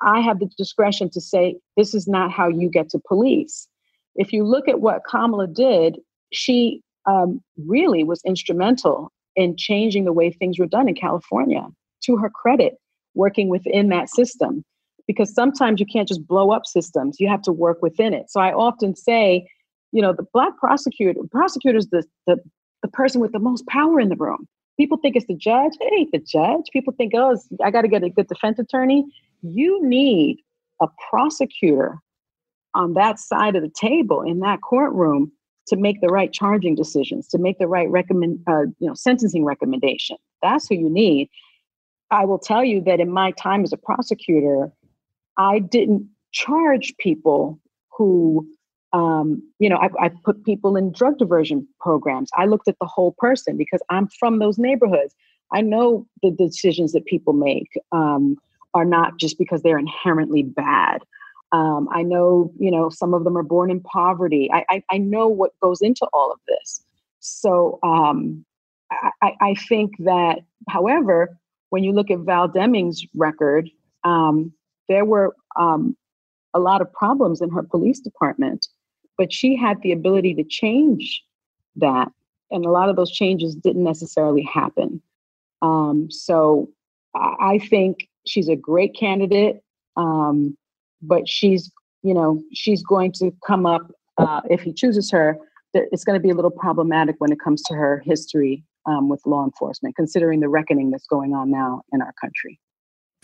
I 0.00 0.20
have 0.20 0.38
the 0.38 0.48
discretion 0.56 1.10
to 1.10 1.20
say, 1.20 1.56
this 1.76 1.94
is 1.94 2.08
not 2.08 2.32
how 2.32 2.48
you 2.48 2.70
get 2.70 2.88
to 2.90 3.00
police. 3.06 3.68
If 4.16 4.32
you 4.32 4.42
look 4.42 4.68
at 4.68 4.80
what 4.80 5.02
Kamala 5.06 5.46
did, 5.46 5.98
she 6.32 6.80
um, 7.04 7.42
really 7.66 8.04
was 8.04 8.22
instrumental 8.24 9.12
in 9.36 9.54
changing 9.58 10.06
the 10.06 10.12
way 10.14 10.30
things 10.30 10.58
were 10.58 10.64
done 10.64 10.88
in 10.88 10.94
California, 10.94 11.66
to 12.04 12.16
her 12.16 12.30
credit, 12.30 12.78
working 13.14 13.50
within 13.50 13.90
that 13.90 14.08
system. 14.08 14.64
Because 15.06 15.34
sometimes 15.34 15.78
you 15.78 15.84
can't 15.84 16.08
just 16.08 16.26
blow 16.26 16.52
up 16.52 16.64
systems, 16.64 17.20
you 17.20 17.28
have 17.28 17.42
to 17.42 17.52
work 17.52 17.82
within 17.82 18.14
it. 18.14 18.30
So 18.30 18.40
I 18.40 18.54
often 18.54 18.96
say, 18.96 19.46
you 19.92 20.00
know, 20.00 20.14
the 20.14 20.26
black 20.32 20.56
prosecutor, 20.56 21.20
prosecutor's 21.30 21.88
the, 21.88 22.02
the, 22.26 22.38
the 22.84 22.88
person 22.88 23.18
with 23.18 23.32
the 23.32 23.38
most 23.38 23.66
power 23.66 23.98
in 23.98 24.10
the 24.10 24.16
room. 24.16 24.46
People 24.78 24.98
think 24.98 25.16
it's 25.16 25.26
the 25.26 25.34
judge. 25.34 25.72
It 25.80 25.92
ain't 25.98 26.12
the 26.12 26.18
judge. 26.18 26.66
People 26.70 26.92
think, 26.92 27.14
oh, 27.16 27.34
I 27.64 27.70
got 27.70 27.82
to 27.82 27.88
get 27.88 28.02
a 28.02 28.10
good 28.10 28.28
defense 28.28 28.58
attorney. 28.58 29.06
You 29.40 29.80
need 29.82 30.40
a 30.82 30.86
prosecutor 31.08 31.98
on 32.74 32.92
that 32.92 33.18
side 33.18 33.56
of 33.56 33.62
the 33.62 33.70
table 33.74 34.20
in 34.20 34.40
that 34.40 34.60
courtroom 34.60 35.32
to 35.68 35.76
make 35.76 36.02
the 36.02 36.08
right 36.08 36.30
charging 36.30 36.74
decisions, 36.74 37.26
to 37.28 37.38
make 37.38 37.58
the 37.58 37.66
right 37.66 37.88
recommend, 37.88 38.40
uh, 38.46 38.64
you 38.78 38.86
know, 38.86 38.92
sentencing 38.92 39.46
recommendation. 39.46 40.18
That's 40.42 40.68
who 40.68 40.74
you 40.74 40.90
need. 40.90 41.30
I 42.10 42.26
will 42.26 42.38
tell 42.38 42.62
you 42.62 42.82
that 42.82 43.00
in 43.00 43.10
my 43.10 43.30
time 43.30 43.62
as 43.62 43.72
a 43.72 43.78
prosecutor, 43.78 44.70
I 45.38 45.60
didn't 45.60 46.06
charge 46.32 46.92
people 46.98 47.58
who, 47.96 48.46
um, 48.94 49.42
you 49.58 49.68
know, 49.68 49.76
I, 49.76 49.88
I 50.06 50.10
put 50.24 50.44
people 50.44 50.76
in 50.76 50.92
drug 50.92 51.18
diversion 51.18 51.68
programs. 51.80 52.30
I 52.38 52.46
looked 52.46 52.68
at 52.68 52.78
the 52.80 52.86
whole 52.86 53.14
person 53.18 53.58
because 53.58 53.82
I'm 53.90 54.08
from 54.08 54.38
those 54.38 54.58
neighborhoods. 54.58 55.14
I 55.52 55.62
know 55.62 56.06
the 56.22 56.30
decisions 56.30 56.92
that 56.92 57.04
people 57.06 57.34
make 57.34 57.68
um, 57.92 58.36
are 58.74 58.84
not 58.86 59.18
just 59.18 59.38
because 59.38 59.62
they're 59.62 59.78
inherently 59.78 60.44
bad. 60.44 61.02
Um, 61.52 61.88
I 61.92 62.02
know, 62.02 62.52
you 62.58 62.70
know, 62.70 62.88
some 62.88 63.14
of 63.14 63.24
them 63.24 63.36
are 63.38 63.42
born 63.44 63.70
in 63.70 63.80
poverty. 63.80 64.50
I, 64.52 64.64
I, 64.70 64.82
I 64.92 64.98
know 64.98 65.28
what 65.28 65.52
goes 65.60 65.82
into 65.82 66.06
all 66.12 66.32
of 66.32 66.40
this. 66.48 66.84
So 67.20 67.80
um, 67.82 68.44
I, 69.22 69.32
I- 69.40 69.54
think 69.68 69.92
that, 70.00 70.40
however, 70.68 71.36
when 71.70 71.84
you 71.84 71.92
look 71.92 72.10
at 72.10 72.20
Val 72.20 72.48
Demings' 72.48 73.00
record, 73.14 73.70
um, 74.04 74.52
there 74.88 75.04
were 75.04 75.34
um, 75.58 75.96
a 76.54 76.60
lot 76.60 76.80
of 76.80 76.92
problems 76.92 77.40
in 77.40 77.50
her 77.50 77.62
police 77.62 78.00
department, 78.00 78.68
but 79.16 79.32
she 79.32 79.56
had 79.56 79.80
the 79.82 79.92
ability 79.92 80.34
to 80.34 80.44
change 80.44 81.22
that. 81.76 82.08
And 82.50 82.64
a 82.64 82.70
lot 82.70 82.88
of 82.88 82.96
those 82.96 83.10
changes 83.10 83.54
didn't 83.54 83.84
necessarily 83.84 84.42
happen. 84.42 85.02
Um, 85.62 86.08
so 86.10 86.68
I, 87.14 87.58
think 87.58 88.08
she's 88.26 88.48
a 88.48 88.56
great 88.56 88.94
candidate. 88.94 89.62
Um, 89.96 90.56
but 91.00 91.28
she's 91.28 91.70
you 92.02 92.14
know 92.14 92.42
she's 92.52 92.82
going 92.82 93.12
to 93.12 93.30
come 93.46 93.66
up 93.66 93.92
uh, 94.18 94.40
if 94.50 94.62
he 94.62 94.72
chooses 94.72 95.10
her 95.10 95.36
it's 95.74 96.04
going 96.04 96.18
to 96.18 96.22
be 96.22 96.30
a 96.30 96.34
little 96.34 96.50
problematic 96.50 97.16
when 97.18 97.32
it 97.32 97.40
comes 97.40 97.60
to 97.62 97.74
her 97.74 98.00
history 98.04 98.62
um, 98.86 99.08
with 99.08 99.20
law 99.26 99.44
enforcement 99.44 99.94
considering 99.96 100.40
the 100.40 100.48
reckoning 100.48 100.90
that's 100.90 101.06
going 101.06 101.34
on 101.34 101.50
now 101.50 101.82
in 101.92 102.00
our 102.00 102.12
country 102.20 102.58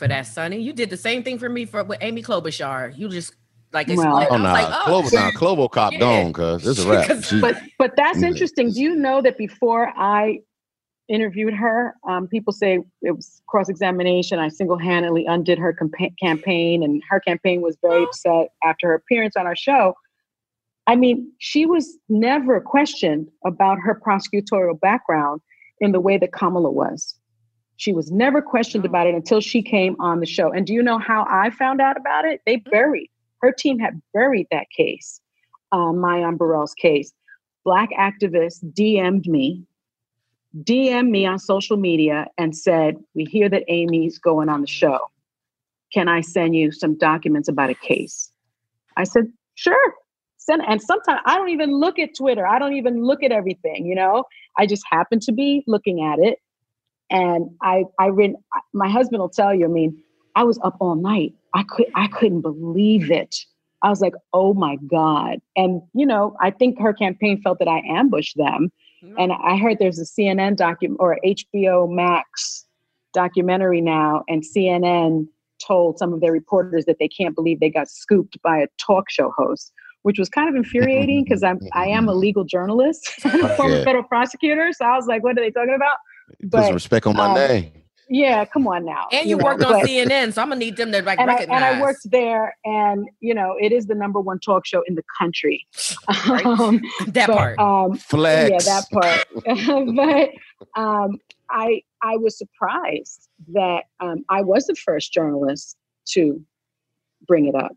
for 0.01 0.09
that, 0.09 0.27
Sunny. 0.27 0.59
You 0.59 0.73
did 0.73 0.89
the 0.89 0.97
same 0.97 1.23
thing 1.23 1.39
for 1.39 1.51
me 1.51 1.67
for 1.67 1.85
with 1.85 1.99
Amy 2.01 2.23
Klobuchar. 2.23 2.97
You 2.97 3.11
just 3.11 3.35
like 3.73 3.89
Well- 3.89 4.19
explained. 4.19 4.29
Oh 4.31 4.35
I 4.35 4.39
nah, 4.39 4.53
like, 4.53 4.67
oh, 4.69 4.85
Clover, 4.85 5.17
nah, 5.17 5.31
Clovo 5.31 5.71
cop 5.71 5.93
Yeah. 5.93 5.99
gone, 6.01 6.33
cuz 6.33 6.67
it's 6.67 6.85
a 6.85 6.89
wrap. 6.91 7.09
But 7.41 7.57
but 7.79 7.97
that's 7.97 8.23
interesting. 8.23 8.73
Do 8.73 8.81
you 8.81 8.95
know 8.95 9.21
that 9.23 9.37
before 9.39 9.93
i 9.97 10.41
interviewed 11.09 11.53
her 11.53 11.97
um, 12.09 12.29
people 12.29 12.53
say 12.53 12.79
it 13.03 13.11
was 13.11 13.43
cross-examination 13.49 14.39
i 14.39 14.49
single-handedly 14.49 15.27
undid 15.27 15.59
her 15.59 15.73
campa- 15.75 16.17
campaign 16.23 16.85
and 16.85 17.03
her 17.11 17.19
campaign 17.19 17.61
was 17.61 17.77
very 17.83 18.05
upset 18.05 18.51
after 18.63 18.87
her 18.87 18.95
appearance 18.95 19.35
on 19.37 19.45
our 19.45 19.57
show. 19.57 19.93
I 20.87 20.95
mean 20.97 21.33
she 21.39 21.67
was 21.67 21.99
never 22.09 22.61
questioned 22.61 23.29
about 23.45 23.79
her 23.81 24.01
prosecutorial 24.07 24.79
background 24.79 25.41
in 25.81 25.91
the 25.93 25.99
way 26.01 26.17
that 26.19 26.33
kamala 26.33 26.71
was. 26.71 27.17
She 27.77 27.93
was 27.93 28.13
never 28.13 28.41
questioned 28.41 28.85
about 28.85 29.07
it 29.09 29.15
until 29.17 29.41
she 29.41 29.63
came 29.63 29.97
on 29.99 30.21
the 30.21 30.27
show. 30.27 30.53
And 30.53 30.65
do 30.67 30.73
you 30.73 30.83
know 30.83 30.99
how 30.99 31.27
i 31.29 31.51
found 31.51 31.81
out 31.81 31.97
about 31.97 32.25
it? 32.25 32.41
They 32.47 32.57
buried 32.57 33.11
her 33.41 33.53
team 33.53 33.79
had 33.79 34.01
buried 34.13 34.47
that 34.51 34.67
case 34.71 35.21
um, 35.73 35.97
Myon 35.97 36.37
Burrell's 36.37 36.75
case. 36.75 37.13
Black 37.65 37.91
activists 37.91 38.65
DM'd 38.73 39.27
me, 39.27 39.63
DM'd 40.63 41.11
me 41.11 41.27
on 41.27 41.39
social 41.39 41.77
media 41.77 42.27
and 42.39 42.57
said, 42.57 42.97
We 43.15 43.25
hear 43.25 43.49
that 43.49 43.65
Amy's 43.69 44.19
going 44.19 44.49
on 44.49 44.63
the 44.63 44.67
show. 44.67 44.99
Can 45.93 46.09
I 46.09 46.21
send 46.21 46.55
you 46.57 46.73
some 46.73 46.97
documents 46.97 47.49
about 47.49 47.71
a 47.71 47.75
case? 47.75 48.33
I 48.97 49.05
said, 49.05 49.31
Sure. 49.55 49.95
Send, 50.39 50.63
and 50.67 50.81
sometimes 50.81 51.21
I 51.27 51.37
don't 51.37 51.51
even 51.51 51.71
look 51.71 51.99
at 51.99 52.17
Twitter. 52.17 52.47
I 52.47 52.59
don't 52.59 52.73
even 52.73 53.05
look 53.05 53.23
at 53.23 53.31
everything, 53.31 53.85
you 53.85 53.95
know? 53.95 54.25
I 54.57 54.67
just 54.67 54.83
happen 54.91 55.21
to 55.21 55.33
be 55.33 55.63
looking 55.67 56.03
at 56.03 56.19
it. 56.19 56.39
And 57.11 57.51
I, 57.63 57.85
I 57.99 58.07
read, 58.07 58.35
my 58.73 58.89
husband 58.89 59.21
will 59.21 59.29
tell 59.29 59.55
you, 59.55 59.67
I 59.67 59.69
mean, 59.69 60.03
I 60.35 60.45
was 60.45 60.59
up 60.65 60.77
all 60.81 60.95
night. 60.95 61.35
I 61.55 61.65
could, 61.65 61.87
I 61.95 62.07
couldn't 62.09 62.43
believe 62.43 63.11
it. 63.11 63.35
I 63.83 63.89
was 63.89 64.01
like, 64.01 64.15
oh 64.33 64.55
my 64.55 64.77
God. 64.91 65.39
And, 65.57 65.81
you 65.95 66.05
know, 66.07 66.37
I 66.41 66.51
think 66.51 66.79
her 66.81 66.93
campaign 66.93 67.41
felt 67.43 67.59
that 67.61 67.69
I 67.69 67.83
ambushed 67.89 68.37
them. 68.37 68.71
And 69.19 69.33
I 69.33 69.57
heard 69.57 69.79
there's 69.79 69.99
a 69.99 70.05
CNN 70.05 70.57
document 70.57 70.99
or 71.01 71.19
HBO 71.25 71.91
Max 71.91 72.67
documentary 73.15 73.81
now, 73.81 74.23
and 74.29 74.45
CNN 74.45 75.27
told 75.67 75.99
some 75.99 76.13
of 76.13 76.21
their 76.21 76.33
reporters 76.33 76.85
that 76.85 76.97
they 76.99 77.09
can't 77.09 77.35
believe 77.35 77.61
they 77.61 77.71
got 77.71 77.89
scooped 77.89 78.41
by 78.43 78.59
a 78.59 78.67
talk 78.79 79.11
show 79.11 79.33
host, 79.37 79.73
which 80.03 80.19
was 80.19 80.29
kind 80.29 80.49
of 80.49 80.55
infuriating 80.55 81.25
because 81.25 81.43
I'm 81.43 81.61
I 81.73 81.87
am 81.87 82.09
a 82.09 82.15
legal 82.15 82.45
journalist 82.45 83.11
former 83.57 83.79
Yeah. 83.79 83.85
federal 83.85 84.05
prosecutor. 84.05 84.71
So 84.73 84.85
I 84.85 84.97
was 84.97 85.07
like, 85.07 85.23
what 85.23 85.39
are 85.39 85.43
they 85.43 85.51
talking 85.51 85.75
about? 85.75 85.97
Put 86.51 86.65
some 86.65 86.75
respect 86.75 87.07
on 87.07 87.17
my 87.17 87.27
um, 87.27 87.35
name. 87.35 87.73
Yeah, 88.13 88.45
come 88.45 88.67
on 88.67 88.85
now. 88.85 89.07
and 89.13 89.31
you, 89.31 89.37
know, 89.37 89.45
worked 89.45 89.63
on 89.63 89.73
but- 89.73 89.87
CNN, 89.87 90.33
so 90.33 90.43
I'm 90.43 90.49
gonna 90.49 90.59
need 90.59 90.77
them 90.77 90.91
to 90.91 91.01
like 91.01 91.21
and 91.21 91.31
I, 91.31 91.37
and 91.43 91.53
I 91.53 91.81
worked 91.81 92.11
there, 92.11 92.57
and 92.65 93.09
you 93.21 93.33
know, 93.33 93.55
it 93.61 93.71
is 93.71 93.87
the 93.87 93.95
number 93.95 94.21
one 94.21 94.41
talk 94.41 94.67
show 94.67 94.83
in 94.87 94.97
the 94.97 95.05
country. 95.19 95.67
Um, 96.11 96.81
that 97.09 97.29
but, 97.29 97.37
part. 97.37 97.59
Um, 97.59 97.97
Flex. 97.97 98.51
Yeah, 98.51 98.81
that 98.81 98.91
part. 98.91 99.95
but 100.75 100.81
um, 100.81 101.21
I 101.51 101.83
I 102.03 102.17
was 102.17 102.37
surprised 102.37 103.29
that 103.53 103.85
um, 104.01 104.25
I 104.29 104.43
was 104.43 104.67
the 104.67 104.75
first 104.75 105.13
journalist 105.13 105.77
to 106.09 106.43
bring 107.29 107.47
it 107.47 107.55
up. 107.55 107.73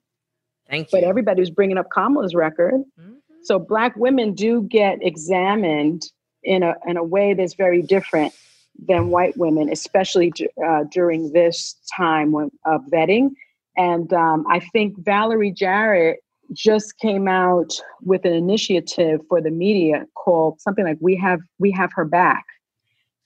Thank 0.68 0.92
you. 0.92 1.00
But 1.00 1.04
everybody 1.04 1.42
was 1.42 1.52
bringing 1.52 1.78
up 1.78 1.88
Kamala's 1.94 2.34
record. 2.34 2.82
Mhm. 3.00 3.18
So 3.44 3.60
black 3.60 3.96
women 3.98 4.34
do 4.34 4.64
get 4.64 4.98
examined 5.02 6.04
in 6.44 6.64
a 6.64 6.76
in 6.88 6.98
a 6.98 7.04
way 7.04 7.36
that's 7.36 7.54
very 7.54 7.84
different 7.84 8.34
than 8.88 9.10
white 9.10 9.38
women, 9.38 9.70
especially 9.70 10.32
uh, 10.66 10.84
during 10.91 11.32
this 11.32 11.76
time 11.95 12.32
when, 12.32 12.52
of 12.66 12.82
vetting. 12.91 13.32
And 13.78 14.12
um, 14.14 14.45
I 14.50 14.60
think 14.60 14.98
Valerie 15.00 15.52
Jarrett 15.52 16.24
just 16.52 16.98
came 17.00 17.28
out 17.28 17.74
with 18.02 18.26
an 18.26 18.34
initiative 18.34 19.22
for 19.28 19.41
the 19.41 19.50
media 19.50 20.06
called 20.16 20.62
something 20.62 20.86
like 20.86 20.98
"We 21.00 21.16
Have 21.16 21.40
We 21.60 21.72
Have 21.72 21.91
Her 21.94 22.06
Back," 22.06 22.45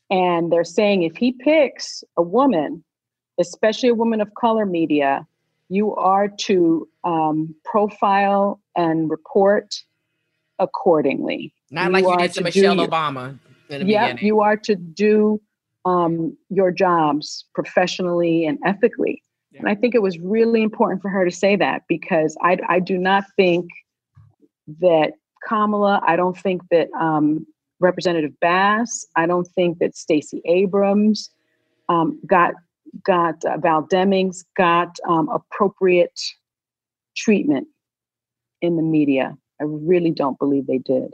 and 0.10 0.52
they're 0.52 0.64
saying 0.64 1.03
if 1.03 1.18
he 1.18 1.34
picks 1.34 2.03
a 2.15 2.22
woman, 2.22 2.84
especially 3.40 3.90
a 3.90 3.95
woman 3.95 4.22
of 4.22 4.34
color 4.36 4.65
media, 4.65 5.28
you 5.69 5.95
are 5.95 6.30
to 6.30 6.88
um, 7.03 7.53
profile 7.65 8.61
and 8.76 9.10
report 9.10 9.84
accordingly. 10.60 11.53
Not 11.69 11.91
like 11.91 12.06
you 12.06 12.18
did 12.18 12.34
to 12.34 12.40
do 12.40 12.44
Michelle 12.45 12.76
Obama 12.78 13.38
yeah, 13.69 14.15
you 14.19 14.41
are 14.41 14.57
to 14.57 14.76
do 14.76 15.41
um, 15.85 16.38
your 16.49 16.72
jobs 16.72 17.45
professionally 17.53 18.45
and 18.45 18.57
ethically. 18.65 19.22
And 19.60 19.68
I 19.68 19.76
think 19.76 19.95
it 19.95 20.02
was 20.02 20.19
really 20.19 20.61
important 20.61 21.02
for 21.02 21.10
her 21.10 21.26
to 21.26 21.31
say 21.31 21.56
that 21.56 21.84
because 21.88 22.38
I, 22.41 22.57
I 22.69 22.80
do 22.80 22.98
not 22.98 23.23
think 23.35 23.65
that 24.81 25.14
Kamala, 25.48 26.02
I 26.06 26.15
don't 26.15 26.38
think 26.38 26.61
that 26.69 26.89
um, 26.99 27.45
Representative 27.80 28.34
Bass, 28.39 29.07
I 29.15 29.26
don't 29.26 29.48
think 29.56 29.80
that 29.80 29.95
Stacey 29.95 30.41
Abrams 30.45 31.30
um, 31.89 32.19
got 32.26 32.53
got 33.03 33.44
uh, 33.45 33.57
Val 33.57 33.84
Demings 33.84 34.44
got 34.56 34.98
um, 35.07 35.30
appropriate 35.30 36.19
treatment 37.15 37.68
in 38.61 38.76
the 38.76 38.81
media. 38.81 39.38
I 39.61 39.65
really 39.65 40.11
don't 40.11 40.39
believe 40.39 40.68
they 40.68 40.77
did. 40.80 41.14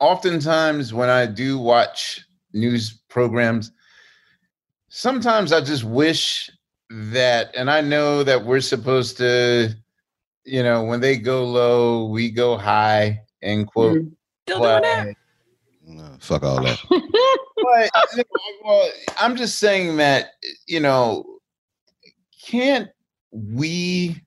oftentimes 0.00 0.92
when 0.92 1.08
I 1.08 1.26
do 1.26 1.58
watch 1.58 2.24
news 2.52 3.00
programs, 3.08 3.72
sometimes 4.88 5.52
I 5.52 5.60
just 5.60 5.84
wish 5.84 6.50
that, 6.90 7.54
and 7.54 7.70
I 7.70 7.80
know 7.80 8.22
that 8.22 8.44
we're 8.44 8.60
supposed 8.60 9.16
to, 9.18 9.74
you 10.44 10.62
know, 10.62 10.84
when 10.84 11.00
they 11.00 11.16
go 11.16 11.44
low, 11.44 12.06
we 12.06 12.30
go 12.30 12.56
high. 12.56 13.20
End 13.42 13.66
quote. 13.66 13.98
Mm-hmm. 13.98 14.08
Still 14.46 14.60
doing 14.60 14.82
that? 14.82 15.16
No, 15.86 16.16
fuck 16.20 16.42
all 16.42 16.62
that. 16.62 16.78
but 16.88 17.90
you 18.16 18.18
know, 18.18 18.24
well, 18.64 18.90
I'm 19.20 19.36
just 19.36 19.58
saying 19.58 19.96
that 19.98 20.30
you 20.66 20.80
know, 20.80 21.24
can't 22.44 22.88
we, 23.30 24.20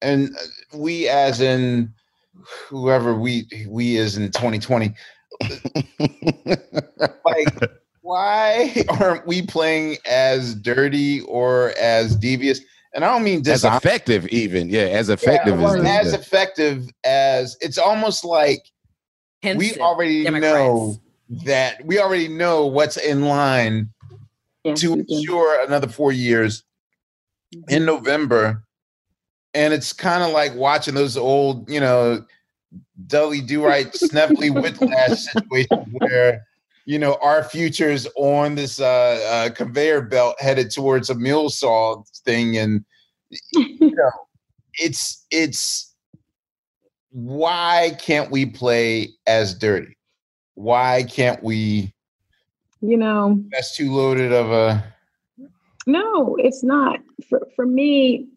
and 0.00 0.36
we 0.74 1.08
as 1.08 1.40
in 1.40 1.92
whoever 2.68 3.14
we 3.14 3.46
we 3.68 3.96
is 3.96 4.16
in 4.16 4.30
2020, 4.30 4.94
like 7.24 7.70
why 8.02 8.84
aren't 8.88 9.26
we 9.26 9.42
playing 9.42 9.96
as 10.06 10.54
dirty 10.54 11.20
or 11.22 11.72
as 11.80 12.16
devious? 12.16 12.60
And 12.94 13.04
I 13.04 13.12
don't 13.12 13.24
mean 13.24 13.48
as 13.48 13.64
effective, 13.64 14.26
even 14.28 14.68
yeah, 14.68 14.82
as 14.82 15.08
effective 15.08 15.60
or 15.60 15.78
as 15.78 15.84
as 16.06 16.12
effective 16.12 16.88
as 17.04 17.56
it's 17.60 17.78
almost 17.78 18.24
like 18.24 18.62
we 19.42 19.76
already 19.78 20.24
Democrats. 20.24 20.54
know 20.54 21.00
that 21.44 21.84
we 21.86 21.98
already 21.98 22.28
know 22.28 22.66
what's 22.66 22.98
in 22.98 23.24
line 23.24 23.88
Yes, 24.64 24.80
to 24.80 24.94
we 24.94 25.04
ensure 25.08 25.64
another 25.64 25.88
four 25.88 26.12
years 26.12 26.62
mm-hmm. 27.54 27.74
in 27.74 27.84
November. 27.84 28.64
And 29.54 29.74
it's 29.74 29.92
kind 29.92 30.22
of 30.22 30.30
like 30.32 30.54
watching 30.54 30.94
those 30.94 31.16
old, 31.16 31.68
you 31.68 31.80
know, 31.80 32.24
Dudley 33.06 33.40
Do 33.40 33.64
Right, 33.64 33.92
Snidely 33.92 34.50
Whiplash 34.50 35.18
situation 35.32 35.94
where, 35.98 36.42
you 36.86 36.98
know, 36.98 37.18
our 37.22 37.44
future's 37.44 38.06
on 38.16 38.54
this 38.54 38.80
uh, 38.80 38.86
uh, 39.48 39.50
conveyor 39.50 40.02
belt 40.02 40.36
headed 40.40 40.70
towards 40.70 41.10
a 41.10 41.14
mule 41.14 41.50
saw 41.50 42.02
thing. 42.24 42.56
And, 42.56 42.84
you 43.52 43.76
know, 43.80 44.10
it's, 44.74 45.26
it's, 45.30 45.94
why 47.10 47.94
can't 48.00 48.30
we 48.30 48.46
play 48.46 49.10
as 49.26 49.54
dirty? 49.54 49.96
Why 50.54 51.02
can't 51.04 51.42
we? 51.42 51.94
You 52.80 52.96
know, 52.96 53.42
That's 53.50 53.76
too 53.76 53.92
loaded 53.92 54.32
of 54.32 54.50
a. 54.50 54.84
No, 55.86 56.36
it's 56.36 56.62
not. 56.62 57.00
For 57.28 57.46
for 57.54 57.66
me, 57.66 58.28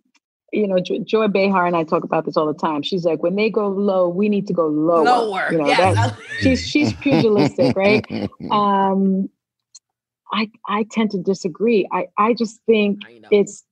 you 0.56 0.68
know, 0.68 0.80
Jo- 0.80 1.04
Joy 1.04 1.28
Behar 1.28 1.66
and 1.66 1.76
I 1.76 1.84
talk 1.84 2.04
about 2.04 2.26
this 2.26 2.38
all 2.38 2.48
the 2.48 2.54
time. 2.54 2.82
She's 2.82 3.04
like, 3.06 3.22
when 3.22 3.36
they 3.36 3.50
go 3.50 3.68
low, 3.68 4.08
we 4.08 4.30
need 4.30 4.48
to 4.48 4.54
go 4.54 4.68
lower. 4.68 5.04
Lower, 5.04 5.48
You 5.52 5.58
know, 5.58 5.68
yes. 5.68 5.96
that- 5.96 6.18
she's 6.40 6.66
she's 6.66 6.94
pugilistic, 6.94 7.76
right? 7.76 8.06
Um, 8.52 9.30
I 10.32 10.50
I 10.68 10.86
tend 10.92 11.12
to 11.12 11.18
disagree. 11.20 11.88
I 11.92 12.08
I 12.18 12.34
just 12.34 12.60
think 12.66 13.00
I 13.06 13.20
it's 13.32 13.64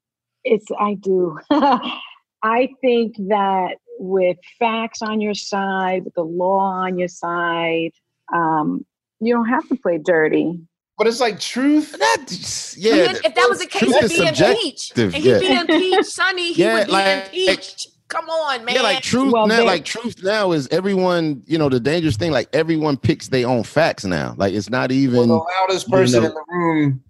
it's 0.43 0.67
I 0.79 0.95
do. 0.95 1.37
I 1.51 2.69
think 2.81 3.15
that 3.29 3.75
with 3.99 4.37
facts 4.59 5.01
on 5.01 5.21
your 5.21 5.33
side, 5.33 6.03
with 6.05 6.13
the 6.15 6.23
law 6.23 6.59
on 6.59 6.97
your 6.97 7.07
side, 7.07 7.91
um, 8.33 8.85
you 9.19 9.33
don't 9.33 9.47
have 9.47 9.67
to 9.69 9.75
play 9.75 9.97
dirty. 9.97 10.59
But 10.97 11.07
it's 11.07 11.19
like 11.19 11.39
truth. 11.39 11.91
That, 11.97 12.75
Yeah, 12.77 12.93
yeah, 12.95 13.11
if 13.25 13.33
that 13.35 13.47
was 13.49 13.59
the 13.59 13.65
case, 13.65 13.81
truth 13.89 14.11
he'd 14.11 14.19
be 14.19 14.27
impeached. 14.27 14.97
And 14.97 15.13
he'd 15.13 15.23
yeah. 15.25 15.39
be 15.39 15.51
impeached, 15.51 16.05
Sunny. 16.05 16.53
He 16.53 16.61
Yeah, 16.63 16.75
would 16.79 16.85
be 16.87 16.91
like- 16.91 17.25
impeached. 17.25 17.87
Come 18.09 18.29
on, 18.29 18.63
man. 18.63 18.75
Yeah, 18.75 18.81
like 18.83 19.01
truth 19.01 19.33
Well, 19.33 19.47
now, 19.47 19.57
they- 19.57 19.65
like 19.65 19.85
truth 19.85 20.21
now 20.21 20.51
is 20.51 20.67
everyone, 20.69 21.41
you 21.47 21.57
know, 21.57 21.67
the 21.67 21.79
dangerous 21.79 22.15
thing, 22.15 22.31
like 22.31 22.47
everyone 22.53 22.95
picks 22.95 23.29
their 23.29 23.47
own 23.47 23.63
facts 23.63 24.05
now. 24.05 24.35
Like 24.37 24.53
it's 24.53 24.69
not 24.69 24.91
Well, 24.91 24.99
even 24.99 25.27
the 25.29 25.35
loudest 25.35 25.87
you 25.87 25.91
person 25.91 26.21
know- 26.21 26.29
in 26.29 26.35
the 26.35 26.43
room 26.49 27.03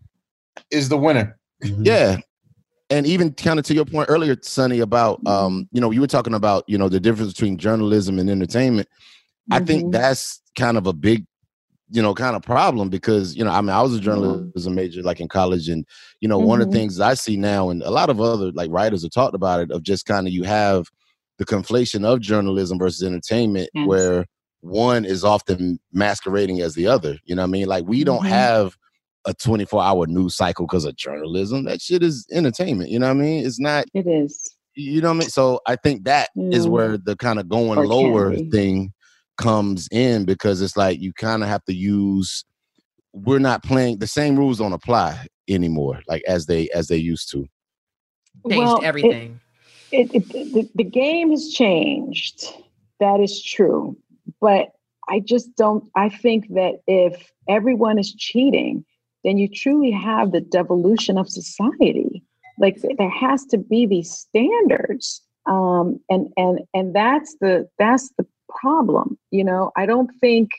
is 0.71 0.87
the 0.87 0.97
winner. 0.97 1.37
Yeah. 1.61 2.19
And 2.89 3.05
even 3.05 3.33
kind 3.33 3.59
of 3.59 3.65
to 3.65 3.73
your 3.73 3.85
point 3.85 4.05
earlier, 4.09 4.37
Sunny, 4.43 4.79
about 4.79 5.25
um, 5.27 5.67
you 5.73 5.81
know, 5.81 5.91
you 5.91 5.99
were 5.99 6.07
talking 6.07 6.35
about, 6.35 6.63
you 6.67 6.77
know, 6.77 6.87
the 6.87 6.99
difference 7.01 7.33
between 7.33 7.57
journalism 7.57 8.17
and 8.19 8.29
entertainment. 8.29 8.87
I 9.51 9.59
think 9.59 9.85
Mhm. 9.85 9.91
that's 9.91 10.41
kind 10.57 10.77
of 10.77 10.87
a 10.87 10.93
big, 10.93 11.25
you 11.93 12.01
know, 12.01 12.15
kind 12.15 12.35
of 12.35 12.41
problem 12.41 12.89
because, 12.89 13.35
you 13.35 13.45
know, 13.45 13.51
I 13.51 13.61
mean, 13.61 13.69
I 13.69 13.81
was 13.83 13.93
a 13.93 13.97
mm-hmm. 13.97 14.05
journalism 14.05 14.73
major 14.73 15.03
like 15.03 15.19
in 15.19 15.27
college, 15.27 15.69
and 15.69 15.85
you 16.21 16.27
know, 16.27 16.39
one 16.39 16.59
of 16.59 16.67
the 16.67 16.71
mm-hmm. 16.71 16.81
things 16.81 16.99
I 16.99 17.13
see 17.13 17.37
now, 17.37 17.69
and 17.69 17.83
a 17.83 17.91
lot 17.91 18.09
of 18.09 18.19
other 18.19 18.51
like 18.51 18.71
writers 18.71 19.03
have 19.03 19.11
talked 19.11 19.35
about 19.35 19.59
it, 19.59 19.69
of 19.69 19.83
just 19.83 20.07
kind 20.07 20.25
of 20.27 20.33
you 20.33 20.43
have 20.43 20.87
the 21.37 21.45
conflation 21.45 22.03
of 22.03 22.19
journalism 22.19 22.79
versus 22.79 23.03
entertainment, 23.03 23.69
Yes. 23.75 23.87
where 23.87 24.25
one 24.61 25.05
is 25.05 25.23
often 25.23 25.79
masquerading 25.91 26.61
as 26.61 26.73
the 26.73 26.87
other. 26.87 27.19
You 27.25 27.35
know 27.35 27.43
what 27.43 27.49
I 27.49 27.51
mean? 27.51 27.67
Like 27.67 27.85
we 27.85 28.03
don't 28.03 28.23
Mhm. 28.23 28.29
have 28.29 28.75
a 29.25 29.33
24 29.35 29.83
hour 29.83 30.07
news 30.07 30.35
cycle 30.35 30.65
because 30.65 30.85
of 30.85 30.95
journalism. 30.95 31.65
That 31.65 31.79
shit 31.79 32.01
is 32.01 32.25
entertainment. 32.31 32.89
You 32.89 32.99
know 32.99 33.07
what 33.07 33.17
I 33.17 33.21
mean? 33.21 33.45
It's 33.45 33.59
not, 33.59 33.85
It 33.93 34.07
is. 34.07 34.55
you 34.75 34.99
know 34.99 35.09
what 35.09 35.15
I 35.15 35.19
mean? 35.19 35.29
So 35.29 35.59
I 35.67 35.75
think 35.75 36.05
that 36.05 36.29
is 36.35 36.65
Yeah. 36.65 36.71
where 36.71 36.97
the 36.97 37.15
kind 37.15 37.39
of 37.39 37.47
going 37.49 37.77
Or 37.77 37.85
lower 37.87 38.35
thing 38.35 38.93
comes 39.37 39.87
in 39.91 40.25
because 40.25 40.61
it's 40.61 40.77
like 40.77 40.99
you 40.99 41.13
kind 41.13 41.43
of 41.43 41.49
have 41.49 41.63
to 41.65 41.73
use 41.73 42.45
we're 43.13 43.39
not 43.39 43.63
playing 43.63 43.99
the 43.99 44.07
same 44.07 44.35
rules 44.35 44.57
don't 44.57 44.73
apply 44.73 45.27
anymore 45.47 46.01
like 46.07 46.23
as 46.27 46.45
they 46.45 46.69
as 46.69 46.87
they 46.87 46.97
used 46.97 47.29
to. 47.31 47.45
Changed 48.49 48.57
Well, 48.57 48.81
everything. 48.83 49.39
it, 49.91 50.13
it, 50.13 50.29
the, 50.29 50.69
the 50.75 50.83
game 50.83 51.29
has 51.29 51.49
changed. 51.49 52.53
That 52.99 53.19
is 53.19 53.41
true. 53.43 53.97
But 54.41 54.69
I 55.09 55.19
just 55.19 55.55
don't, 55.55 55.89
I 55.95 56.09
think 56.09 56.47
that 56.49 56.75
if 56.87 57.31
everyone 57.47 57.99
is 57.99 58.13
cheating, 58.13 58.85
then 59.23 59.37
you 59.37 59.47
truly 59.47 59.91
have 59.91 60.31
the 60.31 60.41
devolution 60.41 61.17
of 61.17 61.29
society. 61.29 62.23
Like 62.59 62.81
there 62.97 63.09
has 63.09 63.45
to 63.45 63.57
be 63.57 63.85
these 63.85 64.11
standards. 64.11 65.21
Um, 65.45 65.99
and 66.09 66.27
and 66.37 66.61
and 66.73 66.95
that's 66.95 67.35
the 67.41 67.67
that's 67.77 68.09
the 68.17 68.25
problem. 68.59 69.17
You 69.31 69.43
know, 69.43 69.71
I 69.75 69.85
don't 69.85 70.09
think 70.19 70.49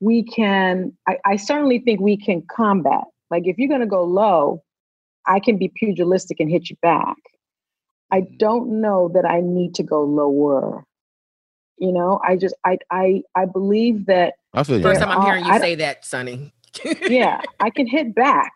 we 0.00 0.22
can 0.22 0.96
I, 1.08 1.18
I 1.24 1.36
certainly 1.36 1.78
think 1.80 2.00
we 2.00 2.16
can 2.16 2.42
combat. 2.50 3.04
Like 3.30 3.46
if 3.46 3.58
you're 3.58 3.68
gonna 3.68 3.86
go 3.86 4.04
low, 4.04 4.62
I 5.26 5.40
can 5.40 5.58
be 5.58 5.68
pugilistic 5.68 6.40
and 6.40 6.50
hit 6.50 6.70
you 6.70 6.76
back. 6.82 7.16
I 8.10 8.22
don't 8.38 8.80
know 8.80 9.10
that 9.14 9.26
I 9.26 9.40
need 9.40 9.74
to 9.76 9.82
go 9.82 10.02
lower. 10.02 10.84
You 11.78 11.92
know, 11.92 12.20
I 12.26 12.36
just 12.36 12.54
I 12.64 12.78
I 12.90 13.22
I 13.34 13.44
believe 13.44 14.06
that 14.06 14.34
I 14.54 14.62
feel. 14.62 14.80
First 14.82 15.00
time 15.00 15.10
I'm 15.10 15.22
hearing 15.22 15.44
you 15.44 15.52
I 15.52 15.58
say 15.58 15.74
that, 15.76 16.04
Sunny. 16.04 16.52
yeah, 17.08 17.42
I 17.60 17.70
can 17.70 17.86
hit 17.86 18.14
back. 18.14 18.52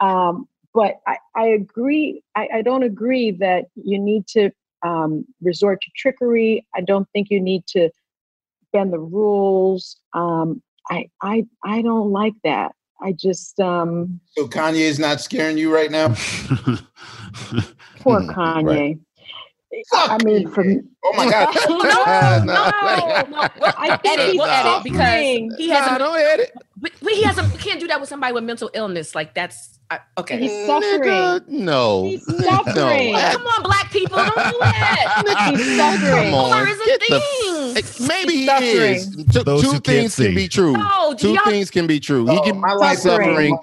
Um, 0.00 0.48
but 0.74 0.96
I, 1.06 1.18
I 1.36 1.46
agree, 1.46 2.22
I, 2.34 2.48
I 2.54 2.62
don't 2.62 2.82
agree 2.82 3.30
that 3.30 3.66
you 3.76 3.98
need 3.98 4.26
to 4.28 4.50
um, 4.84 5.24
resort 5.42 5.80
to 5.82 5.90
trickery. 5.96 6.66
I 6.74 6.80
don't 6.82 7.08
think 7.12 7.28
you 7.30 7.40
need 7.40 7.66
to 7.68 7.90
bend 8.72 8.92
the 8.92 8.98
rules. 8.98 9.96
Um, 10.12 10.62
I, 10.90 11.08
I 11.22 11.46
I 11.64 11.82
don't 11.82 12.10
like 12.12 12.34
that. 12.44 12.72
I 13.00 13.12
just 13.12 13.58
um 13.60 14.20
So 14.36 14.46
Kanye 14.46 14.80
is 14.80 14.98
not 14.98 15.20
scaring 15.20 15.56
you 15.58 15.74
right 15.74 15.90
now. 15.90 16.08
poor 18.00 18.20
Mhm, 18.20 18.34
Kanye. 18.34 18.64
right. 18.64 18.98
I 19.92 20.18
mean, 20.24 20.48
from 20.48 20.88
Oh 21.04 21.12
my 21.16 21.30
God. 21.30 21.54
no, 21.68 21.78
Nah, 21.78 22.44
no, 22.44 23.30
no. 23.30 23.48
We'll 23.60 23.72
I 23.76 23.96
think 23.98 24.18
edit. 24.18 24.26
he's 24.32 24.38
We'll 24.38 24.46
edit 24.48 24.84
because 24.84 24.98
suffering. 24.98 25.50
he 25.58 25.68
Nah, 25.68 25.74
hasn't. 25.74 25.98
don't 25.98 26.18
hit 26.18 26.40
it. 26.40 26.52
But, 26.76 26.92
but 27.02 27.12
he 27.12 27.22
hasn't. 27.22 27.52
We 27.52 27.58
can't 27.58 27.80
do 27.80 27.86
that 27.88 28.00
with 28.00 28.08
somebody 28.08 28.32
with 28.32 28.44
mental 28.44 28.70
illness. 28.74 29.14
Like 29.14 29.34
that's 29.34 29.78
I, 29.90 29.98
okay. 30.18 30.38
He's 30.38 30.66
suffering. 30.66 31.00
Nigga, 31.02 31.48
no. 31.48 32.04
He's 32.04 32.26
No. 32.28 32.38
suffering. 32.38 33.14
Oh, 33.14 33.30
come 33.32 33.46
on, 33.46 33.62
black 33.64 33.90
people, 33.90 34.16
don't 34.16 34.28
do 34.34 34.58
that. 34.60 35.52
He's 35.56 35.76
suffering. 35.76 36.24
Come 36.30 36.34
on. 36.34 36.50
Color 36.52 36.68
is 36.68 36.80
a 36.80 36.84
thing. 36.84 37.74
Hey, 37.74 37.80
eh, 37.80 38.06
Maybe 38.08 38.32
he 38.36 38.46
Suffering. 38.46 38.94
is. 38.94 39.16
Two, 39.32 39.42
Those 39.44 39.62
two 39.62 39.66
who 39.68 39.72
can't 39.80 39.84
things 39.84 40.16
can 40.16 40.34
be 40.34 40.48
true. 40.48 40.72
No, 40.72 41.14
Two 41.14 41.32
y'all- 41.34 41.44
things 41.44 41.70
can 41.70 41.86
be 41.86 42.00
true. 42.00 42.26
He 42.26 42.38
Oh, 42.38 42.42
can 42.42 42.60
my 42.60 42.68
be 42.70 42.74
life 42.76 42.98
suffering. 42.98 43.58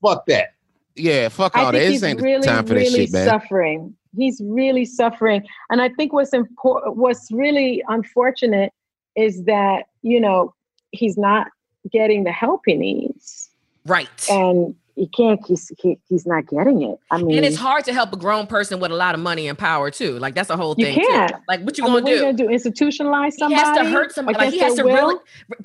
Fuck 0.00 0.26
that. 0.26 0.54
Yeah, 0.96 1.28
fuck 1.28 1.56
I 1.56 1.64
all 1.64 1.72
that. 1.72 1.78
think 1.78 1.84
This 1.86 1.92
he's 1.94 2.02
ain't 2.04 2.20
really, 2.20 2.46
time 2.46 2.64
for 2.66 2.74
that 2.74 2.80
really 2.80 2.90
shit, 3.06 3.12
man. 3.12 3.26
suffering. 3.26 3.96
He's 4.16 4.40
really 4.44 4.84
suffering, 4.84 5.44
and 5.70 5.80
I 5.82 5.88
think 5.90 6.12
what's 6.12 6.32
important, 6.32 6.96
what's 6.96 7.30
really 7.32 7.82
unfortunate, 7.88 8.72
is 9.16 9.44
that 9.44 9.84
you 10.02 10.20
know 10.20 10.54
he's 10.92 11.16
not 11.16 11.48
getting 11.92 12.24
the 12.24 12.32
help 12.32 12.62
he 12.66 12.74
needs, 12.74 13.50
Right. 13.86 14.08
and 14.30 14.74
he 14.96 15.08
can't. 15.08 15.44
He's 15.44 15.70
he, 15.78 15.98
he's 16.08 16.24
not 16.24 16.46
getting 16.46 16.82
it. 16.82 16.98
I 17.10 17.18
mean, 17.18 17.36
And 17.36 17.44
it's 17.44 17.56
hard 17.56 17.84
to 17.86 17.92
help 17.92 18.12
a 18.12 18.16
grown 18.16 18.46
person 18.46 18.78
with 18.78 18.92
a 18.92 18.94
lot 18.94 19.14
of 19.16 19.20
money 19.20 19.48
and 19.48 19.58
power 19.58 19.90
too. 19.90 20.18
Like 20.20 20.34
that's 20.36 20.50
a 20.50 20.56
whole 20.56 20.74
thing. 20.76 20.94
too. 20.94 21.00
can't. 21.10 21.32
Like 21.48 21.62
what 21.62 21.76
you 21.76 21.84
I 21.84 21.88
mean, 21.88 22.04
gonna 22.04 22.10
you 22.10 22.16
do? 22.16 22.22
gonna 22.22 22.36
do? 22.36 22.46
Institutionalize 22.46 23.32
somebody? 23.32 23.54
He 23.54 23.66
has 23.66 23.76
to 23.76 23.84
hurt 23.90 24.12
somebody. 24.12 24.38
Like 24.38 24.52
he 24.52 24.60
has 24.60 24.74
to 24.76 24.84
their 24.84 24.94
really, 24.94 25.16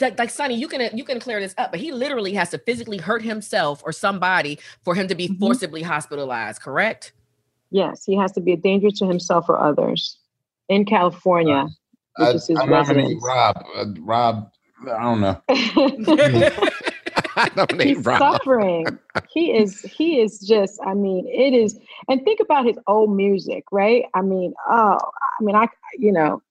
like, 0.01 0.17
like 0.17 0.30
Sunny, 0.31 0.55
you 0.55 0.67
can 0.67 0.89
you 0.97 1.03
can 1.03 1.19
clear 1.19 1.39
this 1.39 1.53
up, 1.59 1.69
but 1.71 1.80
he 1.80 1.91
literally 1.91 2.34
has 2.34 2.49
to 2.49 2.57
physically 2.57 2.97
hurt 2.97 3.21
himself 3.21 3.84
or 3.85 3.91
somebody 3.91 4.57
for 4.84 4.95
him 4.95 5.07
to 5.07 5.13
be 5.15 5.27
Mhm. 5.30 5.39
forcibly 5.39 5.84
hospitalized. 5.84 6.61
Correct? 6.61 7.13
Yes, 7.72 8.04
he 8.06 8.16
has 8.16 8.32
to 8.34 8.41
be 8.41 8.54
a 8.54 8.58
danger 8.58 8.90
to 8.91 9.06
himself 9.06 9.48
or 9.50 9.60
others 9.60 10.18
in 10.70 10.86
California, 10.86 11.68
which 12.18 12.28
I, 12.28 12.32
is 12.32 12.48
his 12.48 12.60
I 12.60 12.66
nominate 12.66 12.88
residence. 13.20 13.24
Rob. 13.26 13.66
Uh, 13.76 13.86
Rob. 14.00 14.52
I 14.90 15.04
don't 15.04 15.22
know. 15.22 15.41
I 17.36 17.50
don't 17.56 17.78
need 17.78 17.88
he's 17.88 18.06
Rob. 18.06 18.20
suffering. 18.20 18.98
He 19.32 19.52
is. 19.56 19.82
He 19.82 20.20
is 20.20 20.40
just. 20.40 20.80
I 20.86 20.94
mean, 20.94 21.28
it 21.28 21.54
is. 21.54 21.78
And 22.08 22.24
think 22.24 22.40
about 22.40 22.66
his 22.66 22.78
old 22.88 23.16
music, 23.16 23.64
right? 23.72 24.06
I 24.14 24.22
mean, 24.22 24.54
oh, 24.70 24.98
I 25.40 25.44
mean, 25.44 25.56
I, 25.56 25.68
you 25.98 26.12
know, 26.12 26.41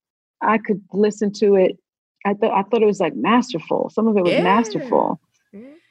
I 0.41 0.59
could 0.59 0.81
listen 0.93 1.33
to 1.35 1.57
it. 1.57 1.79
I 2.27 2.35
thought. 2.35 2.53
I 2.53 2.63
thought 2.69 2.83
it 2.83 2.87
was 2.87 3.01
like 3.01 3.17
masterful. 3.17 3.91
Some 3.91 4.07
of 4.09 4.17
it 4.17 4.23
was 4.23 4.35
Yeah. 4.35 4.43
masterful. 4.43 5.21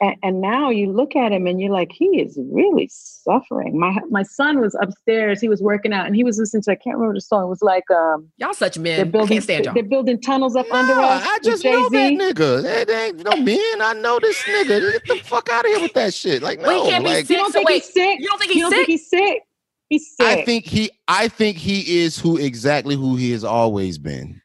Yeah. 0.00 0.08
And, 0.10 0.16
and 0.22 0.40
now 0.40 0.70
you 0.70 0.92
look 0.92 1.16
at 1.16 1.32
him 1.32 1.46
and 1.46 1.60
you're 1.60 1.72
like, 1.72 1.90
he 1.92 2.20
is 2.20 2.38
really 2.52 2.88
suffering. 2.92 3.78
My 3.78 3.98
my 4.10 4.22
son 4.22 4.60
was 4.60 4.76
upstairs. 4.80 5.40
He 5.40 5.48
was 5.48 5.60
working 5.60 5.92
out 5.92 6.06
and 6.06 6.14
he 6.14 6.22
was 6.24 6.38
listening 6.38 6.62
to. 6.62 6.72
I 6.72 6.74
can't 6.76 6.96
remember 6.96 7.14
the 7.14 7.20
song. 7.20 7.44
It 7.44 7.48
was 7.48 7.62
like 7.62 7.90
um, 7.90 8.28
Y'all 8.36 8.54
such 8.54 8.78
men. 8.78 8.96
they're 8.96 9.04
men. 9.04 9.08
I 9.08 9.10
building. 9.10 9.28
can't 9.28 9.44
stand 9.44 9.64
y'all. 9.64 9.74
They're 9.74 9.82
building 9.82 10.20
tunnels 10.20 10.54
up 10.56 10.70
under 10.72 10.94
Nah, 10.94 11.02
us. 11.02 11.22
I 11.26 11.38
just 11.42 11.64
know 11.64 11.88
that 11.88 12.12
nigga. 12.12 12.62
That 12.62 12.90
ain't 12.90 13.24
no 13.24 13.36
man. 13.36 13.82
I 13.82 13.94
know 14.00 14.18
this 14.20 14.40
nigga. 14.44 14.92
Get 14.92 15.06
the 15.06 15.16
fuck 15.24 15.48
out 15.50 15.64
of 15.64 15.70
here 15.72 15.80
with 15.80 15.94
that 15.94 16.14
shit. 16.14 16.42
Like, 16.42 16.60
no. 16.60 16.68
Well, 16.68 16.90
can't 16.90 17.04
be 17.04 17.14
sick. 17.14 17.30
You 17.30 17.36
don't 17.36 17.52
So 17.52 17.58
think 17.58 17.68
wait, 17.68 17.82
he's 17.82 17.92
sick? 17.92 18.20
you 18.20 18.28
don't 18.28 18.38
think 18.38 18.54
You 18.54 18.54
he's 18.54 18.62
don't 18.62 18.70
sick? 18.70 18.86
think 18.86 18.88
he's 18.88 19.08
sick? 19.10 19.42
He's 19.88 20.16
sick. 20.16 20.26
I 20.26 20.44
think 20.44 20.64
he 20.66 20.90
I 21.08 21.28
think 21.28 21.56
he 21.56 21.98
is 22.02 22.18
who 22.18 22.36
exactly 22.36 22.94
who 22.94 23.16
he 23.16 23.32
has 23.32 23.42
always 23.42 23.98
been. 23.98 24.40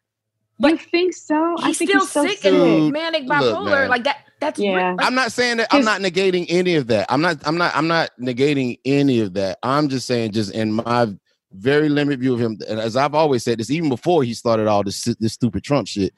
you 0.59 0.77
think 0.77 1.13
so? 1.13 1.55
I 1.59 1.67
He's 1.67 1.77
think 1.77 1.89
still 1.89 1.99
he's 2.01 2.11
so 2.11 2.25
sick 2.25 2.37
sick. 2.39 2.53
and 2.53 2.91
manic 2.91 3.23
Look, 3.25 3.37
bipolar. 3.43 3.65
man. 3.65 3.89
like 3.89 4.05
that. 4.05 4.17
That's 4.43 4.59
Yeah. 4.59 4.75
real. 4.75 4.95
I'm 4.99 5.15
not 5.15 5.31
saying 5.31 5.57
that 5.57 5.67
I'm 5.71 5.85
not 5.85 6.01
negating 6.01 6.45
any 6.49 6.75
of 6.75 6.87
that. 6.87 7.05
I'm 7.09 7.21
not 7.21 7.37
I'm 7.45 7.57
not 7.57 7.75
I'm 7.75 7.87
not 7.87 8.09
negating 8.19 8.77
any 8.85 9.19
of 9.21 9.33
that. 9.35 9.57
I'm 9.63 9.87
just 9.89 10.05
saying 10.05 10.31
just 10.33 10.51
in 10.53 10.73
my 10.73 11.07
very 11.53 11.87
limited 11.87 12.19
view 12.19 12.33
of 12.33 12.39
him 12.41 12.57
and 12.67 12.79
as 12.79 12.95
I've 12.97 13.13
always 13.15 13.43
said 13.43 13.59
this 13.59 13.69
even 13.69 13.87
before 13.89 14.23
he 14.23 14.33
started 14.33 14.67
all 14.67 14.83
this 14.83 15.03
this 15.19 15.33
stupid 15.33 15.63
Trump 15.63 15.87
shit. 15.87 16.13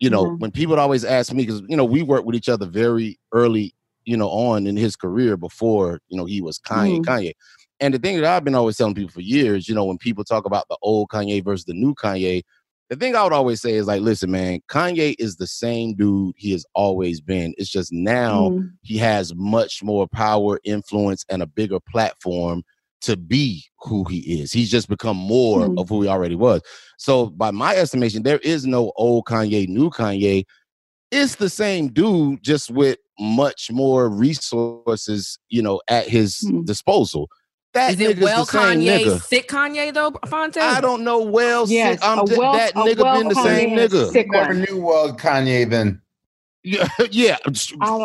You 0.00 0.10
know, 0.10 0.26
Mhm. 0.26 0.38
when 0.40 0.50
people 0.50 0.70
would 0.72 0.78
always 0.78 1.04
ask 1.04 1.32
me 1.32 1.46
cuz 1.46 1.62
you 1.68 1.76
know, 1.76 1.84
we 1.84 2.02
worked 2.02 2.26
with 2.26 2.36
each 2.36 2.48
other 2.48 2.66
very 2.66 3.18
early, 3.32 3.74
you 4.04 4.16
know, 4.16 4.28
on 4.28 4.66
in 4.66 4.76
his 4.76 4.96
career 4.96 5.36
before, 5.36 6.00
you 6.08 6.16
know, 6.16 6.24
he 6.24 6.40
was 6.40 6.58
Kanye, 6.58 6.98
Mhm. 6.98 7.04
Kanye. 7.04 7.32
And 7.80 7.92
the 7.94 7.98
thing 7.98 8.16
that 8.16 8.24
I've 8.24 8.44
been 8.44 8.54
always 8.54 8.76
telling 8.76 8.94
people 8.94 9.10
for 9.12 9.20
years, 9.20 9.68
you 9.68 9.74
know, 9.74 9.84
when 9.84 9.98
people 9.98 10.24
talk 10.24 10.46
about 10.46 10.64
the 10.68 10.76
old 10.82 11.08
Kanye 11.10 11.44
versus 11.44 11.66
the 11.66 11.74
new 11.74 11.94
Kanye, 11.94 12.42
the 12.88 12.96
thing 12.96 13.16
I 13.16 13.24
would 13.24 13.32
always 13.32 13.60
say 13.60 13.72
is 13.74 13.86
like, 13.86 14.00
listen, 14.02 14.30
man, 14.30 14.60
Kanye 14.68 15.14
is 15.18 15.36
the 15.36 15.46
same 15.46 15.94
dude 15.94 16.34
he 16.36 16.52
has 16.52 16.64
always 16.74 17.20
been. 17.20 17.54
It's 17.58 17.70
just 17.70 17.92
now 17.92 18.50
Mm. 18.50 18.70
he 18.82 18.96
has 18.98 19.34
much 19.34 19.82
more 19.82 20.06
power, 20.06 20.60
influence, 20.64 21.24
and 21.28 21.42
a 21.42 21.46
bigger 21.46 21.80
platform 21.80 22.62
to 23.02 23.16
be 23.16 23.64
who 23.80 24.04
he 24.04 24.40
is. 24.40 24.52
He's 24.52 24.70
just 24.70 24.88
become 24.88 25.16
more 25.16 25.68
Mhm. 25.68 25.78
of 25.78 25.88
who 25.88 26.02
he 26.02 26.08
already 26.08 26.34
was. 26.36 26.62
So, 26.98 27.26
by 27.30 27.50
my 27.50 27.74
estimation, 27.76 28.22
there 28.22 28.38
is 28.38 28.66
no 28.66 28.92
old 28.96 29.24
Kanye, 29.26 29.68
new 29.68 29.90
Kanye. 29.90 30.44
It's 31.10 31.36
the 31.36 31.50
same 31.50 31.88
dude, 31.88 32.42
just 32.42 32.70
with 32.70 32.98
much 33.18 33.70
more 33.70 34.08
resources, 34.08 35.38
you 35.48 35.62
know, 35.62 35.80
at 35.88 36.08
his 36.08 36.40
Mhm. 36.44 36.64
disposal. 36.66 37.28
That 37.76 37.92
Is 37.92 38.00
it 38.00 38.18
well 38.20 38.44
the 38.46 38.50
same 38.52 38.80
Kanye, 38.80 39.04
nigga. 39.04 39.22
sick 39.22 39.48
Kanye 39.48 39.92
though, 39.92 40.10
Phonte? 40.26 40.56
I 40.56 40.80
don't 40.80 41.04
know 41.04 41.20
well. 41.22 41.68
Yes, 41.68 42.00
sick. 42.00 42.08
I'm 42.08 42.20
a 42.20 42.24
just, 42.26 42.38
well- 42.38 42.52
that 42.54 42.74
nigga 42.74 43.02
well 43.02 43.18
been 43.18 43.28
the 43.28 43.34
Kanye 43.34 43.44
same 43.44 43.70
nigga. 43.76 44.10
sick 44.12 44.26
Never 44.30 44.48
one. 44.54 44.60
knew 44.62 44.80
well 44.80 45.14
Kanye 45.16 45.68
then. 45.68 46.00
Yeah, 46.64 46.88
yeah. 47.10 47.36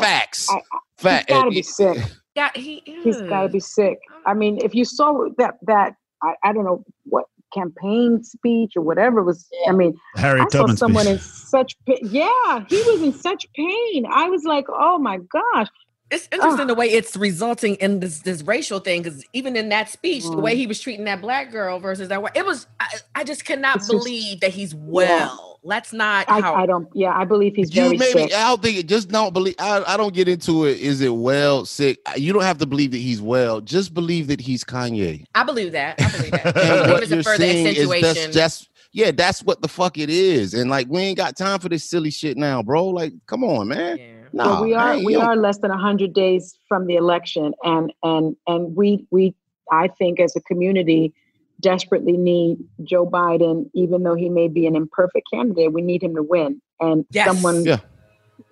Facts. 0.02 0.50
I- 0.52 0.62
Fact. 0.98 1.30
He's 1.30 1.36
got 1.38 1.44
to 1.44 1.48
eh, 1.48 1.50
be 1.52 1.62
sick. 1.64 1.98
Eh. 1.98 2.06
Yeah, 2.36 2.50
he 2.54 2.76
is. 2.86 3.04
He's 3.04 3.22
got 3.24 3.44
to 3.44 3.50
be 3.50 3.60
sick. 3.60 3.98
I 4.26 4.34
mean, 4.34 4.60
if 4.64 4.76
you 4.76 4.86
saw 4.86 5.28
that 5.38 5.56
that 5.64 5.96
I, 6.22 6.36
I 6.44 6.54
don't 6.54 6.66
know 6.66 6.84
what 7.06 7.26
campaign 7.54 8.24
speech 8.24 8.74
or 8.76 8.82
whatever 8.84 9.24
was. 9.24 9.48
I 9.68 9.72
mean, 9.72 9.98
Harry 10.16 10.42
I 10.42 10.44
saw 10.50 10.60
Tubman 10.60 10.78
someone 10.78 11.04
speech. 11.06 11.16
in 11.18 11.20
such 11.20 11.76
pain. 11.86 11.98
Yeah, 12.04 12.66
he 12.70 12.76
was 12.84 13.02
in 13.02 13.14
such 13.14 13.48
pain. 13.56 14.06
I 14.12 14.30
was 14.30 14.44
like, 14.44 14.66
oh 14.70 15.00
my 15.00 15.18
gosh. 15.18 15.68
It's 16.12 16.28
interesting 16.32 16.68
the 16.68 16.76
way 16.76 16.88
it's 16.88 17.16
resulting 17.16 17.76
in 17.76 18.00
this 18.02 18.20
this 18.20 18.44
racial 18.44 18.80
thing 18.80 19.02
because 19.02 19.24
even 19.34 19.56
in 19.56 19.70
that 19.70 19.90
speech, 19.90 20.24
the 20.24 20.38
way 20.38 20.54
Mm. 20.54 20.58
he 20.58 20.68
was 20.68 20.80
treating 20.82 21.06
that 21.06 21.22
black 21.22 21.52
girl 21.52 21.80
versus 21.80 22.10
that 22.10 22.22
white, 22.22 22.36
it 22.36 22.46
was 22.46 22.68
I, 22.80 22.88
I 23.16 23.24
just 23.24 23.46
cannot 23.46 23.78
It's 23.78 23.88
just- 23.88 23.98
believe 24.04 24.42
that 24.42 24.52
he's 24.52 24.76
well. 24.76 25.48
Let's 25.64 25.94
not. 25.94 26.26
I, 26.28 26.42
how, 26.42 26.56
I 26.56 26.66
don't. 26.66 26.88
Yeah, 26.96 27.16
I 27.16 27.24
believe 27.24 27.56
he's 27.56 27.70
you 27.76 27.84
very 27.84 27.96
maybe 27.98 28.12
sick. 28.24 28.34
I 28.34 28.48
don't 28.50 28.64
think 28.64 28.78
it 28.78 28.88
just 28.88 29.10
don't 29.10 29.32
believe 29.32 29.54
I, 29.60 29.84
I 29.86 29.96
don't 29.96 30.12
get 30.14 30.28
into 30.28 30.66
it. 30.66 30.80
Is 30.80 31.02
it 31.02 31.14
well 31.14 31.66
sick? 31.66 32.00
You 32.18 32.34
don't 32.34 32.42
have 32.42 32.58
to 32.58 32.66
believe 32.66 32.90
that 32.92 32.98
he's 32.98 33.22
well. 33.22 33.62
Just 33.62 33.94
believe 33.94 34.26
that 34.28 34.42
he's 34.42 34.64
Kanye. 34.64 35.24
I 35.36 35.44
believe 35.44 35.72
that. 35.74 36.02
I 36.02 36.12
believe 36.18 36.32
that. 36.32 36.46
I 36.58 36.62
And 36.62 36.70
believe 36.80 36.90
what 36.94 37.04
it's 37.04 37.12
a 37.12 37.16
you're 37.16 37.24
further 37.24 37.38
saying 37.38 37.68
is 37.68 37.74
accentuation. 37.78 38.32
that's 38.32 38.34
just 38.34 38.70
yeah, 38.92 39.12
that's 39.12 39.44
what 39.44 39.62
the 39.62 39.68
fuck 39.68 40.00
it 40.00 40.10
is. 40.10 40.56
And 40.56 40.68
like 40.70 40.88
we 40.90 41.00
ain't 41.00 41.18
got 41.18 41.38
time 41.38 41.60
for 41.60 41.70
this 41.70 41.84
silly 41.84 42.10
shit 42.10 42.38
now, 42.38 42.64
bro. 42.64 42.88
Like, 42.88 43.14
come 43.28 43.44
on, 43.44 43.68
man. 43.68 44.00
But 44.34 44.62
we 44.62 44.74
are 44.74 44.98
we 45.00 45.16
are 45.16 45.36
less 45.36 45.58
than 45.60 45.72
hundred 45.72 46.14
days 46.14 46.58
from 46.68 46.88
the 46.88 46.96
election, 46.96 47.54
and 47.64 47.92
and 48.04 48.36
and 48.48 48.76
we 48.76 49.06
we 49.12 49.36
I 49.72 49.88
think 49.88 50.20
as 50.20 50.36
a 50.36 50.42
community 50.42 51.14
desperately 51.60 52.18
need 52.18 52.58
Joe 52.84 53.06
Biden, 53.06 53.70
even 53.74 54.04
though 54.04 54.16
he 54.16 54.30
may 54.30 54.48
be 54.48 54.66
an 54.66 54.76
imperfect 54.76 55.28
candidate. 55.32 55.74
We 55.74 55.82
need 55.82 56.02
him 56.02 56.16
to 56.16 56.24
win, 56.24 56.62
and 56.80 57.06
Yes. 57.12 57.28
someone 57.28 57.66
Yeah. 57.66 57.80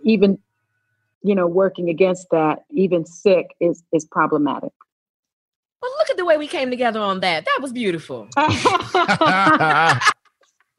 even 0.03 0.37
you 1.23 1.35
know 1.35 1.47
working 1.47 1.89
against 1.89 2.27
that, 2.31 2.65
even 2.71 3.05
sick, 3.05 3.47
is 3.59 3.83
is 3.91 4.05
problematic. 4.05 4.71
Well, 5.81 5.91
look 5.97 6.09
at 6.09 6.17
the 6.17 6.25
way 6.25 6.37
we 6.37 6.47
came 6.47 6.69
together 6.69 6.99
on 6.99 7.21
that. 7.21 7.45
That 7.45 7.59
was 7.61 7.71
beautiful. 7.71 8.27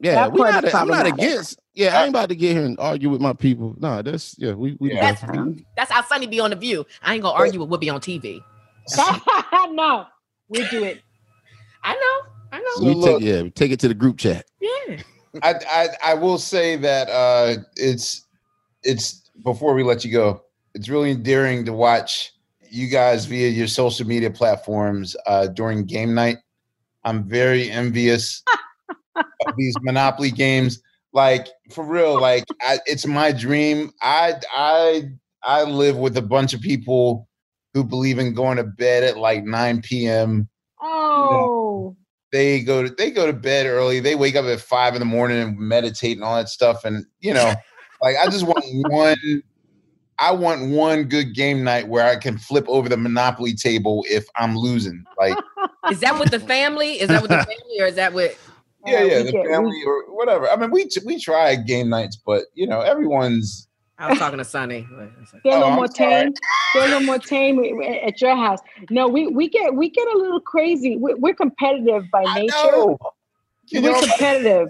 Yeah, 0.03 0.15
That 0.15 0.33
we 0.33 0.41
part 0.41 0.53
not, 0.55 0.65
is 0.65 0.73
I'm 0.73 0.87
not 0.87 1.05
against. 1.05 1.59
Yeah, 1.73 1.97
I 1.97 2.01
ain't 2.03 2.09
about 2.09 2.29
to 2.29 2.35
get 2.35 2.51
here 2.55 2.65
and 2.65 2.77
argue 2.79 3.09
with 3.09 3.21
my 3.21 3.33
people. 3.33 3.75
Nah, 3.77 4.01
that's 4.01 4.35
yeah, 4.37 4.53
we 4.53 4.75
we 4.79 4.93
Yeah. 4.93 5.13
both- 5.13 5.29
Um, 5.29 5.65
That's 5.77 5.89
how 5.91 6.03
Sunny 6.03 6.27
be 6.27 6.39
on 6.39 6.49
the 6.49 6.55
View. 6.57 6.85
I 7.01 7.13
ain't 7.13 7.23
gonna 7.23 7.33
argue 7.37 7.61
with 7.61 7.69
what 7.69 7.79
be 7.79 7.89
on 7.89 8.01
TV. 8.01 8.41
no, 9.71 10.05
we 10.49 10.67
do 10.69 10.83
it. 10.83 11.01
I 11.83 11.93
know. 11.93 12.31
I 12.51 12.59
know. 12.59 12.65
So 12.75 12.83
we 12.85 12.93
look- 12.93 13.19
take 13.21 13.27
yeah, 13.29 13.41
we 13.43 13.49
take 13.51 13.71
it 13.71 13.79
to 13.81 13.87
the 13.87 13.93
group 13.93 14.17
chat. 14.17 14.45
Yeah. 14.59 14.97
I, 15.43 15.53
I 15.71 15.87
I 16.11 16.13
will 16.15 16.37
say 16.37 16.75
that 16.75 17.09
uh, 17.09 17.61
it's 17.77 18.25
it's 18.83 19.29
before 19.43 19.73
we 19.73 19.83
let 19.83 20.03
you 20.03 20.11
go. 20.11 20.41
It's 20.75 20.89
really 20.89 21.11
endearing 21.11 21.63
to 21.65 21.73
watch 21.73 22.33
you 22.69 22.87
guys 22.87 23.25
via 23.25 23.47
your 23.49 23.67
social 23.67 24.05
media 24.05 24.29
platforms 24.31 25.15
uh, 25.25 25.47
during 25.47 25.85
game 25.85 26.13
night. 26.13 26.37
I'm 27.05 27.23
very 27.27 27.69
envious 27.71 28.43
of 29.15 29.55
these 29.57 29.75
Monopoly 29.81 30.31
games. 30.31 30.81
Like 31.13 31.47
for 31.71 31.83
real, 31.83 32.19
like 32.19 32.45
I, 32.61 32.79
it's 32.85 33.05
my 33.05 33.31
dream. 33.31 33.91
I 34.01 34.35
I 34.53 35.03
I 35.43 35.63
live 35.63 35.97
with 35.97 36.15
a 36.17 36.21
bunch 36.21 36.53
of 36.53 36.61
people 36.61 37.27
who 37.73 37.83
believe 37.83 38.19
in 38.19 38.33
going 38.33 38.57
to 38.57 38.63
bed 38.63 39.03
at 39.03 39.17
like 39.17 39.43
9 39.43 39.81
p.m 39.81 40.49
Oh, 40.83 41.95
they 42.31 42.61
go 42.61 42.83
to 42.83 42.89
they 42.89 43.11
go 43.11 43.27
to 43.27 43.33
bed 43.33 43.67
early. 43.67 43.99
They 43.99 44.15
wake 44.15 44.35
up 44.35 44.45
at 44.45 44.59
five 44.59 44.95
in 44.95 44.99
the 44.99 45.05
morning 45.05 45.39
and 45.39 45.57
meditate 45.57 46.17
and 46.17 46.23
all 46.23 46.35
that 46.35 46.49
stuff. 46.49 46.83
And 46.85 47.05
you 47.19 47.33
know, 47.33 47.53
like 48.01 48.15
I 48.21 48.27
just 48.27 48.45
want 48.45 48.63
one. 48.87 49.43
I 50.19 50.31
want 50.33 50.69
one 50.69 51.05
good 51.05 51.33
game 51.33 51.63
night 51.63 51.87
where 51.87 52.05
I 52.05 52.15
can 52.15 52.37
flip 52.37 52.65
over 52.67 52.87
the 52.87 52.97
Monopoly 52.97 53.55
table 53.55 54.05
if 54.07 54.23
I'm 54.35 54.55
losing. 54.55 55.03
Like, 55.17 55.35
Is 55.89 55.99
that 56.01 56.19
with 56.19 56.29
the 56.29 56.39
family? 56.39 56.99
Is 57.01 57.09
that 57.09 57.23
with 57.23 57.31
the 57.31 57.37
family, 57.39 57.79
or 57.79 57.85
is 57.87 57.95
that 57.95 58.13
with? 58.13 58.50
Yeah, 58.85 58.99
Uh, 58.99 59.03
yeah, 59.03 59.23
the 59.23 59.31
get- 59.31 59.43
we- 59.45 59.51
family 59.51 59.83
or 59.85 60.13
whatever. 60.15 60.49
I 60.49 60.55
mean, 60.55 60.71
we 60.71 60.87
we 61.05 61.19
try 61.19 61.55
game 61.55 61.89
nights, 61.89 62.17
but 62.25 62.45
you 62.53 62.67
know, 62.67 62.81
everyone's. 62.81 63.67
I 63.99 64.09
was 64.09 64.17
talking 64.17 64.39
to 64.39 64.43
Sunny. 64.45 64.87
They're 64.91 65.03
a 65.05 65.09
Oh, 65.55 65.59
little 65.59 65.71
more 65.71 65.87
tame. 65.87 66.33
They're 66.73 66.85
a 66.85 66.87
little 66.87 67.01
more 67.03 67.19
tame 67.19 67.59
at 68.03 68.19
your 68.19 68.35
house. 68.35 68.59
No, 68.89 69.07
we 69.07 69.27
we 69.27 69.47
get 69.47 69.75
we 69.75 69.89
get 69.91 70.07
a 70.07 70.17
little 70.17 70.39
crazy. 70.41 70.97
We're, 70.97 71.17
we're 71.17 71.35
competitive 71.35 72.05
by 72.11 72.23
I 72.25 72.39
nature. 72.41 72.53
know. 72.71 72.97
We're 73.71 73.81
know, 73.81 73.99
competitive. 73.99 74.69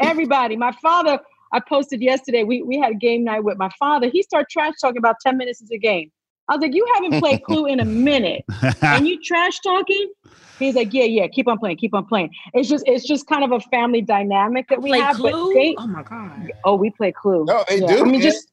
Everybody. 0.00 0.56
My 0.56 0.72
father. 0.82 1.18
I 1.52 1.60
posted 1.60 2.02
yesterday. 2.02 2.42
We 2.42 2.62
we 2.62 2.78
had 2.80 2.90
a 2.90 2.96
game 2.96 3.22
night 3.22 3.44
with 3.44 3.58
my 3.58 3.70
father. 3.78 4.08
He 4.08 4.22
started 4.24 4.48
trash 4.50 4.72
talking 4.80 4.98
about 4.98 5.16
ten 5.24 5.36
minutes 5.36 5.60
into 5.60 5.70
the 5.70 5.78
game. 5.78 6.10
I 6.48 6.56
was 6.56 6.62
like, 6.62 6.74
"You 6.74 6.84
haven't 6.96 7.20
played 7.20 7.44
Clue 7.44 7.66
in 7.66 7.78
a 7.78 7.84
minute, 7.84 8.44
and 8.82 9.06
you 9.06 9.22
trash 9.22 9.60
talking." 9.60 10.10
He's 10.58 10.74
like, 10.74 10.88
"Yeah, 10.92 11.04
yeah, 11.04 11.26
keep 11.26 11.48
on 11.48 11.58
playing, 11.58 11.76
keep 11.78 11.94
on 11.94 12.06
playing." 12.06 12.30
It's 12.52 12.68
just 12.68 12.84
it's 12.86 13.06
just 13.06 13.26
kind 13.26 13.44
of 13.44 13.52
a 13.52 13.60
family 13.60 14.02
dynamic 14.02 14.68
that 14.68 14.82
we 14.82 14.90
Play 14.90 15.00
have. 15.00 15.16
Clue? 15.16 15.30
But 15.32 15.60
they, 15.60 15.74
oh 15.78 15.86
my 15.86 16.02
god! 16.02 16.52
oh, 16.64 16.76
we 16.76 16.90
play 16.90 17.12
Clue. 17.12 17.44
No, 17.46 17.64
they 17.68 17.80
Yeah, 17.80 17.96
do, 17.96 18.00
I 18.00 18.04
mean, 18.04 18.20
yeah. 18.20 18.30
just 18.30 18.48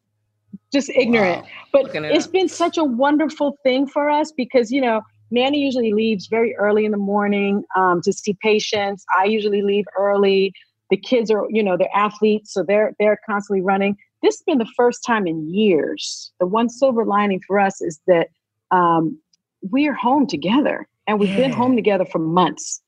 just 0.74 0.90
ignorant. 0.90 1.46
But 1.72 1.84
Looking 1.86 2.06
it 2.06 2.12
it's 2.12 2.26
up. 2.26 2.32
been 2.32 2.50
such 2.50 2.78
a 2.78 2.84
wonderful 2.84 3.58
thing 3.64 3.88
for 3.88 4.10
us 4.10 4.32
because 4.32 4.72
you 4.72 4.82
know 4.82 5.02
Manny 5.32 5.60
usually 5.60 5.94
leaves 5.94 6.28
very 6.28 6.56
early 6.58 6.86
in 6.86 6.92
the 6.92 6.98
morning 6.98 7.64
um, 7.76 8.02
to 8.04 8.12
see 8.12 8.38
patients. 8.42 9.06
I 9.18 9.26
usually 9.26 9.62
leave 9.62 9.86
early. 9.98 10.54
The 10.90 10.98
kids 10.98 11.32
are, 11.32 11.46
you 11.50 11.64
know, 11.64 11.78
they're 11.78 11.96
athletes, 11.96 12.54
so 12.54 12.64
they're 12.64 12.94
they're 13.00 13.18
constantly 13.26 13.62
running. 13.62 13.96
This 14.22 14.36
has 14.36 14.44
been 14.46 14.58
the 14.58 14.72
first 14.76 15.04
time 15.06 15.26
in 15.26 15.50
years. 15.52 16.32
The 16.40 16.46
one 16.46 16.70
silver 16.70 17.06
lining 17.06 17.42
for 17.48 17.60
us 17.60 17.82
is 17.82 18.00
that 18.08 18.28
um, 18.72 19.18
we're 19.62 19.94
home 19.94 20.28
together, 20.28 20.88
and 21.12 21.20
we've 21.20 21.36
been 21.36 21.52
home 21.52 21.76
together 21.76 22.06
for 22.06 22.20
months. 22.20 22.82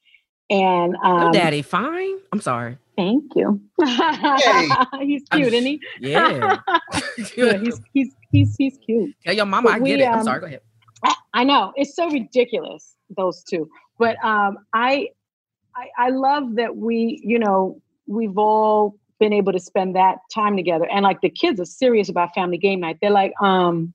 And 0.50 0.96
um, 1.04 1.24
Your 1.24 1.32
daddy 1.34 1.62
fine. 1.62 2.18
I'm 2.32 2.40
sorry. 2.40 2.78
thank 2.96 3.26
you. 3.36 3.60
he's 3.82 5.24
I'm 5.32 5.42
cute, 5.42 5.54
isn't 5.54 5.66
he? 5.66 5.82
Yeah. 6.00 6.58
yeah, 7.36 7.58
he's 7.58 7.82
he's 7.94 8.16
he's 8.32 8.56
he's 8.58 8.78
cute. 8.86 9.14
Tell 9.26 9.36
your 9.36 9.46
mama 9.46 9.70
But 9.70 9.76
I 9.76 9.80
we, 9.80 9.90
get 9.90 10.00
it. 10.00 10.08
I'm 10.08 10.20
um, 10.20 10.24
sorry. 10.24 10.40
Go 10.40 10.46
ahead. 10.46 10.62
I, 11.04 11.14
I 11.34 11.44
know 11.44 11.74
it's 11.76 11.96
so 11.96 12.10
ridiculous 12.10 12.96
those 13.18 13.44
two, 13.44 13.70
but 14.00 14.16
um, 14.24 14.58
I, 14.74 15.10
I 15.76 15.88
I 15.98 16.10
love 16.10 16.56
that 16.56 16.78
we 16.78 17.22
you 17.26 17.40
know 17.40 17.82
we've 18.08 18.38
all 18.38 18.96
been 19.20 19.34
able 19.34 19.52
to 19.52 19.60
spend 19.60 19.98
that 19.98 20.20
time 20.34 20.56
together, 20.56 20.88
and 20.90 21.04
like 21.04 21.20
the 21.20 21.30
kids 21.30 21.60
are 21.60 21.66
serious 21.66 22.08
about 22.08 22.34
family 22.34 22.58
game 22.58 22.80
night. 22.80 23.00
They're 23.02 23.12
like, 23.12 23.34
um, 23.42 23.94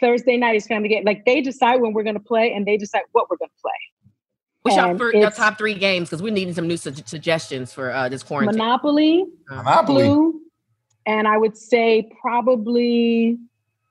Thursday 0.00 0.36
night 0.36 0.56
is 0.56 0.66
family 0.66 0.88
game. 0.88 1.04
Like 1.04 1.24
they 1.24 1.40
decide 1.40 1.80
when 1.80 1.92
we're 1.92 2.02
going 2.02 2.14
to 2.14 2.20
play, 2.20 2.52
and 2.52 2.66
they 2.66 2.76
decide 2.76 3.02
what 3.12 3.30
we're 3.30 3.36
going 3.38 3.50
to 3.50 3.62
play. 3.62 3.72
What's 4.62 4.76
your, 4.76 4.86
and 4.86 4.98
fir- 4.98 5.14
your 5.14 5.30
top 5.30 5.58
three 5.58 5.74
games? 5.74 6.08
Because 6.08 6.22
we're 6.22 6.32
needing 6.32 6.52
some 6.54 6.66
new 6.66 6.76
su- 6.76 6.92
suggestions 7.04 7.72
for 7.72 7.92
uh, 7.92 8.08
this 8.08 8.22
quarantine. 8.22 8.58
Monopoly, 8.58 9.24
Monopoly. 9.48 10.04
Clue, 10.04 10.40
and 11.06 11.28
I 11.28 11.36
would 11.38 11.56
say 11.56 12.10
probably 12.20 13.38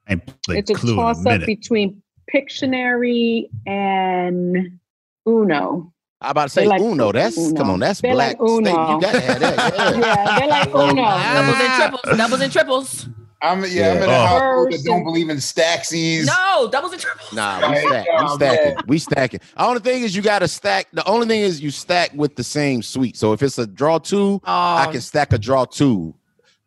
I 0.07 0.13
ain't 0.13 0.41
played 0.43 0.59
it's 0.59 0.69
a 0.71 0.73
Clue 0.73 0.93
in 0.93 0.99
a 0.99 1.01
toss 1.01 1.25
up 1.25 1.45
between 1.45 2.01
Pictionary 2.33 3.49
and 3.65 4.79
Uno. 5.27 5.93
I 6.21 6.31
about 6.31 6.43
to 6.43 6.49
say 6.49 6.67
like 6.67 6.81
Uno. 6.81 7.11
That's 7.11 7.37
Uno. 7.37 7.55
come 7.55 7.69
on, 7.69 7.79
that's 7.79 8.01
They 8.01 8.11
black. 8.11 8.39
like 8.39 8.49
state. 8.49 8.73
Uno. 8.73 8.95
You 8.95 9.01
gotta 9.01 9.19
have 9.21 9.39
that. 9.39 9.73
Yeah. 9.75 9.91
Yeah, 10.25 10.39
they 10.39 10.47
like 10.47 10.67
Uno. 10.67 11.03
Doubles 11.03 11.61
and 11.61 11.73
triples. 11.73 12.17
Doubles 12.17 12.41
and 12.41 12.51
triples. 12.53 13.09
I'm 13.41 13.63
yeah, 13.65 13.91
I'm 13.91 13.97
in 13.97 14.03
a 14.03 14.07
Yeah. 14.07 14.21
Oh. 14.23 14.25
household 14.27 14.67
oh, 14.67 14.71
that 14.71 14.83
don't 14.85 15.03
believe 15.03 15.29
in 15.29 15.37
stacksies. 15.37 16.25
No, 16.25 16.69
doubles 16.71 16.93
and 16.93 17.01
triples. 17.01 17.31
Nah, 17.33 17.59
we 17.59 17.65
Right, 17.65 17.77
stack. 17.87 18.07
We 18.21 18.27
stack 18.29 18.65
man. 18.65 18.73
it. 18.73 18.87
We 18.87 18.97
stack 18.99 19.33
it. 19.33 19.41
The 19.55 19.63
only 19.63 19.79
thing 19.81 20.03
is 20.03 20.15
you 20.15 20.21
gotta 20.21 20.47
stack. 20.47 20.87
The 20.93 21.05
only 21.07 21.27
thing 21.27 21.41
is 21.41 21.61
you 21.61 21.69
stack 21.71 22.11
with 22.13 22.35
the 22.35 22.43
same 22.43 22.81
suite. 22.81 23.17
So 23.17 23.33
if 23.33 23.43
it's 23.43 23.57
a 23.57 23.67
draw 23.67 23.99
two, 23.99 24.41
I 24.45 24.85
Oh, 24.87 24.91
can 24.91 25.01
stack 25.01 25.33
a 25.33 25.37
draw 25.37 25.65
two, 25.65 26.15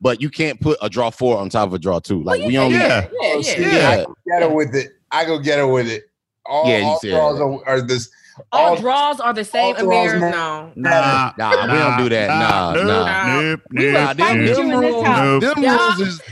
but 0.01 0.21
you 0.21 0.31
can't 0.31 0.61
put 0.61 0.79
a 0.83 0.89
draw 0.89 1.11
four 1.11 1.39
on 1.39 1.49
top 1.49 1.69
of 1.69 1.75
a 1.75 1.79
draw 1.79 1.99
two. 2.01 2.23
Like 2.23 2.43
we 2.43 2.59
only 2.59 2.77
yeah. 2.79 3.09
yeah, 3.11 3.35
Oh, 3.35 3.43
yeah. 3.45 3.61
Yeah. 3.61 3.89
I 3.91 3.97
go 4.05 4.15
get 4.27 4.43
her 4.43 4.49
with 4.55 4.75
it. 4.75 4.89
I 5.11 5.25
go 5.25 5.39
get 5.39 5.59
her 5.59 5.67
with 5.67 5.89
it. 5.89 6.05
All, 6.47 6.69
Yeah, 6.69 6.79
you 6.79 6.85
all 6.85 7.01
draws 7.03 7.41
are, 7.41 7.69
are 7.69 7.81
this. 7.81 8.11
All 8.53 8.69
All, 8.71 8.77
draws 8.77 9.21
are 9.21 9.33
the 9.35 9.45
same. 9.45 9.75
all 9.77 9.83
draws 9.83 10.13
Ahmir, 10.13 10.31
no. 10.31 10.73
Nah, 10.77 11.33
Nah, 11.37 11.67
we 11.67 11.73
don't 11.79 11.99
do 11.99 12.09
that. 12.11 12.29
Nah, 12.29 12.73
nope, 12.73 12.87
nah. 12.87 13.43
Nope, 13.43 13.61
We 13.71 13.85
nope, 13.85 13.87
were 13.87 13.93
Nah, 14.01 14.07
them, 14.13 14.17
fighting 14.19 14.45
nope. 14.47 14.49
you 14.49 14.55
them 14.55 14.81
rules, 14.81 15.07
house. 15.07 15.43
them 15.43 15.63
Yeah. 15.63 15.77
rules 15.77 16.01
is 16.01 16.23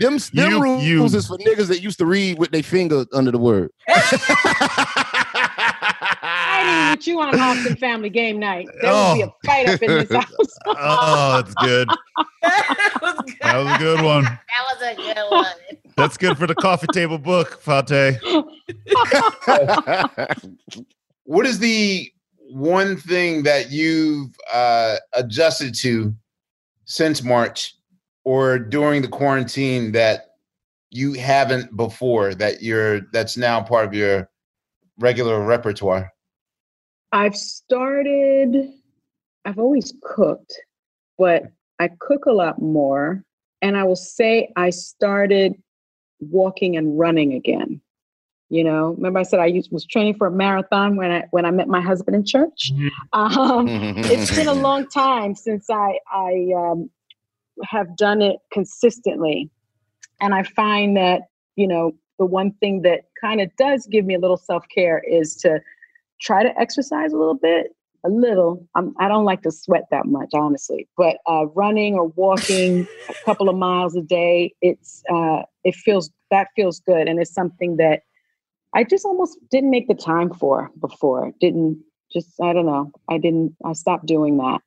them, 0.00 0.18
them 0.34 0.50
You- 0.52 0.60
rules 0.62 0.82
you- 0.84 1.04
is 1.04 1.26
for 1.28 1.38
niggas 1.38 1.68
that 1.68 1.80
used 1.82 1.98
to 1.98 2.06
read 2.06 2.38
with 2.38 2.50
their 2.50 2.62
finger 2.64 3.04
under 3.12 3.30
the 3.30 3.38
word. 3.38 3.70
Hey, 3.86 3.94
fighting 6.20 6.90
with 6.90 7.06
you 7.06 7.20
on 7.20 7.32
Hostin 7.34 7.78
Family 7.78 8.10
Game 8.10 8.38
Night. 8.38 8.66
There 8.80 8.92
would 8.92 9.14
be 9.14 9.22
a 9.22 9.32
fight 9.46 9.68
up 9.68 9.82
in 9.82 9.88
this 9.90 10.10
house. 10.16 10.26
Oh, 10.66 11.42
that's 11.42 11.54
good. 11.54 11.88
that 12.42 12.98
was 13.02 13.16
good. 13.26 13.36
That 13.42 13.56
was 13.64 13.74
a 13.74 13.78
good 13.78 14.02
one. 14.02 14.24
That 14.24 14.38
was 14.68 14.82
a 14.82 14.94
good 14.96 15.30
one. 15.30 15.46
That's 15.96 16.16
good 16.16 16.38
for 16.38 16.46
the 16.46 16.54
coffee 16.54 16.86
table 16.88 17.18
book, 17.18 17.60
Fate. 17.60 18.18
What 21.24 21.46
is 21.46 21.58
the 21.58 22.10
one 22.48 22.96
thing 22.96 23.42
that 23.44 23.70
you've 23.70 24.34
uh, 24.52 24.96
adjusted 25.12 25.74
to 25.76 26.14
since 26.84 27.22
March 27.22 27.76
or 28.24 28.58
during 28.58 29.02
the 29.02 29.08
quarantine 29.08 29.92
that 29.92 30.34
you 30.90 31.12
haven't 31.14 31.76
before 31.76 32.34
that 32.34 32.62
you're 32.62 33.00
that's 33.12 33.36
now 33.36 33.60
part 33.60 33.86
of 33.86 33.94
your 33.94 34.28
regular 34.98 35.44
repertoire? 35.44 36.12
I've 37.12 37.36
started, 37.36 38.72
I've 39.44 39.58
always 39.58 39.92
cooked, 40.02 40.54
but 41.18 41.44
I 41.78 41.88
cook 41.98 42.26
a 42.26 42.32
lot 42.32 42.60
more. 42.60 43.24
And 43.62 43.76
I 43.76 43.84
will 43.84 43.96
say 43.96 44.50
I 44.56 44.70
started 44.70 45.54
walking 46.20 46.76
and 46.76 46.98
running 46.98 47.34
again. 47.34 47.80
You 48.48 48.64
know, 48.64 48.90
remember 48.90 49.20
I 49.20 49.22
said 49.22 49.38
I 49.38 49.46
used, 49.46 49.70
was 49.70 49.86
training 49.86 50.16
for 50.16 50.26
a 50.26 50.30
marathon 50.30 50.96
when 50.96 51.10
I 51.10 51.24
when 51.30 51.44
I 51.44 51.52
met 51.52 51.68
my 51.68 51.80
husband 51.80 52.16
in 52.16 52.24
church. 52.24 52.72
Um, 53.12 53.68
it's 53.68 54.34
been 54.34 54.48
a 54.48 54.54
long 54.54 54.88
time 54.88 55.36
since 55.36 55.70
I 55.70 56.00
I 56.12 56.48
um, 56.56 56.90
have 57.64 57.96
done 57.96 58.22
it 58.22 58.36
consistently, 58.52 59.50
and 60.20 60.34
I 60.34 60.42
find 60.42 60.96
that 60.96 61.22
you 61.56 61.66
know 61.66 61.92
the 62.18 62.26
one 62.26 62.52
thing 62.60 62.82
that 62.82 63.00
kind 63.20 63.40
of 63.40 63.54
does 63.56 63.86
give 63.90 64.04
me 64.04 64.14
a 64.14 64.18
little 64.18 64.36
self 64.36 64.64
care 64.74 65.02
is 65.08 65.34
to 65.36 65.60
try 66.20 66.42
to 66.42 66.58
exercise 66.60 67.12
a 67.12 67.16
little 67.16 67.34
bit, 67.34 67.74
a 68.04 68.10
little. 68.10 68.66
I'm, 68.74 68.94
I 68.98 69.08
don't 69.08 69.24
like 69.24 69.42
to 69.42 69.50
sweat 69.50 69.84
that 69.90 70.06
much, 70.06 70.30
honestly, 70.34 70.88
but 70.96 71.16
uh, 71.26 71.46
running 71.54 71.94
or 71.94 72.08
walking 72.08 72.86
a 73.08 73.14
couple 73.24 73.48
of 73.48 73.56
miles 73.56 73.96
a 73.96 74.02
day, 74.02 74.54
it's 74.60 75.02
uh, 75.12 75.42
it 75.64 75.74
feels 75.74 76.10
that 76.30 76.48
feels 76.54 76.80
good, 76.80 77.08
and 77.08 77.18
it's 77.20 77.32
something 77.32 77.76
that 77.78 78.02
I 78.74 78.84
just 78.84 79.04
almost 79.04 79.38
didn't 79.50 79.70
make 79.70 79.88
the 79.88 79.94
time 79.94 80.32
for 80.32 80.70
before. 80.80 81.32
Didn't 81.40 81.82
just 82.12 82.40
I 82.42 82.52
don't 82.52 82.66
know. 82.66 82.92
I 83.08 83.18
didn't. 83.18 83.56
I 83.64 83.72
stopped 83.72 84.06
doing 84.06 84.36
that. 84.38 84.60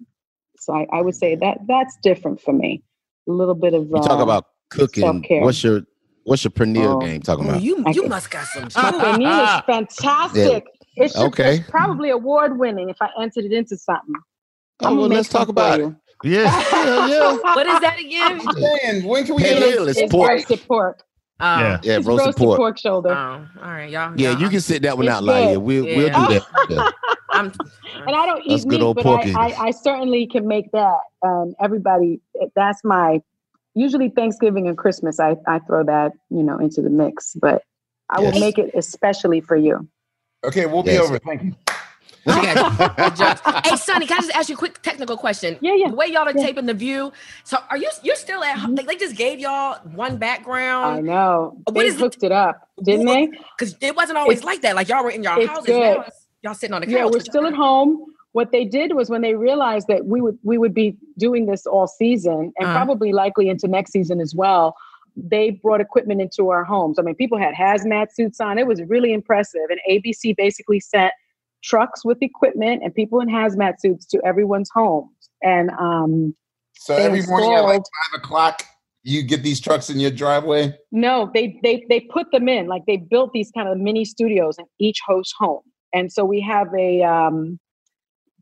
So 0.58 0.74
I, 0.74 0.88
I 0.92 1.02
would 1.02 1.16
say 1.16 1.36
that 1.36 1.60
that's 1.68 1.98
different 2.04 2.42
for 2.42 2.54
me. 2.54 2.84
A 3.28 3.32
little 3.32 3.56
bit 3.56 3.74
of 3.74 3.84
You 3.88 3.96
talk 4.02 4.20
uh, 4.20 4.24
about 4.24 4.46
cooking. 4.70 5.02
self-care. 5.04 5.42
What's 5.42 5.64
your 5.64 5.82
what's 6.26 6.44
your 6.44 6.52
pernil 6.52 6.96
Oh. 6.96 7.00
game 7.00 7.22
talking 7.22 7.48
about? 7.50 7.62
you 7.62 7.84
you 7.94 8.08
must 8.08 8.30
got 8.32 8.46
some. 8.48 8.64
My 8.76 8.92
pernil 8.92 9.44
is 9.60 9.64
fantastic. 9.66 10.66
It's 10.96 11.14
just 11.14 11.26
Okay. 11.26 11.58
it's 11.58 11.70
probably 11.70 12.10
award 12.12 12.58
winning 12.60 12.90
if 12.90 12.98
I 13.02 13.10
entered 13.20 13.46
it 13.46 13.52
into 13.52 13.78
something. 13.78 14.16
Oh, 14.82 14.88
I'm 14.88 14.98
well, 14.98 15.08
let's 15.08 15.30
talk 15.30 15.48
about 15.48 15.80
you. 15.80 15.96
Yeah. 16.24 16.48
Hell 16.50 17.10
yeah. 17.10 17.38
What 17.56 17.68
is 17.68 17.80
that 17.82 18.00
again? 18.00 18.38
Man, 18.84 19.04
when 19.04 19.26
can 19.26 19.36
we 19.36 19.44
Hey, 19.44 19.60
get 19.60 19.76
Lil, 19.76 19.88
a 19.88 19.90
it's 19.90 20.00
It's 20.00 20.12
pork. 20.12 20.30
roasted 20.30 20.62
pork. 20.68 21.04
Oh, 21.40 21.60
Yeah. 21.60 21.80
Yeah, 21.84 21.96
roasted, 21.96 22.08
roasted 22.08 22.36
pork. 22.38 22.58
pork, 22.58 22.78
shoulder. 22.78 23.10
Oh, 23.10 23.48
all 23.62 23.72
right, 23.72 23.90
y'all. 23.90 24.14
Yeah, 24.16 24.32
y'all- 24.32 24.42
you 24.42 24.50
can 24.50 24.62
sit 24.62 24.82
that 24.84 24.98
one 24.98 25.08
It's 25.08 25.16
out, 25.16 25.24
like 25.24 25.44
yeah, 25.50 25.56
we'll 25.58 25.84
we'll 25.86 26.08
do 26.08 26.12
that. 26.12 26.46
Yeah. 26.70 26.90
I'm, 27.32 27.52
and 28.06 28.16
I 28.16 28.26
don't 28.28 28.44
That's 28.48 28.64
eat 28.64 28.70
good 28.70 28.80
meat, 28.80 28.86
old 28.86 28.96
but. 28.96 29.08
I, 29.08 29.32
I, 29.36 29.66
I 29.68 29.72
certainly 29.72 30.28
can 30.28 30.48
make 30.48 30.72
that. 30.72 31.00
Um, 31.24 31.56
everybody, 31.60 32.22
that's 32.56 32.84
my 32.84 33.22
usually 33.74 34.10
Thanksgiving 34.10 34.68
and 34.68 34.78
Christmas. 34.78 35.20
I, 35.20 35.36
I 35.48 35.60
throw 35.60 35.84
that 35.84 36.12
you 36.30 36.44
know 36.44 36.60
into 36.60 36.82
the 36.84 36.92
mix, 36.92 37.34
but 37.34 37.64
I 38.10 38.20
will 38.20 38.40
make 38.40 38.60
it 38.60 38.72
especially 38.76 39.42
for 39.42 39.56
you. 39.56 39.88
Okay, 40.44 40.68
we'll 40.68 40.84
be 40.84 40.98
over. 40.98 41.18
Thank 41.20 41.44
you. 41.44 41.56
Hey, 42.26 43.76
Sunny, 43.76 44.08
can 44.08 44.18
I 44.18 44.22
just 44.22 44.32
ask 44.36 44.50
you 44.50 44.56
a 44.56 44.58
quick 44.58 44.82
technical 44.82 45.18
question? 45.18 45.58
Yeah, 45.62 45.74
yeah. 45.76 45.90
The 45.90 45.96
way 45.96 46.08
y'all 46.08 46.28
are 46.28 46.34
Yeah. 46.36 46.46
taping 46.46 46.66
the 46.66 46.74
view, 46.74 47.12
so 47.44 47.58
are 47.70 47.78
you 47.78 47.90
you're 48.04 48.16
still 48.16 48.44
at 48.44 48.58
home? 48.58 48.76
They, 48.76 48.84
they 48.84 48.96
just 48.96 49.16
gave 49.16 49.40
y'all 49.40 49.78
one 49.94 50.18
background. 50.18 50.98
I 50.98 51.02
know 51.02 51.58
what 51.66 51.74
they 51.76 51.86
is 51.88 51.96
it- 51.96 52.00
hooked 52.00 52.24
it 52.24 52.32
up, 52.32 52.70
didn't 52.84 53.06
they? 53.08 53.28
because 53.58 53.76
it 53.82 53.96
wasn't 53.96 54.18
always 54.18 54.38
It's- 54.40 54.46
like 54.46 54.62
that. 54.62 54.76
Like 54.76 54.88
y'all 54.90 55.04
were 55.04 55.10
in 55.12 55.24
your 55.24 55.46
houses. 55.48 55.66
good. 55.66 55.98
Now 55.98 56.06
y'all 56.44 56.54
sitting 56.54 56.74
on 56.74 56.82
the 56.82 56.88
couch. 56.88 56.96
Yeah, 56.96 57.06
we're 57.06 57.20
still 57.20 57.46
at 57.46 57.54
home. 57.54 58.06
What 58.32 58.52
they 58.52 58.66
did 58.66 58.94
was 58.96 59.10
when 59.10 59.22
they 59.22 59.36
realized 59.36 59.88
that 59.88 60.06
we 60.06 60.22
would 60.22 60.38
we 60.44 60.58
would 60.58 60.74
be 60.74 60.96
doing 61.18 61.46
this 61.46 61.66
all 61.66 61.88
season 61.88 62.54
and 62.58 62.68
Uh-huh. 62.68 62.74
probably 62.74 63.12
likely 63.14 63.50
into 63.50 63.68
next 63.68 63.92
season 63.92 64.20
as 64.22 64.34
well. 64.34 64.76
They 65.16 65.52
brought 65.52 65.80
equipment 65.82 66.22
into 66.22 66.50
our 66.50 66.64
homes. 66.64 66.98
I 66.98 67.04
mean, 67.04 67.16
people 67.16 67.38
had 67.38 67.54
hazmat 67.54 68.12
suits 68.14 68.40
on. 68.42 68.58
It 68.58 68.66
was 68.66 68.82
really 68.84 69.14
impressive. 69.14 69.62
And 69.70 69.80
ABC 69.90 70.34
basically 70.36 70.80
sent 70.80 71.14
trucks 71.64 72.04
with 72.06 72.18
equipment 72.22 72.82
and 72.84 72.94
people 72.94 73.20
in 73.20 73.28
hazmat 73.30 73.80
suits 73.80 74.06
to 74.08 74.22
everyone's 74.26 74.70
homes. 74.74 75.10
And 75.42 75.72
um, 75.72 76.36
So 76.74 76.96
every 76.96 77.24
morning 77.24 77.54
at 77.54 77.62
like 77.62 77.82
five 77.82 78.22
o'clock, 78.22 78.64
you 79.04 79.24
get 79.24 79.44
these 79.44 79.60
trucks 79.60 79.90
in 79.90 80.00
your 80.00 80.12
driveway. 80.12 80.76
No, 80.92 81.30
they 81.34 81.60
they 81.62 81.86
they 81.90 82.00
put 82.00 82.32
them 82.32 82.48
in 82.48 82.68
like 82.68 82.84
they 82.88 82.98
built 82.98 83.34
these 83.34 83.52
kind 83.52 83.68
of 83.68 83.78
mini 83.78 84.06
studios 84.06 84.58
in 84.58 84.66
each 84.80 85.00
host 85.06 85.34
home, 85.38 85.64
and 85.94 86.12
so 86.12 86.24
we 86.24 86.40
have 86.42 86.68
a 86.78 87.04
um, 87.04 87.60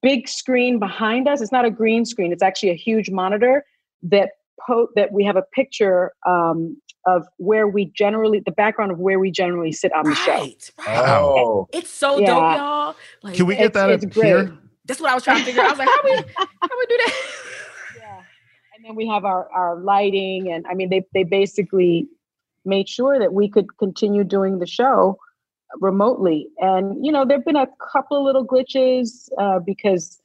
big 0.04 0.28
screen 0.28 0.78
behind 0.78 1.28
us. 1.28 1.42
It's 1.42 1.52
not 1.52 1.66
a 1.66 1.72
green 1.72 2.06
screen; 2.06 2.32
it's 2.32 2.44
actually 2.44 2.70
a 2.70 2.76
huge 2.76 3.10
monitor 3.10 3.66
that 4.04 4.30
po- 4.66 4.90
that 4.96 5.12
we 5.12 5.24
have 5.24 5.36
a 5.36 5.44
picture 5.54 6.12
um, 6.28 6.80
of 7.06 7.26
where 7.38 7.68
we 7.68 7.86
generally 7.86 8.40
the 8.40 8.52
background 8.52 8.92
of 8.92 9.00
where 9.00 9.20
we 9.20 9.32
generally 9.32 9.72
sit 9.72 9.92
on 9.94 10.06
the 10.10 10.16
show. 10.16 10.32
Right, 10.32 10.72
right. 10.88 11.08
Oh, 11.10 11.68
It's 11.74 11.90
so 11.90 12.20
Yeah. 12.20 12.28
dope, 12.28 12.58
y'all. 12.58 12.96
Like, 13.24 13.36
Can 13.36 13.46
we 13.48 13.56
get 13.56 13.74
that 13.74 13.90
it's 13.90 14.06
up 14.06 14.12
great. 14.12 14.28
here? 14.28 14.58
That's 14.86 15.00
what 15.00 15.12
I 15.12 15.16
was 15.16 15.24
trying 15.24 15.40
to 15.40 15.44
figure. 15.46 15.62
out. 15.62 15.68
I 15.68 15.70
was 15.72 15.80
like, 15.80 15.88
how 15.88 16.02
we 16.04 16.12
how 16.38 16.78
we 16.78 16.86
do 16.88 16.98
that? 16.98 17.14
Yeah. 17.98 18.18
And 18.76 18.86
then 18.86 18.96
we 18.96 19.08
have 19.08 19.26
our, 19.26 19.50
our 19.52 19.76
lighting 19.80 20.52
and 20.52 20.66
I 20.68 20.74
mean 20.74 20.90
they 20.90 21.06
they 21.14 21.24
basically 21.24 22.08
made 22.66 22.88
sure 22.88 23.18
that 23.20 23.34
we 23.34 23.48
could 23.50 23.78
continue 23.78 24.24
doing 24.24 24.60
the 24.60 24.68
show 24.68 25.18
remotely. 25.80 26.50
And 26.60 27.04
you 27.06 27.12
know, 27.12 27.26
there've 27.26 27.46
been 27.46 27.56
a 27.56 27.68
couple 27.92 28.24
little 28.24 28.46
glitches 28.46 29.30
uh, 29.40 29.60
because 29.60 30.20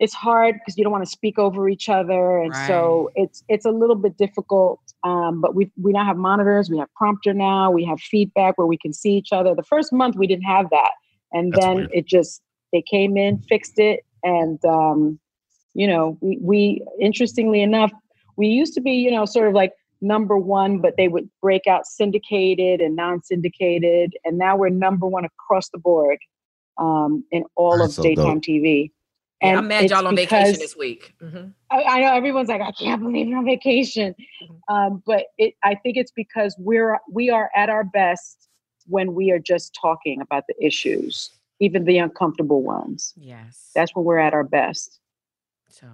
it's 0.00 0.14
hard 0.14 0.56
because 0.56 0.76
you 0.76 0.82
don't 0.84 0.92
want 0.92 1.04
to 1.04 1.10
speak 1.10 1.38
over 1.38 1.68
each 1.68 1.88
other. 1.88 2.38
And 2.38 2.52
so 2.66 3.10
it's 3.14 3.44
it's 3.48 3.64
a 3.64 3.70
little 3.70 3.94
bit 3.96 4.16
difficult. 4.18 4.80
Um, 5.04 5.40
but 5.40 5.54
we 5.54 5.70
we 5.80 5.92
now 5.92 6.04
have 6.04 6.16
monitors, 6.16 6.70
we 6.70 6.78
have 6.78 6.92
prompter 6.94 7.34
now, 7.34 7.70
we 7.70 7.84
have 7.84 8.00
feedback 8.00 8.56
where 8.56 8.66
we 8.66 8.78
can 8.78 8.92
see 8.92 9.12
each 9.12 9.32
other. 9.32 9.54
The 9.54 9.64
first 9.64 9.92
month 9.92 10.16
we 10.16 10.26
didn't 10.26 10.44
have 10.44 10.70
that. 10.70 10.92
And 11.32 11.52
That's 11.52 11.64
then 11.64 11.76
weird. 11.76 11.90
it 11.92 12.06
just 12.06 12.42
they 12.72 12.82
came 12.82 13.16
in, 13.16 13.38
fixed 13.42 13.78
it, 13.78 14.00
and 14.22 14.64
um, 14.64 15.18
you 15.74 15.86
know, 15.86 16.18
we, 16.20 16.38
we 16.40 16.84
interestingly 17.00 17.62
enough, 17.62 17.90
we 18.36 18.48
used 18.48 18.74
to 18.74 18.80
be, 18.80 18.92
you 18.92 19.10
know, 19.10 19.24
sort 19.24 19.48
of 19.48 19.54
like 19.54 19.72
number 20.00 20.36
one, 20.36 20.80
but 20.80 20.94
they 20.96 21.08
would 21.08 21.28
break 21.40 21.66
out 21.66 21.86
syndicated 21.86 22.80
and 22.80 22.94
non-syndicated, 22.96 24.14
and 24.24 24.38
now 24.38 24.56
we're 24.56 24.68
number 24.68 25.06
one 25.06 25.24
across 25.24 25.68
the 25.70 25.78
board 25.78 26.18
um, 26.78 27.24
in 27.30 27.44
all 27.56 27.78
That's 27.78 27.90
of 27.90 27.94
so 27.94 28.02
daytime 28.02 28.40
dope. 28.40 28.44
TV. 28.44 28.90
Yeah, 29.42 29.58
I'm 29.58 29.68
mad 29.68 29.90
y'all 29.90 30.06
on 30.06 30.14
vacation 30.16 30.58
this 30.58 30.76
week. 30.76 31.14
Mhm. 31.22 31.52
I, 31.70 31.82
I 31.82 32.00
know 32.00 32.14
everyone's 32.14 32.48
like, 32.48 32.60
I 32.60 32.72
can't 32.72 33.02
believe 33.02 33.26
you're 33.28 33.38
on 33.38 33.44
vacation, 33.44 34.14
Mm-hmm. 34.42 34.74
um, 34.74 35.02
but 35.06 35.24
it, 35.38 35.54
I 35.62 35.74
think 35.74 35.96
it's 35.96 36.12
because 36.12 36.54
we're 36.58 36.98
we 37.10 37.30
are 37.30 37.50
at 37.56 37.68
our 37.68 37.84
best 37.84 38.48
when 38.86 39.14
we 39.14 39.30
are 39.30 39.38
just 39.38 39.76
talking 39.80 40.20
about 40.20 40.44
the 40.48 40.54
issues, 40.64 41.30
even 41.60 41.84
the 41.84 41.98
uncomfortable 41.98 42.62
ones. 42.62 43.14
Yes. 43.16 43.70
That's 43.74 43.94
when 43.94 44.04
we're 44.04 44.18
at 44.18 44.32
our 44.34 44.44
best. 44.44 45.00
so. 45.68 45.86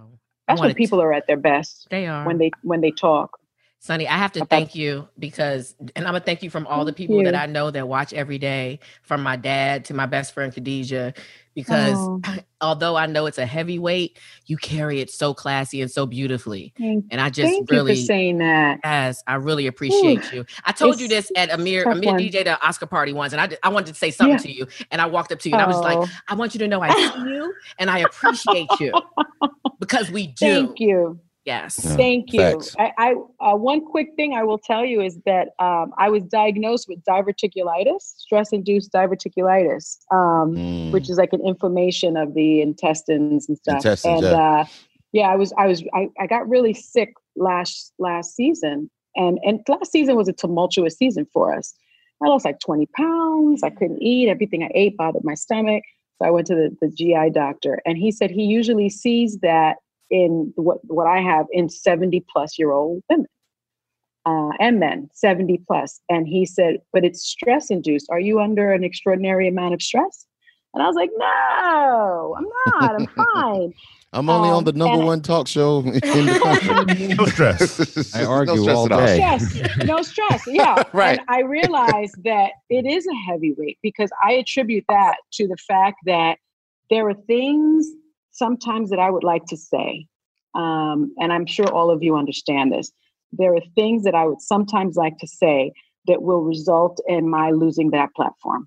That's 0.46 0.62
when 0.62 0.74
people 0.74 0.98
to- 0.98 1.04
are 1.04 1.12
at 1.12 1.26
their 1.26 1.36
best 1.36 1.88
They 1.90 2.06
are 2.06 2.24
when 2.26 2.38
they 2.38 2.50
when 2.62 2.80
they 2.80 2.90
talk. 2.90 3.38
Sunny, 3.80 4.08
I 4.08 4.16
have 4.18 4.32
to 4.32 4.44
thank 4.46 4.74
you 4.74 5.08
because, 5.18 5.74
and 5.96 6.06
I'm 6.06 6.12
gonna 6.14 6.20
thank 6.20 6.42
you 6.42 6.50
from 6.50 6.66
all 6.66 6.84
the 6.84 6.92
people 6.92 7.22
that. 7.22 7.34
I 7.34 7.46
know 7.46 7.70
that 7.70 7.88
watch 7.88 8.12
every 8.12 8.38
day, 8.38 8.80
from 9.02 9.22
my 9.22 9.36
dad 9.36 9.84
to 9.86 9.94
my 9.94 10.06
best 10.06 10.34
friend 10.34 10.52
Khadijah, 10.52 11.14
because 11.54 12.10
Oh. 12.10 12.22
although 12.60 12.96
I 12.96 13.06
know 13.06 13.26
it's 13.26 13.38
a 13.38 13.46
heavy 13.46 13.78
weight, 13.78 14.18
you 14.46 14.56
carry 14.58 15.00
it 15.00 15.10
so 15.10 15.34
classy 15.34 15.80
and 15.82 15.90
so 15.90 16.06
beautifully, 16.06 16.74
Thank, 16.78 17.06
and 17.10 17.20
I 17.20 17.30
just 17.30 17.62
thank 17.68 17.70
really, 17.70 17.92
you 17.92 17.96
for 18.02 18.06
saying 18.06 18.38
that. 18.38 18.80
yes, 18.84 19.22
I 19.28 19.36
really 19.36 19.66
appreciate 19.68 20.32
you. 20.32 20.44
I 20.64 20.72
told 20.72 21.00
you 21.00 21.08
this 21.08 21.30
at 21.36 21.50
Ahmir, 21.50 21.86
Ahmir 21.92 22.06
one. 22.06 22.18
DJ 22.18 22.44
the 22.44 22.60
Oscar 22.66 22.86
party 22.86 23.12
once, 23.12 23.32
and 23.32 23.40
I 23.40 23.56
I 23.62 23.70
wanted 23.70 23.88
to 23.88 23.94
say 23.94 24.10
something 24.10 24.38
Yeah. 24.38 24.38
to 24.38 24.52
you, 24.52 24.66
and 24.90 25.00
I 25.00 25.06
walked 25.06 25.32
up 25.32 25.40
to 25.40 25.48
you 25.50 25.54
and 25.54 25.62
I 25.62 25.66
was 25.66 25.84
like, 25.84 26.02
Oh, 26.02 26.08
I 26.28 26.34
want 26.34 26.54
you 26.54 26.58
to 26.60 26.68
know 26.68 26.82
I 26.82 26.92
see 26.92 27.20
you 27.20 27.54
and 27.78 27.90
I 27.90 27.98
appreciate 28.00 28.80
you 28.80 28.94
because 29.80 30.10
we 30.10 30.26
do. 30.28 30.68
thank 30.68 30.80
you. 30.80 31.20
Yes. 31.48 31.80
Yeah. 31.82 31.96
Thank 31.96 32.34
you. 32.34 32.40
facts. 32.40 32.76
I, 32.78 32.92
I 32.98 33.14
uh, 33.40 33.56
one 33.56 33.80
quick 33.82 34.08
thing 34.16 34.34
I 34.34 34.44
will 34.44 34.58
tell 34.58 34.84
you 34.84 35.00
is 35.00 35.18
that 35.24 35.48
um, 35.58 35.94
I 35.96 36.10
was 36.10 36.22
diagnosed 36.24 36.86
with 36.90 37.02
diverticulitis, 37.04 38.02
stress-induced 38.18 38.92
diverticulitis, 38.92 39.96
um, 40.12 40.48
Mm. 40.58 40.92
which 40.92 41.08
is 41.08 41.16
like 41.16 41.32
an 41.32 41.40
inflammation 41.46 42.18
of 42.18 42.34
the 42.34 42.60
intestines 42.60 43.48
and 43.48 43.56
stuff. 43.56 43.76
Intestines, 43.76 44.22
and 44.24 44.30
yeah. 44.30 44.60
uh, 44.60 44.64
yeah, 45.12 45.28
I 45.28 45.36
was 45.36 45.54
I 45.56 45.66
was 45.66 45.82
I, 45.94 46.08
I 46.20 46.26
got 46.26 46.46
really 46.46 46.74
sick 46.74 47.14
last 47.34 47.94
last 47.98 48.36
season, 48.36 48.90
and 49.16 49.38
and 49.42 49.60
last 49.68 49.90
season 49.90 50.16
was 50.16 50.28
a 50.28 50.34
tumultuous 50.34 50.96
season 50.98 51.26
for 51.32 51.54
us. 51.56 51.74
I 52.22 52.28
lost 52.28 52.44
like 52.44 52.60
20 52.60 52.86
pounds. 52.94 53.62
I 53.62 53.70
couldn't 53.70 54.02
eat. 54.02 54.28
Everything 54.28 54.64
I 54.64 54.70
ate 54.74 54.98
bothered 54.98 55.24
my 55.24 55.34
stomach. 55.34 55.84
So 56.18 56.26
I 56.26 56.30
went 56.30 56.46
to 56.48 56.54
the, 56.54 56.76
the 56.82 56.88
GI 56.88 57.30
doctor, 57.30 57.80
and 57.86 57.96
he 57.96 58.10
said 58.10 58.30
he 58.30 58.44
usually 58.44 58.90
sees 58.90 59.38
that 59.38 59.76
in 60.10 60.52
what 60.56 60.78
what 60.84 61.06
I 61.06 61.20
have 61.20 61.46
in 61.52 61.68
70 61.68 62.24
plus 62.32 62.58
year 62.58 62.72
old 62.72 63.02
women 63.10 63.26
uh, 64.26 64.50
and 64.60 64.78
men, 64.80 65.08
70 65.14 65.62
plus. 65.66 66.00
And 66.08 66.26
he 66.28 66.44
said, 66.46 66.78
but 66.92 67.04
it's 67.04 67.22
stress 67.26 67.70
induced. 67.70 68.06
Are 68.10 68.20
you 68.20 68.40
under 68.40 68.72
an 68.72 68.84
extraordinary 68.84 69.48
amount 69.48 69.74
of 69.74 69.80
stress? 69.82 70.26
And 70.74 70.82
I 70.82 70.86
was 70.86 70.96
like, 70.96 71.10
no, 71.16 72.36
I'm 72.36 72.46
not. 72.80 72.94
I'm 73.00 73.06
fine. 73.34 73.74
I'm 74.12 74.30
only 74.30 74.48
on 74.48 74.58
Um, 74.58 74.64
the 74.64 74.72
number 74.72 74.96
and- 74.98 75.06
one 75.06 75.22
talk 75.22 75.46
show 75.48 75.80
in 75.80 75.92
the 75.92 76.00
country. 76.86 77.08
No 77.08 77.24
stress. 77.26 78.14
I 78.14 78.24
argue 78.24 78.62
stress 78.62 78.76
all 78.76 78.86
at 78.86 78.92
all. 78.92 79.00
day. 79.00 79.38
stress, 79.38 79.76
no 79.84 80.02
stress. 80.02 80.42
Yeah. 80.46 80.82
Right. 80.92 81.18
And 81.18 81.28
I 81.28 81.40
realized 81.42 82.14
that 82.24 82.52
it 82.70 82.86
is 82.86 83.06
a 83.06 83.14
heavy 83.30 83.54
weight 83.56 83.78
because 83.82 84.10
I 84.22 84.32
attribute 84.32 84.84
that 84.88 85.16
to 85.34 85.46
the 85.46 85.56
fact 85.56 85.96
that 86.06 86.38
there 86.90 87.06
are 87.08 87.14
things 87.14 87.86
sometimes 88.38 88.90
that 88.90 88.98
I 88.98 89.10
would 89.10 89.24
like 89.24 89.44
to 89.46 89.56
say. 89.56 90.06
Um, 90.54 91.14
and 91.18 91.32
I'm 91.32 91.46
sure 91.46 91.70
all 91.70 91.90
of 91.90 92.02
you 92.02 92.16
understand 92.16 92.72
this. 92.72 92.90
There 93.32 93.54
are 93.54 93.60
things 93.74 94.04
that 94.04 94.14
I 94.14 94.26
would 94.26 94.40
sometimes 94.40 94.96
like 94.96 95.18
to 95.18 95.26
say 95.26 95.72
that 96.06 96.22
will 96.22 96.42
result 96.42 97.00
in 97.06 97.28
my 97.28 97.50
losing 97.50 97.90
that 97.90 98.14
platform. 98.14 98.66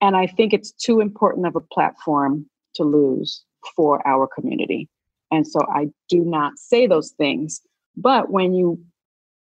And 0.00 0.16
I 0.16 0.26
think 0.26 0.52
it's 0.52 0.72
too 0.72 1.00
important 1.00 1.46
of 1.46 1.56
a 1.56 1.60
platform 1.60 2.46
to 2.74 2.82
lose 2.82 3.44
for 3.76 4.06
our 4.06 4.26
community. 4.26 4.88
And 5.30 5.46
so 5.46 5.60
I 5.72 5.88
do 6.08 6.24
not 6.24 6.52
say 6.56 6.86
those 6.86 7.12
things. 7.12 7.60
But 7.96 8.30
when 8.30 8.52
you 8.54 8.78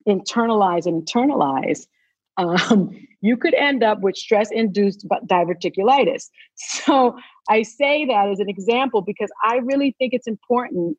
internalize 0.07 0.85
and 0.85 1.05
internalize, 1.05 1.87
um, 2.37 2.89
you 3.21 3.35
could 3.35 3.53
end 3.53 3.83
up 3.83 3.99
with 3.99 4.15
stress 4.15 4.49
induced 4.51 5.05
diverticulitis. 5.27 6.29
So 6.55 7.17
I 7.49 7.63
say 7.63 8.05
that 8.05 8.29
as 8.29 8.39
an 8.39 8.49
example 8.49 9.01
because 9.01 9.29
I 9.43 9.57
really 9.57 9.95
think 9.97 10.13
it's 10.13 10.27
important. 10.27 10.97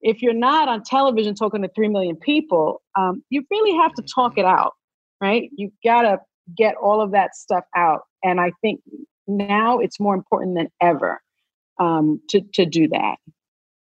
If 0.00 0.20
you're 0.20 0.34
not 0.34 0.68
on 0.68 0.82
television 0.82 1.34
talking 1.34 1.62
to 1.62 1.68
3 1.68 1.88
million 1.88 2.16
people, 2.16 2.82
um, 2.98 3.22
you 3.30 3.44
really 3.50 3.76
have 3.78 3.94
to 3.94 4.02
talk 4.02 4.36
it 4.36 4.44
out, 4.44 4.72
right? 5.20 5.48
You've 5.56 5.72
got 5.84 6.02
to 6.02 6.18
get 6.56 6.74
all 6.74 7.00
of 7.00 7.12
that 7.12 7.36
stuff 7.36 7.64
out. 7.76 8.00
And 8.24 8.40
I 8.40 8.50
think 8.60 8.80
now 9.28 9.78
it's 9.78 10.00
more 10.00 10.14
important 10.14 10.56
than 10.56 10.68
ever 10.80 11.20
um, 11.78 12.20
to, 12.30 12.40
to 12.54 12.66
do 12.66 12.88
that. 12.88 13.16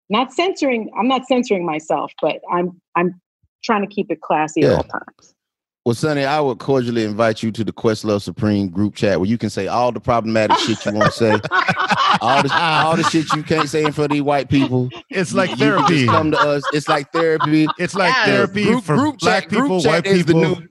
Not 0.09 0.33
censoring, 0.33 0.89
I'm 0.97 1.07
not 1.07 1.27
censoring 1.27 1.65
myself, 1.65 2.11
but 2.19 2.37
I'm 2.51 2.81
I'm 2.95 3.21
trying 3.63 3.87
to 3.87 3.93
keep 3.93 4.09
it 4.09 4.21
classy 4.21 4.63
at 4.63 4.73
all 4.73 4.83
times. 4.83 5.35
Well, 5.85 5.95
Sunny, 5.95 6.25
I 6.25 6.39
would 6.41 6.59
cordially 6.59 7.03
invite 7.05 7.41
you 7.41 7.51
to 7.53 7.63
the 7.63 7.71
Questlove 7.71 8.21
Supreme 8.21 8.69
group 8.69 8.95
chat 8.95 9.19
where 9.19 9.29
you 9.29 9.37
can 9.37 9.49
say 9.49 9.67
all 9.67 9.91
the 9.91 9.99
problematic 9.99 10.57
shit 10.59 10.85
you 10.85 10.91
want 10.93 11.05
to 11.05 11.17
say, 11.17 11.31
all 12.21 12.43
the 12.43 12.49
all 12.53 12.95
the 12.97 13.03
shit 13.03 13.31
you 13.33 13.41
can't 13.43 13.69
say 13.69 13.83
in 13.85 13.91
front 13.93 14.11
of 14.11 14.15
these 14.15 14.21
white 14.21 14.49
people. 14.49 14.89
It's 15.09 15.33
like 15.33 15.51
You 15.51 15.55
can 15.55 15.67
just 15.79 15.87
therapy. 15.87 16.05
Come 16.05 16.31
to 16.31 16.37
us. 16.39 16.63
It's 16.73 16.89
like 16.89 17.11
therapy. 17.13 17.65
It's 17.79 17.95
like 17.95 18.13
Yeah. 18.13 18.25
therapy 18.25 18.63
Group- 18.65 18.83
for 18.83 18.95
group 18.97 19.19
black 19.19 19.43
chat- 19.43 19.49
group 19.51 19.63
people, 19.63 19.81
chat 19.81 19.91
white 20.05 20.07
is 20.07 20.25
the 20.25 20.33
people. 20.33 20.41
new- 20.57 20.67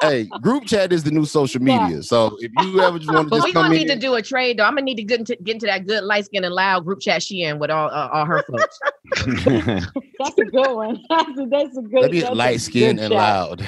hey, 0.00 0.24
group 0.40 0.64
chat 0.66 0.92
is 0.92 1.02
the 1.04 1.10
new 1.10 1.24
social 1.24 1.62
Yeah. 1.62 1.86
media. 1.86 2.02
So 2.02 2.36
if 2.40 2.50
you 2.64 2.80
ever 2.80 2.98
just 2.98 3.12
want 3.12 3.26
to 3.26 3.30
But 3.30 3.36
just 3.36 3.48
we're 3.48 3.52
come 3.52 3.62
gonna 3.64 3.74
in, 3.74 3.80
need 3.80 3.88
to 3.88 3.98
do 3.98 4.14
a 4.14 4.22
trade 4.22 4.58
though. 4.58 4.64
I'm 4.64 4.72
gonna 4.74 4.82
need 4.82 4.96
to 4.96 5.04
get 5.04 5.20
into 5.20 5.36
get 5.36 5.54
into 5.54 5.66
that 5.66 5.86
good 5.86 6.04
light 6.04 6.24
skin 6.26 6.44
and 6.44 6.54
loud 6.54 6.84
group 6.84 7.00
chat 7.00 7.22
she 7.22 7.42
in 7.42 7.58
with 7.58 7.70
all 7.70 7.88
uh, 7.90 8.08
all 8.12 8.24
her 8.26 8.42
folks. 8.44 8.78
That's 10.18 10.38
a 10.38 10.44
good 10.44 10.74
one. 10.74 11.00
That's 11.10 11.38
a, 11.38 11.46
that's 11.50 11.76
a 11.76 11.82
good. 11.82 12.00
let 12.02 12.10
me 12.10 12.20
that's 12.20 12.34
light 12.34 12.60
skinned 12.60 12.98
good 12.98 13.04
and 13.06 13.12
chat. 13.12 13.22
loud. 13.22 13.58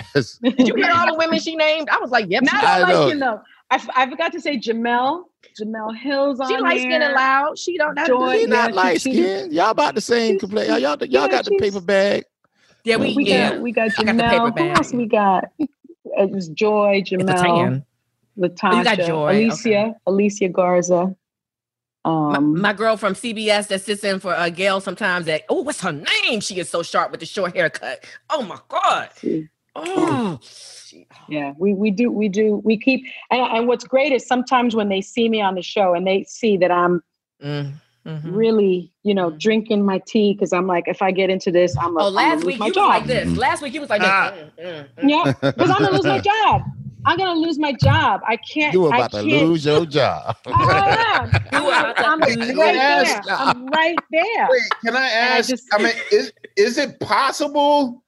Did 0.43 0.69
you 0.69 0.75
hear 0.77 0.91
all 0.93 1.07
the 1.07 1.15
women 1.19 1.39
she 1.39 1.57
named? 1.57 1.89
I 1.91 1.99
was 1.99 2.11
like, 2.11 2.27
yep. 2.29 2.43
Not 2.43 2.61
she, 2.61 2.67
I 2.67 2.81
all 2.83 2.89
know. 2.89 2.99
light 3.01 3.09
skin 3.09 3.19
though. 3.21 3.41
I, 3.71 3.75
f- 3.77 3.89
I 3.97 4.09
forgot 4.09 4.33
to 4.33 4.41
say 4.41 4.59
Jemele. 4.59 5.25
Jemele 5.61 5.97
Hills 5.97 6.39
on 6.39 6.49
she 6.49 6.57
light 6.59 6.81
skinned 6.81 7.03
and 7.03 7.15
loud. 7.15 7.59
She 7.59 7.77
don't 7.79 7.95
that, 7.97 8.07
Joy- 8.07 8.33
He 8.35 8.41
yeah, 8.43 8.47
not 8.47 8.69
she- 8.71 8.75
light 8.75 9.01
she- 9.01 9.13
skinned. 9.13 9.53
Y'all 9.53 9.71
about 9.71 9.95
the 9.95 10.01
same 10.01 10.33
she's- 10.35 10.41
complaint. 10.41 10.69
Y'all, 10.69 10.79
y'all, 10.79 10.97
y'all 11.01 11.09
yeah, 11.25 11.29
got 11.29 11.45
the 11.45 11.57
paper 11.59 11.81
bag. 11.81 12.25
Yeah, 12.85 12.97
we, 12.97 13.15
We 13.17 13.25
yeah. 13.25 13.51
got 13.51 13.61
we 13.63 13.73
got 13.73 13.91
I 13.99 14.05
got 14.05 14.17
the 14.17 14.23
paper 14.23 14.35
Jemele. 14.37 14.45
Who 14.47 14.53
bag. 14.53 14.77
else 14.79 14.93
we 14.93 15.07
got? 15.07 15.45
It 16.17 16.31
was 16.31 16.49
Joy, 16.49 17.03
Jemele. 17.05 17.85
LaTosha, 18.39 19.07
Joy, 19.07 19.31
Alicia, 19.31 19.95
Alicia 20.07 20.49
Garza. 20.49 21.17
My, 22.05 22.37
Um, 22.37 22.61
my 22.61 22.73
girl 22.73 22.97
from 22.97 23.15
CBS 23.15 23.69
that 23.69 23.81
sits 23.81 24.05
in 24.05 24.21
for 24.21 24.33
uh, 24.35 24.49
Gayle 24.51 24.81
sometimes. 24.81 25.27
That 25.27 25.45
oh, 25.49 25.63
what's 25.63 25.81
her 25.81 25.93
name? 25.93 26.41
She 26.41 26.59
is 26.59 26.69
so 26.69 26.83
sharp 26.83 27.11
with 27.11 27.21
the 27.21 27.27
short 27.27 27.55
haircut. 27.57 28.05
Oh 28.31 28.43
my 28.43 28.59
god. 28.69 29.11
Oh, 29.75 30.39
she- 30.43 31.07
Yeah, 31.29 31.53
we 31.59 31.75
we 31.75 31.91
do 31.91 32.11
we 32.11 32.29
do 32.29 32.57
we 32.65 32.79
keep 32.79 33.05
and 33.31 33.41
and 33.41 33.69
what's 33.69 33.85
great 33.85 34.13
is 34.13 34.27
sometimes 34.27 34.75
when 34.77 34.89
they 34.89 35.01
see 35.01 35.29
me 35.29 35.41
on 35.41 35.55
the 35.55 35.63
show 35.63 35.95
and 35.95 36.07
they 36.07 36.25
see 36.25 36.57
that 36.59 36.71
I'm 36.71 37.03
Mm, 37.43 37.75
mhm. 38.07 38.21
really 38.25 38.93
you 39.03 39.15
know 39.15 39.31
drinking 39.33 39.85
my 39.85 40.01
tea 40.07 40.33
because 40.33 40.53
I'm 40.53 40.67
like 40.67 40.85
if 40.87 41.03
I 41.03 41.11
get 41.11 41.29
into 41.31 41.51
this 41.51 41.77
I'm 41.77 41.97
a, 41.97 42.01
Oh, 42.05 42.07
I'm 42.09 42.15
gonna 42.15 42.29
last 42.35 42.45
week 42.45 42.59
my 42.59 42.67
you 42.67 42.73
was 42.73 42.77
like 42.89 43.07
this. 43.07 43.37
Last 43.37 43.63
week 43.63 43.75
you 43.75 43.81
was 43.81 43.91
like 43.91 44.01
this. 44.01 44.11
Ah. 44.11 44.33
Mm, 44.33 44.65
mm, 44.65 44.89
mm. 45.03 45.11
Yeah, 45.11 45.33
because 45.51 45.71
I'm 45.71 45.83
gonna 45.83 45.93
lose 45.97 46.05
my 46.07 46.21
job. 46.33 46.63
I'm 47.09 47.17
gonna 47.19 47.39
lose 47.39 47.59
my 47.59 47.73
job. 47.73 48.21
I 48.27 48.37
can't. 48.37 48.73
You 48.73 48.81
were 48.83 48.93
I 48.93 48.97
about 48.99 49.13
to 49.13 49.17
can't- 49.23 49.47
lose 49.49 49.65
your 49.65 49.87
job. 49.87 50.37
I 50.47 51.21
am. 51.23 51.31
You 51.53 51.65
were 51.65 51.73
about 51.73 51.97
to 51.97 52.07
I'm 52.09 52.21
right 52.21 52.37
your 52.37 52.57
there. 52.57 53.05
job. 53.05 53.25
I'm 53.57 53.67
right 53.69 53.97
there. 54.11 54.49
Wait, 54.51 54.63
can 54.85 54.97
I 54.97 55.03
I 55.03 55.09
ask? 55.11 55.49
I, 55.49 55.53
just- 55.53 55.65
mean, 55.79 55.93
is 56.11 56.33
is 56.57 56.79
it 56.79 56.99
possible? 57.01 58.03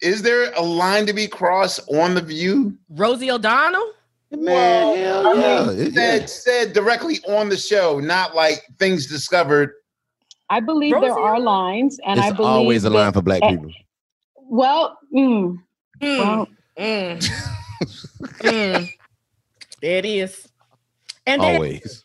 Is 0.00 0.22
there 0.22 0.52
a 0.54 0.62
line 0.62 1.06
to 1.06 1.12
be 1.12 1.26
crossed 1.26 1.80
on 1.92 2.14
the 2.14 2.20
view? 2.20 2.78
Rosie 2.90 3.30
O'Donnell. 3.32 3.92
Man, 4.30 4.96
hell 4.96 5.26
I 5.26 5.32
yeah. 5.40 5.66
mean, 5.70 5.80
It- 5.80 5.94
said 5.94 6.20
yeah. 6.20 6.26
said 6.26 6.72
directly 6.74 7.18
on 7.28 7.48
the 7.48 7.56
show, 7.56 7.98
not 7.98 8.34
like 8.34 8.62
things 8.78 9.06
discovered. 9.06 9.72
I 10.50 10.60
believe 10.60 10.94
there 11.00 11.18
are 11.18 11.38
lines, 11.40 11.98
and 12.06 12.20
I 12.20 12.28
It's 12.28 12.36
believe 12.36 12.50
always 12.50 12.84
a 12.84 12.90
line 12.90 13.12
for 13.12 13.22
black 13.22 13.42
eh, 13.42 13.50
people. 13.50 13.70
Well, 14.36 14.98
mm, 15.14 15.56
Mm, 16.02 16.18
well, 16.18 16.48
mm, 16.78 17.18
mm. 18.40 18.88
There 19.82 19.98
it 19.98 20.04
is. 20.04 20.46
And 21.26 21.42
then, 21.42 21.54
Always. 21.56 22.04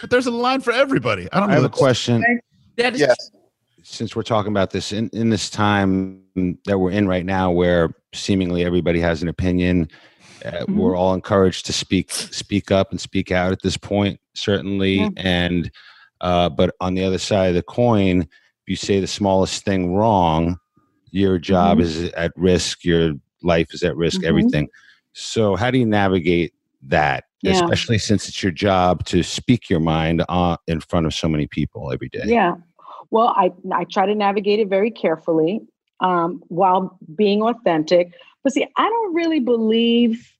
But 0.00 0.10
there's 0.10 0.26
a 0.26 0.30
line 0.30 0.60
for 0.60 0.72
everybody. 0.72 1.28
I 1.32 1.40
don't 1.40 1.50
I 1.50 1.54
know. 1.54 1.62
have 1.62 1.70
a 1.70 1.74
question. 1.74 2.22
that 2.76 2.94
is 2.94 3.00
Yes. 3.00 3.16
Since 3.82 4.14
we're 4.16 4.22
talking 4.24 4.52
about 4.52 4.70
this 4.70 4.92
in, 4.92 5.08
in 5.12 5.30
this 5.30 5.48
time 5.48 6.22
that 6.66 6.78
we're 6.78 6.90
in 6.90 7.06
right 7.08 7.24
now, 7.24 7.50
where 7.50 7.94
seemingly 8.14 8.64
everybody 8.64 9.00
has 9.00 9.22
an 9.22 9.28
opinion, 9.28 9.88
uh, 10.44 10.64
Mhm. 10.66 10.76
we're 10.76 10.96
all 10.96 11.14
encouraged 11.14 11.66
to 11.66 11.72
speak 11.72 12.10
speak 12.10 12.70
up 12.70 12.90
and 12.90 13.00
speak 13.00 13.30
out 13.30 13.52
at 13.52 13.62
this 13.62 13.76
point, 13.76 14.20
certainly. 14.34 14.96
Yeah. 15.00 15.08
And 15.16 15.70
uh, 16.20 16.48
but 16.48 16.74
on 16.80 16.94
the 16.94 17.04
other 17.04 17.18
side 17.18 17.48
of 17.48 17.54
the 17.54 17.62
coin, 17.62 18.22
if 18.22 18.68
you 18.68 18.76
say 18.76 19.00
the 19.00 19.06
smallest 19.06 19.64
thing 19.64 19.94
wrong, 19.94 20.58
your 21.10 21.38
job 21.38 21.78
Mhm. 21.78 21.82
is 21.82 22.04
at 22.12 22.32
risk. 22.36 22.84
Your 22.84 23.12
life 23.42 23.68
is 23.72 23.82
at 23.82 23.96
risk. 23.96 24.22
Mhm. 24.22 24.26
Everything. 24.28 24.68
So 25.12 25.56
how 25.56 25.70
do 25.70 25.78
you 25.78 25.86
navigate 25.86 26.52
that? 26.82 27.24
Yeah. 27.42 27.52
Especially 27.52 27.98
since 27.98 28.28
it's 28.28 28.42
your 28.42 28.52
job 28.52 29.04
to 29.06 29.22
speak 29.22 29.68
your 29.70 29.80
mind 29.80 30.24
uh, 30.28 30.56
in 30.66 30.80
front 30.80 31.06
of 31.06 31.14
so 31.14 31.28
many 31.28 31.46
people 31.46 31.92
every 31.92 32.08
day. 32.08 32.22
yeah. 32.24 32.54
Well, 33.10 33.28
I 33.36 33.52
I 33.72 33.84
try 33.84 34.04
to 34.06 34.14
navigate 34.16 34.58
it 34.58 34.68
very 34.68 34.90
carefully 34.90 35.60
um, 36.00 36.42
while 36.48 36.98
being 37.14 37.40
authentic. 37.42 38.12
But 38.46 38.52
see, 38.52 38.68
I 38.76 38.88
don't 38.88 39.12
really 39.12 39.40
believe 39.40 40.32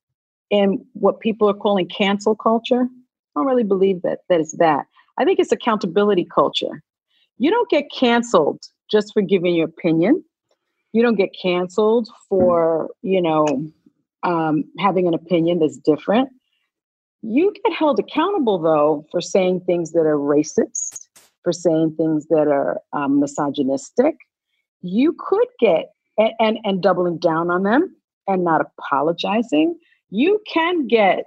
in 0.51 0.87
what 0.93 1.19
people 1.19 1.51
are 1.51 1.55
calling 1.55 1.89
cancel 1.89 2.37
culture. 2.37 2.83
I 2.83 3.41
don't 3.41 3.49
really 3.49 3.65
believe 3.65 4.03
that 4.03 4.21
that 4.29 4.39
is 4.39 4.53
that. 4.61 4.87
I 5.19 5.25
think 5.25 5.41
it's 5.41 5.51
accountability 5.51 6.25
culture. 6.25 6.85
You 7.39 7.51
don't 7.51 7.69
get 7.69 7.87
canceled 7.93 8.63
just 8.89 9.13
for 9.13 9.23
giving 9.23 9.57
your 9.57 9.67
opinion. 9.67 10.23
You 10.93 11.03
don't 11.03 11.17
get 11.17 11.31
canceled 11.43 12.09
for 12.29 12.91
you 13.03 13.21
know 13.21 13.73
um, 14.23 14.63
having 14.79 15.09
an 15.09 15.15
opinion 15.15 15.59
that's 15.59 15.77
different. 15.79 16.29
You 17.23 17.53
get 17.65 17.73
held 17.73 17.99
accountable 17.99 18.61
though 18.61 19.05
for 19.11 19.21
saying 19.21 19.63
things 19.63 19.91
that 19.95 20.07
are 20.07 20.17
racist, 20.17 21.09
for 21.43 21.53
saying 21.53 21.97
things 21.97 22.29
that 22.29 22.47
are 22.47 22.81
um, 22.93 23.19
misogynistic. 23.19 24.15
You 24.81 25.13
could 25.19 25.49
get 25.59 25.87
and, 26.19 26.33
and 26.39 26.59
and 26.65 26.83
doubling 26.83 27.19
down 27.19 27.51
on 27.51 27.63
them 27.63 27.95
and 28.27 28.45
not 28.45 28.61
apologizing. 28.61 29.79
You 30.11 30.41
can 30.53 30.87
get 30.87 31.25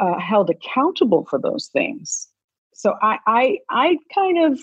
uh, 0.00 0.18
held 0.18 0.50
accountable 0.50 1.26
for 1.28 1.38
those 1.38 1.68
things. 1.72 2.28
So 2.74 2.94
I 3.02 3.18
I 3.26 3.58
I 3.70 3.98
kind 4.14 4.52
of 4.52 4.60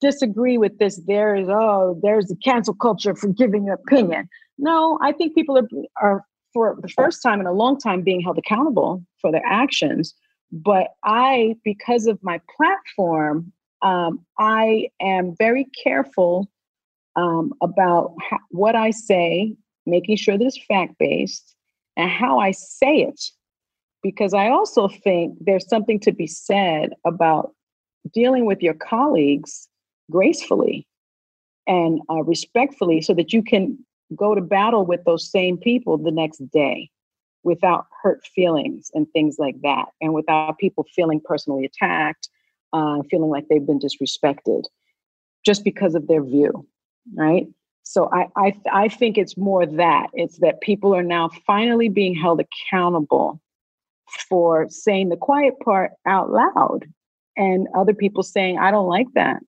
disagree 0.00 0.58
with 0.58 0.78
this. 0.78 1.00
There 1.06 1.34
is 1.34 1.48
oh 1.50 1.98
there's 2.02 2.30
a 2.30 2.36
cancel 2.36 2.74
culture 2.74 3.14
for 3.14 3.28
giving 3.28 3.64
your 3.66 3.74
opinion. 3.74 4.28
No, 4.58 4.98
I 5.02 5.12
think 5.12 5.34
people 5.34 5.58
are 5.58 5.68
are 6.00 6.24
for 6.56 6.78
the 6.80 6.88
first 6.88 7.22
time 7.22 7.38
in 7.38 7.46
a 7.46 7.52
long 7.52 7.78
time 7.78 8.00
being 8.00 8.22
held 8.22 8.38
accountable 8.38 9.04
for 9.20 9.30
their 9.30 9.44
actions. 9.44 10.14
But 10.50 10.88
I, 11.04 11.56
because 11.64 12.06
of 12.06 12.18
my 12.22 12.40
platform, 12.56 13.52
um, 13.82 14.24
I 14.38 14.88
am 15.00 15.34
very 15.38 15.66
careful 15.84 16.48
um, 17.16 17.52
about 17.62 18.14
ho- 18.30 18.38
what 18.50 18.76
I 18.76 18.90
say, 18.90 19.54
making 19.86 20.16
sure 20.16 20.38
that 20.38 20.44
it's 20.44 20.58
fact 20.66 20.94
based, 20.98 21.54
and 21.96 22.10
how 22.10 22.38
I 22.38 22.50
say 22.50 22.98
it, 22.98 23.20
because 24.02 24.34
I 24.34 24.48
also 24.48 24.88
think 24.88 25.36
there's 25.40 25.68
something 25.68 25.98
to 26.00 26.12
be 26.12 26.26
said 26.26 26.90
about 27.04 27.52
dealing 28.12 28.44
with 28.46 28.62
your 28.62 28.74
colleagues 28.74 29.68
gracefully 30.10 30.86
and 31.66 32.00
uh, 32.08 32.22
respectfully 32.22 33.00
so 33.00 33.14
that 33.14 33.32
you 33.32 33.42
can 33.42 33.78
go 34.14 34.34
to 34.34 34.40
battle 34.40 34.86
with 34.86 35.04
those 35.04 35.28
same 35.28 35.56
people 35.56 35.98
the 35.98 36.12
next 36.12 36.38
day 36.52 36.88
without 37.42 37.86
hurt 38.02 38.24
feelings 38.34 38.90
and 38.94 39.06
things 39.12 39.36
like 39.38 39.60
that, 39.62 39.86
and 40.00 40.12
without 40.12 40.58
people 40.58 40.84
feeling 40.94 41.20
personally 41.24 41.64
attacked, 41.64 42.28
uh, 42.72 42.98
feeling 43.10 43.30
like 43.30 43.46
they've 43.48 43.66
been 43.66 43.78
disrespected 43.78 44.64
just 45.44 45.64
because 45.64 45.94
of 45.94 46.08
their 46.08 46.22
view, 46.22 46.66
right? 47.14 47.46
So 47.82 48.10
I, 48.12 48.26
I 48.36 48.52
I 48.72 48.88
think 48.88 49.16
it's 49.16 49.36
more 49.36 49.64
that 49.64 50.08
it's 50.12 50.38
that 50.40 50.60
people 50.60 50.94
are 50.94 51.04
now 51.04 51.30
finally 51.46 51.88
being 51.88 52.14
held 52.16 52.40
accountable 52.40 53.40
for 54.28 54.66
saying 54.68 55.08
the 55.08 55.16
quiet 55.16 55.54
part 55.60 55.92
out 56.04 56.30
loud, 56.32 56.80
and 57.36 57.68
other 57.76 57.94
people 57.94 58.24
saying 58.24 58.58
I 58.58 58.72
don't 58.72 58.88
like 58.88 59.06
that, 59.14 59.40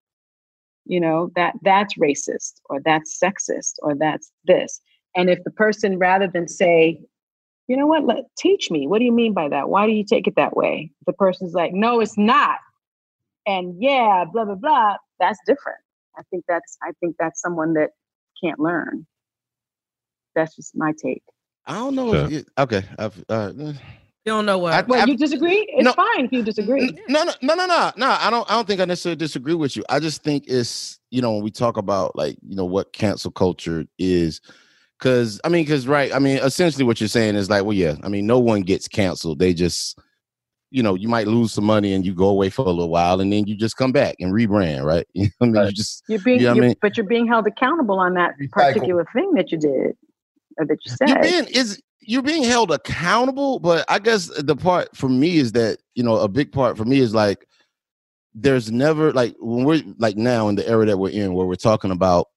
you 0.85 1.01
know 1.01 1.33
that 1.35 1.55
that's 1.63 1.99
racist 1.99 2.61
or 2.71 2.81
that's 2.85 3.19
sexist 3.19 3.75
or 3.83 3.97
that's 3.97 4.31
this. 4.45 4.81
And 5.17 5.29
if 5.29 5.43
the 5.43 5.51
person 5.51 5.99
rather 5.99 6.29
than 6.29 6.47
say, 6.47 7.01
you 7.67 7.77
know 7.77 7.87
what, 7.89 8.05
let 8.05 8.25
teach 8.37 8.71
me, 8.71 8.87
what 8.87 9.01
do 9.01 9.05
you 9.05 9.13
mean 9.13 9.33
by 9.33 9.49
that? 9.49 9.69
Why 9.69 9.87
do 9.87 9.93
you 9.93 10.05
take 10.05 10.29
it 10.29 10.37
that 10.37 10.57
way? 10.57 10.93
The 11.07 11.13
person's 11.13 11.55
like, 11.55 11.73
no, 11.73 11.99
it's 11.99 12.17
not, 12.17 12.59
and 13.47 13.75
yeah, 13.83 14.25
blah 14.33 14.45
blah 14.45 14.55
blah. 14.55 14.97
That's 15.19 15.41
different. 15.45 15.79
I 16.19 16.23
think 16.31 16.45
that's 16.49 16.77
I 16.83 16.91
think 17.01 17.17
that's 17.19 17.41
someone 17.41 17.75
that 17.75 17.91
can't 18.43 18.59
learn. 18.59 19.07
That's 20.35 20.55
just 20.57 20.77
my 20.77 20.93
take. 21.03 21.23
I 21.67 21.75
don't 21.75 21.95
know. 21.95 22.15
If 22.15 22.31
you, 22.31 22.45
okay. 22.59 22.83
I've, 22.99 23.25
uh, 23.29 23.53
You 23.57 23.75
don't 24.25 24.47
know 24.47 24.59
what. 24.59 24.73
I- 24.73 24.83
Well, 24.83 25.01
I've- 25.03 25.11
you 25.11 25.17
disagree? 25.17 25.67
It's 25.71 25.85
no. 25.85 25.93
fine 25.93 26.25
if 26.25 26.33
you 26.33 26.43
disagree. 26.43 26.91
No, 27.09 27.25
no, 27.25 27.33
no, 27.43 27.55
no, 27.55 27.67
no, 27.67 27.93
no. 27.97 28.07
I 28.11 28.31
don't. 28.31 28.49
I 28.51 28.55
don't 28.55 28.67
think 28.67 28.81
I 28.81 28.85
necessarily 28.85 29.17
disagree 29.17 29.55
with 29.55 29.77
you. 29.77 29.85
I 29.89 30.01
just 30.01 30.23
think 30.23 30.45
it's 30.49 30.99
you 31.11 31.21
know 31.23 31.33
when 31.35 31.43
we 31.43 31.51
talk 31.51 31.77
about 31.77 32.17
like 32.17 32.37
you 32.47 32.57
know 32.57 32.65
what 32.65 32.93
cancel 32.93 33.31
culture 33.31 33.85
is, 33.99 34.41
because 34.99 35.41
I 35.45 35.49
mean, 35.49 35.65
because 35.65 35.87
right. 35.87 36.15
I 36.15 36.19
mean, 36.19 36.39
essentially 36.39 36.85
what 36.85 37.01
you're 37.01 37.09
saying 37.09 37.37
is 37.37 37.51
like, 37.51 37.65
well, 37.65 37.73
yeah. 37.75 37.97
I 38.03 38.09
mean, 38.09 38.27
no 38.27 38.39
one 38.39 38.63
gets 38.63 38.89
canceled. 38.89 39.39
They 39.39 39.53
just, 39.55 39.99
you 40.71 40.83
know, 40.83 40.95
you 40.95 41.09
might 41.09 41.27
lose 41.27 41.53
some 41.53 41.65
money 41.65 41.93
and 41.95 42.05
you 42.05 42.15
go 42.15 42.29
away 42.29 42.51
for 42.51 42.63
a 42.63 42.69
little 42.71 42.91
while 42.91 43.21
and 43.21 43.33
then 43.33 43.47
you 43.47 43.57
just 43.57 43.77
come 43.77 43.93
back 43.93 44.17
and 44.19 44.33
rebrand, 44.33 44.85
right? 44.85 45.07
You 45.15 45.25
know 45.25 45.31
what 45.39 45.49
I 45.49 45.53
mean, 45.53 45.67
you 45.67 45.73
just 45.73 46.05
You're 46.09 46.19
being, 46.21 46.41
you 46.41 46.47
know 46.47 46.51
what 46.51 46.53
I 46.53 46.57
you're- 46.57 46.67
mean? 46.69 46.77
but 46.83 46.97
you're 46.97 47.07
being 47.07 47.27
held 47.27 47.47
accountable 47.47 47.99
on 47.99 48.15
that 48.15 48.35
particular 48.53 49.07
thing 49.15 49.33
that 49.35 49.51
you 49.51 49.59
did 49.59 49.97
or 50.59 50.67
that 50.67 50.79
you 50.85 50.93
said. 50.93 51.09
You're 51.09 51.23
being 51.23 51.45
is 51.47 51.81
you're 52.01 52.23
being 52.23 52.43
held 52.43 52.71
accountable, 52.71 53.59
but 53.59 53.85
I 53.89 53.99
guess 53.99 54.31
the 54.39 54.57
part 54.57 54.97
for 54.97 55.09
me 55.09 55.37
is 55.37 55.53
that 55.53 55.79
you 55.95 56.03
know 56.03 56.17
a 56.17 56.29
big 56.29 56.53
part 56.53 56.77
for 56.77 56.85
me 56.85 57.01
is 57.01 57.15
like 57.15 57.47
there's 58.35 58.71
never 58.71 59.13
like 59.13 59.35
when 59.41 59.65
we're 59.65 59.83
like 59.99 60.17
now 60.17 60.49
in 60.49 60.55
the 60.55 60.67
era 60.69 60.87
that 60.87 60.99
we're 60.99 61.11
in 61.11 61.35
where 61.35 61.47
we're 61.47 61.55
talking 61.55 61.91
about 61.91 62.29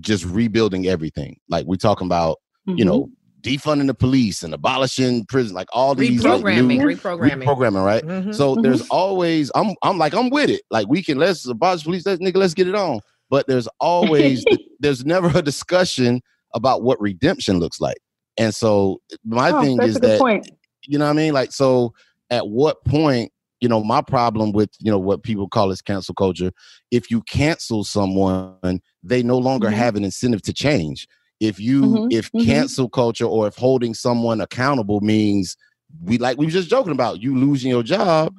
just 0.00 0.24
rebuilding 0.24 0.86
everything. 0.86 1.38
Like 1.48 1.66
we're 1.66 1.76
talking 1.76 2.06
about 2.06 2.38
you 2.66 2.74
mm-hmm. 2.74 2.86
know 2.86 3.10
defunding 3.44 3.86
the 3.86 3.94
police 3.94 4.42
and 4.42 4.54
abolishing 4.54 5.24
prison, 5.26 5.54
like 5.54 5.68
all 5.72 5.94
these 5.94 6.24
like, 6.24 6.42
Reprogramming, 6.42 6.66
new- 6.78 6.96
reprogramming. 6.96 7.44
reprogramming, 7.44 7.84
right? 7.84 8.04
Mhm. 8.04 8.34
So 8.34 8.56
Mhm. 8.56 8.62
there's 8.62 8.80
always 8.90 9.50
I'm 9.54 9.74
I'm 9.82 9.98
like 9.98 10.14
I'm 10.14 10.30
with 10.30 10.50
it. 10.50 10.62
Like 10.70 10.88
we 10.88 11.02
can 11.02 11.18
let's 11.18 11.46
abolish 11.46 11.84
police, 11.84 12.06
let's 12.06 12.20
nigga, 12.20 12.36
let's 12.36 12.54
get 12.54 12.68
it 12.68 12.74
on. 12.74 13.00
But 13.30 13.46
there's 13.46 13.68
always 13.80 14.44
there's 14.80 15.04
never 15.04 15.28
a 15.38 15.42
discussion 15.42 16.20
about 16.54 16.82
what 16.82 17.00
redemption 17.00 17.58
looks 17.60 17.80
like. 17.80 17.98
And 18.38 18.54
so 18.54 19.00
my 19.24 19.50
Oh, 19.50 19.60
thing 19.62 19.80
is 19.82 19.94
that 20.00 20.18
point. 20.18 20.50
you 20.86 20.98
know 20.98 21.04
what 21.04 21.10
I 21.12 21.14
mean? 21.14 21.34
Like 21.34 21.52
so 21.52 21.92
at 22.30 22.48
what 22.48 22.84
point, 22.84 23.30
you 23.60 23.68
know, 23.68 23.84
my 23.84 24.00
problem 24.02 24.52
with, 24.52 24.70
you 24.80 24.90
know, 24.90 24.98
what 24.98 25.22
people 25.22 25.48
call 25.48 25.70
as 25.70 25.80
cancel 25.82 26.14
culture, 26.14 26.50
if 26.90 27.10
you 27.10 27.22
cancel 27.22 27.84
someone, 27.84 28.80
they 29.02 29.22
no 29.22 29.38
longer 29.38 29.68
Mhm. 29.68 29.72
have 29.74 29.96
an 29.96 30.04
incentive 30.04 30.42
to 30.42 30.52
change. 30.52 31.06
If 31.44 31.60
you 31.60 31.82
Mhm, 31.84 32.10
if 32.10 32.30
mhm. 32.34 32.44
cancel 32.44 32.88
culture 32.88 33.26
or 33.26 33.46
if 33.46 33.56
holding 33.56 33.94
someone 33.94 34.40
accountable 34.40 35.00
means 35.00 35.56
we 36.02 36.18
like 36.18 36.38
we 36.38 36.46
were 36.46 36.52
just 36.52 36.68
joking 36.70 36.92
about 36.92 37.20
you 37.22 37.36
losing 37.36 37.70
your 37.70 37.82
job. 37.82 38.34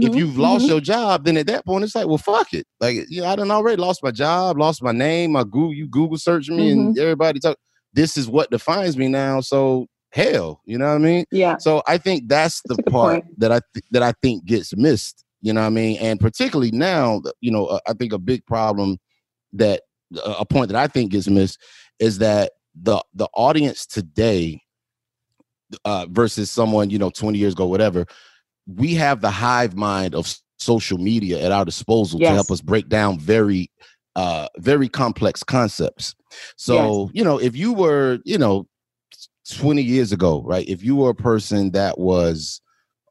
If 0.00 0.14
Mhm, 0.14 0.18
you've 0.18 0.38
lost 0.38 0.64
mhm. 0.64 0.68
your 0.68 0.80
job, 0.80 1.24
then 1.24 1.36
at 1.36 1.46
that 1.46 1.64
point 1.64 1.84
it's 1.84 1.94
like, 1.94 2.06
well, 2.06 2.18
fuck 2.18 2.52
it. 2.52 2.66
Like, 2.80 2.96
you 3.08 3.20
know, 3.22 3.28
I 3.28 3.36
done 3.36 3.50
already 3.50 3.80
lost 3.80 4.02
my 4.02 4.10
job, 4.10 4.58
lost 4.58 4.82
my 4.82 4.92
name, 4.92 5.32
my 5.32 5.44
Google, 5.44 5.72
you 5.74 5.88
Google 5.88 6.18
search 6.18 6.48
me, 6.50 6.70
Mm-hmm. 6.70 6.90
and 6.90 6.98
everybody 6.98 7.38
talk. 7.40 7.56
This 7.92 8.16
is 8.16 8.28
what 8.28 8.50
defines 8.50 8.96
me 8.96 9.08
now. 9.08 9.40
So 9.40 9.86
hell, 10.12 10.60
you 10.66 10.78
know 10.78 10.86
what 10.88 10.94
I 10.94 10.98
mean? 10.98 11.24
Yeah. 11.30 11.56
So 11.58 11.82
I 11.86 11.98
think 11.98 12.28
that's 12.28 12.62
the 12.62 12.76
good 12.76 12.86
part 12.88 13.22
point. 13.22 13.24
that 13.38 13.52
I 13.52 13.60
th- 13.74 13.84
that 13.92 14.02
I 14.02 14.12
think 14.22 14.44
gets 14.44 14.76
missed. 14.76 15.24
You 15.42 15.52
know 15.52 15.60
what 15.60 15.66
I 15.68 15.70
mean? 15.70 15.98
And 15.98 16.18
particularly 16.20 16.70
now, 16.70 17.20
you 17.40 17.50
know, 17.50 17.66
uh, 17.66 17.78
I 17.86 17.92
think 17.92 18.12
a 18.12 18.18
big 18.18 18.44
problem 18.46 18.98
that 19.52 19.82
uh, 20.16 20.36
a 20.38 20.44
point 20.46 20.68
that 20.70 20.76
I 20.78 20.86
think 20.86 21.12
gets 21.12 21.28
missed 21.28 21.58
is 21.98 22.18
that 22.18 22.52
the 22.74 23.02
the 23.14 23.28
audience 23.34 23.86
today 23.86 24.60
uh, 25.84 26.06
versus 26.10 26.50
someone 26.50 26.90
you 26.90 26.98
know 26.98 27.10
20 27.10 27.38
years 27.38 27.52
ago, 27.52 27.66
whatever, 27.66 28.06
we 28.66 28.94
have 28.94 29.20
the 29.20 29.30
hive 29.30 29.76
mind 29.76 30.14
of 30.14 30.32
social 30.58 30.98
media 30.98 31.40
at 31.44 31.52
our 31.52 31.64
disposal 31.64 32.18
to 32.20 32.26
help 32.34 32.50
us 32.50 32.60
break 32.60 32.88
down 32.88 33.18
very 33.18 33.70
uh 34.16 34.48
very 34.58 34.88
complex 34.88 35.42
concepts. 35.42 36.14
So, 36.56 37.10
you 37.12 37.24
know, 37.24 37.38
if 37.38 37.56
you 37.56 37.72
were, 37.72 38.18
you 38.24 38.38
know, 38.38 38.66
20 39.50 39.82
years 39.82 40.12
ago, 40.12 40.42
right? 40.42 40.66
If 40.68 40.82
you 40.82 40.96
were 40.96 41.10
a 41.10 41.14
person 41.14 41.72
that 41.72 41.98
was 41.98 42.60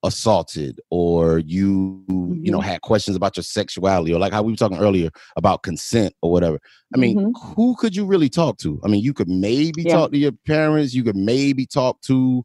assaulted 0.04 0.80
or 0.90 1.40
you 1.40 2.04
you 2.10 2.52
know 2.52 2.60
Mhm. 2.60 2.64
had 2.64 2.82
questions 2.82 3.16
about 3.16 3.38
your 3.38 3.44
sexuality 3.44 4.14
or 4.14 4.20
like 4.20 4.34
how 4.34 4.44
we 4.44 4.52
were 4.52 4.58
talking 4.58 4.78
earlier 4.78 5.10
about 5.38 5.64
consent 5.64 6.14
or 6.22 6.32
whatever 6.32 6.60
i 6.94 6.98
mean 6.98 7.18
Mhm. 7.18 7.56
who 7.56 7.76
could 7.78 7.96
you 7.96 8.06
really 8.06 8.30
talk 8.30 8.58
to 8.58 8.82
i 8.84 8.88
mean 8.90 9.02
you 9.02 9.14
could 9.14 9.30
maybe 9.30 9.84
Yeah. 9.84 9.94
talk 9.96 10.12
to 10.12 10.18
your 10.18 10.34
parents 10.46 10.94
you 10.94 11.04
could 11.04 11.16
maybe 11.16 11.66
talk 11.66 12.02
to 12.02 12.44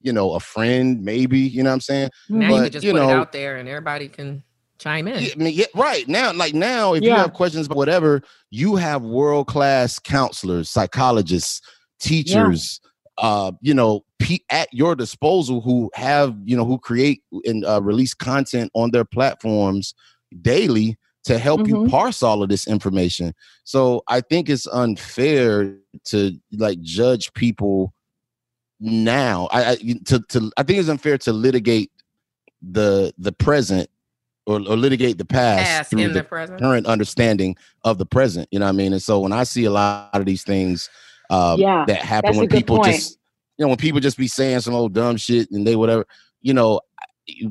you 0.00 0.12
know 0.12 0.32
a 0.34 0.40
friend 0.40 1.02
maybe 1.02 1.38
you 1.40 1.62
know 1.62 1.70
what 1.70 1.74
i'm 1.74 1.80
saying 1.80 2.10
Now 2.30 2.48
you 2.48 2.54
But, 2.54 2.62
can 2.64 2.72
just 2.72 2.84
you 2.86 2.92
put 2.92 3.02
it 3.02 3.06
know- 3.06 3.10
out 3.20 3.32
there 3.32 3.56
and 3.58 3.68
everybody 3.68 4.08
can 4.08 4.42
chime 4.78 5.08
in. 5.08 5.22
yeah, 5.24 5.30
I 5.34 5.38
mean, 5.42 5.54
yeah, 5.54 5.64
right 5.74 6.06
now, 6.06 6.32
like 6.32 6.54
now, 6.54 6.94
if 6.94 7.02
you 7.02 7.10
have 7.10 7.32
questions 7.32 7.66
about 7.66 7.78
whatever, 7.78 8.22
you 8.50 8.76
have 8.76 9.02
world 9.02 9.48
class 9.48 9.98
counselors, 9.98 10.70
psychologists, 10.70 11.60
teachers, 11.98 12.80
uh, 13.18 13.52
you 13.60 13.74
know, 13.74 14.04
pe- 14.18 14.38
at 14.50 14.68
your 14.72 14.94
disposal 14.94 15.60
who 15.60 15.90
have, 15.94 16.36
you 16.44 16.56
know, 16.56 16.64
who 16.64 16.78
create 16.78 17.22
and 17.44 17.64
uh, 17.64 17.80
release 17.82 18.14
content 18.14 18.70
on 18.74 18.90
their 18.90 19.04
platforms 19.04 19.92
daily 20.40 20.96
to 21.24 21.38
help 21.38 21.66
you 21.68 21.74
Mhm. 21.76 21.90
parse 21.90 22.22
all 22.22 22.42
of 22.42 22.48
this 22.48 22.66
information. 22.66 23.34
So 23.64 24.02
I 24.08 24.20
think 24.20 24.48
it's 24.48 24.66
unfair 24.68 25.76
to 26.06 26.32
like 26.52 26.80
judge 26.80 27.32
people 27.34 27.92
now. 28.80 29.48
I, 29.50 29.70
I 29.72 29.76
to 30.06 30.20
to 30.28 30.50
I 30.56 30.62
think 30.62 30.78
it's 30.78 30.88
unfair 30.88 31.18
to 31.18 31.32
litigate 31.32 31.90
the 32.62 33.12
the 33.18 33.32
present 33.32 33.90
or, 34.46 34.56
or 34.56 34.76
litigate 34.76 35.18
the 35.18 35.24
past, 35.24 35.64
Past 35.64 35.90
through 35.90 36.00
in 36.02 36.12
the 36.12 36.20
the 36.20 36.24
present. 36.24 36.60
current 36.60 36.86
understanding 36.86 37.56
of 37.84 37.98
the 37.98 38.06
present. 38.06 38.48
You 38.50 38.60
know 38.60 38.66
what 38.66 38.70
I 38.70 38.76
mean? 38.76 38.92
And 38.92 39.02
so 39.02 39.20
when 39.20 39.32
I 39.32 39.42
see 39.44 39.64
a 39.64 39.70
lot 39.70 40.10
of 40.14 40.24
these 40.24 40.42
things 40.44 40.88
um, 41.30 41.60
Yeah, 41.60 41.84
that 41.86 42.02
happen 42.02 42.36
when 42.36 42.48
people 42.48 42.76
point. 42.78 42.94
just 42.94 43.18
you 43.58 43.64
know 43.64 43.68
when 43.68 43.76
people 43.76 44.00
just 44.00 44.16
be 44.16 44.28
saying 44.28 44.60
some 44.60 44.74
old 44.74 44.94
dumb 44.94 45.16
shit 45.16 45.50
and 45.50 45.66
they 45.66 45.76
whatever 45.76 46.06
you 46.40 46.54
know 46.54 46.80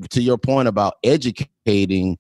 to 0.10 0.22
your 0.22 0.38
point 0.38 0.68
about 0.68 0.96
educating 1.04 2.18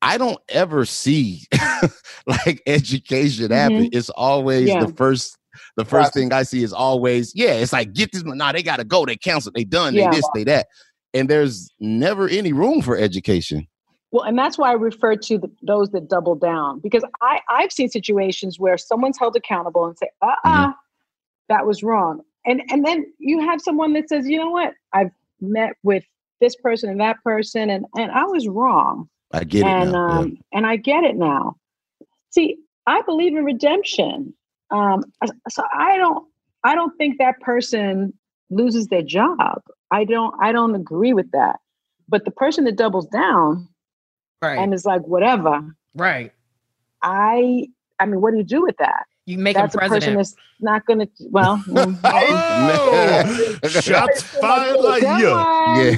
i 0.00 0.16
don't 0.16 0.38
ever 0.48 0.84
see 0.84 1.42
like 2.26 2.62
education 2.66 3.50
happen 3.50 3.88
it's 3.92 4.08
always 4.10 4.70
Mm-hmm. 4.70 4.80
Yeah. 4.80 4.86
the 4.86 4.94
first 4.94 5.36
the 5.76 5.84
first 5.84 6.14
thing 6.14 6.32
i 6.32 6.42
see 6.44 6.62
is 6.62 6.72
always 6.72 7.32
yeah 7.34 7.52
it's 7.54 7.72
like 7.72 7.92
get 7.92 8.12
this 8.12 8.22
nah 8.24 8.52
they 8.52 8.62
gotta 8.62 8.84
go 8.84 9.04
they 9.04 9.16
canceled 9.16 9.54
they 9.54 9.64
done 9.64 9.94
Yeah. 9.94 10.10
they 10.10 10.16
this 10.16 10.28
they 10.34 10.44
that 10.44 10.68
and 11.12 11.28
there's 11.28 11.70
never 11.80 12.28
any 12.28 12.52
room 12.52 12.80
for 12.82 12.96
education 12.96 13.66
Well, 14.12 14.24
and 14.24 14.38
that's 14.38 14.56
why 14.56 14.70
I 14.70 14.74
refer 14.74 15.16
to 15.16 15.38
the, 15.38 15.50
those 15.62 15.90
that 15.90 16.08
double 16.08 16.36
down 16.36 16.78
because 16.80 17.04
I 17.20 17.40
I've 17.48 17.72
seen 17.72 17.88
situations 17.88 18.58
where 18.60 18.78
someone's 18.78 19.18
held 19.18 19.34
accountable 19.36 19.86
and 19.86 19.98
say, 19.98 20.08
"Uh, 20.22 20.26
uh 20.44 20.48
Mm-hmm. 20.48 20.70
That 21.48 21.66
was 21.66 21.82
wrong," 21.82 22.20
and 22.46 22.62
and 22.70 22.84
then 22.84 23.06
you 23.18 23.40
have 23.40 23.60
someone 23.60 23.92
that 23.94 24.08
says, 24.08 24.28
"You 24.28 24.38
know 24.38 24.50
what? 24.50 24.74
I've 24.92 25.10
met 25.40 25.74
with 25.82 26.04
this 26.40 26.56
person 26.56 26.90
and 26.90 27.00
that 27.00 27.22
person, 27.22 27.70
and 27.70 27.86
and 27.96 28.10
I 28.12 28.24
was 28.24 28.48
wrong, 28.48 29.08
i 29.32 29.44
get 29.44 29.64
and 29.64 29.88
it 29.88 29.92
now 29.92 30.08
yeah. 30.08 30.18
um 30.18 30.38
and 30.52 30.66
I 30.66 30.76
get 30.76 31.04
it 31.04 31.16
now." 31.16 31.56
See, 32.30 32.56
I 32.86 33.02
believe 33.02 33.36
in 33.36 33.44
redemption, 33.44 34.34
um, 34.70 35.04
so 35.48 35.62
I 35.72 35.96
don't 35.96 36.26
I 36.64 36.74
don't 36.74 36.96
think 36.96 37.18
that 37.18 37.40
person 37.40 38.12
loses 38.50 38.88
their 38.88 39.02
job. 39.02 39.62
I 39.90 40.04
don't 40.04 40.34
I 40.40 40.52
don't 40.52 40.74
agree 40.74 41.12
with 41.12 41.30
that. 41.32 41.60
But 42.08 42.24
the 42.24 42.30
person 42.30 42.64
that 42.64 42.76
doubles 42.76 43.06
down 43.06 43.68
Right. 44.42 44.58
and 44.58 44.74
is 44.74 44.84
like 44.84 45.00
whatever 45.06 45.74
right. 45.94 46.30
i 47.02 47.66
i 47.98 48.04
mean 48.04 48.20
what 48.20 48.32
do 48.32 48.36
you 48.36 48.44
do 48.44 48.60
with 48.60 48.76
that 48.76 49.06
You 49.26 49.38
make 49.38 49.56
him 49.56 49.62
that's 49.62 49.74
a 49.74 49.78
person 49.78 49.88
president. 49.88 50.18
that's 50.18 50.34
not 50.60 50.86
gonna 50.86 51.08
well 51.30 51.56
mm, 51.66 51.98
Oh, 52.04 53.68
shots 53.80 54.22
fired 54.22 54.80
like 54.80 55.02
you. 55.02 55.30
one, 55.30 55.86
yeah 55.86 55.96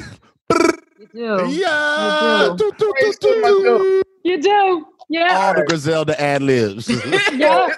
do. 1.16 1.48
Yeah. 1.51 2.57
You 2.57 3.15
do. 3.20 4.03
You 4.24 4.43
do. 4.43 4.86
Yeah. 5.09 5.36
All 5.36 5.55
the 5.55 5.65
Griselda 5.65 6.20
ad 6.20 6.43
libs. 6.43 6.89
yeah. 7.35 7.69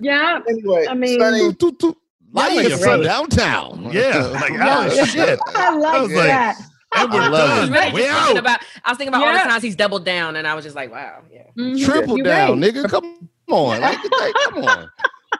Yeah. 0.00 0.40
Anyway, 0.48 0.86
I 0.88 0.94
mean, 0.94 1.20
Sunny, 1.20 1.42
Like 2.32 2.54
That 2.54 2.62
you're 2.62 2.70
was 2.72 2.84
from 2.84 3.02
downtown. 3.02 3.90
Yeah, 3.92 4.24
like 4.26 4.52
Yeah. 4.52 4.88
oh 4.90 5.04
shit. 5.04 5.38
I 5.54 5.76
like 5.76 6.02
was 6.02 6.12
like, 6.12 6.26
that. 6.26 6.60
And 6.94 7.12
we're 7.12 7.20
I 7.20 7.28
was 7.30 7.38
done. 7.38 7.68
it. 7.68 7.72
really 7.72 7.92
We 7.92 8.00
just 8.02 8.12
thinking 8.18 8.36
out. 8.36 8.38
about. 8.38 8.60
I 8.84 8.90
was 8.90 8.98
thinking 8.98 9.14
about 9.14 9.26
all 9.26 9.32
the 9.32 9.38
times 9.40 9.62
he's 9.62 9.76
doubled 9.76 10.04
down, 10.04 10.36
and 10.36 10.46
I 10.46 10.54
was 10.54 10.64
just 10.64 10.76
like, 10.76 10.90
wow, 10.90 11.22
yeah. 11.30 11.42
Mhm. 11.56 11.84
Triple 11.84 12.16
down, 12.18 12.60
right. 12.60 12.74
nigga. 12.74 12.88
Come 12.88 13.28
on. 13.52 13.80
Like, 13.80 13.98
like, 14.20 14.34
come 14.44 14.64
on. 14.64 14.88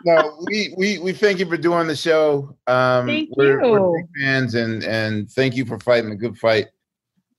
no, 0.05 0.45
we, 0.47 0.75
we 0.77 0.99
we 0.99 1.13
thank 1.13 1.39
you 1.39 1.47
for 1.47 1.57
doing 1.57 1.87
the 1.87 1.97
show. 1.97 2.57
Um, 2.67 3.07
Thank 3.07 3.31
we're, 3.37 3.61
we're 3.71 3.97
big 3.99 4.07
fans, 4.21 4.55
and 4.55 4.83
and 4.85 5.31
thank 5.31 5.55
you 5.57 5.65
for 5.65 5.79
fighting 5.81 6.11
a 6.11 6.17
good 6.17 6.37
fight. 6.39 6.67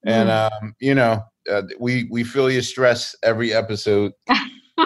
And 0.05 0.29
Mm. 0.29 0.51
um, 0.51 0.75
you 0.79 0.95
know, 0.95 1.23
uh, 1.51 1.63
we 1.79 2.07
we 2.11 2.23
feel 2.23 2.49
your 2.51 2.61
stress 2.61 3.15
every 3.23 3.53
episode. 3.53 4.11
So 4.79 4.85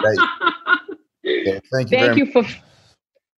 thank 1.24 1.54
you. 1.54 1.60
Thank 1.72 1.90
very 1.90 2.16
you 2.18 2.26
for 2.32 2.44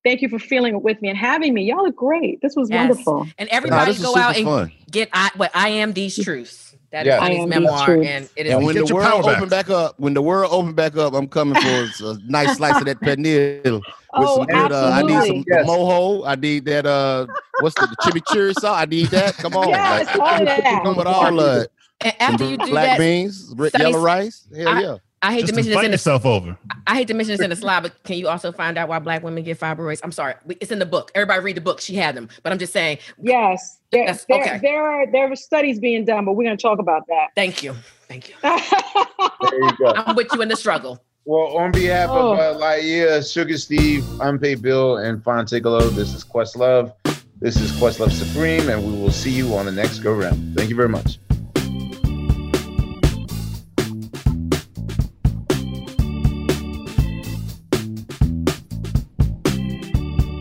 thank 0.05 0.21
you 0.21 0.29
for 0.29 0.39
feeling 0.39 0.75
it 0.75 0.81
with 0.81 1.01
me 1.01 1.09
and 1.09 1.17
having 1.17 1.53
me. 1.53 1.63
Y'all 1.63 1.85
are 1.85 1.91
great. 1.91 2.39
This 2.41 2.55
was 2.55 2.69
Yes. 2.69 2.89
wonderful. 2.89 3.27
And 3.37 3.49
everybody 3.49 3.91
this 3.91 3.97
is 3.99 4.03
go 4.05 4.13
super 4.13 4.19
out 4.25 4.35
and 4.37 4.45
fun. 4.45 4.71
get 4.91 5.09
I 5.13 5.31
what 5.35 5.51
I 5.55 5.69
am 5.69 5.93
these 5.93 6.17
truths. 6.23 6.68
That 6.91 7.05
is 7.05 7.11
Yeah. 7.11 7.19
I 7.19 7.23
Sunny's 7.27 7.37
Am 7.39 7.49
These 7.49 7.59
memoir, 7.59 7.91
and 7.91 8.29
it 8.35 8.45
is. 8.47 8.53
And 8.53 8.65
when 8.65 8.73
Get 8.75 8.81
the 8.81 8.87
your 8.87 8.95
world 8.97 9.09
power 9.11 9.23
back. 9.23 9.37
open 9.37 9.49
back 9.49 9.69
up, 9.69 9.99
when 9.99 10.13
the 10.15 10.21
world 10.23 10.51
open 10.51 10.73
back 10.73 10.97
up, 10.97 11.13
I'm 11.13 11.27
coming 11.27 11.61
for 11.61 11.67
a, 11.67 12.07
a 12.09 12.17
nice 12.27 12.57
slice 12.57 12.77
of 12.77 12.85
that 12.85 12.99
pernil 12.99 13.63
with 13.75 13.83
Oh, 14.13 14.37
some 14.37 14.45
good. 14.47 14.71
Uh, 14.71 14.89
I 14.93 15.01
need 15.03 15.27
some. 15.27 15.43
Yes. 15.47 15.67
mojo. 15.67 16.23
I 16.27 16.33
need 16.35 16.65
that. 16.65 16.85
Uh, 16.87 17.27
what's 17.59 17.75
the, 17.75 17.85
the 17.87 17.95
chimichurri 17.97 18.53
sauce? 18.55 18.75
I 18.81 18.85
need 18.85 19.05
that. 19.07 19.35
Come 19.35 19.55
on, 19.55 19.69
Yes, 19.69 20.07
like, 20.07 20.15
all 20.19 20.45
that. 20.45 20.81
come 20.83 20.95
with 20.97 21.05
all 21.07 21.39
of 21.39 21.61
it. 21.63 21.71
and 22.01 22.13
Some 22.19 22.33
after 22.33 22.45
you 22.45 22.57
do 22.57 22.65
black 22.71 22.85
that, 22.87 22.99
beans, 22.99 23.53
red, 23.55 23.71
yellow 23.77 23.99
rice. 23.99 24.47
Hell 24.55 24.67
I- 24.69 24.81
yeah. 24.81 24.95
I 25.21 25.33
hate 25.33 25.41
Just 25.41 25.49
to 25.49 25.55
mention 25.55 25.69
this 25.71 25.75
invite 25.75 25.85
in 26.17 26.21
the 26.23 26.29
over. 26.29 26.57
I 26.87 26.95
hate 26.95 27.07
to 27.09 27.13
mention 27.13 27.33
this 27.33 27.41
in 27.43 27.49
the 27.49 27.55
slide, 27.55 27.81
but 27.83 28.01
can 28.03 28.17
you 28.17 28.29
also 28.29 28.51
find 28.53 28.77
out 28.77 28.87
why 28.87 28.99
black 28.99 29.21
women 29.21 29.43
get 29.43 29.59
fibroids? 29.59 29.99
I'm 30.03 30.13
sorry, 30.13 30.35
it's 30.61 30.71
in 30.71 30.79
the 30.79 30.85
book. 30.85 31.11
Everybody 31.13 31.41
read 31.43 31.57
the 31.57 31.61
book. 31.61 31.81
She 31.81 31.95
had 31.95 32.15
them, 32.15 32.29
but 32.41 32.53
I'm 32.53 32.59
just 32.59 32.71
saying. 32.71 32.99
Yes. 33.21 33.79
There, 33.91 34.03
Yes, 34.05 34.25
there, 34.25 34.39
okay. 34.41 34.59
there 34.61 34.81
are 34.89 35.11
there 35.11 35.29
are 35.31 35.35
studies 35.35 35.79
being 35.79 36.05
done, 36.05 36.23
but 36.25 36.33
we're 36.33 36.43
gonna 36.45 36.55
talk 36.57 36.79
about 36.79 37.05
that. 37.07 37.27
Thank 37.35 37.63
you, 37.63 37.75
thank 38.07 38.29
you. 38.29 38.35
There 38.41 39.63
you 39.63 39.77
go. 39.77 39.87
I'm 39.95 40.15
with 40.15 40.27
you 40.33 40.41
in 40.41 40.47
the 40.47 40.55
struggle. 40.55 41.03
Well, 41.25 41.57
on 41.57 41.71
behalf 41.71 42.09
Oh. 42.11 42.33
of 42.33 42.39
uh, 42.39 42.59
Laiya, 42.59 43.29
Sugar 43.31 43.57
Steve, 43.57 44.05
Unpaid 44.21 44.61
Bill, 44.61 44.97
and 44.97 45.23
Fonticolo, 45.23 45.89
this 45.91 46.13
is 46.13 46.23
Questlove. 46.23 46.93
This 47.39 47.59
is 47.59 47.71
Questlove 47.73 48.11
Supreme, 48.11 48.69
and 48.69 48.83
we 48.85 48.91
will 48.99 49.11
see 49.11 49.31
you 49.31 49.53
on 49.55 49.65
the 49.65 49.71
next 49.71 49.99
go 49.99 50.13
round. 50.13 50.55
Thank 50.57 50.69
you 50.69 50.75
very 50.75 50.89
much. 50.89 51.19